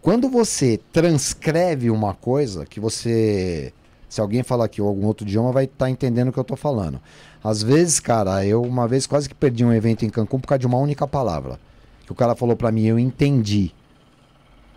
[0.00, 3.72] quando você transcreve uma coisa que você.
[4.08, 6.54] Se alguém falar aqui ou algum outro idioma, vai estar entendendo o que eu tô
[6.54, 7.00] falando.
[7.42, 10.58] Às vezes, cara, eu uma vez quase que perdi um evento em Cancún por causa
[10.58, 11.58] de uma única palavra.
[12.04, 13.72] Que o cara falou pra mim, eu entendi.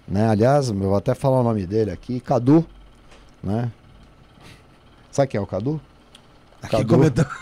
[0.07, 0.27] Né?
[0.29, 2.65] Aliás, eu vou até falar o nome dele aqui, Cadu.
[3.45, 3.71] Né?
[5.11, 5.79] Sabe quem é o Cadu?
[6.61, 6.87] Aqui Cadu.
[6.95, 7.29] comentando.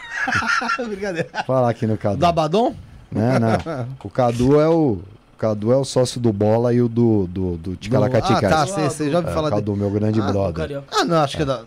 [0.88, 1.30] Brincadeira.
[1.48, 2.18] Fala aqui no Cadu.
[2.18, 2.76] Do Abaddon?
[3.12, 3.88] Né, não.
[4.04, 5.00] O Cadu é o.
[5.34, 8.66] O Cadu é o sócio do Bola e o do, do, do Ah, tá.
[8.66, 10.84] Você já ouviu É, falar o Cadu, meu grande Ah, brother.
[10.92, 11.64] Ah, não, acho que é da.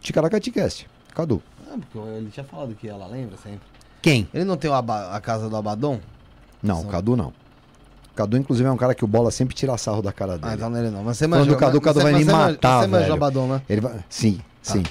[0.00, 0.86] Ticaracati Cast.
[1.14, 1.42] Cadu.
[1.70, 3.60] Ah, porque ele tinha falado que ela lembra sempre.
[4.02, 4.28] Quem?
[4.34, 5.98] Ele não tem o Aba- a casa do Abaddon?
[6.62, 7.32] Não, o São- Cadu não.
[8.16, 10.52] Cadu, inclusive, é um cara que o Bola sempre tira sarro da cara dele.
[10.52, 11.04] Ah, então nele não.
[11.04, 11.54] Mas você Falando manjou.
[11.54, 13.12] do Cadu, o Cadu vai me matar, Você velho.
[13.12, 13.62] Abaddon, né?
[13.68, 14.82] Ele vai, sim, sim.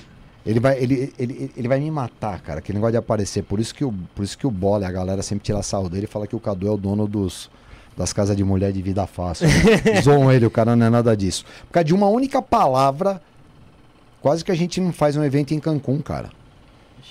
[0.45, 2.59] Ele vai, ele, ele, ele vai me matar, cara.
[2.59, 3.43] Aquele negócio de aparecer.
[3.43, 6.05] Por isso que o, por isso que o Bola, a galera sempre tira sarro dele
[6.05, 7.49] e fala que o Cadu é o dono dos,
[7.97, 9.47] das casas de mulher de vida fácil.
[10.03, 11.43] Zoam ele, o cara não é nada disso.
[11.67, 13.19] Por causa de uma única palavra,
[14.21, 16.29] quase que a gente não faz um evento em Cancún, cara.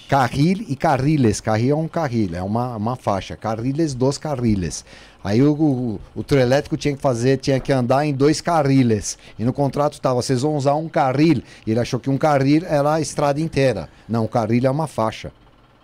[0.09, 1.41] Carril e carriles.
[1.41, 3.37] Carril é um carril, é uma, uma faixa.
[3.37, 4.85] Carriles dos carriles.
[5.23, 9.17] Aí o, o, o trio elétrico tinha que fazer, tinha que andar em dois carriles.
[9.39, 11.43] E no contrato tava, vocês vão usar um carril.
[11.67, 13.89] E ele achou que um carril era a estrada inteira.
[14.07, 15.33] Não, o carril é uma faixa.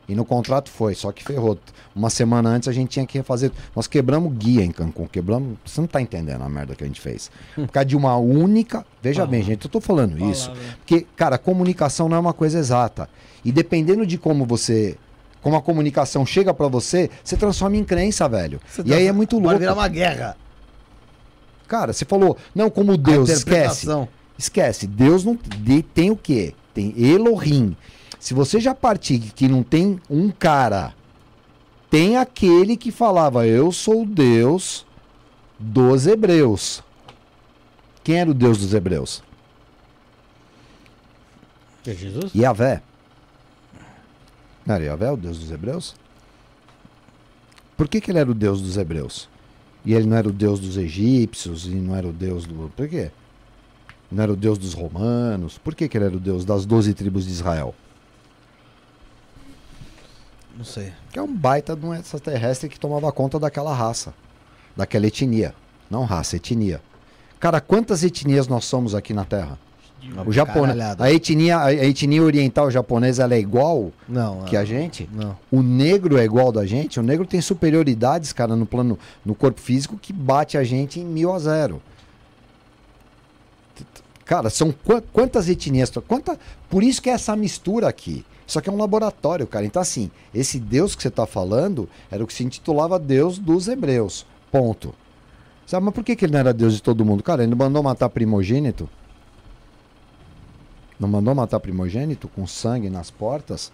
[0.06, 1.56] E no contrato foi, só que ferrou.
[1.94, 3.52] Uma semana antes a gente tinha que refazer.
[3.74, 5.56] Nós quebramos guia em Cancún, quebramos.
[5.64, 7.30] Você não tá entendendo a merda que a gente fez.
[7.54, 8.84] Por causa de uma única.
[9.00, 10.52] Veja bem, gente, eu tô falando isso.
[10.78, 13.08] Porque, cara, comunicação não é uma coisa exata.
[13.44, 14.96] E dependendo de como você.
[15.42, 18.60] Como a comunicação chega pra você, você transforma em crença, velho.
[18.68, 19.58] Você e tá- aí é muito louco.
[19.58, 20.36] virar uma guerra.
[21.66, 23.86] Cara, você falou, não, como Deus, esquece.
[24.36, 24.86] Esquece.
[24.86, 26.52] Deus não de- tem o quê?
[26.74, 27.74] Tem Elohim.
[28.18, 30.92] Se você já partir que não tem um cara,
[31.88, 34.84] tem aquele que falava, eu sou o Deus
[35.58, 36.82] dos hebreus.
[38.04, 39.22] Quem era o Deus dos hebreus?
[41.86, 42.30] É Jesus?
[42.34, 42.82] Yahvé.
[44.78, 45.94] Yahvé o Deus dos hebreus?
[47.76, 49.28] Por que, que ele era o Deus dos hebreus?
[49.84, 52.70] E ele não era o Deus dos egípcios e não era o Deus do.
[52.76, 53.10] Por quê?
[54.10, 55.56] Não era o Deus dos romanos?
[55.56, 57.74] Por que, que ele era o Deus das doze tribos de Israel?
[60.56, 60.92] Não sei.
[61.10, 64.12] Que é um baita de um extraterrestre que tomava conta daquela raça,
[64.76, 65.54] daquela etnia.
[65.88, 66.82] Não raça, etnia.
[67.38, 69.58] Cara, quantas etnias nós somos aqui na Terra?
[70.26, 71.04] O japonês, Caralhada.
[71.04, 74.42] a etnia, a etnia oriental japonesa ela é igual Não.
[74.44, 75.08] que é- a gente?
[75.12, 75.36] Não.
[75.50, 76.98] O negro é igual da gente?
[76.98, 81.04] O negro tem superioridades, cara, no plano, no corpo físico que bate a gente em
[81.04, 81.80] mil a zero.
[84.24, 85.90] Cara, são qua- quantas etnias?
[86.06, 86.38] Quanta,
[86.68, 88.24] por isso que é essa mistura aqui.
[88.46, 89.64] Isso aqui é um laboratório, cara.
[89.66, 93.68] Então, assim, esse Deus que você está falando era o que se intitulava Deus dos
[93.68, 94.24] Hebreus.
[94.50, 94.94] Ponto.
[95.66, 97.22] Sabe, mas por que, que ele não era Deus de todo mundo?
[97.22, 98.88] Cara, ele não mandou matar primogênito?
[101.00, 103.72] Não mandou matar primogênito com sangue nas portas?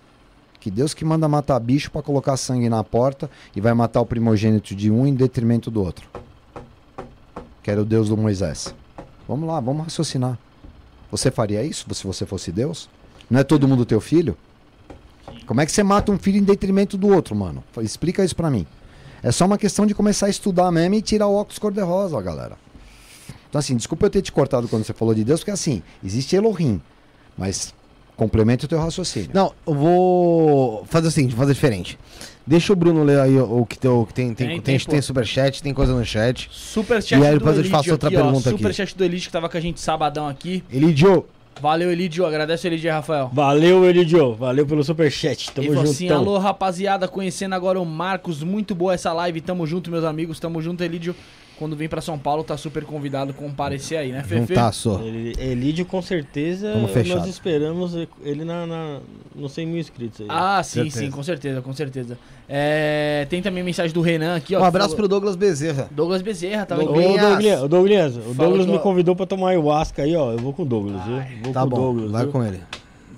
[0.61, 4.07] Que Deus que manda matar bicho para colocar sangue na porta e vai matar o
[4.07, 6.09] primogênito de um em detrimento do outro.
[7.65, 8.73] Que era o Deus do Moisés.
[9.27, 10.39] Vamos lá, vamos raciocinar.
[11.11, 12.89] Você faria isso se você fosse Deus?
[13.29, 14.37] Não é todo mundo teu filho?
[15.47, 17.65] Como é que você mata um filho em detrimento do outro, mano?
[17.79, 18.65] Explica isso pra mim.
[19.21, 22.57] É só uma questão de começar a estudar mesmo e tirar o óculos cor-de-rosa, galera.
[23.49, 26.37] Então, assim, desculpa eu ter te cortado quando você falou de Deus, porque assim, existe
[26.37, 26.81] Elohim,
[27.37, 27.75] mas
[28.17, 29.31] complementa o teu raciocínio.
[29.33, 31.99] Não, eu vou fazer o seguinte, vou fazer diferente.
[32.47, 34.33] Deixa o Bruno ler aí o, que, tem, o que tem.
[34.33, 36.49] Tem, Tem, tem, tem, superchat, tem coisa no chat.
[36.53, 38.23] Superchat E aí do depois eu te Elidio faço outra aqui, ó.
[38.23, 38.59] pergunta aqui.
[38.59, 40.63] Superchat do Elite que tava com a gente sabadão aqui.
[40.71, 41.27] Elidio,
[41.61, 42.27] Valeu, Elidio.
[42.27, 43.31] Agradece o Elidio, Rafael.
[43.33, 44.35] Valeu, Elidio.
[44.35, 45.51] Valeu pelo superchat.
[45.53, 45.91] Tamo junto.
[45.91, 50.39] assim, alô rapaziada, conhecendo agora o Marcos, muito boa essa live, tamo junto meus amigos,
[50.39, 51.17] tamo junto Elidio,
[51.59, 54.49] quando vem pra São Paulo tá super convidado a comparecer aí, né Fefe?
[54.55, 55.01] juntaço.
[55.03, 58.99] Ele, Elidio, com certeza, nós esperamos ele na, na,
[59.35, 60.27] nos 100 mil inscritos aí.
[60.31, 60.99] Ah, sim, Certeza.
[61.01, 62.19] sim, com certeza, com certeza.
[62.49, 64.61] É, tem também mensagem do Renan aqui, ó.
[64.61, 65.89] Um abraço falou- pro Douglas Bezerra.
[65.91, 66.85] Douglas Bezerra, Ô, aqui.
[66.85, 67.03] Douglas.
[67.21, 70.33] Douglas, ô, Douglas, o Douglas que me eu- convidou pra tomar ayahuasca aí, ó.
[70.33, 71.23] Eu vou com o Douglas, viu?
[71.43, 72.11] Vou Tá com o bom, Douglas.
[72.11, 72.33] vai viu?
[72.33, 72.61] com ele.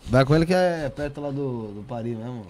[0.06, 2.42] Vai com ele que é perto lá do, do Paris mesmo.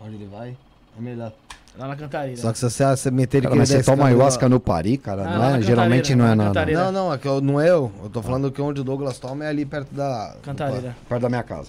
[0.00, 0.56] Onde ele vai,
[0.98, 1.32] é melhor.
[1.78, 2.40] Lá na Cantareira.
[2.40, 5.22] Só que se você, você meter ele Cara, mas você toma ayahuasca no Pari, cara,
[5.26, 5.62] Ah, não é?
[5.62, 6.52] Geralmente não é na.
[6.52, 7.92] Não, não, é que eu, não é eu.
[8.02, 10.34] Eu tô falando que onde o Douglas toma é ali perto da.
[10.42, 10.96] Cantareira.
[11.08, 11.68] perto da minha casa.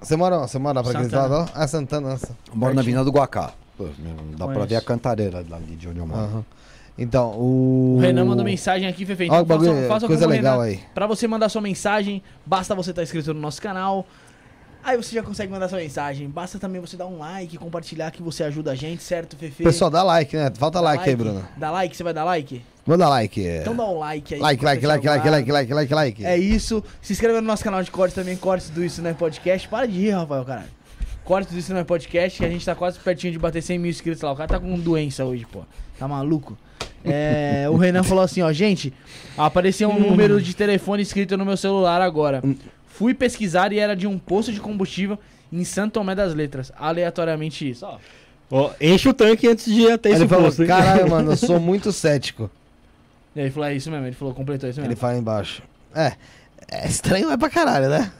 [0.00, 1.50] Você mora, você mora pra aquele lado?
[1.54, 2.10] Ah, Santana.
[2.10, 2.28] Nossa.
[2.48, 3.52] Eu moro na Avenida do Guacá.
[3.76, 3.86] Pô,
[4.36, 6.20] dá pra ver a cantareira ali de onde eu moro.
[6.20, 6.44] Aham.
[6.96, 7.96] Então, o.
[7.96, 9.26] O Renan mandou mensagem aqui, Fefe.
[9.26, 10.72] Então o bagulho, faça, faça coisa legal Renan.
[10.72, 10.80] aí.
[10.94, 14.04] Pra você mandar sua mensagem, basta você estar inscrito no nosso canal.
[14.88, 16.26] Aí você já consegue mandar sua mensagem.
[16.30, 19.62] Basta também você dar um like, compartilhar que você ajuda a gente, certo, Fefe?
[19.62, 20.50] Pessoal, dá like, né?
[20.56, 21.46] Falta Dá like, aí, Bruno.
[21.58, 22.62] Dá like, você vai dar like?
[22.86, 23.38] Manda like.
[23.38, 24.40] Então dá um like aí.
[24.40, 26.24] like, like, like, like, like, like, like, like.
[26.24, 26.82] É isso.
[27.02, 29.68] Se inscreva no nosso canal de cortes também, cortes do Isso Não é Podcast.
[29.68, 30.70] Para de rir, Rafael, caralho.
[31.22, 33.78] Cortes do Isso Não é Podcast, que a gente tá quase pertinho de bater 100
[33.78, 34.32] mil inscritos lá.
[34.32, 35.64] O cara tá com doença hoje, pô.
[35.98, 36.56] Tá maluco?
[37.04, 38.92] É, o Renan falou assim, ó, gente,
[39.36, 42.42] apareceu um número de telefone escrito no meu celular agora.
[42.98, 45.16] Fui pesquisar e era de um posto de combustível
[45.52, 46.72] em Santo Tomé das Letras.
[46.76, 47.98] Aleatoriamente isso, ó.
[48.50, 51.36] Ó, enche o tanque antes de ir até Aí esse ele falou, caralho, mano, eu
[51.36, 52.50] sou muito cético.
[53.36, 55.00] E aí ele falou, é isso mesmo, ele falou, completou isso Ele mesmo.
[55.00, 55.62] fala embaixo.
[55.94, 56.14] É,
[56.70, 58.10] é estranho, é pra caralho, né?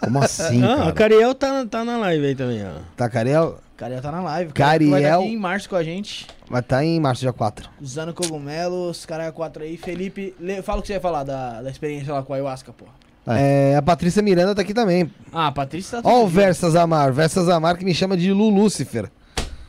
[0.00, 0.90] Como assim, Ah, cara?
[0.90, 2.72] o Cariel tá, tá na live aí também, ó.
[2.94, 3.58] Tá, Cariel?
[3.76, 4.52] Cariel tá na live.
[4.52, 6.26] Cariel- Vai estar aqui em março com a gente.
[6.50, 7.70] Mas tá em março, dia 4.
[7.80, 9.76] Usando cogumelos, Cariel 4 aí.
[9.78, 12.84] Felipe, fala o que você ia falar da, da experiência lá com a Ayahuasca, pô.
[13.26, 15.10] É, a Patrícia Miranda tá aqui também.
[15.32, 16.28] Ah, a Patrícia tá Ó o.
[16.28, 17.12] Versas Amar.
[17.12, 19.10] Versas Amar que me chama de Lu Lúcifer.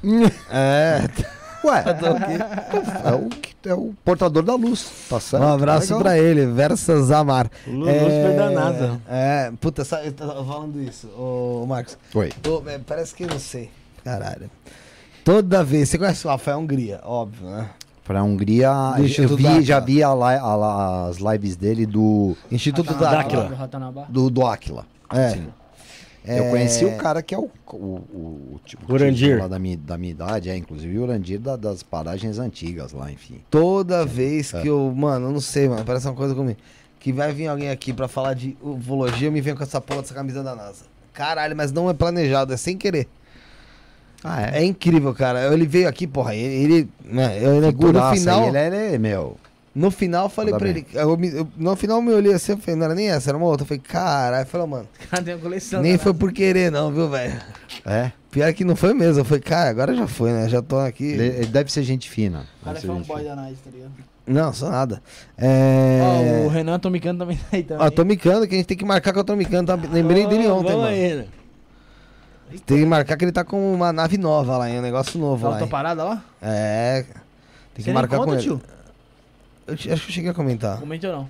[0.51, 1.01] é.
[1.63, 1.83] Ué,
[3.03, 5.43] é o, que- é o portador da luz, tá certo?
[5.43, 5.99] Um abraço Legal.
[6.01, 7.49] pra ele, Versas Amar.
[7.65, 9.01] O Lúcifer da NASA.
[9.09, 11.97] É, puta, sabe, eu tava falando isso, ô Marcos.
[12.13, 12.31] Oi.
[12.43, 13.71] Tô- é, parece que eu não sei.
[14.03, 14.49] Caralho.
[15.25, 17.69] Toda vez, você conhece o Rafael Hungria, óbvio, né?
[18.07, 19.61] Pra Hungria, Do eu vi, Dáquila.
[19.61, 24.05] já vi a li- a as lives dele do, Instituto Ratanabá, Dáquila.
[24.09, 24.85] do do, Aquila.
[25.13, 25.29] É.
[25.31, 25.47] Sim.
[26.25, 26.39] É.
[26.39, 29.29] Eu conheci o cara que é o, o, o, o tipo Urandir.
[29.35, 32.91] tio lá da minha, da minha idade, é, inclusive o Urandir da- das paragens antigas
[32.93, 33.41] lá, enfim.
[33.49, 34.61] Toda vez É.
[34.61, 34.93] que eu.
[34.95, 35.83] Mano, eu não sei, mano.
[35.85, 36.57] Parece uma coisa comigo.
[36.99, 40.01] Que vai vir alguém aqui pra falar de ufologia, eu me venho com essa porra
[40.01, 40.83] dessa camisa da NASA.
[41.13, 43.07] Caralho, mas não é planejado, é sem querer.
[44.23, 45.53] Ah, É incrível, cara.
[45.53, 46.35] Ele veio aqui, porra.
[46.35, 46.55] Ele.
[46.73, 48.47] ele né, eu, no Figuraça, final.
[48.47, 49.37] ele, é- ele é, meu,
[49.75, 50.85] No final eu falei Manda pra bem.
[50.89, 50.99] ele.
[50.99, 53.29] eu me- eu- no final eu me olhei assim, eu falei, não era nem essa,
[53.29, 53.63] era uma outra.
[53.63, 54.41] Eu falei, caralho.
[54.43, 54.87] Eu falei, mano,
[55.23, 55.81] tem uma coleção.
[55.81, 55.97] nem né?
[55.99, 57.39] foi por querer, não, viu, velho?
[57.85, 59.21] é, Pior que não foi mesmo.
[59.21, 60.49] Eu falei, cara, agora já foi, né?
[60.49, 61.05] Já tô aqui.
[61.05, 62.45] ele, ele deve ser gente fina.
[62.61, 63.35] O cara é ser gente fanboy fina.
[63.35, 63.91] da Nice, tá ligado?
[64.27, 65.01] Não, só nada.
[65.37, 65.99] É.
[66.43, 67.85] Ó, o Renan Tomicano também tá aí também.
[67.87, 69.65] Ó, Tomicano, que a gente tem que marcar com o Tomicano.
[69.65, 69.75] Tá...
[69.75, 70.87] Lembrei dele ontem, Vamos mano.
[70.87, 71.25] aí, né?
[72.65, 74.79] Tem que marcar que ele tá com uma nave nova lá, hein?
[74.79, 75.59] Um negócio novo Ela lá.
[75.59, 75.71] tá hein?
[75.71, 76.23] parada lá?
[76.41, 77.05] É.
[77.73, 78.43] Tem Você que marcar conta, com ele.
[78.43, 78.61] tio?
[79.67, 80.79] Eu acho que eu cheguei a comentar.
[80.79, 81.29] Comentou não.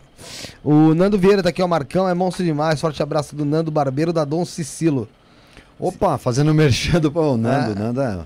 [0.63, 1.67] O Nando Vieira tá aqui, ó.
[1.67, 2.79] Marcão é monstro demais.
[2.79, 5.09] Forte abraço do Nando Barbeiro da Dom Cicilo.
[5.79, 8.19] Opa, fazendo merchan do o Nando, o Nando é...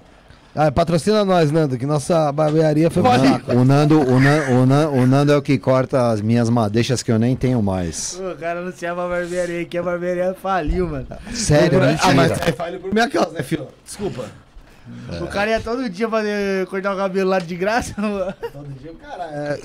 [0.53, 3.51] Ah, patrocina nós, Nando, que nossa barbearia foi O pro Nan- saco.
[3.53, 7.01] O Nando, o, Nan, o, Nan, o Nando é o que corta as minhas madeixas
[7.01, 8.19] que eu nem tenho mais.
[8.19, 11.07] O cara anunciava a barbearia aqui, a barbearia faliu, mano.
[11.33, 12.13] Sério, Ah, mentira.
[12.13, 13.67] mas é falha por minha causa, né, filho?
[13.85, 14.25] Desculpa.
[15.21, 17.93] O cara ia todo dia fazer cortar o cabelo lá de graça.
[18.01, 18.33] mano.
[18.51, 19.23] Todo dia o cara.
[19.31, 19.59] é,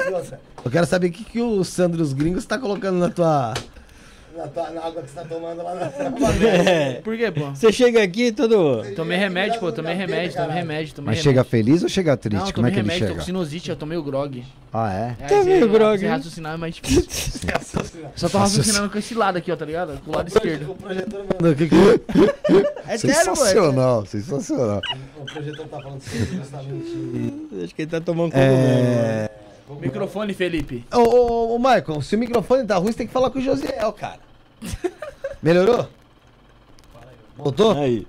[0.64, 3.54] Eu quero saber o que, que o Sandro dos Gringos tá colocando na tua.
[4.36, 5.86] Na, tua, na água que você tá tomando lá na.
[6.68, 6.94] É.
[7.00, 7.50] Por quê, pô?
[7.50, 8.82] Você chega aqui todo.
[8.94, 9.72] Tomei remédio, pô.
[9.72, 11.22] Tomei remédio, tomei remédio, tomei Mas remédio.
[11.22, 12.44] chega feliz ou chega triste?
[12.44, 13.20] Não, Como é tomei que ele remédio, tô chega?
[13.20, 14.44] com sinusite, eu tomei o grog.
[14.72, 15.16] Ah, é?
[15.20, 16.10] É, esse- meio grog, esse hein?
[16.10, 17.40] raciocinar é mais difícil.
[18.14, 19.98] Só tô raciocinando com esse lado aqui, ó, tá ligado?
[20.04, 20.70] Com o lado esquerdo.
[20.72, 21.70] O que-
[22.88, 23.36] É sério, é sério.
[23.36, 24.80] sensacional, sensacional.
[25.20, 27.46] O projetor tá falando justamente.
[27.64, 28.32] Acho que ele tá tomando.
[28.34, 29.28] É.
[29.80, 30.84] Microfone, Felipe.
[30.94, 33.42] Ô, ô, ô, Michael, se o microfone tá ruim, você tem que falar com o
[33.42, 34.20] Josiel, cara.
[35.42, 35.88] Melhorou?
[37.36, 37.78] Voltou?
[37.78, 38.06] Aí.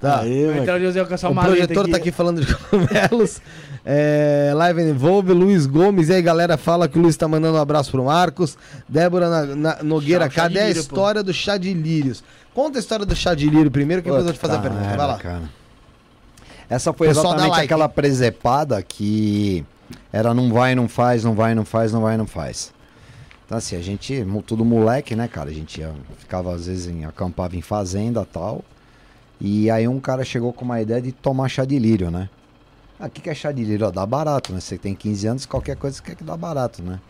[0.00, 0.20] Tá.
[0.20, 0.62] Aí, Vai mano.
[0.62, 3.40] entrar o José O maleta projetor tá aqui falando de cogumelos.
[3.84, 6.08] É, Live Envolve, Luiz Gomes.
[6.08, 8.56] E aí, galera, fala que o Luiz tá mandando um abraço pro Marcos.
[8.88, 10.88] Débora Na- Na- Nogueira, Chá- chá cadê a lírio, pô.
[10.94, 12.22] história do chá de lírios?
[12.54, 14.58] Conta a história do chá de lírio primeiro, que depois eu vou te fazer a
[14.58, 14.96] Puta pergunta.
[14.96, 15.18] Vai lá.
[15.18, 15.42] cara.
[16.70, 19.64] Essa foi Pessoal, exatamente like, aquela presepada que
[20.12, 22.72] era não vai, não faz, não vai, não faz, não vai, não faz.
[23.48, 25.48] Então assim, a gente, tudo moleque, né, cara?
[25.48, 28.62] A gente ia- ficava às vezes em, acampava em fazenda tal.
[29.40, 32.28] E aí um cara chegou com uma ideia de tomar chá de lírio, né?
[33.00, 33.86] Ah, o que, que é chá de lírio?
[33.86, 34.60] Ó, dá barato, né?
[34.60, 37.00] Você tem 15 anos, qualquer coisa quer que dá barato, né?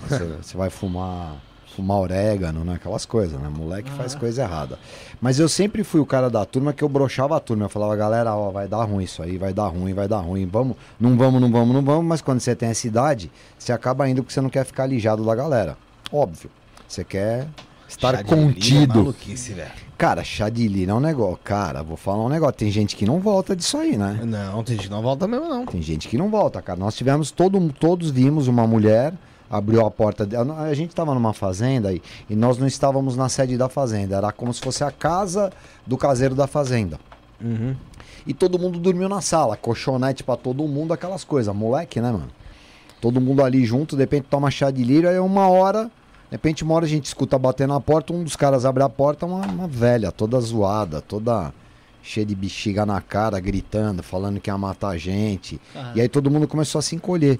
[0.00, 1.36] Você, você vai fumar,
[1.78, 2.74] fumar orégano, né?
[2.74, 3.48] Aquelas coisas, né?
[3.48, 4.78] Moleque faz coisa errada.
[5.20, 7.66] Mas eu sempre fui o cara da turma que eu broxava a turma.
[7.66, 10.44] Eu falava, galera, ó, vai dar ruim isso aí, vai dar ruim, vai dar ruim.
[10.44, 12.04] Vamos, não vamos, não vamos, não vamos.
[12.04, 15.24] Mas quando você tem essa idade, você acaba indo porque você não quer ficar lijado
[15.24, 15.78] da galera.
[16.12, 16.50] Óbvio.
[16.88, 17.46] Você quer
[17.88, 19.14] estar Chá é contido.
[19.54, 19.70] velho.
[19.96, 21.38] Cara, chá de lírio é um negócio.
[21.44, 22.54] Cara, vou falar um negócio.
[22.56, 24.20] Tem gente que não volta disso aí, né?
[24.24, 25.64] Não, tem gente que não volta mesmo, não.
[25.64, 26.78] Tem gente que não volta, cara.
[26.78, 29.12] Nós tivemos, todo, todos vimos uma mulher,
[29.50, 30.26] abriu a porta.
[30.26, 34.16] de- A, gente estava numa fazenda e, e nós não estávamos na sede da fazenda.
[34.16, 35.50] Era como se fosse a casa
[35.86, 36.98] do caseiro da fazenda.
[37.40, 37.74] Uhum.
[38.26, 41.54] E todo mundo dormiu na sala, colchonete pra todo mundo, aquelas coisas.
[41.54, 42.28] Moleque, né, mano?
[43.00, 45.90] Todo mundo ali junto, de repente toma chá de lírio, aí uma hora, de
[46.32, 49.24] repente uma hora a gente escuta bater na porta, um dos caras abre a porta,
[49.24, 51.54] uma, uma velha, toda zoada, toda
[52.02, 55.60] cheia de bexiga na cara, gritando, falando que ia matar a gente.
[55.94, 57.38] E aí todo mundo começou a se encolher.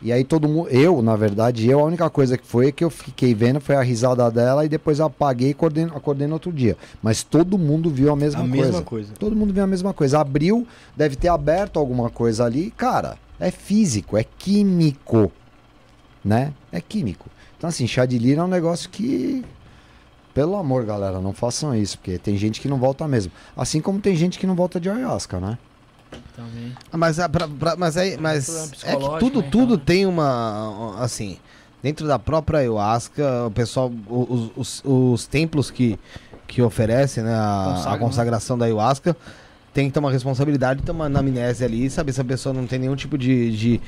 [0.00, 2.90] E aí todo mundo, eu, na verdade, eu, a única coisa que foi que eu
[2.90, 6.52] fiquei vendo foi a risada dela e depois eu apaguei e acordei, acordei no outro
[6.52, 6.76] dia.
[7.02, 8.64] Mas todo mundo viu a mesma A coisa.
[8.66, 9.12] mesma coisa.
[9.18, 10.20] Todo mundo viu a mesma coisa.
[10.20, 12.70] Abriu, deve ter aberto alguma coisa ali.
[12.76, 15.32] Cara, é físico, é químico.
[16.24, 16.52] Né?
[16.70, 17.28] É químico.
[17.56, 19.44] Então, assim, chá de lírio é um negócio que.
[20.32, 23.32] Pelo amor, galera, não façam isso, porque tem gente que não volta mesmo.
[23.56, 25.58] Assim como tem gente que não volta de ayahuasca, né?
[26.34, 26.72] Também.
[26.92, 28.46] Mas, pra- pra- mas, aí, mas
[28.80, 29.84] Problema é que tudo, né, tudo então.
[29.86, 30.94] tem uma.
[30.98, 31.36] Assim,
[31.82, 35.98] dentro da própria ayahuasca, o pessoal, os, os, os templos que,
[36.46, 39.16] que oferecem né, a, Consagram, a consagração da ayahuasca,
[39.74, 43.18] tem que tomar responsabilidade, tomar anamnese ali, saber se a pessoa não tem nenhum tipo
[43.18, 43.80] de, de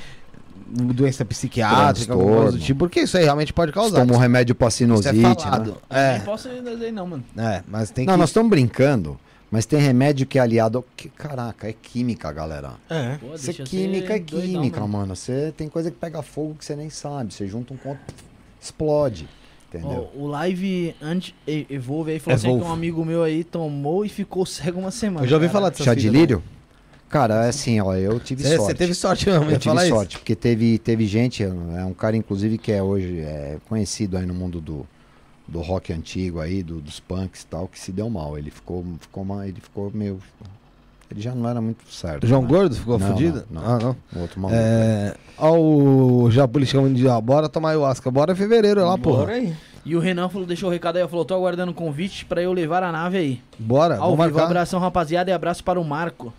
[0.93, 3.99] doença psiquiátrica, alguma coisa do tipo, porque isso aí realmente pode causar.
[3.99, 5.33] toma um remédio pra Isso é sinusite, né?
[5.33, 5.77] falado.
[5.89, 5.99] É.
[5.99, 6.47] É, Nem posso
[6.79, 7.23] daí não, mano.
[7.37, 8.19] é, mas tem Não, que...
[8.19, 9.19] nós estamos brincando,
[9.51, 10.83] mas tem remédio que é aliado.
[10.95, 12.71] que- Caraca, é química, galera.
[12.89, 13.17] É.
[13.17, 14.93] Pô, eu química é doidão, química, mano.
[14.99, 15.15] mano.
[15.15, 17.33] Você tem coisa que pega fogo que você nem sabe.
[17.33, 17.99] Você junta um conto,
[18.59, 19.27] explode.
[19.69, 20.09] Entendeu?
[20.15, 22.63] Ó, o live anti e- Evolve aí falou assim Evolve.
[22.65, 25.25] que um amigo meu aí tomou e ficou cego uma semana.
[25.25, 25.53] Eu já ouvi cara.
[25.53, 26.43] falar dessas Chá de lírio?
[27.09, 28.65] Cara, é assim, ó, eu tive Você sorte.
[28.71, 29.93] você teve sorte mesmo, Eu ia tive falar isso.
[29.95, 31.49] sorte, porque teve, teve gente, é
[31.85, 34.87] um cara inclusive que é hoje é conhecido aí no mundo do,
[35.51, 38.37] do rock antigo aí, do- dos punks e tal, que se deu mal.
[38.37, 40.17] Ele ficou, ficou uma, ele ficou meio.
[41.11, 42.25] Ele já não era muito certo.
[42.25, 42.47] João né?
[42.47, 43.43] Gordo ficou Não, fudido?
[43.51, 43.69] não, não.
[43.69, 43.95] Ah, não.
[44.15, 44.59] O outro maluco.
[44.61, 45.13] É.
[45.37, 48.09] Ó, o Jabulicão de ó, bora tomar ayahuasca.
[48.09, 49.31] Bora em fevereiro lá, Bora porra.
[49.33, 49.53] aí.
[49.83, 52.53] E o Renan falou, deixou o recado aí, falou, tô aguardando o convite pra eu
[52.53, 53.41] levar a nave aí.
[53.59, 54.45] Bora, Ao vamos vivo, marcar.
[54.51, 56.31] abração rapaziada e abraço para o Marco,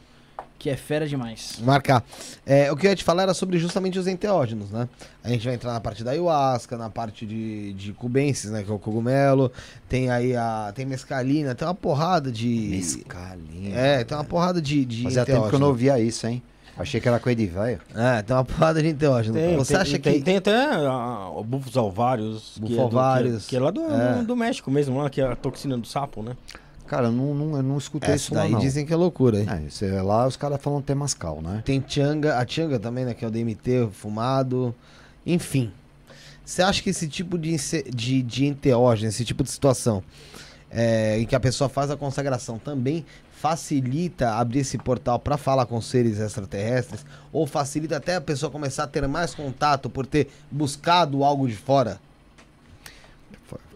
[0.62, 1.58] que é fera demais.
[1.60, 2.04] Marcar.
[2.46, 4.88] É, o que eu ia te falar era sobre justamente os enteógenos, né?
[5.24, 8.62] A gente vai entrar na parte da ayahuasca, na parte de, de cubensis, né?
[8.62, 9.50] Que é o cogumelo.
[9.88, 10.70] Tem aí a.
[10.72, 12.68] Tem mescalina, tem uma porrada de.
[12.70, 13.74] Mescalinha.
[13.76, 15.58] É, tem uma porrada de, de Fazia tempo que eu enteógeno.
[15.58, 16.40] não ouvia isso, hein?
[16.78, 17.80] Achei que era coisa de velho.
[17.94, 19.34] É, tem uma porrada de enteógeno.
[19.34, 20.22] Tem, Você tem, acha tem, que.
[20.22, 22.58] tem até ah, o bufos alvários.
[22.64, 23.40] que é do-.
[23.40, 24.22] Que, que é lá do, É.
[24.22, 26.36] do México mesmo, lá, que é a toxina do sapo, né?
[26.92, 28.58] Cara, eu não, não, eu não escutei Essa isso lá, daí não.
[28.58, 29.46] dizem que é loucura, hein?
[29.48, 31.62] É, isso é lá os caras falam temascal, né?
[31.64, 33.14] Tem Tianga, a Tianga também, né?
[33.14, 34.74] Que é o DMT fumado.
[35.24, 35.72] Enfim.
[36.44, 37.56] Você acha que esse tipo de,
[37.88, 40.02] de, de enteógeno, esse tipo de situação,
[40.70, 45.64] é, em que a pessoa faz a consagração, também facilita abrir esse portal para falar
[45.64, 47.06] com seres extraterrestres?
[47.32, 51.56] Ou facilita até a pessoa começar a ter mais contato por ter buscado algo de
[51.56, 51.98] fora?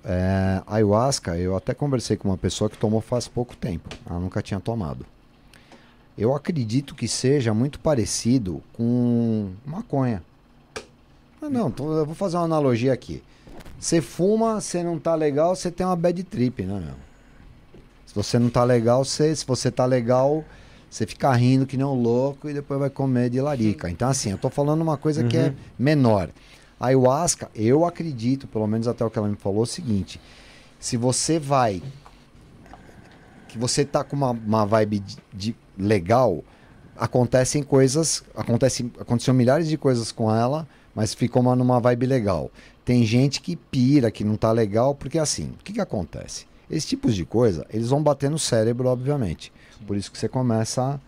[0.08, 3.88] É, ayahuasca, eu até conversei com uma pessoa que tomou faz pouco tempo.
[4.08, 5.04] Ela nunca tinha tomado.
[6.16, 10.22] Eu acredito que seja muito parecido com maconha.
[11.42, 13.22] Ah, não, tô- eu vou fazer uma analogia aqui.
[13.78, 16.94] Você fuma, você não tá legal, você tem uma bad trip, né, meu?
[18.06, 20.44] Se você não tá legal, você, se você tá legal,
[20.88, 23.90] você fica rindo que nem um louco e depois vai comer de larica.
[23.90, 26.30] Então, assim, eu tô falando uma coisa que é menor.
[26.78, 30.20] A ayahuasca, eu acredito, pelo menos até o que ela me falou, é o seguinte:
[30.78, 31.82] se você vai,
[33.48, 36.44] que você tá com uma, uma vibe de, de legal,
[36.96, 42.50] acontecem coisas, acontece, aconteceu milhares de coisas com ela, mas ficou uma, numa vibe legal.
[42.84, 46.46] Tem gente que pira, que não tá legal, porque assim, o que que acontece?
[46.70, 49.52] Esses tipos de coisa, eles vão bater no cérebro, obviamente.
[49.86, 51.00] Por isso que você começa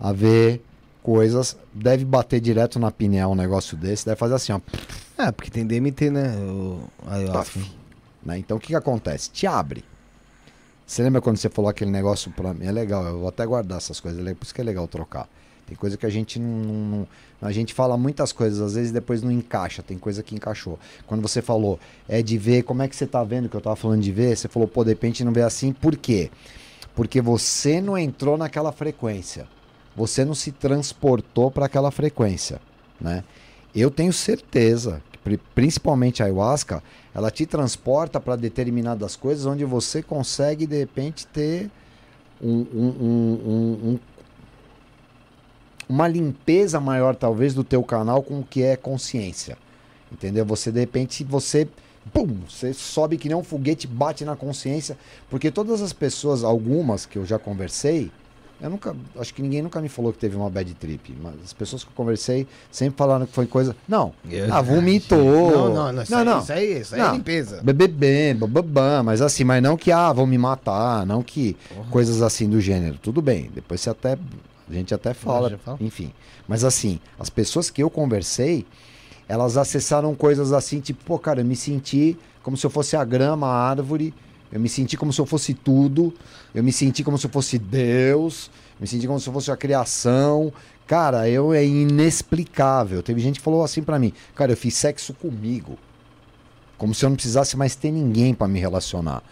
[0.00, 0.62] a, a ver
[1.02, 4.60] coisas, deve bater direto na pineal um negócio desse, deve fazer assim, ó,
[5.18, 6.36] É, porque tem DMT, né?
[6.38, 7.32] O ayahuasca.
[7.58, 7.72] Paf.
[8.24, 8.38] né?
[8.38, 9.30] Então o que, que acontece?
[9.30, 9.84] Te abre.
[10.86, 12.64] Você lembra quando você falou aquele negócio pra mim?
[12.66, 15.28] É legal, eu vou até guardar essas coisas, é por isso que é legal trocar.
[15.66, 17.08] Tem coisa que a gente não, não-
[17.42, 20.78] A gente fala muitas coisas, às vezes depois não encaixa, tem coisa que encaixou.
[21.06, 21.78] Quando você falou,
[22.08, 24.36] é de ver, como é que você tá vendo que eu tava falando de ver?
[24.36, 26.30] Você falou, pô, de repente não vê assim, por quê?
[26.94, 29.48] Porque você não entrou naquela frequência.
[29.96, 32.60] Você não se transportou para aquela frequência,
[33.00, 33.24] né?
[33.74, 35.02] Eu tenho certeza,
[35.54, 36.82] principalmente a ayahuasca,
[37.14, 41.70] ela te transporta para determinadas coisas onde você consegue de repente ter
[42.40, 43.98] um- um- um- um- um-
[45.88, 49.58] uma limpeza maior talvez do teu canal com o que é consciência.
[50.12, 50.44] Entendeu?
[50.44, 51.68] Você de repente você
[52.12, 54.96] pum, você sobe que nem um foguete, bate na consciência,
[55.28, 58.12] porque todas as pessoas, algumas que eu já conversei,
[58.60, 61.52] eu nunca, acho que ninguém nunca me falou que teve uma bad trip, mas as
[61.52, 64.14] pessoas que eu conversei sempre falaram que foi coisa, não,
[64.50, 65.18] ah, vomitou.
[65.18, 66.02] Não, não, não.
[66.02, 66.38] Isso, não, aí, não.
[66.40, 67.14] isso aí, isso aí é Não.
[67.14, 67.60] limpeza.
[67.62, 71.56] Bebê bem, bababam, mas assim, mas não que, ah, vão me matar, não que
[71.90, 72.96] coisas assim do gênero.
[73.02, 74.18] Tudo bem, depois você até,
[74.68, 75.78] a gente até fala, fala.
[75.80, 76.12] enfim.
[76.48, 78.66] Mas assim, as pessoas que eu conversei,
[79.28, 83.04] elas acessaram coisas assim, tipo, pô, cara, eu me senti como se eu fosse a
[83.04, 84.14] grama, a árvore,
[84.56, 86.14] eu me senti como se eu fosse tudo,
[86.54, 89.56] eu me senti como se eu fosse Deus, me senti como se eu fosse a
[89.56, 90.50] criação.
[90.86, 93.02] Cara, eu é inexplicável.
[93.02, 95.78] Teve gente que falou assim pra mim, cara, eu fiz sexo comigo.
[96.78, 99.22] Como se eu não precisasse mais ter ninguém pra me relacionar.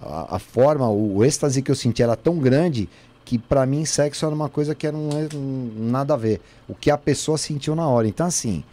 [0.00, 2.88] A, a forma, o, o êxtase que eu senti era tão grande
[3.24, 6.40] que pra mim sexo era uma coisa que um, um- nada a ver.
[6.66, 8.08] O que a pessoa sentiu na hora.
[8.08, 8.64] Então, assim,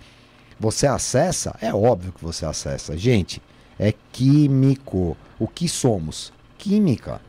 [0.59, 1.55] você acessa?
[1.61, 2.97] É óbvio que você acessa.
[2.97, 3.39] Gente,
[3.77, 5.15] é químico.
[5.39, 6.33] O que somos?
[6.57, 7.21] Química.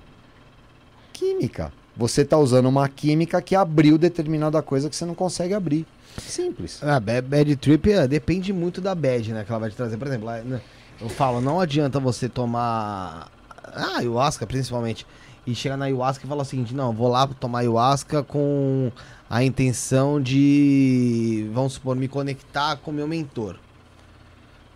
[1.12, 1.72] Química.
[1.96, 5.86] Você está usando uma química que abriu determinada coisa que você não consegue abrir.
[6.18, 6.82] Simples.
[6.82, 9.44] A bad, bad trip é, depende muito da bad, né?
[9.44, 9.96] Que ela vai te trazer.
[9.96, 10.60] Por exemplo, né,
[11.00, 13.30] eu falo, não adianta você tomar.
[13.62, 15.06] Ah, ayahuasca principalmente.
[15.46, 18.90] e chega na ayahuasca e fala o seguinte: não, vou lá tomar ayahuasca com
[19.28, 23.56] a intenção de, vamos supor, me conectar com meu mentor.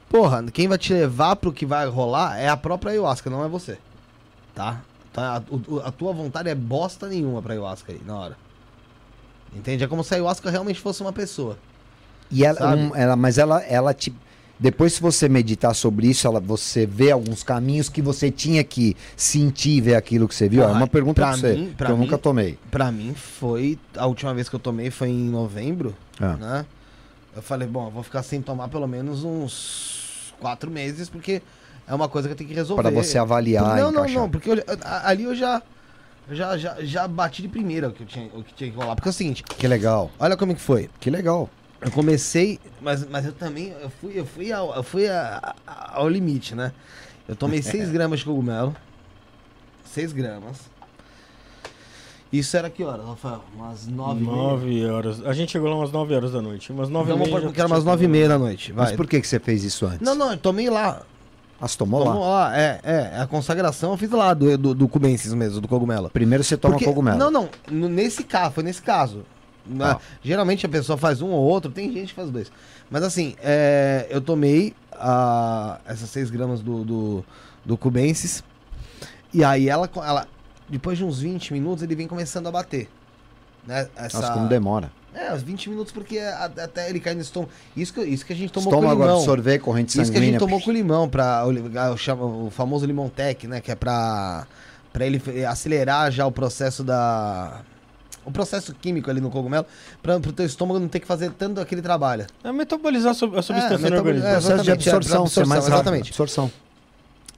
[0.09, 3.49] Porra, quem vai te levar pro que vai rolar é a própria ayahuasca, não é
[3.49, 3.79] você.
[4.55, 4.81] Tá?
[5.13, 8.37] tá a, a tua vontade é bosta nenhuma pra ayahuasca aí, na hora.
[9.57, 9.85] Entende?
[9.85, 11.57] É como se a ayahuasca realmente fosse uma pessoa.
[12.31, 14.13] E ela, um- ela- mas ela, ela te.
[14.59, 18.97] Depois, se você meditar sobre isso, ela, você vê alguns caminhos que você tinha que
[19.17, 20.63] sentir, ver aquilo que você viu.
[20.63, 22.59] é Porra, uma pergunta pra pra você, mim- que pra eu mim- nunca tomei.
[22.71, 23.79] Pra mim foi.
[23.97, 26.35] A última vez que eu tomei foi em novembro, Ah.
[26.37, 26.67] né?
[27.37, 31.43] Eu falei, bom, eu vou ficar sem tomar pelo menos uns quatro meses, porque
[31.87, 32.83] é uma coisa que eu tenho que resolver.
[32.83, 34.65] Para você avaliar, Não, não, não, porque eu-
[35.03, 35.63] ali eu já.
[36.31, 38.95] Já, já, já bati de primeira o que, eu tinha, o que tinha que rolar.
[38.95, 40.89] Porque é o seguinte, Que legal, olha como é que foi.
[40.99, 41.51] que legal.
[41.83, 45.99] Eu comecei, mas, mas eu também, eu fui, eu fui, ao, eu fui a- a-
[45.99, 46.73] ao limite, né?
[47.29, 48.75] Eu tomei 6 gramas de cogumelo.
[49.85, 50.61] 6 gramas.
[52.39, 53.43] Isso era que horas, Rafael?
[53.55, 54.37] Umas 9 e meia?
[54.37, 55.27] 9 horas.
[55.27, 56.73] A gente chegou lá umas 9 horas da noite.
[56.73, 57.31] Umas 9 Então e meia.
[57.31, 58.73] pôr já que era umas 9 e meia da noite.
[58.73, 58.87] Vai.
[58.87, 60.01] Mas por que, que você fez isso antes?
[60.01, 61.03] Não, não, eu tomei lá.
[61.61, 62.49] Ah, você tomou Tomou lá.
[62.49, 62.59] lá.
[62.61, 63.21] É, é.
[63.21, 66.11] A consagração eu fiz lá do, do, do Cubensis mesmo, do cogumelo.
[66.11, 67.17] Primeiro você toma Porque- cogumelo.
[67.19, 67.49] Não, não.
[67.89, 69.25] nesse caso, foi nesse caso.
[69.65, 70.01] Na- Ah.
[70.23, 72.51] Geralmente a pessoa faz um ou outro, tem gente que faz dois.
[72.91, 77.25] Mas assim, é, eu tomei ah, essas 6 gramas do, do,
[77.65, 78.43] do Cubensis.
[79.33, 80.27] E aí ela, ela,
[80.75, 82.89] depois de uns 20 minutos, ele vem começando a bater.
[83.67, 83.89] Né?
[83.97, 84.91] Essa, Nossa, como demora.
[85.15, 87.53] É, uns 20 minutos, porque até ele cair no estômago.
[87.77, 89.17] Isso que, isso que a gente tomou com Estômago limão.
[89.19, 90.31] absorver, corrente Isso que a sanguínea.
[90.33, 93.61] gente tomou com limão, pra, o, o, o famoso limão tech, né?
[93.61, 94.45] Que é pra,
[94.93, 97.61] pra ele acelerar já o processo da.
[98.25, 99.65] O processo químico ali no cogumelo,
[100.03, 102.27] pra, pro teu estômago não ter que fazer tanto aquele trabalho.
[102.43, 104.29] É metabolizar a a substância no metaboli- organismo.
[104.29, 105.75] é, Processo de exatamente, é, absorção, ser mais rápido.
[105.77, 106.11] exatamente.
[106.11, 106.51] Absorção.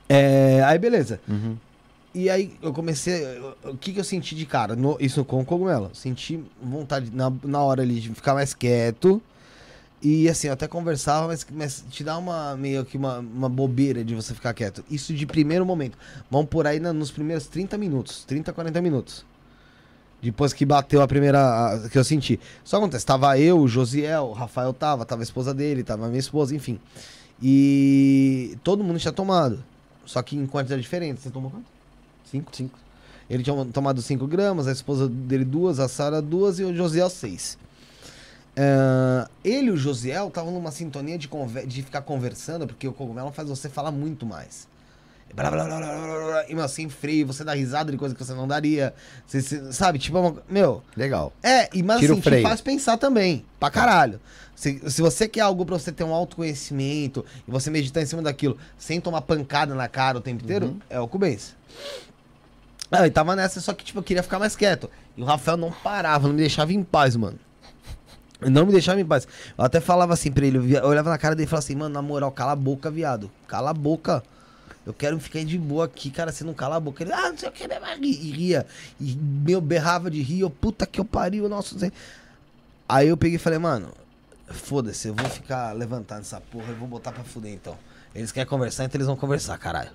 [0.08, 1.20] É, aí beleza.
[1.28, 1.56] Uhum.
[2.18, 3.22] E aí eu comecei.
[3.62, 4.74] O que, que eu senti de cara?
[4.74, 5.90] No- isso com o cogumelo.
[5.92, 9.20] Senti vontade na, na hora ali de ficar mais quieto.
[10.02, 14.02] E assim, eu até conversava, mas, mas te dá uma meio que uma, uma bobeira
[14.02, 14.82] de você ficar quieto.
[14.90, 15.98] Isso de primeiro momento.
[16.30, 19.22] Vamos por aí na- nos primeiros 30 minutos, 30, 40 minutos.
[20.22, 21.38] Depois que bateu a primeira.
[21.38, 22.40] a- que eu senti.
[22.64, 26.08] Só acontece, tava eu, o Josiel, o Rafael tava, tava a esposa dele, tava a
[26.08, 26.80] minha esposa, enfim.
[27.42, 29.62] E todo mundo tinha tomado.
[30.06, 31.20] Só que em quantidade diferente.
[31.20, 31.75] Você tomou quanto?
[32.30, 32.54] Cinco?
[32.54, 32.78] Cinco.
[33.28, 37.10] Ele tinha tomado 5 gramas, a esposa dele duas, a Sara duas e o Josiel
[37.10, 37.58] seis.
[38.56, 41.28] Ah, ele e o Josiel estavam numa sintonia de,
[41.66, 44.66] de ficar conversando, porque o cogumelo faz você falar muito mais.
[45.34, 48.14] Blá, blá, blá, blá, blá, blá, e meu, sem freio, você dá risada de coisa
[48.14, 48.94] que você não daria.
[49.26, 51.32] Você, você- sabe, tipo, é uma- meu, Legal.
[51.42, 54.20] é, e mas Tira assim, te faz pensar também, pra caralho.
[54.54, 58.22] Se, se você quer algo pra você ter um autoconhecimento e você meditar em cima
[58.22, 60.78] daquilo sem tomar pancada na cara o tempo inteiro, Uhum.
[60.88, 61.52] é o Cubense.
[62.90, 64.90] Ah, tava nessa, só que tipo, eu queria ficar mais quieto.
[65.16, 67.38] E o Rafael não parava, não me deixava em paz, mano.
[68.40, 69.26] Não me deixava em paz.
[69.56, 71.94] Eu até falava assim pra ele, eu olhava na cara dele e falava assim, mano,
[71.94, 73.30] na moral, cala a boca, viado.
[73.48, 74.22] Cala a boca.
[74.84, 77.02] Eu quero ficar de boa aqui, cara, você não cala a boca.
[77.02, 78.66] Ele, ah, não sei o que, né, e ria.
[79.00, 81.92] E meu, berrava de rir, eu, puta que eu pariu, sei.
[82.88, 83.88] Aí eu peguei e falei, mano,
[84.48, 87.76] foda-se, eu vou ficar levantado nessa porra, eu vou botar pra fuder então.
[88.14, 89.90] Eles querem conversar, então eles vão conversar, caralho.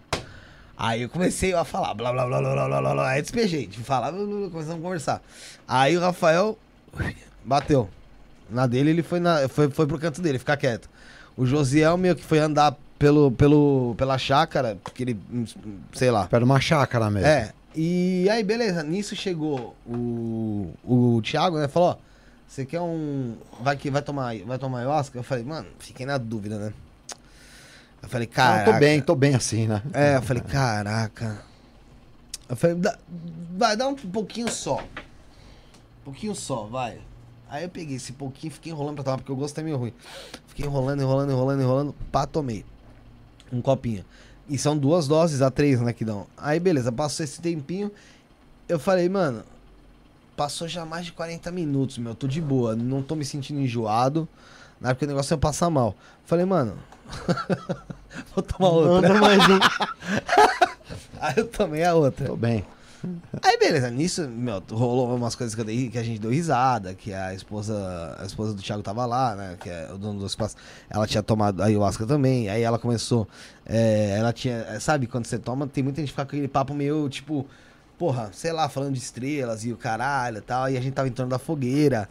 [0.84, 3.10] Aí eu comecei a falar, blá blá blá blá blá blá blá, blá.
[3.12, 5.22] aí despejei, de falar, blá, blá, blá, começamos a conversar.
[5.68, 6.58] Aí o Rafael
[7.46, 7.88] bateu.
[8.50, 10.90] Na dele, ele foi, na, foi, foi pro canto dele, ficar quieto.
[11.38, 15.20] O Josiel meio que foi andar pelo, pelo, pela chácara, porque ele,
[15.94, 16.26] sei lá.
[16.26, 17.28] Pera uma chácara mesmo.
[17.28, 21.98] É, e aí beleza, nisso chegou o, o Thiago, né, falou, ó,
[22.48, 25.20] você quer um, vai, que, vai tomar, vai tomar ayahuasca?
[25.20, 26.74] Eu falei, mano, fiquei na dúvida, né.
[28.02, 28.74] Eu falei, Ah, cara.
[28.74, 29.82] tô bem, tô bem assim, né?
[29.94, 31.44] É, eu falei, caraca.
[32.50, 32.98] Eu falei, dá,
[33.58, 34.76] vai, dá um pouquinho só.
[34.82, 37.00] Um pouquinho só, vai.
[37.50, 39.94] Aí eu peguei esse pouquinho, fiquei enrolando pra tomar, porque o gosto é meio ruim.
[40.48, 42.66] Fiquei enrolando, enrolando, enrolando, enrolando, pá, tomei.
[43.52, 44.04] Um copinho.
[44.50, 46.26] E são duas doses, a três, né, que dão.
[46.38, 47.92] Aí, beleza, passou esse tempinho.
[48.68, 49.44] Eu falei, mano,
[50.36, 54.28] passou já mais de 40 minutos, meu, tô de boa, não tô me sentindo enjoado.
[54.80, 55.96] Na época o negócio ia passar mal.
[56.26, 56.78] Falei, mano,
[58.36, 59.10] vou tomar outra.
[59.10, 59.60] Manda mais um.
[61.20, 62.28] Aí eu tomei a outra.
[62.28, 62.66] Tô bem.
[63.42, 67.12] Aí beleza, nisso, meu, rolou umas coisas que, dei, que a gente deu risada, que
[67.12, 69.58] a esposa, a esposa do Thiago tava lá, né?
[69.60, 70.56] Que é o dono do espaço.
[70.88, 72.48] Ela tinha tomado a ayahuasca também.
[72.50, 73.28] Aí ela começou.
[73.66, 74.66] é, ela tinha.
[74.70, 77.48] é, Sabe, quando você toma, tem muita gente que fica com aquele papo meio tipo,
[77.98, 80.70] porra, sei lá, falando de estrelas e o caralho e tal.
[80.70, 82.08] E a gente tava em torno da fogueira.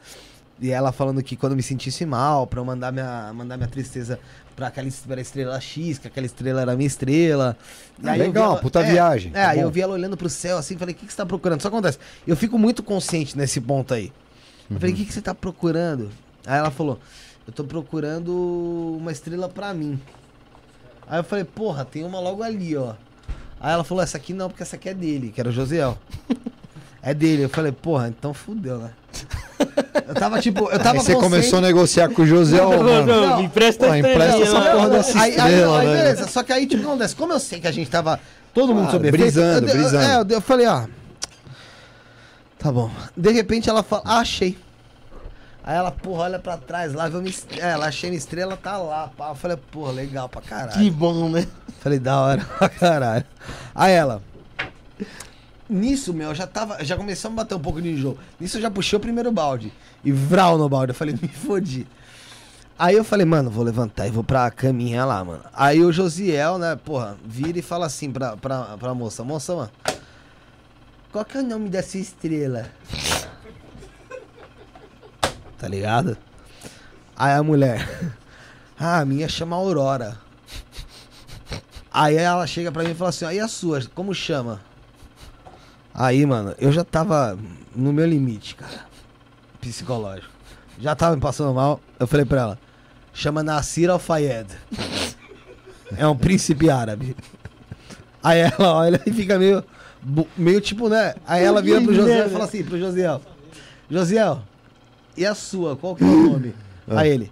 [0.60, 4.18] E ela falando que quando me sentisse mal, pra eu mandar minha, mandar minha tristeza
[4.54, 7.56] pra aquela pra estrela X, que aquela estrela era a minha estrela.
[8.04, 9.62] Ah, legal, ela- puta é, viagem, É, tá aí bom.
[9.64, 11.62] eu vi ela olhando pro céu assim, falei, o que, que você tá procurando?
[11.62, 14.12] Só acontece, eu fico muito consciente nesse ponto aí.
[14.70, 16.10] Eu falei, o que, que você tá procurando?
[16.46, 17.00] Aí ela falou,
[17.46, 19.98] eu tô procurando uma estrela pra mim.
[21.08, 22.92] Aí eu falei, porra, tem uma logo ali, ó.
[23.58, 25.98] Aí ela falou, essa aqui não, porque essa aqui é dele, que era o Josiel.
[27.02, 27.44] é dele.
[27.44, 28.90] Eu falei, porra, então fudeu, né?
[30.08, 32.70] Eu tava tipo, eu tava Aí você consciente- começou a negociar com o José, ó,
[32.82, 33.04] mano.
[33.06, 35.96] Não, me empresta Pô, empresta essa porra dessa Aí, aí, estrela, aí, né?
[35.96, 36.28] beleza.
[36.28, 37.14] Só que aí, tipo, o que acontece?
[37.16, 38.18] Como eu sei que a gente tava
[38.54, 40.04] todo mundo Claro, sob efeito, brisando, eu, eu- brisando.
[40.04, 40.86] é, eu, eu falei, ah.
[42.58, 42.90] Tá bom.
[43.16, 44.56] De repente ela fala, ah, achei.
[45.62, 48.76] Aí ela, porra, olha pra trás lá, viu minha é, ela achei minha estrela, tá
[48.78, 49.10] lá.
[49.16, 49.28] Pá.
[49.30, 50.72] Eu falei, porra, legal pra caralho.
[50.72, 51.46] Que bom, né?
[51.80, 53.24] Falei, da hora pra caralho.
[53.74, 54.22] Aí ela.
[55.70, 56.84] Nisso, meu, eu já tava.
[56.84, 58.18] Já começamos a bater um pouco de enjoo.
[58.40, 59.72] Nisso eu já puxei o primeiro balde.
[60.04, 60.90] E vral no balde.
[60.90, 61.86] Eu falei, me fodi.
[62.76, 65.42] Aí eu falei, mano, vou levantar e vou pra caminha lá, mano.
[65.52, 69.70] Aí o Josiel, né, porra, vira e fala assim pra, pra, pra moça: Moça, mano,
[71.12, 72.66] qual que é o nome dessa estrela?
[75.58, 76.16] Tá ligado?
[77.14, 78.16] Aí a mulher,
[78.80, 80.18] ah, a minha chama Aurora.
[81.92, 84.62] Aí ela chega pra mim e fala assim: aí a sua, como chama?
[86.00, 87.38] Aí, mano, eu já tava
[87.76, 88.86] no meu limite, cara.
[89.60, 90.32] Psicológico.
[90.78, 91.78] Já tava me passando mal.
[91.98, 92.58] Eu falei pra ela:
[93.12, 94.46] chama Nasir Al-Fayed.
[95.98, 97.14] é um príncipe árabe.
[98.22, 99.62] Aí ela olha e fica meio.
[100.38, 101.16] meio tipo, né?
[101.26, 103.20] Aí ela vira pro Josiel e fala assim: pro Josiel:
[103.90, 104.42] Josiel,
[105.18, 105.76] e a sua?
[105.76, 106.54] Qual que é o nome?
[106.88, 107.30] Aí ele: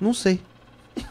[0.00, 0.40] não sei.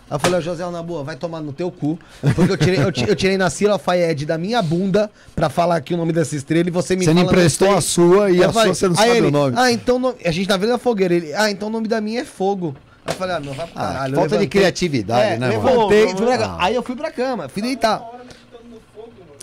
[0.10, 1.98] Aí eu falei, ó, José, na boa, vai tomar no teu cu.
[2.36, 5.76] Porque eu tirei, eu, ti- eu tirei na Cira Fayed da minha bunda pra falar
[5.78, 8.50] aqui o nome dessa estrela e você me Você fala, emprestou a sua e Eu
[8.50, 9.56] a falei- sua você não sabe ele, o nome.
[9.58, 11.14] Ah, então no- a gente tá vendo a fogueira.
[11.14, 12.76] Ele, ah, então o nome da minha é fogo.
[13.06, 14.16] Aí Eu falei, ah, meu, vai pro Ah, caralho.
[14.16, 15.70] falta Eu de criatividade, é, né, mano?
[15.70, 16.56] levantei, fui pra.
[16.60, 18.02] Aí eu fui pra cama, fui deitar.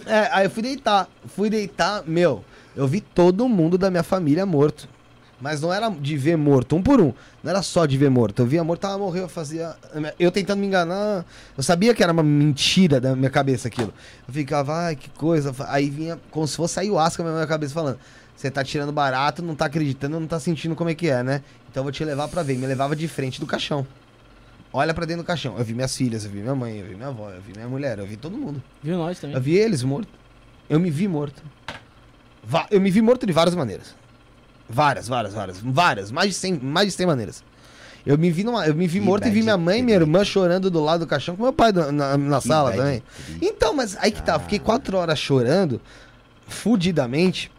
[0.06, 1.08] É, aí eu fui deitar.
[1.34, 2.44] Fui deitar, meu,
[2.76, 4.88] eu vi todo mundo da minha família morto.
[5.40, 7.12] Mas não era de ver morto, um por um.
[7.44, 8.40] Não era só de ver morto.
[8.40, 9.76] Eu via morto, tava morreu, eu fazia.
[10.18, 11.26] Eu tentando me enganar.
[11.54, 13.92] Eu sabia que era uma mentira da minha cabeça aquilo.
[14.26, 15.54] Eu ficava, ai, que coisa.
[15.68, 17.98] Aí vinha como se fosse ayahuasca na minha cabeça falando.
[18.34, 21.42] Você tá tirando barato, não tá acreditando, não tá sentindo como é que é, né?
[21.70, 22.56] Então eu vou te levar pra ver.
[22.56, 23.86] Me levava de frente do caixão.
[24.72, 25.58] Olha pra dentro do caixão.
[25.58, 27.68] Eu vi minhas filhas, eu vi minha mãe, eu vi minha avó, eu vi minha
[27.68, 28.62] mulher, eu vi todo mundo.
[28.82, 29.36] Viu nós também?
[29.36, 30.10] Eu vi eles mortos.
[30.66, 31.42] Eu me vi morto.
[32.70, 33.94] Eu me vi morto de várias maneiras.
[34.68, 35.58] Várias, várias, várias.
[35.60, 36.10] Várias.
[36.10, 37.44] Mais de 100, mais de 100 maneiras.
[38.06, 39.96] Eu me vi, numa, eu me vi Que morto e vi minha mãe e minha
[39.96, 43.02] irmã chorando do lado do caixão com meu pai do- na, na sala também.
[43.40, 44.38] Então, mas aí que tá.
[44.38, 45.80] Fiquei quatro horas chorando,
[46.46, 47.50] fudidamente.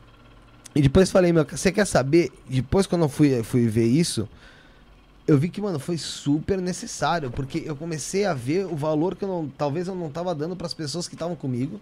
[0.76, 2.32] E depois falei, meu, você quer saber?
[2.50, 4.28] Depois quando eu fui, fui ver isso,
[5.28, 7.32] eu vi que, mano, foi super necessário.
[7.32, 9.48] Porque eu comecei a ver o valor que eu não.
[9.58, 11.80] Talvez eu não tava dando pras pessoas que estavam comigo.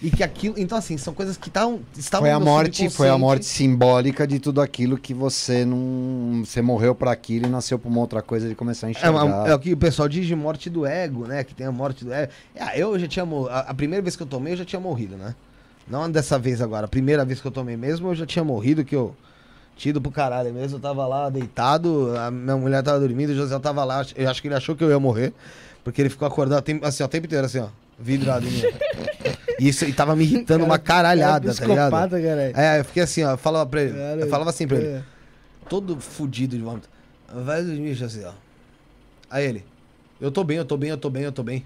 [0.00, 0.54] E que aquilo.
[0.56, 4.38] Então, assim, são coisas que tavam, estavam Foi a morte, foi a morte simbólica de
[4.38, 8.48] tudo aquilo que você não, você morreu pra aquilo e nasceu pra uma outra coisa
[8.48, 9.24] de começar a É, enxergar.
[9.24, 11.42] uma- é o que o pessoal diz de morte do ego, né?
[11.42, 12.30] Que tem a morte do ego.
[12.54, 13.26] É, eu já tinha.
[13.50, 15.34] A, a primeira vez que eu tomei, eu já tinha morrido, né?
[15.88, 16.84] Não dessa vez agora.
[16.84, 19.16] A primeira vez que eu tomei mesmo, eu já tinha morrido, que eu.
[19.76, 20.76] Tido pro caralho mesmo.
[20.76, 24.04] Eu tava lá deitado, a minha mulher tava dormindo, o José tava lá.
[24.16, 25.32] Eu acho que ele achou que eu ia morrer.
[25.82, 27.68] Porque ele ficou acordado assim, ó, o tempo inteiro, assim, ó.
[27.98, 28.62] Vidrado em mim.
[29.58, 31.90] E isso e tava me irritando uma caralhada, tá ligado?
[31.90, 32.56] caralho.
[32.56, 33.92] É, eu fiquei assim, ó, eu falava pra ele.
[33.92, 35.02] Cara, eu falava assim pra ele é.
[35.68, 36.88] todo fudido de vômito.
[37.32, 38.26] Vai dormir, José.
[38.26, 38.32] ó.
[39.30, 39.64] Aí ele,
[40.20, 41.64] eu tô bem, eu tô bem, eu tô bem, eu tô bem.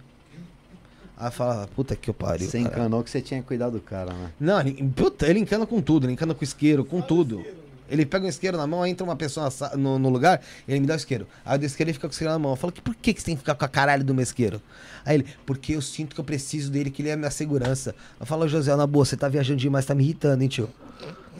[1.16, 2.48] Aí eu falava, puta que eu pariu.
[2.48, 2.74] Você cara.
[2.74, 4.32] encanou que você tinha que cuidar do cara, né?
[4.40, 7.44] Não, ele, puta, ele encana com tudo, ele encana com isqueiro, com tudo.
[7.92, 10.86] Ele pega um isqueiro na mão, aí entra uma pessoa no, no lugar, ele me
[10.86, 11.26] dá o isqueiro.
[11.44, 12.52] Aí eu dou isqueiro e fica com o isqueiro na mão.
[12.52, 14.62] Eu falo, por que, que você tem que ficar com a caralho do meu isqueiro?
[15.04, 17.94] Aí ele, porque eu sinto que eu preciso dele, que ele é a minha segurança.
[18.18, 20.70] Eu falo, José, na boa, você tá viajando demais, tá me irritando, hein, tio?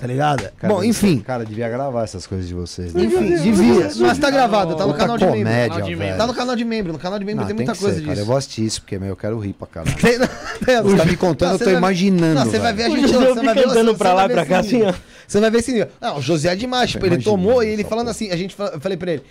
[0.00, 0.50] Tá ligado?
[0.58, 1.20] Cara, Bom, enfim.
[1.20, 2.92] Cara, devia gravar essas coisas de vocês.
[2.92, 3.04] Né?
[3.04, 3.88] Enfim, devia.
[4.00, 5.38] Mas tá gravado, tá no canal de membro.
[5.44, 6.16] comédia, de velho.
[6.18, 8.00] Tá no canal de membro, no canal de membro Não, tem tem muita coisa ser,
[8.02, 8.12] cara.
[8.12, 8.26] Eu disso.
[8.26, 9.96] vou assistir isso, porque, meu, eu quero rir pra caralho.
[9.96, 12.82] Tem- tem- Você tá me contando, Não, eu tô vai- imaginando, Não, você vai ver
[12.82, 13.00] a gente.
[13.02, 14.88] José você vai ver, pra lá e pra cá, esse nível.
[14.88, 14.98] assim,
[15.28, 15.88] Você vai ver esse nível.
[16.00, 16.90] Não, o José é demais.
[16.90, 19.22] Tipo, ele tomou e ele essa falando assim, a gente, eu falei pra ele,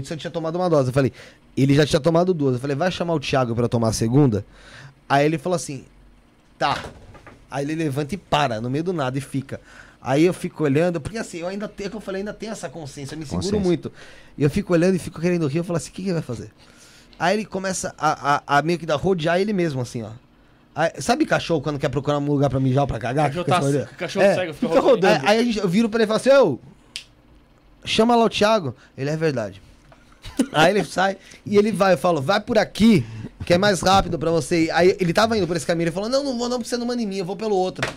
[0.00, 0.90] disse que eu tinha tomado uma dose.
[0.90, 1.12] Eu falei,
[1.56, 2.54] ele já tinha tomado duas.
[2.54, 4.44] Eu falei, vai chamar o Thiago pra tomar a segunda?
[5.08, 5.84] Aí ele falou assim,
[6.56, 6.78] tá.
[7.50, 9.60] Aí ele levanta e para, no meio do nada, e fica.
[10.02, 12.52] Aí eu fico olhando, porque assim, eu ainda tenho, é que eu falei, ainda tenho
[12.52, 13.66] essa consciência, eu me seguro Consciência.
[13.66, 13.92] muito.
[14.38, 16.14] E eu fico olhando e fico querendo rir, eu falo assim, o que, que ele
[16.14, 16.50] vai fazer?
[17.18, 20.10] Aí ele começa a, a, a meio que dar rodear ele mesmo, assim, ó.
[20.74, 23.26] Aí, sabe cachorro quando quer procurar um lugar pra mijar ou pra cagar?
[23.28, 23.88] Cachorro tá- fica olhando?
[23.96, 25.26] cachorro É, cego, fica fica rodando.
[25.26, 26.58] Aí, aí a gente- eu viro pra ele e falo assim, ô!
[27.84, 28.74] chama lá o Thiago.
[28.96, 29.60] Ele é verdade.
[30.52, 33.04] Aí ele sai e ele vai, eu falo, vai por aqui,
[33.44, 34.70] que é mais rápido pra você ir.
[34.70, 36.76] Aí ele tava indo por esse caminho, ele falou, não, não vou não, porque você
[36.76, 37.88] não manda em mim, eu vou pelo outro.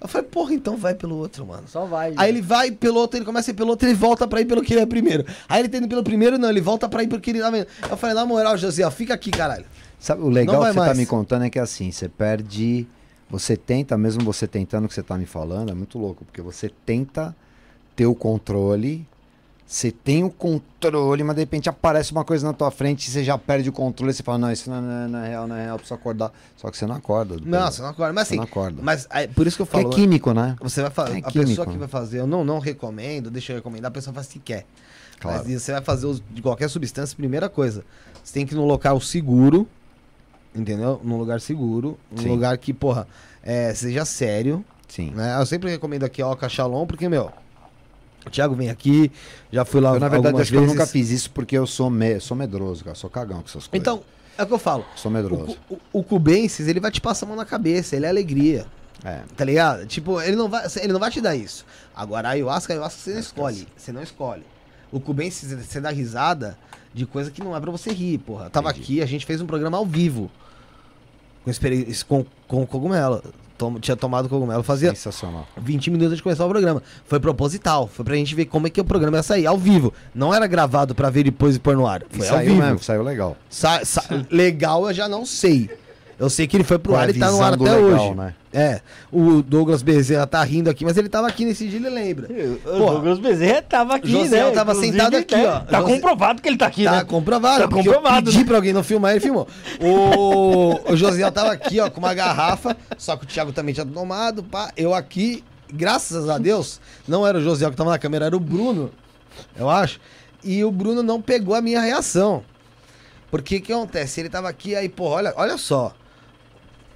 [0.00, 1.64] Eu falei, porra, então vai pelo outro, mano.
[1.66, 2.12] Só vai.
[2.16, 4.44] Aí ele vai pelo outro, ele começa a ir pelo outro, ele volta pra ir
[4.44, 5.24] pelo que ele é primeiro.
[5.48, 7.58] Aí ele tá indo pelo primeiro, não, ele volta pra ir pelo que ele tava
[7.58, 7.66] indo.
[7.88, 9.64] Eu falei, na moral, José, ó, fica aqui, caralho.
[9.98, 10.98] Sabe, o legal que vai você tá mais.
[10.98, 12.86] me contando é que assim, você perde.
[13.30, 16.42] Você tenta, mesmo você tentando o que você tá me falando, é muito louco, porque
[16.42, 17.34] você tenta
[17.96, 19.06] ter o controle,
[19.66, 23.24] você tem o controle, mas de repente aparece uma coisa na tua frente e você
[23.24, 25.56] já perde o controle e você fala, não, isso não é, não é real, não
[25.56, 26.32] é real, preciso acordar.
[26.56, 27.36] Só que você não acorda.
[27.42, 27.72] Não, peso.
[27.72, 28.12] você não acorda.
[28.12, 28.82] Mas assim, não acorda.
[28.82, 29.94] mas aí, por isso que eu Porque falo.
[29.94, 30.54] é químico, né?
[30.60, 31.16] Você vai fazer.
[31.16, 31.78] É a pessoa que né?
[31.78, 34.66] vai fazer, eu não, não recomendo, deixa eu recomendar, a pessoa faz se quer.
[35.18, 35.42] Claro.
[35.46, 37.84] Mas você vai fazer uso de qualquer substância, primeira coisa,
[38.22, 39.66] você tem que ir num local seguro,
[40.54, 41.00] entendeu?
[41.02, 42.28] Num lugar seguro, num Sim.
[42.28, 43.08] lugar que, porra,
[43.42, 45.10] é, seja sério, Sim.
[45.12, 45.36] né?
[45.40, 47.32] Eu sempre recomendo aqui a Oca Shalom, porque, meu,
[48.26, 49.10] o Thiago vem aqui,
[49.52, 50.74] já fui lá Eu, na verdade, acho que eu vezes.
[50.74, 52.18] nunca fiz isso porque eu sou, me...
[52.20, 52.94] sou medroso, cara.
[52.94, 53.70] Sou cagão com essas coisas.
[53.74, 54.02] Então,
[54.38, 54.84] é o que eu falo.
[54.96, 55.56] Sou O, medroso.
[55.68, 58.66] o, o Cubensis, ele vai te passar a mão na cabeça, ele é alegria.
[59.04, 59.20] É.
[59.36, 59.86] Tá ligado?
[59.86, 61.66] Tipo, ele não vai, ele não vai te dar isso.
[61.94, 63.68] Agora, a ayahuasca, a ayahuasca você não escolhe.
[63.76, 64.42] Você não escolhe.
[64.90, 66.56] O Cubensis, você dá risada
[66.94, 68.46] de coisa que não é pra você rir, porra.
[68.46, 68.82] Eu tava Entendi.
[68.84, 70.30] aqui, a gente fez um programa ao vivo.
[71.44, 71.52] Com,
[72.08, 73.22] com, com cogumelo.
[73.56, 74.62] Tom- tinha tomado cogumelo.
[74.62, 75.46] Fazia Sensacional.
[75.56, 76.82] 20 minutos de começar o programa.
[77.06, 77.86] Foi proposital.
[77.86, 79.46] Foi pra gente ver como é que o programa ia sair.
[79.46, 79.92] Ao vivo.
[80.14, 82.02] Não era gravado pra ver depois e pôr no ar.
[82.12, 82.62] E Foi ao saiu vivo.
[82.66, 83.36] mesmo, saiu legal.
[83.48, 85.70] Sa- sa- legal eu já não sei.
[86.18, 88.06] Eu sei que ele foi pro é ar e tá no ar do até legal,
[88.08, 88.14] hoje.
[88.16, 88.34] né?
[88.52, 88.80] É.
[89.10, 92.28] O Douglas Bezerra tá rindo aqui, mas ele tava aqui nesse dia, ele lembra.
[92.28, 92.92] O Porra.
[92.92, 94.52] Douglas Bezerra tava aqui, Josiel né?
[94.52, 95.46] tava Inclusive, sentado aqui, né?
[95.48, 95.60] ó.
[95.60, 97.04] Tá José- comprovado que ele tá aqui, Tá né?
[97.04, 97.62] comprovado.
[97.62, 98.44] Tá porque eu comprovado, pedi né?
[98.44, 99.48] pra alguém não filmar, ele filmou.
[99.80, 103.84] O, o Josiel tava aqui, ó, com uma garrafa, só que o Thiago também tinha
[103.86, 104.70] tomado, pá.
[104.76, 108.40] Eu aqui, graças a Deus, não era o Josiel que tava na câmera, era o
[108.40, 108.90] Bruno,
[109.56, 109.98] eu acho.
[110.44, 112.44] E o Bruno não pegou a minha reação.
[113.32, 114.20] Porque o que acontece?
[114.20, 115.92] Ele tava aqui, aí, pô, olha, olha só.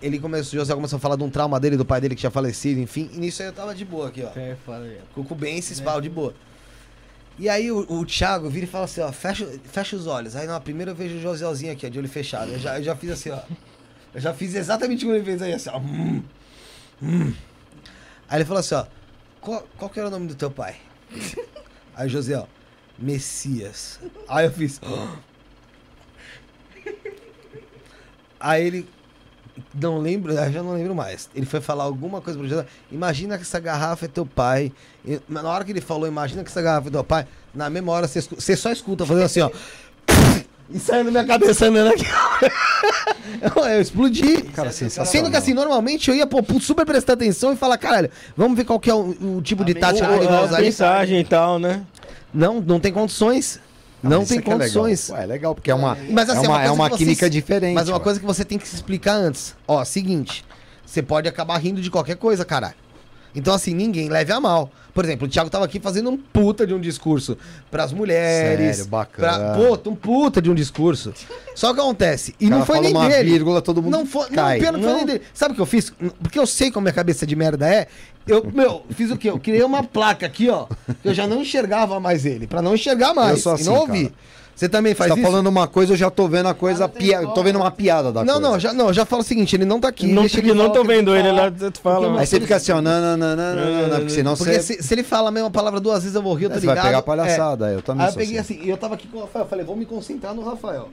[0.01, 2.21] Ele começou, o José começou a falar de um trauma dele, do pai dele que
[2.21, 3.11] tinha falecido, enfim.
[3.13, 4.31] E nisso aí eu tava de boa aqui, ó.
[4.37, 4.57] É.
[5.15, 6.35] Com o Cubensis, pau, de boa.
[7.39, 10.35] E aí o, o Thiago vira e fala assim, ó, fecha, fecha os olhos.
[10.35, 12.53] Aí na primeira eu vejo o Joselzinho aqui, ó, de olho fechado.
[12.53, 13.41] Eu já, eu já fiz assim, ó.
[14.15, 15.79] Eu já fiz exatamente o que ele fez aí, assim, ó.
[15.79, 16.23] Hum,
[17.03, 17.35] hum.
[18.29, 18.87] Aí ele falou assim, ó,
[19.41, 20.77] qual, qual que era o nome do teu pai?
[21.95, 22.47] Aí o José, ó,
[22.99, 24.01] Messias.
[24.29, 24.81] Aí eu fiz.
[28.39, 28.89] Aí ele.
[29.75, 31.29] Não lembro, já não lembro mais.
[31.35, 32.67] Ele foi falar alguma coisa pro José.
[32.91, 34.73] Imagina que essa garrafa é teu pai.
[35.05, 37.93] E, na hora que ele falou, imagina que essa garrafa é teu pai, na mesma
[37.93, 39.51] hora você, só escuta fazendo assim, ó.
[40.71, 42.05] E saindo da minha cabeça andando aqui.
[43.41, 44.43] eu, eu explodi.
[44.55, 45.11] Cara, sensacional.
[45.11, 48.65] Sendo que assim, normalmente eu ia pô, super prestar atenção e falar, caralho, vamos ver
[48.65, 50.61] qual que é o, o tipo de tática que ele vai usar.
[50.61, 51.83] mensagem e tal, né?
[52.35, 53.59] Não, não tem condições.
[54.03, 54.59] Não tem isso aqui é legal.
[54.59, 55.11] condições.
[55.11, 57.31] Ué, é legal, porque é uma, Mas assim, é uma, é uma que você química
[57.31, 57.75] diferente.
[57.75, 58.05] Mas é uma ué.
[58.05, 59.55] coisa que você tem que se explicar antes.
[59.67, 60.45] Ó, seguinte.
[60.85, 62.75] Você pode acabar rindo de qualquer coisa, caralho.
[63.39, 64.71] Então, assim, ninguém leve a mal.
[64.93, 67.39] Por exemplo, o Thiago tava aqui fazendo um puta de um discurso
[67.71, 68.77] pras mulheres.
[68.79, 69.29] Sério, bacana.
[69.29, 71.15] Pra, puta, um puta de um discurso.
[71.55, 72.35] Só que acontece.
[72.41, 73.31] E não foi nem uma dele.
[73.31, 74.59] vírgula, todo mundo Não foi, cai.
[74.59, 75.23] não, não foi nem dele.
[75.33, 75.93] Sabe o que eu fiz?
[76.21, 77.87] Porque eu sei como minha cabeça de merda é.
[78.27, 79.31] Eu, meu, fiz o quê?
[79.31, 80.67] Eu criei uma placa aqui, ó.
[81.01, 82.47] Que eu já não enxergava mais ele.
[82.47, 83.31] Pra não enxergar mais.
[83.31, 84.05] Eu sou assim, e não ouvir.
[84.09, 84.15] cara.
[84.59, 85.25] Você também Você faz tá isso?
[85.25, 87.25] falando uma coisa, eu já tô vendo a coisa, pia...
[87.29, 88.49] tô vendo uma piada da Não, coisa.
[88.51, 90.09] não, já, não, já fala o seguinte, ele não tá aqui.
[90.09, 92.19] não, ele não tô vendo ele lá, tu fala.
[92.21, 94.61] Aí você fica assim, ó, não, não, não, não, não, não, porque senão Porque você,
[94.79, 96.67] se, se ele fala a mesma palavra duas vezes eu vou rir, eu tô você
[96.67, 96.87] vai ligado.
[96.87, 97.71] pegar palhaçada.
[97.71, 97.83] Eu É.
[97.83, 98.55] também Aí eu sou peguei assim.
[98.57, 100.89] assim, e eu tava aqui com o Rafael, eu falei, vou me concentrar no Rafael.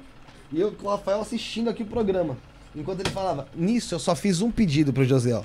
[0.53, 2.37] E eu com o Rafael assistindo aqui o programa.
[2.75, 5.41] Enquanto ele falava, nisso eu só fiz um pedido pro José.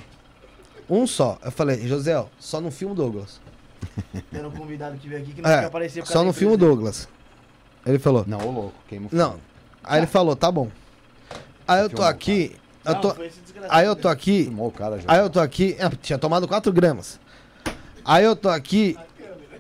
[0.91, 1.39] Um só.
[1.43, 3.41] Eu falei, José, só no filme Douglas.
[4.31, 6.55] Tendo um convidado que veio aqui que não É, quer aparecer só no filme.
[6.59, 7.09] Douglas.
[7.87, 9.37] Ele falou, Não, ô louco, queima o não.
[9.83, 10.69] Aí ele falou, tá bom.
[11.67, 13.15] Aí eu tô aqui, eu tô,
[13.69, 14.53] aí eu tô aqui.
[15.07, 17.19] Aí eu tô aqui, é, tinha tomado 4 gramas.
[18.05, 18.97] Aí eu tô aqui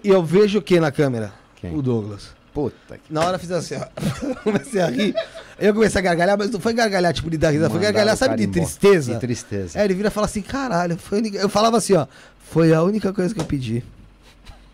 [0.04, 1.32] e eu vejo o que na câmera?
[1.56, 1.74] Quem?
[1.74, 2.28] O Douglas.
[2.52, 3.12] Puta que...
[3.12, 3.86] Na hora eu fiz assim, ó.
[4.42, 5.14] comecei a rir.
[5.58, 8.14] Eu comecei a gargalhar, mas não foi gargalhar tipo de dar risada, foi Mandaram gargalhar,
[8.14, 8.60] o sabe, de embora.
[8.60, 9.14] tristeza.
[9.14, 9.78] De tristeza.
[9.78, 12.06] Aí ele vira e fala assim, caralho, foi a única- eu falava assim, ó,
[12.50, 13.84] foi a única coisa que eu pedi.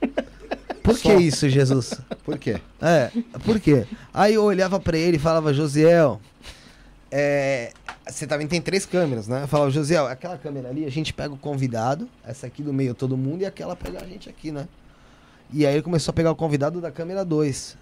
[0.87, 2.01] Por que isso, Jesus?
[2.25, 2.61] Por quê?
[2.81, 3.11] É,
[3.45, 3.87] por quê?
[4.15, 6.21] Aí eu olhava pra ele e falava, Josiel,
[7.11, 7.73] é,
[8.09, 9.43] você também tem três câmeras, né?
[9.43, 12.95] Eu falava, Josiel, aquela câmera ali, a gente pega o convidado, essa aqui do meio
[12.95, 14.69] todo mundo, e aquela pega a gente aqui, né?
[15.53, 17.77] E aí ele começou a pegar o convidado da câmera 2.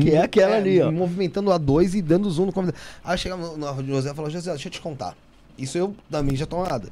[0.00, 0.90] Que é aquela ali, ó.
[0.92, 2.78] Movimentando a 2 e dando zoom no convidado.
[3.02, 5.16] Aí chegava no, no José e falou, José, deixa eu te contar.
[5.62, 6.88] Isso eu da mídia tomada.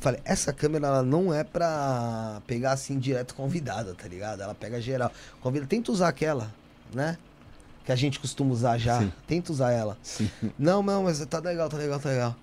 [0.00, 4.42] Falei, essa câmera ela não é pra pegar assim direto convidada, tá ligado?
[4.42, 5.10] Ela pega geral.
[5.40, 6.52] Convida, tenta usar aquela,
[6.92, 7.16] né?
[7.84, 9.02] Que a gente costuma usar já.
[9.26, 9.96] Tenta usar ela.
[10.58, 12.36] Não, não, mas tá legal, tá legal, tá legal.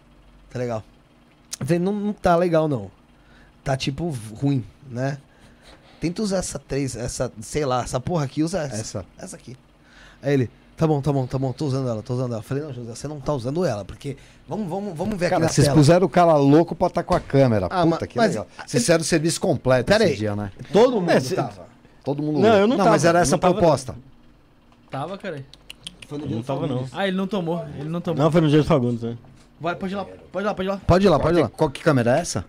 [0.50, 0.84] Tá legal.
[1.60, 2.92] Falei, não, não tá legal não.
[3.64, 5.18] Tá tipo ruim, né?
[6.00, 8.76] Tenta usar essa três, essa, sei lá, essa porra aqui, usa essa.
[8.76, 9.06] Essa.
[9.18, 9.58] Essa aqui.
[10.22, 12.42] Aí ele, tá bom, tá bom, tá bom, tô usando ela, tô usando ela.
[12.42, 14.16] Falei, não, José, você não tá usando ela, porque.
[14.48, 15.76] Vamos, vamos, vamos ver aqui Cara, na vocês tela.
[15.78, 17.66] puseram o cara louco pra estar com a câmera.
[17.70, 18.48] Ah, Puta ma- que mas- legal.
[18.66, 20.18] Vocês fizeram o serviço completo Pera esse aí.
[20.20, 20.52] dia, né?
[20.72, 21.68] Todo mundo É, cê- tava.
[22.04, 22.58] Todo mundo Não, louco.
[22.58, 23.96] eu não mas tava, era essa não a tava, proposta.
[24.90, 25.44] Tava, cara.
[26.08, 26.86] Foi no Não tava, não.
[26.94, 27.66] Ah, ele não tomou.
[27.78, 28.24] Ele não tomou.
[28.24, 29.18] Não, foi no dia do Fagundes, né?
[29.60, 30.78] Vai, pode ir lá, pode ir lá, pode ir lá.
[30.88, 31.50] Pode ir lá, pode ir lá.
[31.50, 32.46] Qual que câmera é essa?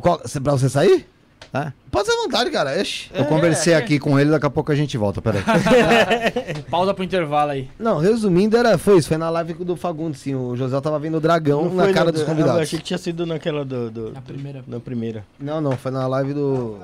[0.00, 1.06] Qual, pra você sair?
[1.54, 1.72] É?
[1.88, 2.76] Pode ser à vontade, cara.
[2.82, 3.10] Ixi.
[3.14, 5.40] Eu conversei aqui com ele, daqui a pouco a gente volta, peraí.
[6.68, 7.70] Pausa pro intervalo aí.
[7.78, 9.06] Não, resumindo, era, foi isso.
[9.08, 10.34] Foi na live do Fagundes, sim.
[10.34, 12.60] O José tava vendo o dragão Não na cara no- dos Eu convidados.
[12.62, 13.88] achei que tinha sido naquela do.
[13.90, 14.64] do Na primeira.
[14.66, 15.24] na primeira.
[15.38, 16.76] Não, não, foi na live do,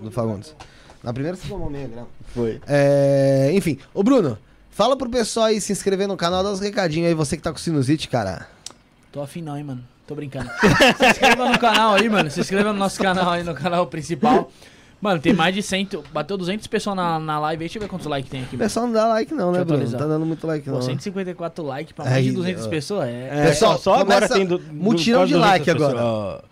[0.00, 0.54] do Fagundes.
[1.02, 2.08] Na primeira você tomou meia grama.
[2.34, 2.60] Foi.
[2.66, 4.36] É, enfim, ô Bruno,
[4.68, 7.52] fala pro pessoal aí se inscrever no canal, dá uns recadinhos aí, você que tá
[7.52, 8.48] com sinusite, cara.
[9.12, 9.84] Tô afim não, hein, mano.
[10.08, 10.50] Tô brincando.
[10.98, 12.30] se inscreva no canal aí, mano.
[12.30, 14.50] Se inscreva no nosso canal aí, no canal principal.
[15.02, 15.90] Mano, tem mais de 100.
[16.10, 17.68] Bateu 200 pessoas na, na live aí.
[17.68, 18.56] Deixa eu ver quantos likes tem aqui.
[18.56, 18.68] O Mano.
[18.68, 19.84] pessoal não dá like não, né, Bruno?
[19.84, 20.78] Não tá dando muito like não.
[20.78, 20.92] Pô, né?
[20.92, 22.68] 154 likes pra mais de Aí, 200 ó.
[22.70, 23.08] pessoas.
[23.08, 23.28] É.
[23.30, 26.42] É, Pessoal, só, só agora tem do, mutirão de 200 like agora.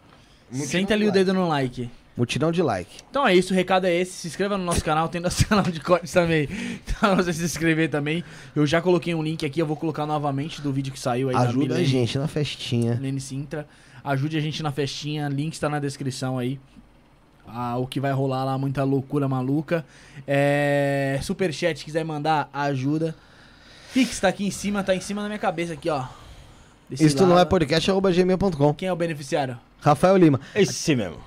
[0.52, 1.90] Senta ali o dedo no like.
[2.16, 2.90] Mutirão de like.
[3.10, 4.12] Então é isso, o recado é esse.
[4.12, 6.48] Se inscreva no nosso canal, tem nosso canal de cortes também.
[6.86, 8.24] Então você se inscrever também.
[8.54, 11.34] Eu já coloquei um link aqui, eu vou colocar novamente do vídeo que saiu aí
[11.34, 12.94] da Ajuda a gente na festinha.
[12.94, 13.68] Milene Sintra.
[14.02, 16.58] Ajude a gente na festinha, link está na descrição aí.
[17.46, 19.84] Ah, o que vai rolar lá, muita loucura maluca.
[20.26, 23.14] É, Superchat, quiser mandar, ajuda.
[23.92, 26.04] Pix tá aqui em cima, tá em cima da minha cabeça aqui, ó.
[26.88, 28.74] Desse Isso não é podcast, gmail.com.
[28.74, 29.58] Quem é o beneficiário?
[29.80, 30.40] Rafael Lima.
[30.54, 31.18] Esse mesmo.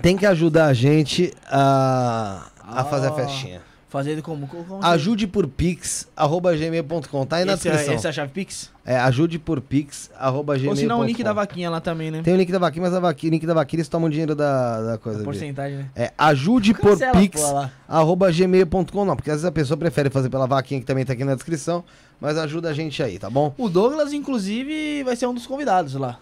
[0.00, 2.84] Tem que ajudar a gente a, a Ah.
[2.84, 3.60] fazer a festinha.
[3.88, 4.46] Fazer como?
[4.48, 7.26] como como- Ajude por pix, arroba gmail.com.
[7.26, 7.94] Tá aí na esse, é, descrição.
[7.96, 8.70] essa é a chave Pix?
[8.86, 10.70] É, ajude por pix, arroba gmail.com.
[10.70, 12.22] Ou se não, o link da vaquinha lá também, né?
[12.22, 14.34] Tem o link da vaquinha, mas a vaquinha, o link da vaquinha eles tomam dinheiro
[14.34, 15.18] da, da coisa.
[15.18, 15.24] A ali.
[15.26, 15.90] porcentagem, né?
[15.94, 19.04] É, ajude por pix, pô, arroba gmail.com.
[19.04, 21.34] Não, porque às vezes a pessoa prefere fazer pela vaquinha, que também tá aqui na
[21.34, 21.84] descrição.
[22.18, 23.52] Mas ajuda a gente aí, tá bom?
[23.58, 26.18] O Douglas, inclusive, vai ser um dos convidados lá.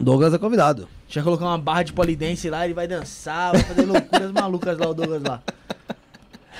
[0.00, 0.88] Douglas é convidado.
[1.08, 4.88] Já colocar uma barra de polidense lá, ele vai dançar, vai fazer loucuras malucas lá,
[4.88, 5.42] o Douglas lá.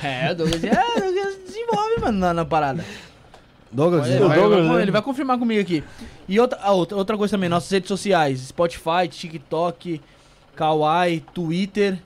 [0.02, 2.84] É, o Douglas, é, o Douglas desenvolve, mano, na, na parada.
[3.70, 4.82] Douglas, Olha, ele, vai, Douglas, ele vai- né?
[4.82, 5.84] ele vai confirmar comigo aqui.
[6.28, 10.00] E outra, a outra, outra coisa também, nossas redes sociais, Spotify, TikTok,
[10.56, 11.98] Kawaii, Twitter,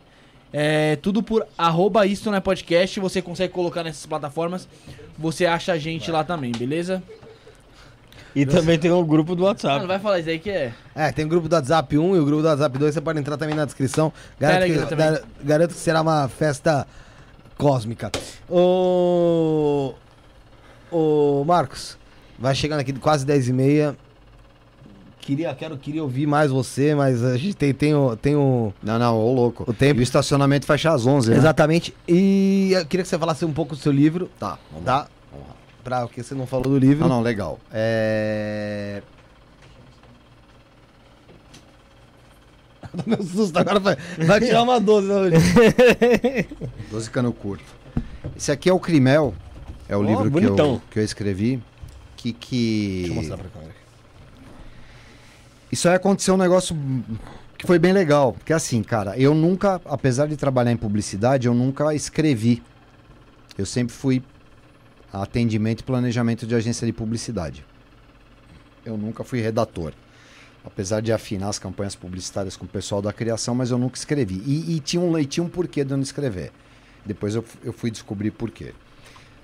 [0.52, 4.68] é, tudo por arroba isto não é podcast, você consegue colocar nessas plataformas,
[5.16, 7.02] você acha a gente lá também, beleza?
[8.34, 9.80] E também tem um grupo do WhatsApp.
[9.80, 10.72] não vai falar isso aí que é...
[10.94, 13.18] É, tem o grupo do WhatsApp 1 e o grupo do WhatsApp 2, você pode
[13.18, 14.12] entrar também na descrição.
[14.40, 15.10] Garanto, Telegram que, também.
[15.12, 16.86] gar- garanto que será uma festa
[17.58, 18.10] cósmica.
[18.48, 19.94] Ô.
[20.90, 21.96] Ô, Marcos,
[22.38, 23.96] vai chegando aqui quase 10 e meia.
[25.20, 28.98] Queria, quero, queria ouvir mais você, mas a gente tem, tem, o, tem o, Não,
[28.98, 29.64] não, ô louco.
[29.68, 30.00] o tempo.
[30.00, 31.36] E o estacionamento fecha às 11, né?
[31.36, 31.94] Exatamente.
[32.08, 35.02] E eu queria que você falasse um pouco do seu livro, Tá, vamos lá.
[35.04, 35.08] tá?
[35.82, 37.08] Pra o que você não falou do livro.
[37.08, 37.58] Não, não, legal.
[37.72, 39.02] É...
[43.06, 45.36] Meu susto, agora vai, vai tirar uma 12 né, hoje.
[46.90, 47.64] 12 cano curto.
[48.36, 49.34] Esse aqui é o Crimel.
[49.88, 51.62] É o Ó, livro que eu, que eu escrevi.
[52.16, 52.96] Que, que...
[52.98, 53.74] Deixa eu mostrar pra câmera.
[55.70, 56.76] Isso aí aconteceu um negócio
[57.56, 58.34] que foi bem legal.
[58.34, 62.62] Porque assim, cara, eu nunca, apesar de trabalhar em publicidade, eu nunca escrevi.
[63.56, 64.22] Eu sempre fui
[65.20, 67.64] atendimento e planejamento de agência de publicidade.
[68.84, 69.92] Eu nunca fui redator.
[70.64, 74.42] Apesar de afinar as campanhas publicitárias com o pessoal da criação, mas eu nunca escrevi.
[74.46, 76.52] E, e tinha, um, tinha um porquê de eu não escrever.
[77.04, 78.72] Depois eu, eu fui descobrir porquê.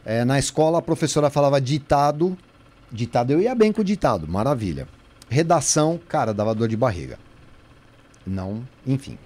[0.04, 2.38] É, na escola a professora falava ditado.
[2.90, 4.88] Ditado, eu ia bem com o ditado, maravilha.
[5.28, 7.18] Redação, cara, dava dor de barriga.
[8.26, 9.18] Não, enfim.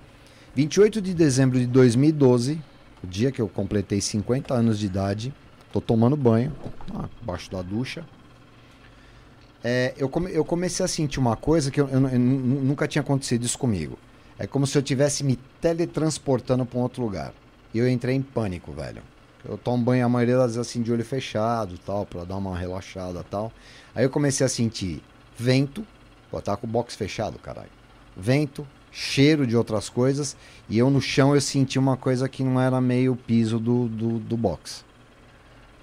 [0.55, 2.61] 28 de dezembro de 2012,
[3.05, 5.33] o dia que eu completei 50 anos de idade,
[5.73, 6.53] tô tomando banho,
[6.95, 8.05] ah, abaixo da ducha.
[9.65, 12.89] É, eu, come- eu comecei a sentir uma coisa que eu, eu eu nu- nunca
[12.89, 13.99] tinha acontecido isso comigo.
[14.39, 17.33] É como se eu estivesse me teletransportando para um outro lugar.
[17.73, 19.03] E eu entrei em pânico, velho.
[19.45, 22.57] Eu tomo banho a maioria das vezes assim de olho fechado, tal, para dar uma
[22.59, 23.53] relaxada, tal.
[23.95, 25.03] Aí eu comecei a sentir
[25.39, 25.87] vento,
[26.31, 27.71] pô, tá com o box fechado, caralho.
[28.17, 30.37] Vento, cheiro de outras coisas,
[30.69, 34.19] e eu no chão eu senti uma coisa que não era meio piso do, do,
[34.19, 34.85] do box.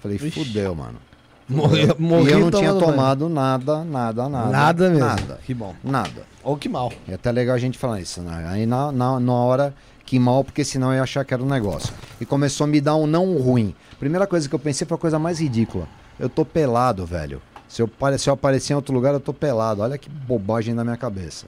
[0.00, 0.44] Falei, Vixe.
[0.44, 0.98] fudeu, mano.
[1.48, 2.92] Morri, e morri eu não tinha tomando banho.
[2.92, 4.50] tomado nada, nada, nada.
[4.50, 5.04] Nada mesmo.
[5.04, 5.40] Nada.
[5.44, 5.74] Que bom.
[5.82, 6.22] Nada.
[6.44, 6.92] Ou que mal.
[7.08, 8.46] É até legal a gente falar isso, né?
[8.48, 9.74] Aí na, na, na hora
[10.06, 11.92] que mal, porque senão eu ia achar que era um negócio.
[12.20, 13.74] E começou a me dar um não ruim.
[13.98, 15.88] Primeira coisa que eu pensei foi a coisa mais ridícula.
[16.18, 17.42] Eu tô pelado, velho.
[17.68, 19.82] Se eu, se eu aparecer em outro lugar, eu tô pelado.
[19.82, 21.46] Olha que bobagem na minha cabeça.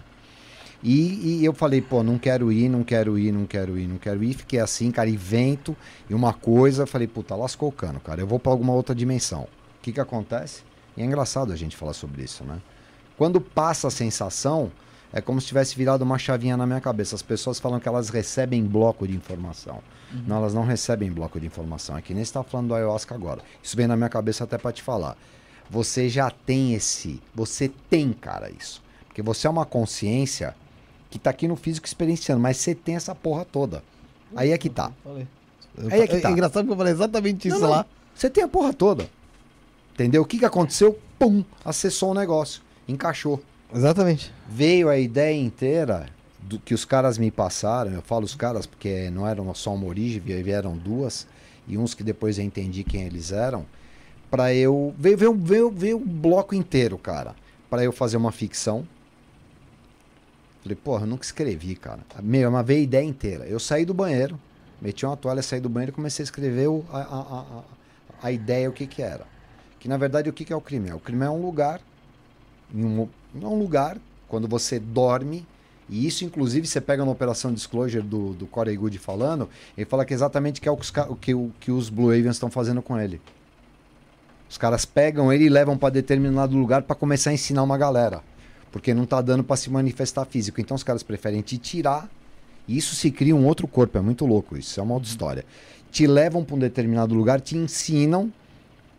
[0.83, 3.99] E, e eu falei, pô, não quero ir, não quero ir, não quero ir, não
[3.99, 4.35] quero ir.
[4.35, 5.77] Fiquei assim, cara, e vento
[6.11, 6.87] e uma coisa.
[6.87, 8.21] Falei, puta, lascou o cano, cara.
[8.21, 9.43] Eu vou pra alguma outra dimensão.
[9.43, 10.63] O que que acontece?
[10.97, 12.61] E é engraçado a gente falar sobre isso, né?
[13.17, 14.73] Quando passa a sensação,
[15.13, 17.15] é como se tivesse virado uma chavinha na minha cabeça.
[17.15, 19.81] As pessoas falam que elas recebem bloco de informação.
[20.27, 21.97] Não, elas não recebem bloco de informação.
[21.97, 23.41] É que nem você está falando do ayahuasca agora.
[23.63, 25.17] Isso vem na minha cabeça até para te falar.
[25.71, 27.23] Você já tem esse.
[27.35, 28.83] Você tem, cara, isso.
[29.07, 30.55] Porque você é uma consciência
[31.13, 33.83] que tá aqui no físico experienciando, mas você tem essa porra toda.
[34.35, 34.91] Aí é que tá.
[35.05, 35.27] Falei.
[35.91, 36.31] Aí é que tá.
[36.31, 37.71] engraçado porque eu falei exatamente isso Não, não.
[37.77, 37.87] lá.
[38.15, 39.09] Você tem a porra toda.
[39.95, 40.23] Entendeu?
[40.23, 40.99] O que, que aconteceu?
[41.19, 41.45] Pum!
[41.65, 42.63] Acessou o negócio.
[42.89, 43.43] Encaixou.
[43.75, 44.33] Exatamente.
[44.49, 46.07] Veio a ideia inteira
[46.41, 47.93] do que os caras me passaram.
[47.93, 51.27] Eu falo os caras porque não eram só uma origem, vie- vieram duas.
[51.69, 53.65] E uns que depois eu entendi quem eles eram.
[54.31, 54.95] Pra eu.
[54.99, 57.35] Veio, veio, veio, veio o bloco inteiro, cara.
[57.71, 58.87] Pra eu fazer uma ficção.
[60.63, 62.01] Falei, porra, eu nunca escrevi, cara.
[62.23, 63.45] Meu, mas veio a ideia inteira.
[63.47, 64.39] Eu saí do banheiro,
[64.81, 67.63] meti uma toalha, saí do banheiro e comecei a escrever o- a, a, a,
[68.23, 69.27] a- ideia, o que que era.
[69.81, 70.93] Que na verdade o que que é o crime?
[70.93, 71.81] O crime é um lugar,
[72.73, 73.03] um,
[73.43, 75.45] é um lugar, quando você dorme,
[75.89, 80.05] e isso inclusive você pega na Operação Disclosure do, do Corey Good falando, ele fala
[80.05, 82.81] que exatamente que é o que os, que, o que os Blue Avians estão fazendo
[82.81, 83.21] com ele.
[84.49, 88.23] Os caras pegam ele e levam para determinado lugar para começar a ensinar uma galera.
[88.73, 90.61] Porque não tá dando para se manifestar físico.
[90.61, 92.09] Então os caras preferem te tirar.
[92.67, 93.99] E isso se cria um outro corpo.
[93.99, 94.81] É muito louco isso.
[94.81, 95.45] É uma outra história.
[95.91, 98.33] Te levam para um determinado lugar, te ensinam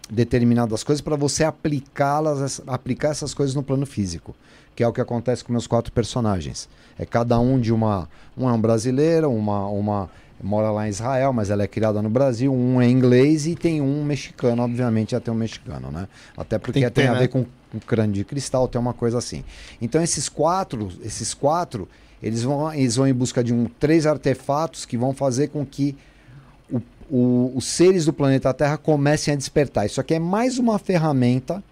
[0.09, 4.35] determinadas coisas para você aplicá-las, aplicar essas coisas no plano físico.
[4.75, 6.69] Que é o que acontece com meus quatro personagens.
[6.97, 8.07] É cada um de uma.
[8.37, 10.09] Um é um brasileiro, uma, uma
[10.43, 13.81] mora lá em Israel, mas ela é criada no Brasil, um é inglês e tem
[13.81, 16.07] um mexicano, obviamente tem um mexicano, né?
[16.35, 17.19] Até porque Tem tem, ter, a né?
[17.19, 19.43] ver com um crânio de cristal, tem uma coisa assim.
[19.81, 21.87] Então esses quatro, esses quatro,
[22.21, 25.95] eles vão, eles vão em busca de um três artefatos que vão fazer com que
[26.71, 29.85] o- o- os seres do planeta Terra comecem a despertar.
[29.85, 31.63] Isso aqui é mais uma ferramenta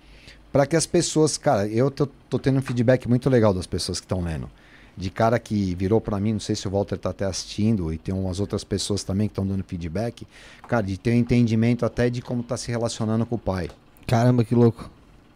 [0.51, 4.00] para que as pessoas, cara, eu tô, tô tendo um feedback muito legal das pessoas
[4.00, 4.50] que estão lendo.
[4.95, 7.98] De cara que virou para mim, não sei se o Walter tá até assistindo e
[7.98, 10.28] tem umas outras pessoas também que estão dando feedback,
[10.68, 13.70] cara, de ter um entendimento até de como tá se relacionando com o pai.
[14.06, 14.90] Caramba, que louco.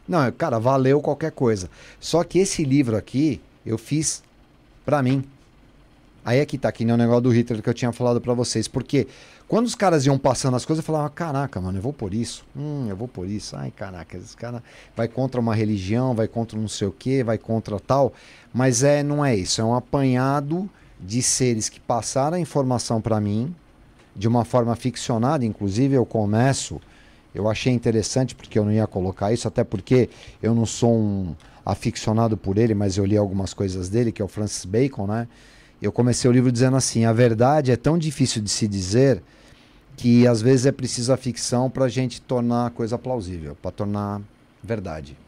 [0.08, 1.70] Não, cara, valeu qualquer coisa.
[2.00, 4.22] Só que esse livro aqui eu fiz
[4.86, 5.24] pra mim.
[6.24, 8.34] Aí é que tá, que nem o negócio do Hitler que eu tinha falado pra
[8.34, 8.68] vocês.
[8.68, 9.08] Porque
[9.48, 12.44] quando os caras iam passando as coisas, eu falava, caraca, mano, eu vou por isso.
[12.56, 13.56] Hum, eu vou por isso.
[13.56, 14.64] Ai, caraca, esse cara
[14.96, 18.12] vai contra uma religião, vai contra não sei o que, vai contra tal.
[18.56, 19.60] Mas é, não é isso.
[19.60, 23.54] É um apanhado de seres que passaram a informação pra mim,
[24.16, 25.44] de uma forma ficcionada.
[25.44, 26.80] Inclusive, eu começo.
[27.34, 30.10] Eu achei interessante porque eu não ia colocar isso, até porque
[30.42, 31.36] eu não sou um
[31.66, 35.28] aficionado por ele, mas eu li algumas coisas dele, que é o Francis Bacon, né?
[35.82, 39.22] Eu comecei o livro dizendo assim: a verdade é tão difícil de se dizer
[39.98, 43.72] que às vezes é preciso a ficção para a gente tornar a coisa plausível, para
[43.72, 44.22] tornar
[44.64, 45.25] verdade.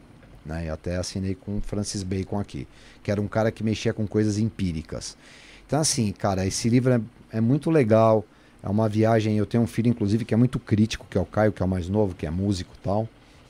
[0.47, 0.65] Né?
[0.65, 2.67] E até assinei com o Francis Bacon aqui,
[3.03, 5.17] que era um cara que mexia com coisas empíricas.
[5.65, 7.01] Então, assim, cara, esse livro é,
[7.37, 8.25] é muito legal.
[8.63, 9.37] É uma viagem.
[9.37, 11.65] Eu tenho um filho, inclusive, que é muito crítico, que é o Caio, que é
[11.65, 13.07] o mais novo, que é músico e tal.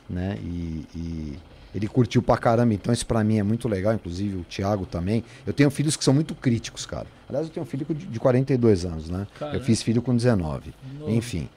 [0.09, 0.37] Né?
[0.41, 1.39] E, e
[1.75, 2.73] ele curtiu pra caramba.
[2.73, 3.93] Então, isso pra mim é muito legal.
[3.93, 5.23] Inclusive, o Thiago também.
[5.45, 7.05] Eu tenho filhos que são muito críticos, cara.
[7.29, 9.27] Aliás, eu tenho um filho de, de 42 anos, né?
[9.37, 9.57] Caramba.
[9.57, 10.73] Eu fiz filho com 19.
[10.99, 11.11] Novo.
[11.11, 11.47] Enfim.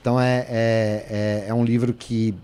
[0.00, 2.34] Então, é, é, é, é um livro que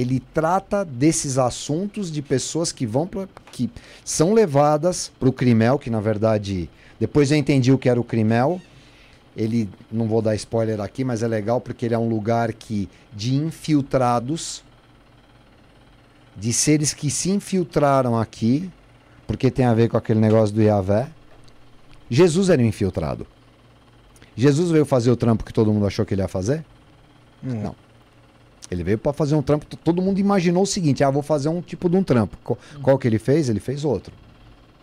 [0.00, 3.70] ele trata desses assuntos de pessoas que vão pra, que
[4.04, 8.04] são levadas para o Crimel, que na verdade depois eu entendi o que era o
[8.04, 8.60] Crimel.
[9.36, 12.88] Ele não vou dar spoiler aqui, mas é legal porque ele é um lugar que
[13.12, 14.64] de infiltrados,
[16.36, 18.70] de seres que se infiltraram aqui,
[19.26, 21.08] porque tem a ver com aquele negócio do Yahvé.
[22.08, 23.26] Jesus era um infiltrado.
[24.34, 26.64] Jesus veio fazer o trampo que todo mundo achou que ele ia fazer?
[27.42, 27.74] Não.
[28.70, 29.66] Ele veio para fazer um trampo.
[29.76, 32.36] Todo mundo imaginou o seguinte: ah, vou fazer um tipo de um trampo.
[32.44, 33.48] Qual, qual que ele fez?
[33.48, 34.14] Ele fez outro.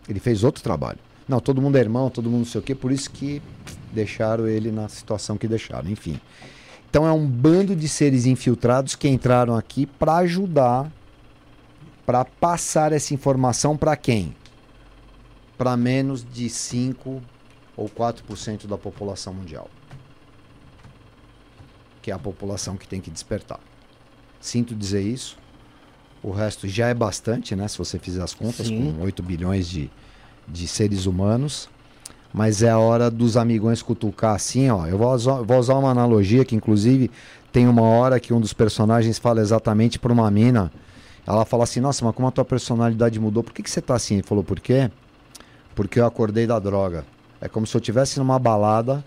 [0.09, 0.99] Ele fez outro trabalho.
[1.27, 3.41] Não, todo mundo é irmão, todo mundo não sei o quê, por isso que
[3.91, 5.90] deixaram ele na situação que deixaram.
[5.90, 6.19] Enfim.
[6.90, 10.91] Então é um bando de seres infiltrados que entraram aqui para ajudar,
[12.06, 14.33] para passar essa informação para quem?
[15.57, 17.22] Para menos de 5
[17.75, 19.69] ou 4% da população mundial.
[22.01, 23.59] Que é a população que tem que despertar.
[24.40, 25.38] Sinto dizer isso.
[26.24, 27.67] O resto já é bastante, né?
[27.67, 28.93] Se você fizer as contas, Sim.
[28.98, 29.90] com 8 bilhões de,
[30.48, 31.69] de seres humanos.
[32.33, 34.85] Mas é a hora dos amigões cutucar assim, ó.
[34.85, 37.09] Eu vou usar, vou usar uma analogia que, inclusive,
[37.51, 40.72] tem uma hora que um dos personagens fala exatamente pra uma mina.
[41.25, 43.95] Ela fala assim, nossa, mas como a tua personalidade mudou, por que, que você tá
[43.95, 44.16] assim?
[44.16, 44.90] Ele falou, por quê?
[45.75, 47.06] Porque eu acordei da droga.
[47.41, 49.03] É como se eu estivesse numa balada,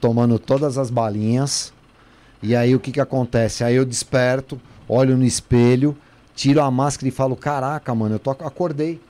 [0.00, 1.72] tomando todas as balinhas.
[2.42, 3.64] E aí o que que acontece?
[3.64, 5.96] Aí eu desperto, olho no espelho,
[6.34, 9.00] tiro a máscara e falo: Caraca, mano, eu tô, acordei.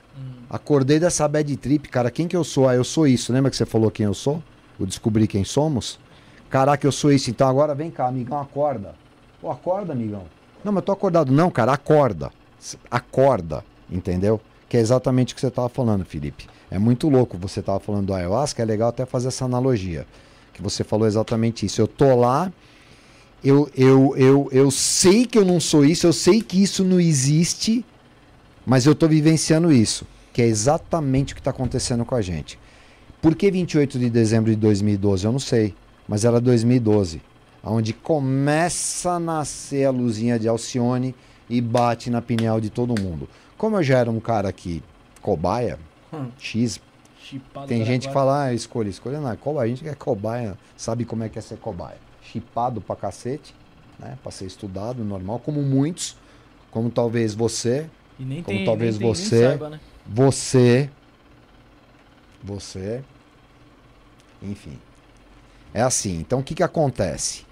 [0.49, 2.09] Acordei dessa bad trip, cara.
[2.09, 2.69] Quem que eu sou?
[2.69, 3.33] Ah, eu sou isso.
[3.33, 4.41] Lembra que você falou quem eu sou?
[4.79, 5.99] Eu descobri quem somos?
[6.49, 7.29] Caraca, eu sou isso.
[7.29, 8.95] Então agora vem cá, amigão, acorda.
[9.41, 10.23] Pô, acorda, amigão.
[10.63, 11.31] Não, mas eu tô acordado.
[11.31, 12.31] Não, cara, acorda.
[12.89, 14.39] Acorda, entendeu?
[14.69, 16.47] Que é exatamente o que você tava falando, Felipe.
[16.71, 17.37] É muito louco.
[17.37, 20.07] Você tava falando do ayahuasca, é legal até fazer essa analogia.
[20.53, 21.81] Que você falou exatamente isso.
[21.81, 22.51] Eu tô lá,
[23.43, 26.99] eu, eu, eu, eu sei que eu não sou isso, eu sei que isso não
[26.99, 27.85] existe,
[28.65, 30.05] mas eu tô vivenciando isso.
[30.33, 32.59] Que é exatamente o que está acontecendo com a gente.
[33.21, 35.25] Por que 28 de dezembro de 2012?
[35.25, 35.73] Eu não sei,
[36.07, 37.21] mas era 2012.
[37.63, 41.15] Onde começa a nascer a luzinha de Alcione
[41.49, 43.27] e bate na pineal de todo mundo.
[43.57, 44.83] Como eu já era um cara que
[45.21, 45.79] cobaia,
[46.13, 46.29] Hum.
[46.37, 46.79] X,
[47.21, 49.29] Chipado tem gente que fala, ah, escolha, escolha não.
[49.31, 51.97] é Cobaia, a gente que é cobaia, sabe como é que é ser cobaia.
[52.31, 53.53] Chipado pra cacete,
[53.99, 54.17] né?
[54.21, 56.15] Pra ser estudado, normal, como muitos,
[56.71, 57.89] como talvez você,
[58.19, 59.79] E nem como tem, talvez nem tem, você- saiba, né?
[60.05, 60.89] você,
[62.43, 63.03] você,
[64.41, 64.77] enfim.
[65.73, 67.45] É assim, então o que que acontece?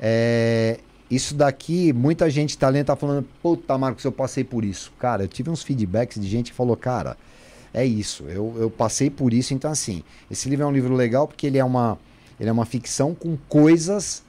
[0.00, 0.78] É,
[1.10, 4.92] isso daqui, muita gente tá lendo, tá falando, puta Marcos, eu passei por isso.
[4.98, 7.16] Cara, eu tive uns feedbacks de gente que falou, cara,
[7.72, 11.26] é isso, eu, eu passei por isso, então assim, esse livro é um livro legal
[11.28, 11.98] porque ele é uma,
[12.42, 14.24] ele é uma ficção com coisas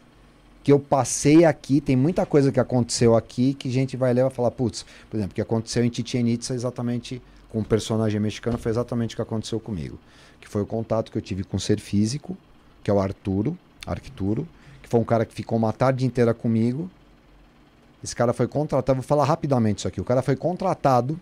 [0.64, 4.19] que eu passei aqui, tem muita coisa que aconteceu aqui que a gente vai ler
[4.19, 7.19] e vai falar, putz, por exemplo, o que aconteceu em Itza exatamente
[7.50, 9.98] com um personagem mexicano foi exatamente o que aconteceu comigo,
[10.40, 12.38] que foi o contato que eu tive com um ser físico,
[12.83, 14.48] que é o Arturo, Arcturo,
[14.83, 16.92] que foi um cara que ficou uma tarde inteira comigo.
[18.03, 20.00] Esse cara foi contratado, vou falar rapidamente isso aqui.
[20.00, 21.19] O cara foi contratado,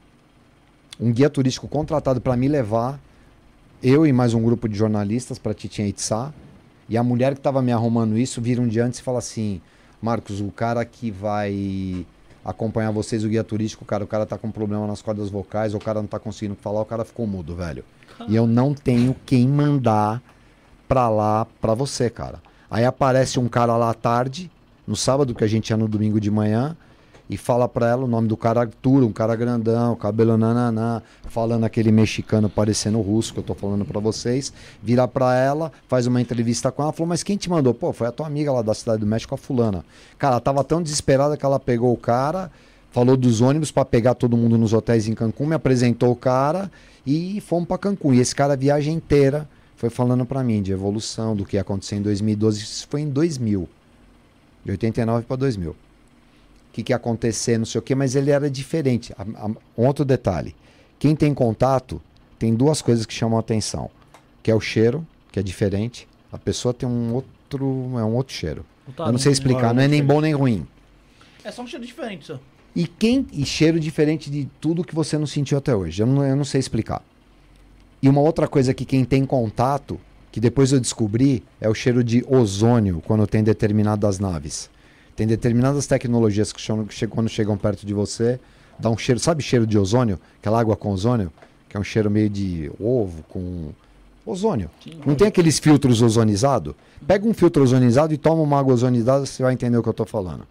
[1.00, 3.00] um guia turístico contratado para me levar,
[3.82, 5.94] eu e mais um grupo de jornalistas para Chichen.
[6.90, 9.62] E a mulher que estava me arrumando isso vira um dia antes e fala assim:
[10.02, 12.06] Marcos, o cara que vai
[12.44, 15.80] acompanhar vocês, o guia turístico, cara, o cara tá com problema nas cordas vocais, o
[15.80, 17.84] cara não tá conseguindo falar, o cara ficou mudo, velho.
[18.28, 20.22] E eu não tenho quem mandar
[20.88, 22.42] pra lá pra você, cara.
[22.70, 24.50] Aí aparece um cara lá à tarde,
[24.88, 26.76] no sábado, que a gente ia no domingo de manhã,
[27.32, 31.64] e fala pra ela o nome do cara Arturo, um cara grandão, cabelo nananã, falando
[31.64, 34.52] aquele mexicano parecendo russo que eu tô falando pra vocês.
[34.84, 37.74] Vira pra ela, faz uma entrevista com ela, falou: Mas quem te mandou?
[37.74, 39.86] Pô, foi a tua amiga lá da cidade do México, a fulana.
[40.20, 42.52] Cara, ela tava tão desesperada que ela pegou o cara,
[42.92, 46.70] falou dos ônibus pra pegar todo mundo nos hotéis em Cancún, me apresentou o cara
[47.08, 48.14] e fomos pra Cancún.
[48.14, 51.62] E esse cara a viagem inteira foi falando pra mim de evolução, do que ia
[51.62, 52.62] acontecer em 2012.
[52.62, 53.70] Isso foi em 2000.
[54.66, 55.74] De 89 para 2000.
[56.72, 59.12] O que, que ia acontecer, não sei o quê, mas ele era diferente.
[59.18, 60.56] A- a- um outro detalhe.
[60.98, 62.02] Quem tem contato
[62.40, 63.90] tem duas coisas que chamam a atenção.
[64.42, 66.08] Que é o cheiro, que é diferente.
[66.32, 68.66] A pessoa tem um outro, é um outro cheiro.
[68.86, 70.66] Puta, Eu não sei explicar, não é nem bom nem ruim.
[71.44, 72.40] É só um cheiro diferente, só.
[72.74, 76.02] E quem e cheiro diferente de tudo que você não sentiu até hoje.
[76.02, 77.04] Eu não, eu não sei explicar.
[78.02, 80.00] E uma outra coisa que quem tem contato,
[80.32, 84.70] que depois eu descobri, é o cheiro de ozônio quando tem determinadas naves.
[85.22, 88.40] Tem determinadas tecnologias que, quando chegam perto de você,
[88.80, 90.20] dá um cheiro, sabe cheiro de ozônio?
[90.40, 91.32] Aquela água com ozônio,
[91.70, 93.70] que é um cheiro meio de ovo com
[94.26, 94.68] ozônio.
[95.06, 96.74] Não tem aqueles filtros ozonizados?
[97.06, 99.92] Pega um filtro ozonizado e toma uma água ozonizada, você vai entender o que eu
[99.92, 100.42] estou falando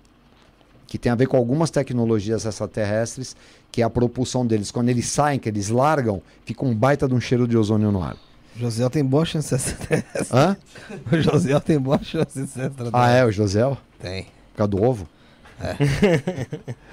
[0.86, 3.36] que tem a ver com algumas tecnologias extraterrestres,
[3.70, 4.72] que é a propulsão deles.
[4.72, 8.02] Quando eles saem, que eles largam, fica um baita de um cheiro de ozônio no
[8.02, 8.16] ar.
[8.56, 10.36] José tem boa chance de ser extraterrestre.
[10.36, 10.56] Hã?
[11.12, 12.90] O José tem boa chance de ser extraterrestre.
[12.92, 13.62] Ah, é, o José?
[14.00, 14.26] Tem.
[14.60, 15.08] Causa do ovo?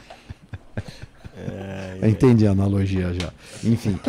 [2.02, 3.32] Eu entendi a analogia já.
[3.64, 4.00] Enfim.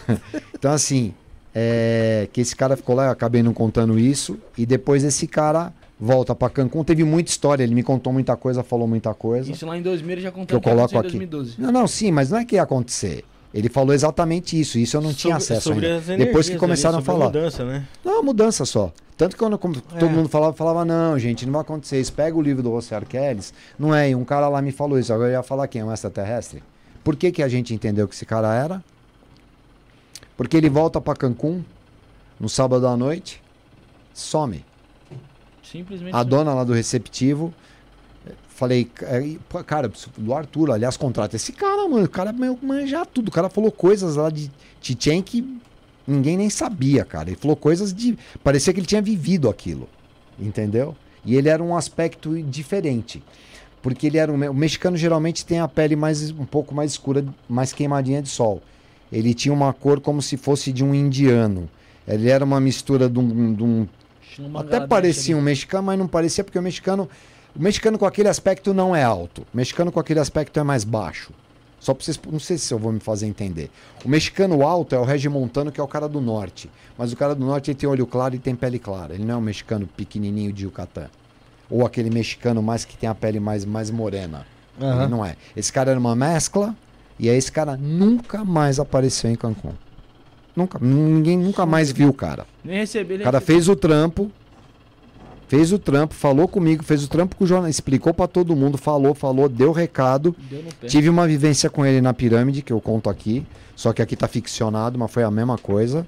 [0.54, 1.12] então, assim,
[1.54, 5.72] é, que esse cara ficou lá, eu acabei não contando isso, e depois esse cara
[6.00, 6.84] volta pra Cancún.
[6.84, 9.50] Teve muita história, ele me contou muita coisa, falou muita coisa.
[9.50, 11.26] Isso lá em 2000 ele já contou que eu aconteceu coloco em aqui.
[11.26, 11.54] 2012.
[11.60, 13.24] Não, não, sim, mas não é que ia acontecer.
[13.52, 16.16] Ele falou exatamente isso, isso eu não tinha Sobre- acesso sobre ainda.
[16.18, 17.24] Depois que começaram ali, a falar.
[17.26, 17.86] mudança, né?
[18.04, 18.92] Não, é mudança só.
[19.16, 19.98] Tanto que quando como É.
[19.98, 22.12] todo mundo falava, falava, não, gente, não vai acontecer isso.
[22.12, 23.52] Pega o livro do José Arqueles.
[23.78, 25.12] Não é, e um cara lá me falou isso.
[25.12, 25.82] Agora eu ia falar quem?
[25.82, 26.62] Um extraterrestre?
[27.02, 28.84] Por que, que a gente entendeu que esse cara era?
[30.36, 31.62] Porque ele volta pra Cancún
[32.38, 33.42] no sábado à noite,
[34.14, 34.64] some.
[35.62, 36.14] Simplesmente.
[36.14, 37.52] A dona lá do receptivo
[38.58, 42.04] falei, é, cara, do Arthur, aliás, contrata esse cara, mano.
[42.04, 43.28] O cara manja tudo.
[43.28, 45.58] O cara falou coisas lá de Tchetchen que
[46.06, 47.30] ninguém nem sabia, cara.
[47.30, 48.18] Ele falou coisas de.
[48.42, 49.88] Parecia que ele tinha vivido aquilo.
[50.38, 50.96] Entendeu?
[51.24, 53.22] E ele era um aspecto diferente.
[53.80, 54.50] Porque ele era um.
[54.50, 58.60] O mexicano geralmente tem a pele mais um pouco mais escura, mais queimadinha de sol.
[59.12, 61.68] Ele tinha uma cor como se fosse de um indiano.
[62.06, 63.86] Ele era uma mistura de um- de um
[64.58, 67.08] até parecia um mexicano, mas não parecia porque o mexicano.
[67.54, 69.42] O mexicano com aquele aspecto não é alto.
[69.42, 71.32] O mexicano com aquele aspecto é mais baixo.
[71.80, 72.18] Só pra vocês.
[72.30, 73.70] Não sei se eu vou me fazer entender.
[74.04, 76.70] O mexicano alto é o regimontano, que é o cara do norte.
[76.96, 79.14] Mas o cara do norte ele tem olho claro e tem pele clara.
[79.14, 81.08] Ele não é um mexicano pequenininho de Yucatán.
[81.70, 84.46] Ou aquele mexicano mais que tem a pele mais, mais morena.
[84.80, 85.02] Aham.
[85.02, 85.36] Ele não é.
[85.56, 86.74] Esse cara era uma mescla.
[87.18, 89.72] E aí esse cara nunca mais apareceu em Cancún.
[90.54, 90.78] Nunca.
[90.80, 92.46] Ninguém nunca mais viu o cara.
[92.64, 94.30] Nem receber, O cara fez o trampo,
[95.48, 98.78] fez o trampo, falou comigo, fez o trampo com o jornal, explicou pra todo mundo,
[98.78, 100.36] falou, falou, deu recado.
[100.48, 100.62] Deu.
[100.86, 103.44] Tive uma vivência com ele na pirâmide, que eu conto aqui,
[103.74, 106.06] só que aqui tá ficcionado, mas foi a mesma coisa,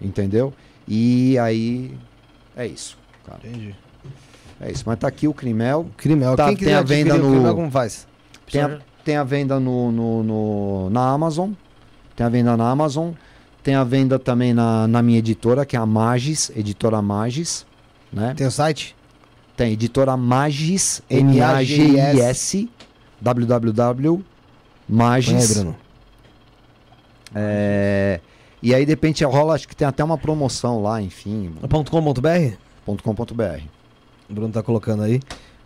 [0.00, 0.52] entendeu?
[0.88, 1.94] E aí
[2.56, 3.40] é isso, cara.
[3.44, 3.74] Entendi.
[4.60, 6.36] É isso, mas tá aqui o Crimel, Crimel.
[6.36, 8.06] Tá, Quem tem quiser a venda no- Crimel, como faz?
[8.50, 11.50] tem a, tem a venda no, no- no- na Amazon,
[12.14, 13.10] tem a venda na Amazon,
[13.62, 17.66] tem a venda também na, na minha editora, que é a Magis, editora Magis,
[18.12, 18.34] né?
[18.36, 18.94] Tem o site?
[19.56, 22.68] Tem editora Magis, M-A-G-I-S.
[23.20, 24.24] Www.
[24.88, 25.54] Magis.
[25.54, 25.76] Bruno.
[27.34, 28.20] É,
[28.62, 31.52] e aí, de repente, rola, acho que tem até uma promoção lá, enfim,
[31.90, 32.56] .com.br?
[32.84, 33.60] .com.br.
[34.28, 35.20] O Bruno tá colocando aí.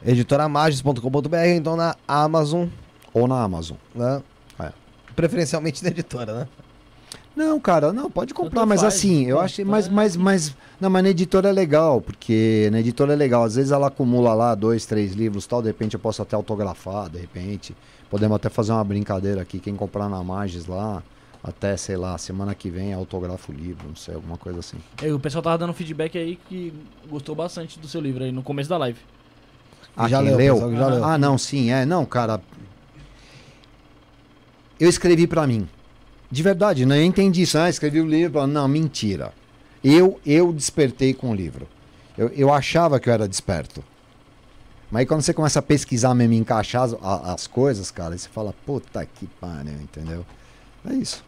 [0.05, 2.67] Editoramages.com.br, então na Amazon,
[3.13, 3.77] Ou na Amazon.
[3.95, 4.23] né?
[4.61, 4.73] É.
[5.15, 6.49] Preferencialmente na editora, né?
[7.37, 9.45] Não, cara, não, pode comprar, mas faz, assim, eu comprar.
[9.45, 13.45] acho, mas, mas, mas, não, mas na editora é legal, porque na editora é legal,
[13.45, 17.11] às vezes ela acumula lá dois, três livros tal, de repente eu posso até autografar,
[17.11, 17.77] de repente,
[18.11, 21.03] podemos até fazer uma brincadeira aqui, quem comprar na Magis lá,
[21.45, 24.79] até, sei lá, semana que vem autografo o livro, não sei, alguma coisa assim.
[25.03, 26.73] É, o pessoal tava dando feedback aí que
[27.07, 28.99] gostou bastante do seu livro aí no começo da live.
[29.95, 30.59] Ah, Já leu, leu?
[30.75, 31.05] já leu.
[31.05, 32.41] Ah, não, sim, é, não, cara.
[34.81, 35.69] Eu escrevi pra mim.
[36.31, 37.59] De verdade, não, eu entendi isso.
[37.59, 38.47] Ah, escrevi o livro.
[38.47, 39.33] Não, mentira.
[39.83, 41.67] Eu, eu despertei com o livro.
[42.17, 43.85] Eu, eu achava que eu era desperto.
[44.91, 48.29] Mas aí quando você começa a pesquisar mesmo, encaixar as, as coisas, cara, aí você
[48.29, 50.25] fala, puta que pariu, entendeu?
[50.89, 51.25] É isso.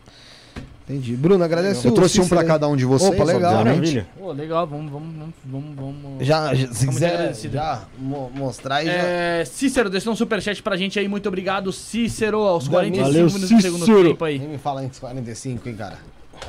[0.89, 1.15] Entendi.
[1.17, 2.47] Bruno, agradece Eu o trouxe um Cícero pra aí.
[2.49, 3.57] cada um de vocês, Opa, legal.
[3.58, 3.78] obviamente.
[3.78, 4.07] Maravilha.
[4.18, 6.26] Pô, legal, vamos, vamos, vamos, vamos, vamos.
[6.26, 8.92] Já, já- se quiser já mo- mostrar aí, já...
[8.92, 13.50] É, Cícero, deixou um superchat pra gente aí, muito obrigado, Cícero, aos Valeu, 45 minutos
[13.50, 14.08] do segundo Cícero.
[14.08, 14.39] tempo aí.
[14.39, 15.99] Nem me fala em 45, hein, cara.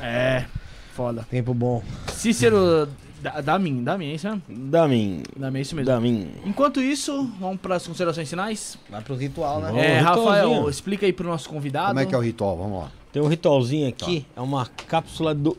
[0.02, 0.44] É,
[0.94, 1.26] foda.
[1.30, 1.82] Tempo bom.
[2.14, 2.88] Cícero,
[3.22, 4.42] da, da mim, da mim, é isso mesmo?
[4.70, 5.22] Da mim.
[5.36, 5.86] Da mim, é isso mesmo.
[5.86, 6.30] Da mim.
[6.46, 8.78] Enquanto isso, vamos pras considerações finais.
[8.88, 9.66] Vai pro ritual, né?
[9.68, 9.82] Vamos.
[9.82, 9.98] É.
[9.98, 11.88] Rafael, explica aí pro nosso convidado.
[11.88, 12.56] Como é que é o ritual?
[12.56, 12.92] Vamos lá.
[13.12, 15.56] Tem um ritualzinho aqui, é uma cápsula do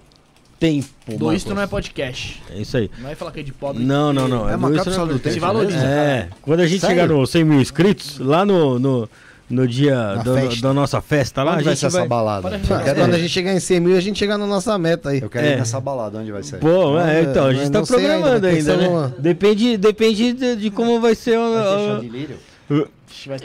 [0.59, 0.87] tempo.
[1.17, 1.33] Do.
[1.33, 2.41] Isto não é podcast.
[2.49, 2.89] É isso aí.
[2.97, 3.83] Não vai falar que é de pobre.
[3.83, 4.49] Não, não, não.
[4.49, 5.33] É uma do Isto cápsula é do podcast.
[5.33, 6.29] Se valoriza, É.
[6.41, 6.95] Quando a gente Sério?
[7.01, 9.09] chegar no 100 mil inscritos, lá no, no,
[9.49, 12.07] no dia do- da nossa festa, lá Onde a vai gente ser essa vai...
[12.07, 12.47] balada?
[12.49, 12.83] Eu ajudar.
[12.83, 15.19] quero, Quando a gente chegar em 100 mil, a gente chegar na nossa meta aí.
[15.21, 15.53] eu quero É.
[15.53, 16.19] ir nessa balada.
[16.19, 16.57] Onde vai ser?
[16.59, 18.87] Pô, é, É, então, a gente tá não sei ainda, programando ainda, ser né?
[18.87, 21.51] uma- Depende, depende de, de como vai ser o...
[21.53, 22.87] Vai o-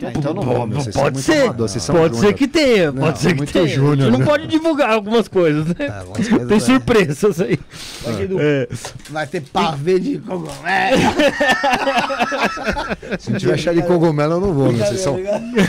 [0.02, 0.80] Ah, então não vou, meu.
[0.80, 1.80] Vocês são Pode ser, pode ser
[2.16, 2.34] júnior.
[2.34, 3.68] que tenha, Não, pode ser que tenha.
[3.68, 4.24] júnior, não né?
[4.24, 5.74] pode divulgar algumas coisas, né?
[5.98, 6.60] Algumas coisas, Tem é.
[6.60, 7.58] surpresas aí.
[8.02, 8.68] Vai ter do- É.
[9.10, 10.56] Vai ter pavê de cogumelo.
[13.18, 14.72] Se não tiver chá de cogumelo, eu não vou.
[14.72, 15.18] Vocês são,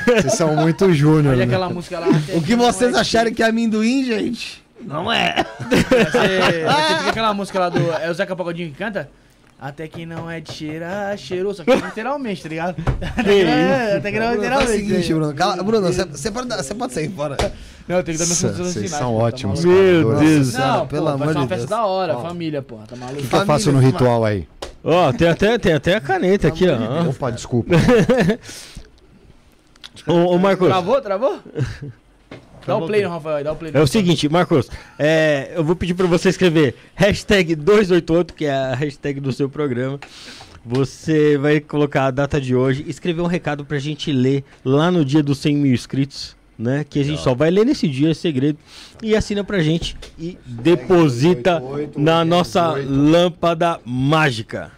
[0.05, 1.33] vocês são muito júnior.
[1.33, 1.43] Olha né?
[1.45, 2.07] aquela música lá.
[2.33, 4.63] O que vocês acharem que é amendoim, gente?
[4.81, 5.45] Não é.
[5.69, 7.91] Ser, ter tipo aquela música lá do.
[7.93, 9.09] É o Zeca Pagodinho que canta?
[9.59, 12.75] Até que não é de cheirar, cheirou, só que literalmente, tá ligado?
[13.17, 14.71] Até que não é, até que não é o literalmente.
[14.71, 15.33] seguinte, Bruno.
[15.33, 17.35] Cala, Bruno, você- você pode, você pode sair fora.
[17.87, 19.81] Não, tem que dar Nossa, considerações vocês são tá ótimos, maluco?
[19.83, 20.19] Meu cara.
[20.19, 20.47] Deus.
[20.49, 21.79] Senhora, Não, pelo pô, amor vai ser uma de festa Deus.
[21.81, 22.21] da hora, Ó.
[22.21, 23.21] família, porra, tá maluco?
[23.23, 24.47] O que eu faço no ritual aí?
[24.83, 27.09] Ó, tem até, tem até a caneta aqui, ó.
[27.09, 27.73] Opa, desculpa.
[30.05, 31.39] Ô, ô, Marcos, Travou, travou?
[32.67, 35.75] Dá o play no Rafael, dá o play é o seguinte, Marcos, é, eu vou
[35.75, 39.99] pedir pra você escrever hashtag 288, que é a hashtag do seu programa.
[40.65, 45.05] Você vai colocar a data de hoje, escrever um recado pra gente ler lá no
[45.05, 46.85] dia dos 100 mil inscritos, né?
[46.87, 48.59] Que a gente só vai ler nesse dia, é segredo.
[49.01, 53.11] E assina pra gente e deposita 288, na nossa 288.
[53.11, 54.71] lâmpada mágica.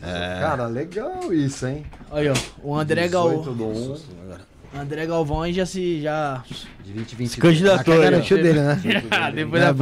[0.00, 1.84] Cara, legal isso, hein?
[2.12, 3.42] Aí, ó, o André, Gal...
[4.74, 6.00] 18 do 1 André Galvão aí já se.
[6.02, 6.42] Já.
[6.84, 7.30] de 2022.
[7.30, 8.80] Se candidatou garantiu dele, né?
[9.34, 9.74] Depois da é.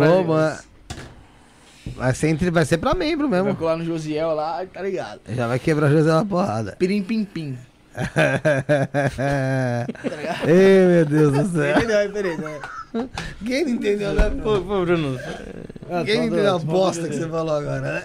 [1.96, 3.56] Vai ser, entre, vai ser pra membro Vai mesmo.
[3.58, 5.20] colar no Josiel lá, tá ligado?
[5.28, 6.76] Já vai quebrar a José na porrada.
[6.78, 7.58] Pirim pim pim.
[10.46, 11.76] Ei, meu Deus do céu.
[11.76, 12.12] Entendeu?
[12.12, 12.60] Peraí, né?
[13.44, 14.30] Quem não entendeu, né?
[14.42, 15.18] Pô, pô, Bruno.
[15.90, 18.04] Ah, Quem não tá entendeu a bosta tá que você falou agora, né?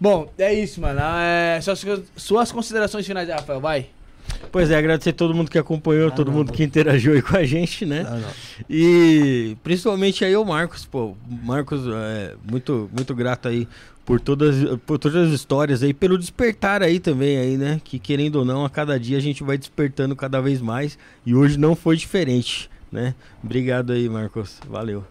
[0.00, 1.00] Bom, é isso, mano.
[1.00, 1.84] É, suas,
[2.16, 3.86] suas considerações finais, Rafael, vai.
[4.50, 7.84] Pois é, agradecer todo mundo que acompanhou, todo mundo que interagiu aí com a gente,
[7.84, 8.02] né?
[8.02, 8.28] Não, não.
[8.68, 11.14] E principalmente aí o Marcos, pô.
[11.42, 13.68] Marcos, é, muito, muito grato aí
[14.04, 14.56] por todas,
[14.86, 17.80] por todas as histórias aí, pelo despertar aí também aí, né?
[17.82, 20.98] Que querendo ou não, a cada dia a gente vai despertando cada vez mais.
[21.24, 23.14] E hoje não foi diferente, né?
[23.42, 24.60] Obrigado aí, Marcos.
[24.68, 25.04] Valeu.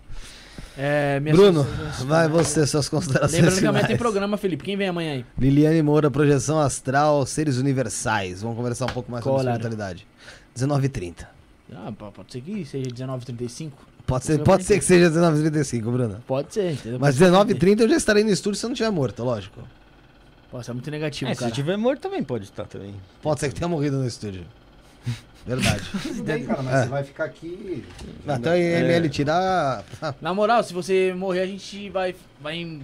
[0.77, 4.63] É, Bruno, considerações vai você, suas considerações Lembrando que amanhã tem programa, Felipe.
[4.63, 5.25] Quem vem amanhã aí?
[5.37, 8.41] Liliane Moura, projeção astral, seres universais.
[8.41, 9.61] Vamos conversar um pouco mais sobre Qual horário?
[9.61, 10.07] espiritualidade.
[10.57, 11.27] 19h30.
[11.75, 13.71] Ah, pode ser que seja 19h35.
[14.05, 16.23] Pode ser, pode ser que seja 19h35, Bruno.
[16.27, 16.99] Pode ser, entendeu?
[16.99, 17.55] Mas Pode ser.
[17.55, 19.61] 19h30 eu já estarei no estúdio se eu não estiver morto, lógico.
[20.51, 21.51] Pô, você é muito negativo, É, se cara.
[21.51, 22.93] tiver morto também pode estar também.
[23.21, 24.43] Pode ser que tenha morrido no estúdio.
[25.45, 25.81] Verdade.
[26.01, 26.83] Tudo bem, cara, mas É.
[26.83, 27.83] você vai ficar aqui.
[28.27, 29.83] Até o IML tirar.
[30.21, 32.15] Na moral, se você morrer, a gente vai.
[32.41, 32.81] vai em...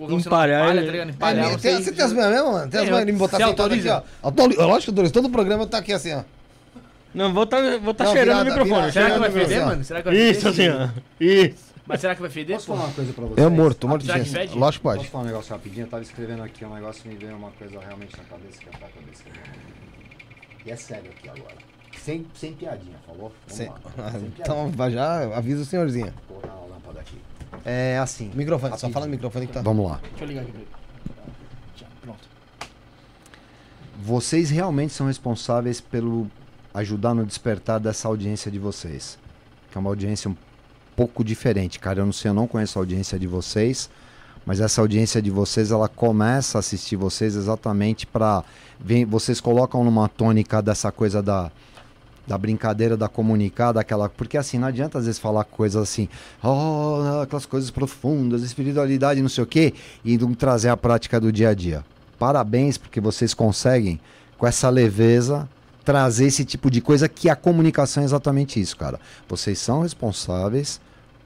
[0.00, 0.86] Empalhar palha, ele.
[0.86, 1.08] tá ligado?
[1.08, 2.70] É, Empalhar tem, você tem as minhas mesmo, mano?
[2.70, 4.02] Tem as Tem, minhas de me botar você sentado aqui, ó.
[4.22, 6.22] Autori- Lógico, Doris, todo programa eu tô aqui assim, ó.
[7.12, 8.90] Não, vou estar vou tá Não, cheirando virada, o microfone.
[8.90, 8.92] virada.
[8.92, 9.84] Será que vai o feder, mano?
[9.84, 10.36] Será que vai feder?
[10.36, 10.88] Isso, assim, ó.
[11.18, 11.68] Isso.
[11.84, 12.74] Mas será que vai feder, Posso pô?
[12.74, 13.40] falar uma coisa pra você?
[13.40, 14.56] Eu morto, morto de que fede?
[14.56, 15.08] Lógico que Posso pode.
[15.10, 15.86] falar um negócio rapidinho?
[15.86, 18.68] Eu tava escrevendo aqui um negócio e me veio uma coisa realmente na cabeça que
[18.68, 19.22] é pra cabeça.
[20.64, 21.56] E é sério aqui agora.
[22.08, 23.30] Sem, sem piadinha, falou?
[23.46, 23.76] Vamos Sem- lá.
[23.84, 24.32] Sem piadinha.
[24.38, 26.10] Então, vai já avisa o senhorzinho.
[26.26, 27.18] Vou colocar uma lâmpada aqui.
[27.66, 28.30] É assim.
[28.34, 28.92] Microfone, só rapidinho.
[28.94, 29.60] fala no microfone que tá.
[29.60, 30.00] Vamos lá.
[30.02, 30.68] Deixa eu ligar aqui pra ele.
[32.00, 32.18] Pronto.
[34.02, 36.30] Vocês realmente são responsáveis pelo
[36.72, 39.18] ajudar no despertar dessa audiência de vocês.
[39.70, 40.36] Que é uma audiência um
[40.96, 42.00] pouco diferente, cara.
[42.00, 43.90] Eu não sei, eu não conheço a audiência de vocês,
[44.46, 48.42] mas essa audiência de vocês, ela começa a assistir vocês exatamente para
[49.06, 51.52] vocês colocam numa tônica dessa coisa da
[52.28, 54.08] da brincadeira, da comunicar, daquela.
[54.08, 56.08] Porque assim, não adianta às vezes falar coisas assim,
[56.44, 59.74] oh, aquelas coisas profundas, espiritualidade, não sei o quê,
[60.04, 61.84] e não trazer a prática do dia a dia.
[62.18, 63.98] Parabéns, porque vocês conseguem,
[64.36, 65.48] com essa leveza,
[65.84, 69.00] trazer esse tipo de coisa que a comunicação é exatamente isso, cara.
[69.26, 70.80] Vocês são responsáveis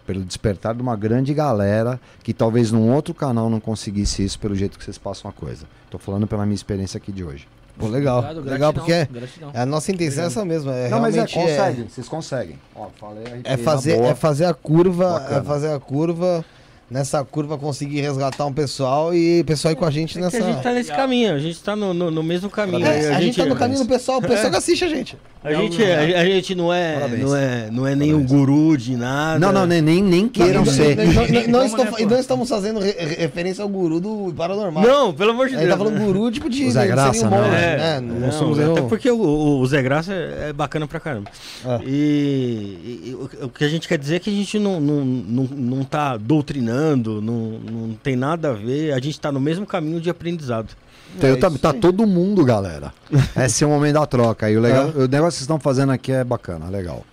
[0.06, 4.55] pelo despertar de uma grande galera que talvez num outro canal não conseguisse isso pelo
[4.55, 5.66] jeito que vocês passam a coisa.
[5.90, 7.48] Tô falando pela minha experiência aqui de hoje.
[7.78, 8.18] Pô, legal.
[8.18, 9.51] Obrigado, legal gratidão, porque é, gratidão.
[9.55, 10.70] a nossa intenção é essa mesmo.
[10.70, 12.59] É não, mas é, é- conseguem, vocês conseguem.
[12.76, 14.09] Ó, falei, É fazer, boa.
[14.10, 15.41] é fazer a curva, Bacana.
[15.41, 16.44] é fazer a curva,
[16.92, 20.36] nessa curva conseguir resgatar um pessoal e o pessoal ir com a gente É nessa.
[20.36, 22.84] a gente tá nesse caminho, a gente tá no, no, no mesmo caminho.
[22.86, 25.16] É, aí a, gente tá no caminho do pessoal, o pessoal que assiste a gente.
[25.44, 27.24] A gente, a, a gente não é, Parabéns.
[27.24, 29.40] não é, não é nenhum guru de nada.
[29.40, 30.96] Não, não, nem, nem, nem queiram Não, ser.
[30.96, 34.84] não, não, não, estou- não estamos fazendo re- re- referência ao guru do Paranormal.
[34.84, 35.68] Não, pelo amor de A Deus.
[35.70, 36.64] gente tá falando guru tipo de.
[36.66, 38.00] O Zé Graça, É, né?
[38.00, 41.28] Não, não, somos até porque o, o- Zé Graça é é bacana pra caramba.
[41.66, 41.80] É.
[41.84, 44.80] E, e- e o, o que a gente quer dizer é que a gente não,
[44.80, 46.82] não, não, não tá doutrinando,
[47.20, 50.69] não, não tem nada a ver, a gente tá no mesmo caminho de aprendizado.
[51.17, 52.93] Então, É eu tá, tá todo mundo, galera.
[53.36, 54.51] Esse é o momento da troca.
[54.51, 54.99] E o, legal, É.
[55.05, 57.05] o negócio que vocês estão fazendo aqui é bacana, legal.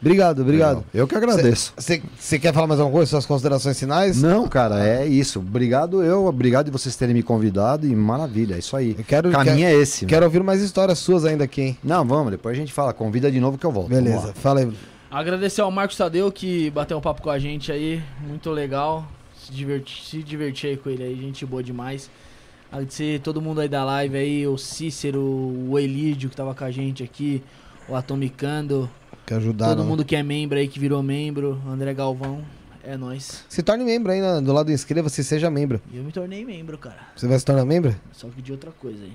[0.00, 0.76] Obrigado, obrigado.
[0.76, 0.84] Legal.
[0.94, 1.72] Eu que agradeço.
[1.76, 3.10] Você quer falar mais alguma coisa?
[3.10, 4.20] Suas considerações finais?
[4.22, 5.40] Não, cara, é isso.
[5.40, 8.94] Obrigado eu, obrigado de vocês terem me convidado e maravilha, é isso aí.
[8.96, 10.06] Eu quero, O caminho quero, é esse.
[10.06, 11.78] quero ouvir mais histórias suas ainda aqui, hein?
[11.82, 12.92] Não, vamos, depois a gente fala.
[12.92, 13.88] Convida de novo que eu volto.
[13.88, 14.72] Beleza, fala aí.
[15.14, 18.02] Agradecer ao Marcos Tadeu que bateu um papo com a gente aí.
[18.26, 19.06] Muito legal.
[19.36, 22.10] Se divertir, se divertir aí com ele aí, gente boa demais.
[22.72, 26.70] Agradecer todo mundo aí da live aí, o Cícero, o Elídio que tava com a
[26.72, 27.40] gente aqui,
[27.88, 28.90] o Atomicando,
[29.24, 29.76] Que ajudaram.
[29.76, 32.42] todo mundo que é membro aí, que virou membro, André Galvão,
[32.82, 33.44] é nóis.
[33.48, 35.80] Se torne membro aí na- do lado do inscreva-se, seja membro.
[35.92, 36.98] E eu me tornei membro, cara.
[37.14, 37.94] Você vai se tornar membro?
[38.10, 39.12] Só que de outra coisa aí.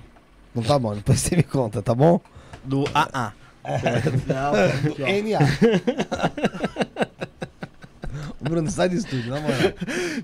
[0.56, 2.22] Não tá bom, depois você me conta, tá bom?
[2.64, 3.34] Do AA.
[3.64, 5.08] Não, cara, aqui, ó.
[5.08, 5.40] NA.
[8.40, 9.58] O Bruno, sai do estúdio, na moral.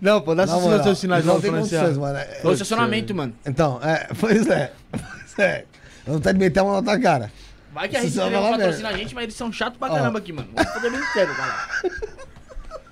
[0.02, 2.18] Não, pô, dá seus raciocinados não tem condições, mano.
[2.18, 3.34] É- Foi o estacionamento, mano.
[3.46, 4.72] Então, é, pois é.
[4.92, 5.66] Pois é.
[6.08, 7.32] Não tá de meter a mão na tua cara.
[7.74, 10.32] Vai que a gente não patrocina a gente, mas eles são chatos pra caramba aqui,
[10.32, 10.48] mano.
[10.56, 11.68] Vamos fazer bem sério, cara.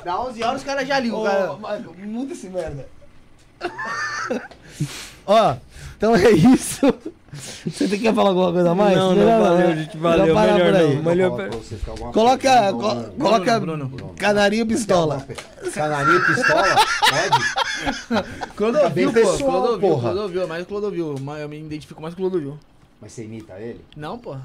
[0.03, 1.53] Dá 11 horas os caras já ligam, cara.
[1.55, 2.85] Marco, muda esse merda.
[5.25, 5.55] Ó,
[5.95, 6.93] então é isso.
[7.33, 8.95] Você tem que falar alguma coisa a mais?
[8.97, 9.75] Não, não, Melhor valeu, né?
[9.75, 10.95] gente, valeu, melhor por aí.
[10.95, 11.03] não.
[11.03, 15.25] Melhor pra Coloca, algum- coloca Bruno, canarinho pistola.
[15.73, 16.75] Canarinho e pistola?
[17.09, 18.53] Pode?
[18.55, 19.13] Clodovil, pô.
[19.13, 20.11] pessoal, Clodovil, porra.
[20.11, 21.15] Clodovil, mais Clodovil.
[21.39, 22.57] Eu me identifico mais com Clodovil.
[23.01, 23.81] Mas você imita ele?
[23.97, 24.35] Não, pô.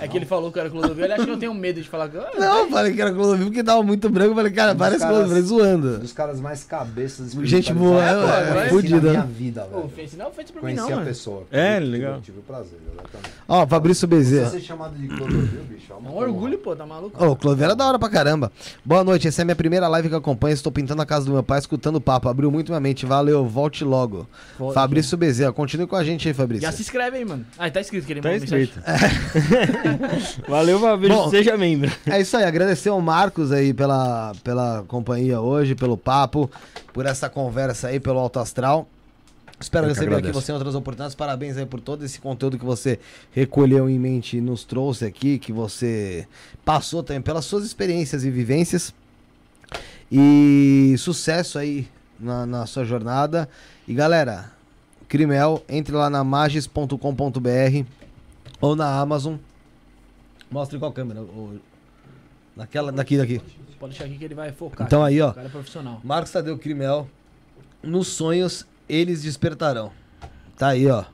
[0.00, 2.08] É que ele falou que era Clodovil, ele acha que eu tenho medo de falar
[2.08, 2.16] que.
[2.16, 4.30] Ah, Não, eu falei que era Clodovil porque tava muito branco.
[4.32, 5.98] Eu falei, cara, parece Clodovil, zoando.
[5.98, 9.28] Dos caras mais cabeças Gente boa, é, eu é, conheci fudida, na minha né?
[9.36, 9.86] vida, Pô, velho.
[9.86, 11.42] ofensa não é ofensa pra mim, Conheci não, a pessoa.
[11.50, 12.20] É, Tive- legal.
[12.20, 13.30] Tive o prazer, exatamente.
[13.48, 14.50] Ó, Fabrício Bezerra.
[14.50, 17.24] Você ser chamado de Clodovil, bicho, é É um orgulho, pô, tá maluco?
[17.24, 18.52] Ô, Clover era da hora pra caramba.
[18.84, 20.54] Boa noite, essa é a minha primeira live que eu acompanho.
[20.54, 22.28] Estou pintando a casa do meu pai, escutando o papo.
[22.28, 23.04] Abriu muito minha mente.
[23.06, 24.26] Valeu, volte logo.
[24.58, 24.74] Volte.
[24.74, 26.62] Fabrício Bezerra, continue com a gente aí, Fabrício.
[26.66, 27.44] Já se inscreve aí, mano.
[27.58, 28.70] Ah, tá escrito que ele Tá mandou mensagem.
[30.48, 31.16] Valeu, Fabrício.
[31.16, 31.90] Bom, Seja membro.
[32.06, 36.50] É isso aí, agradecer ao Marcos aí pela, pela companhia hoje, pelo papo,
[36.92, 38.88] por essa conversa aí, pelo Alto Astral.
[39.60, 41.14] Espero Eu receber aqui você em outras oportunidades.
[41.14, 42.98] Parabéns aí por todo esse conteúdo que você
[43.30, 46.26] recolheu em mente e nos trouxe aqui, que você
[46.64, 48.94] passou também pelas suas experiências e vivências.
[50.10, 51.86] E sucesso aí
[52.18, 53.48] na, na sua jornada.
[53.86, 54.50] E galera,
[55.08, 57.84] Crimel, entre lá na magis.com.br
[58.60, 59.36] ou na Amazon.
[60.50, 61.22] Mostre qual câmera.
[61.22, 61.54] ô,
[62.56, 63.40] Naquela, daqui, daqui.
[63.78, 64.86] Pode deixar aqui que ele vai focar.
[64.86, 65.30] Então aí, ó.
[65.30, 66.00] O cara é profissional.
[66.04, 67.08] Marcos Tadeu Crimel.
[67.82, 69.90] Nos sonhos, eles despertarão.
[70.58, 71.04] Tá aí, ó.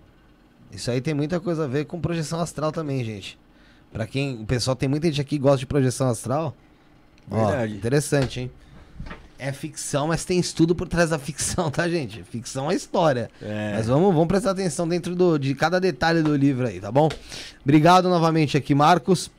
[0.72, 3.38] Isso aí tem muita coisa a ver com projeção astral também, gente.
[3.92, 4.42] Pra quem.
[4.42, 6.56] O pessoal tem muita gente aqui que gosta de projeção astral.
[7.30, 7.76] Ó, Verdade.
[7.76, 8.50] interessante, hein?
[9.38, 12.22] É ficção, mas tem estudo por trás da ficção, tá, gente?
[12.22, 13.30] Ficção é história.
[13.42, 13.74] É.
[13.74, 17.08] Mas vamos, vamos prestar atenção dentro do, de cada detalhe do livro aí, tá bom?
[17.62, 19.30] Obrigado novamente aqui, Marcos.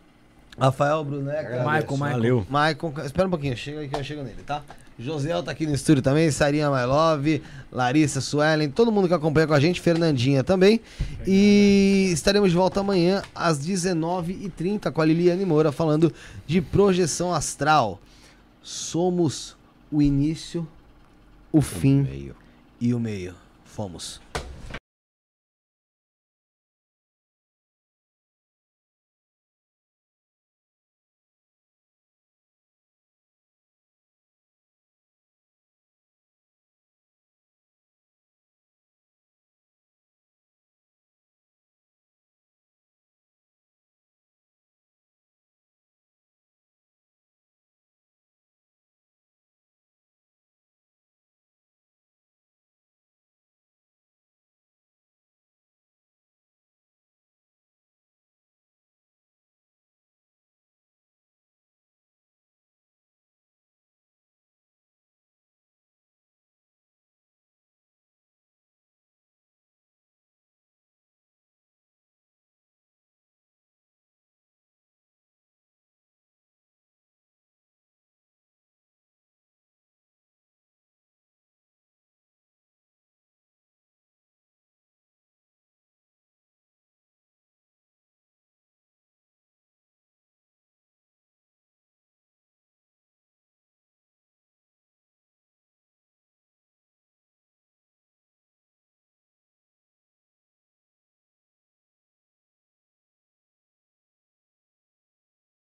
[0.60, 1.58] Rafael Bruneca.
[1.60, 2.12] Michael, Michael.
[2.12, 2.48] Valeu.
[2.50, 4.64] Maicon, espera um pouquinho, chega aí que eu chego nele, tá?
[5.00, 9.46] Josiel tá aqui no estúdio também, Sarinha My Love, Larissa, Suelen, todo mundo que acompanha
[9.46, 10.82] com a gente, Fernandinha também.
[11.26, 16.12] E estaremos de volta amanhã às 19h30 com a Liliane Moura falando
[16.48, 18.00] de projeção astral.
[18.64, 19.57] Somos
[19.92, 20.68] o início,
[21.52, 22.36] o fim Meio.
[22.80, 23.36] e o meio.
[23.66, 24.22] Fomos.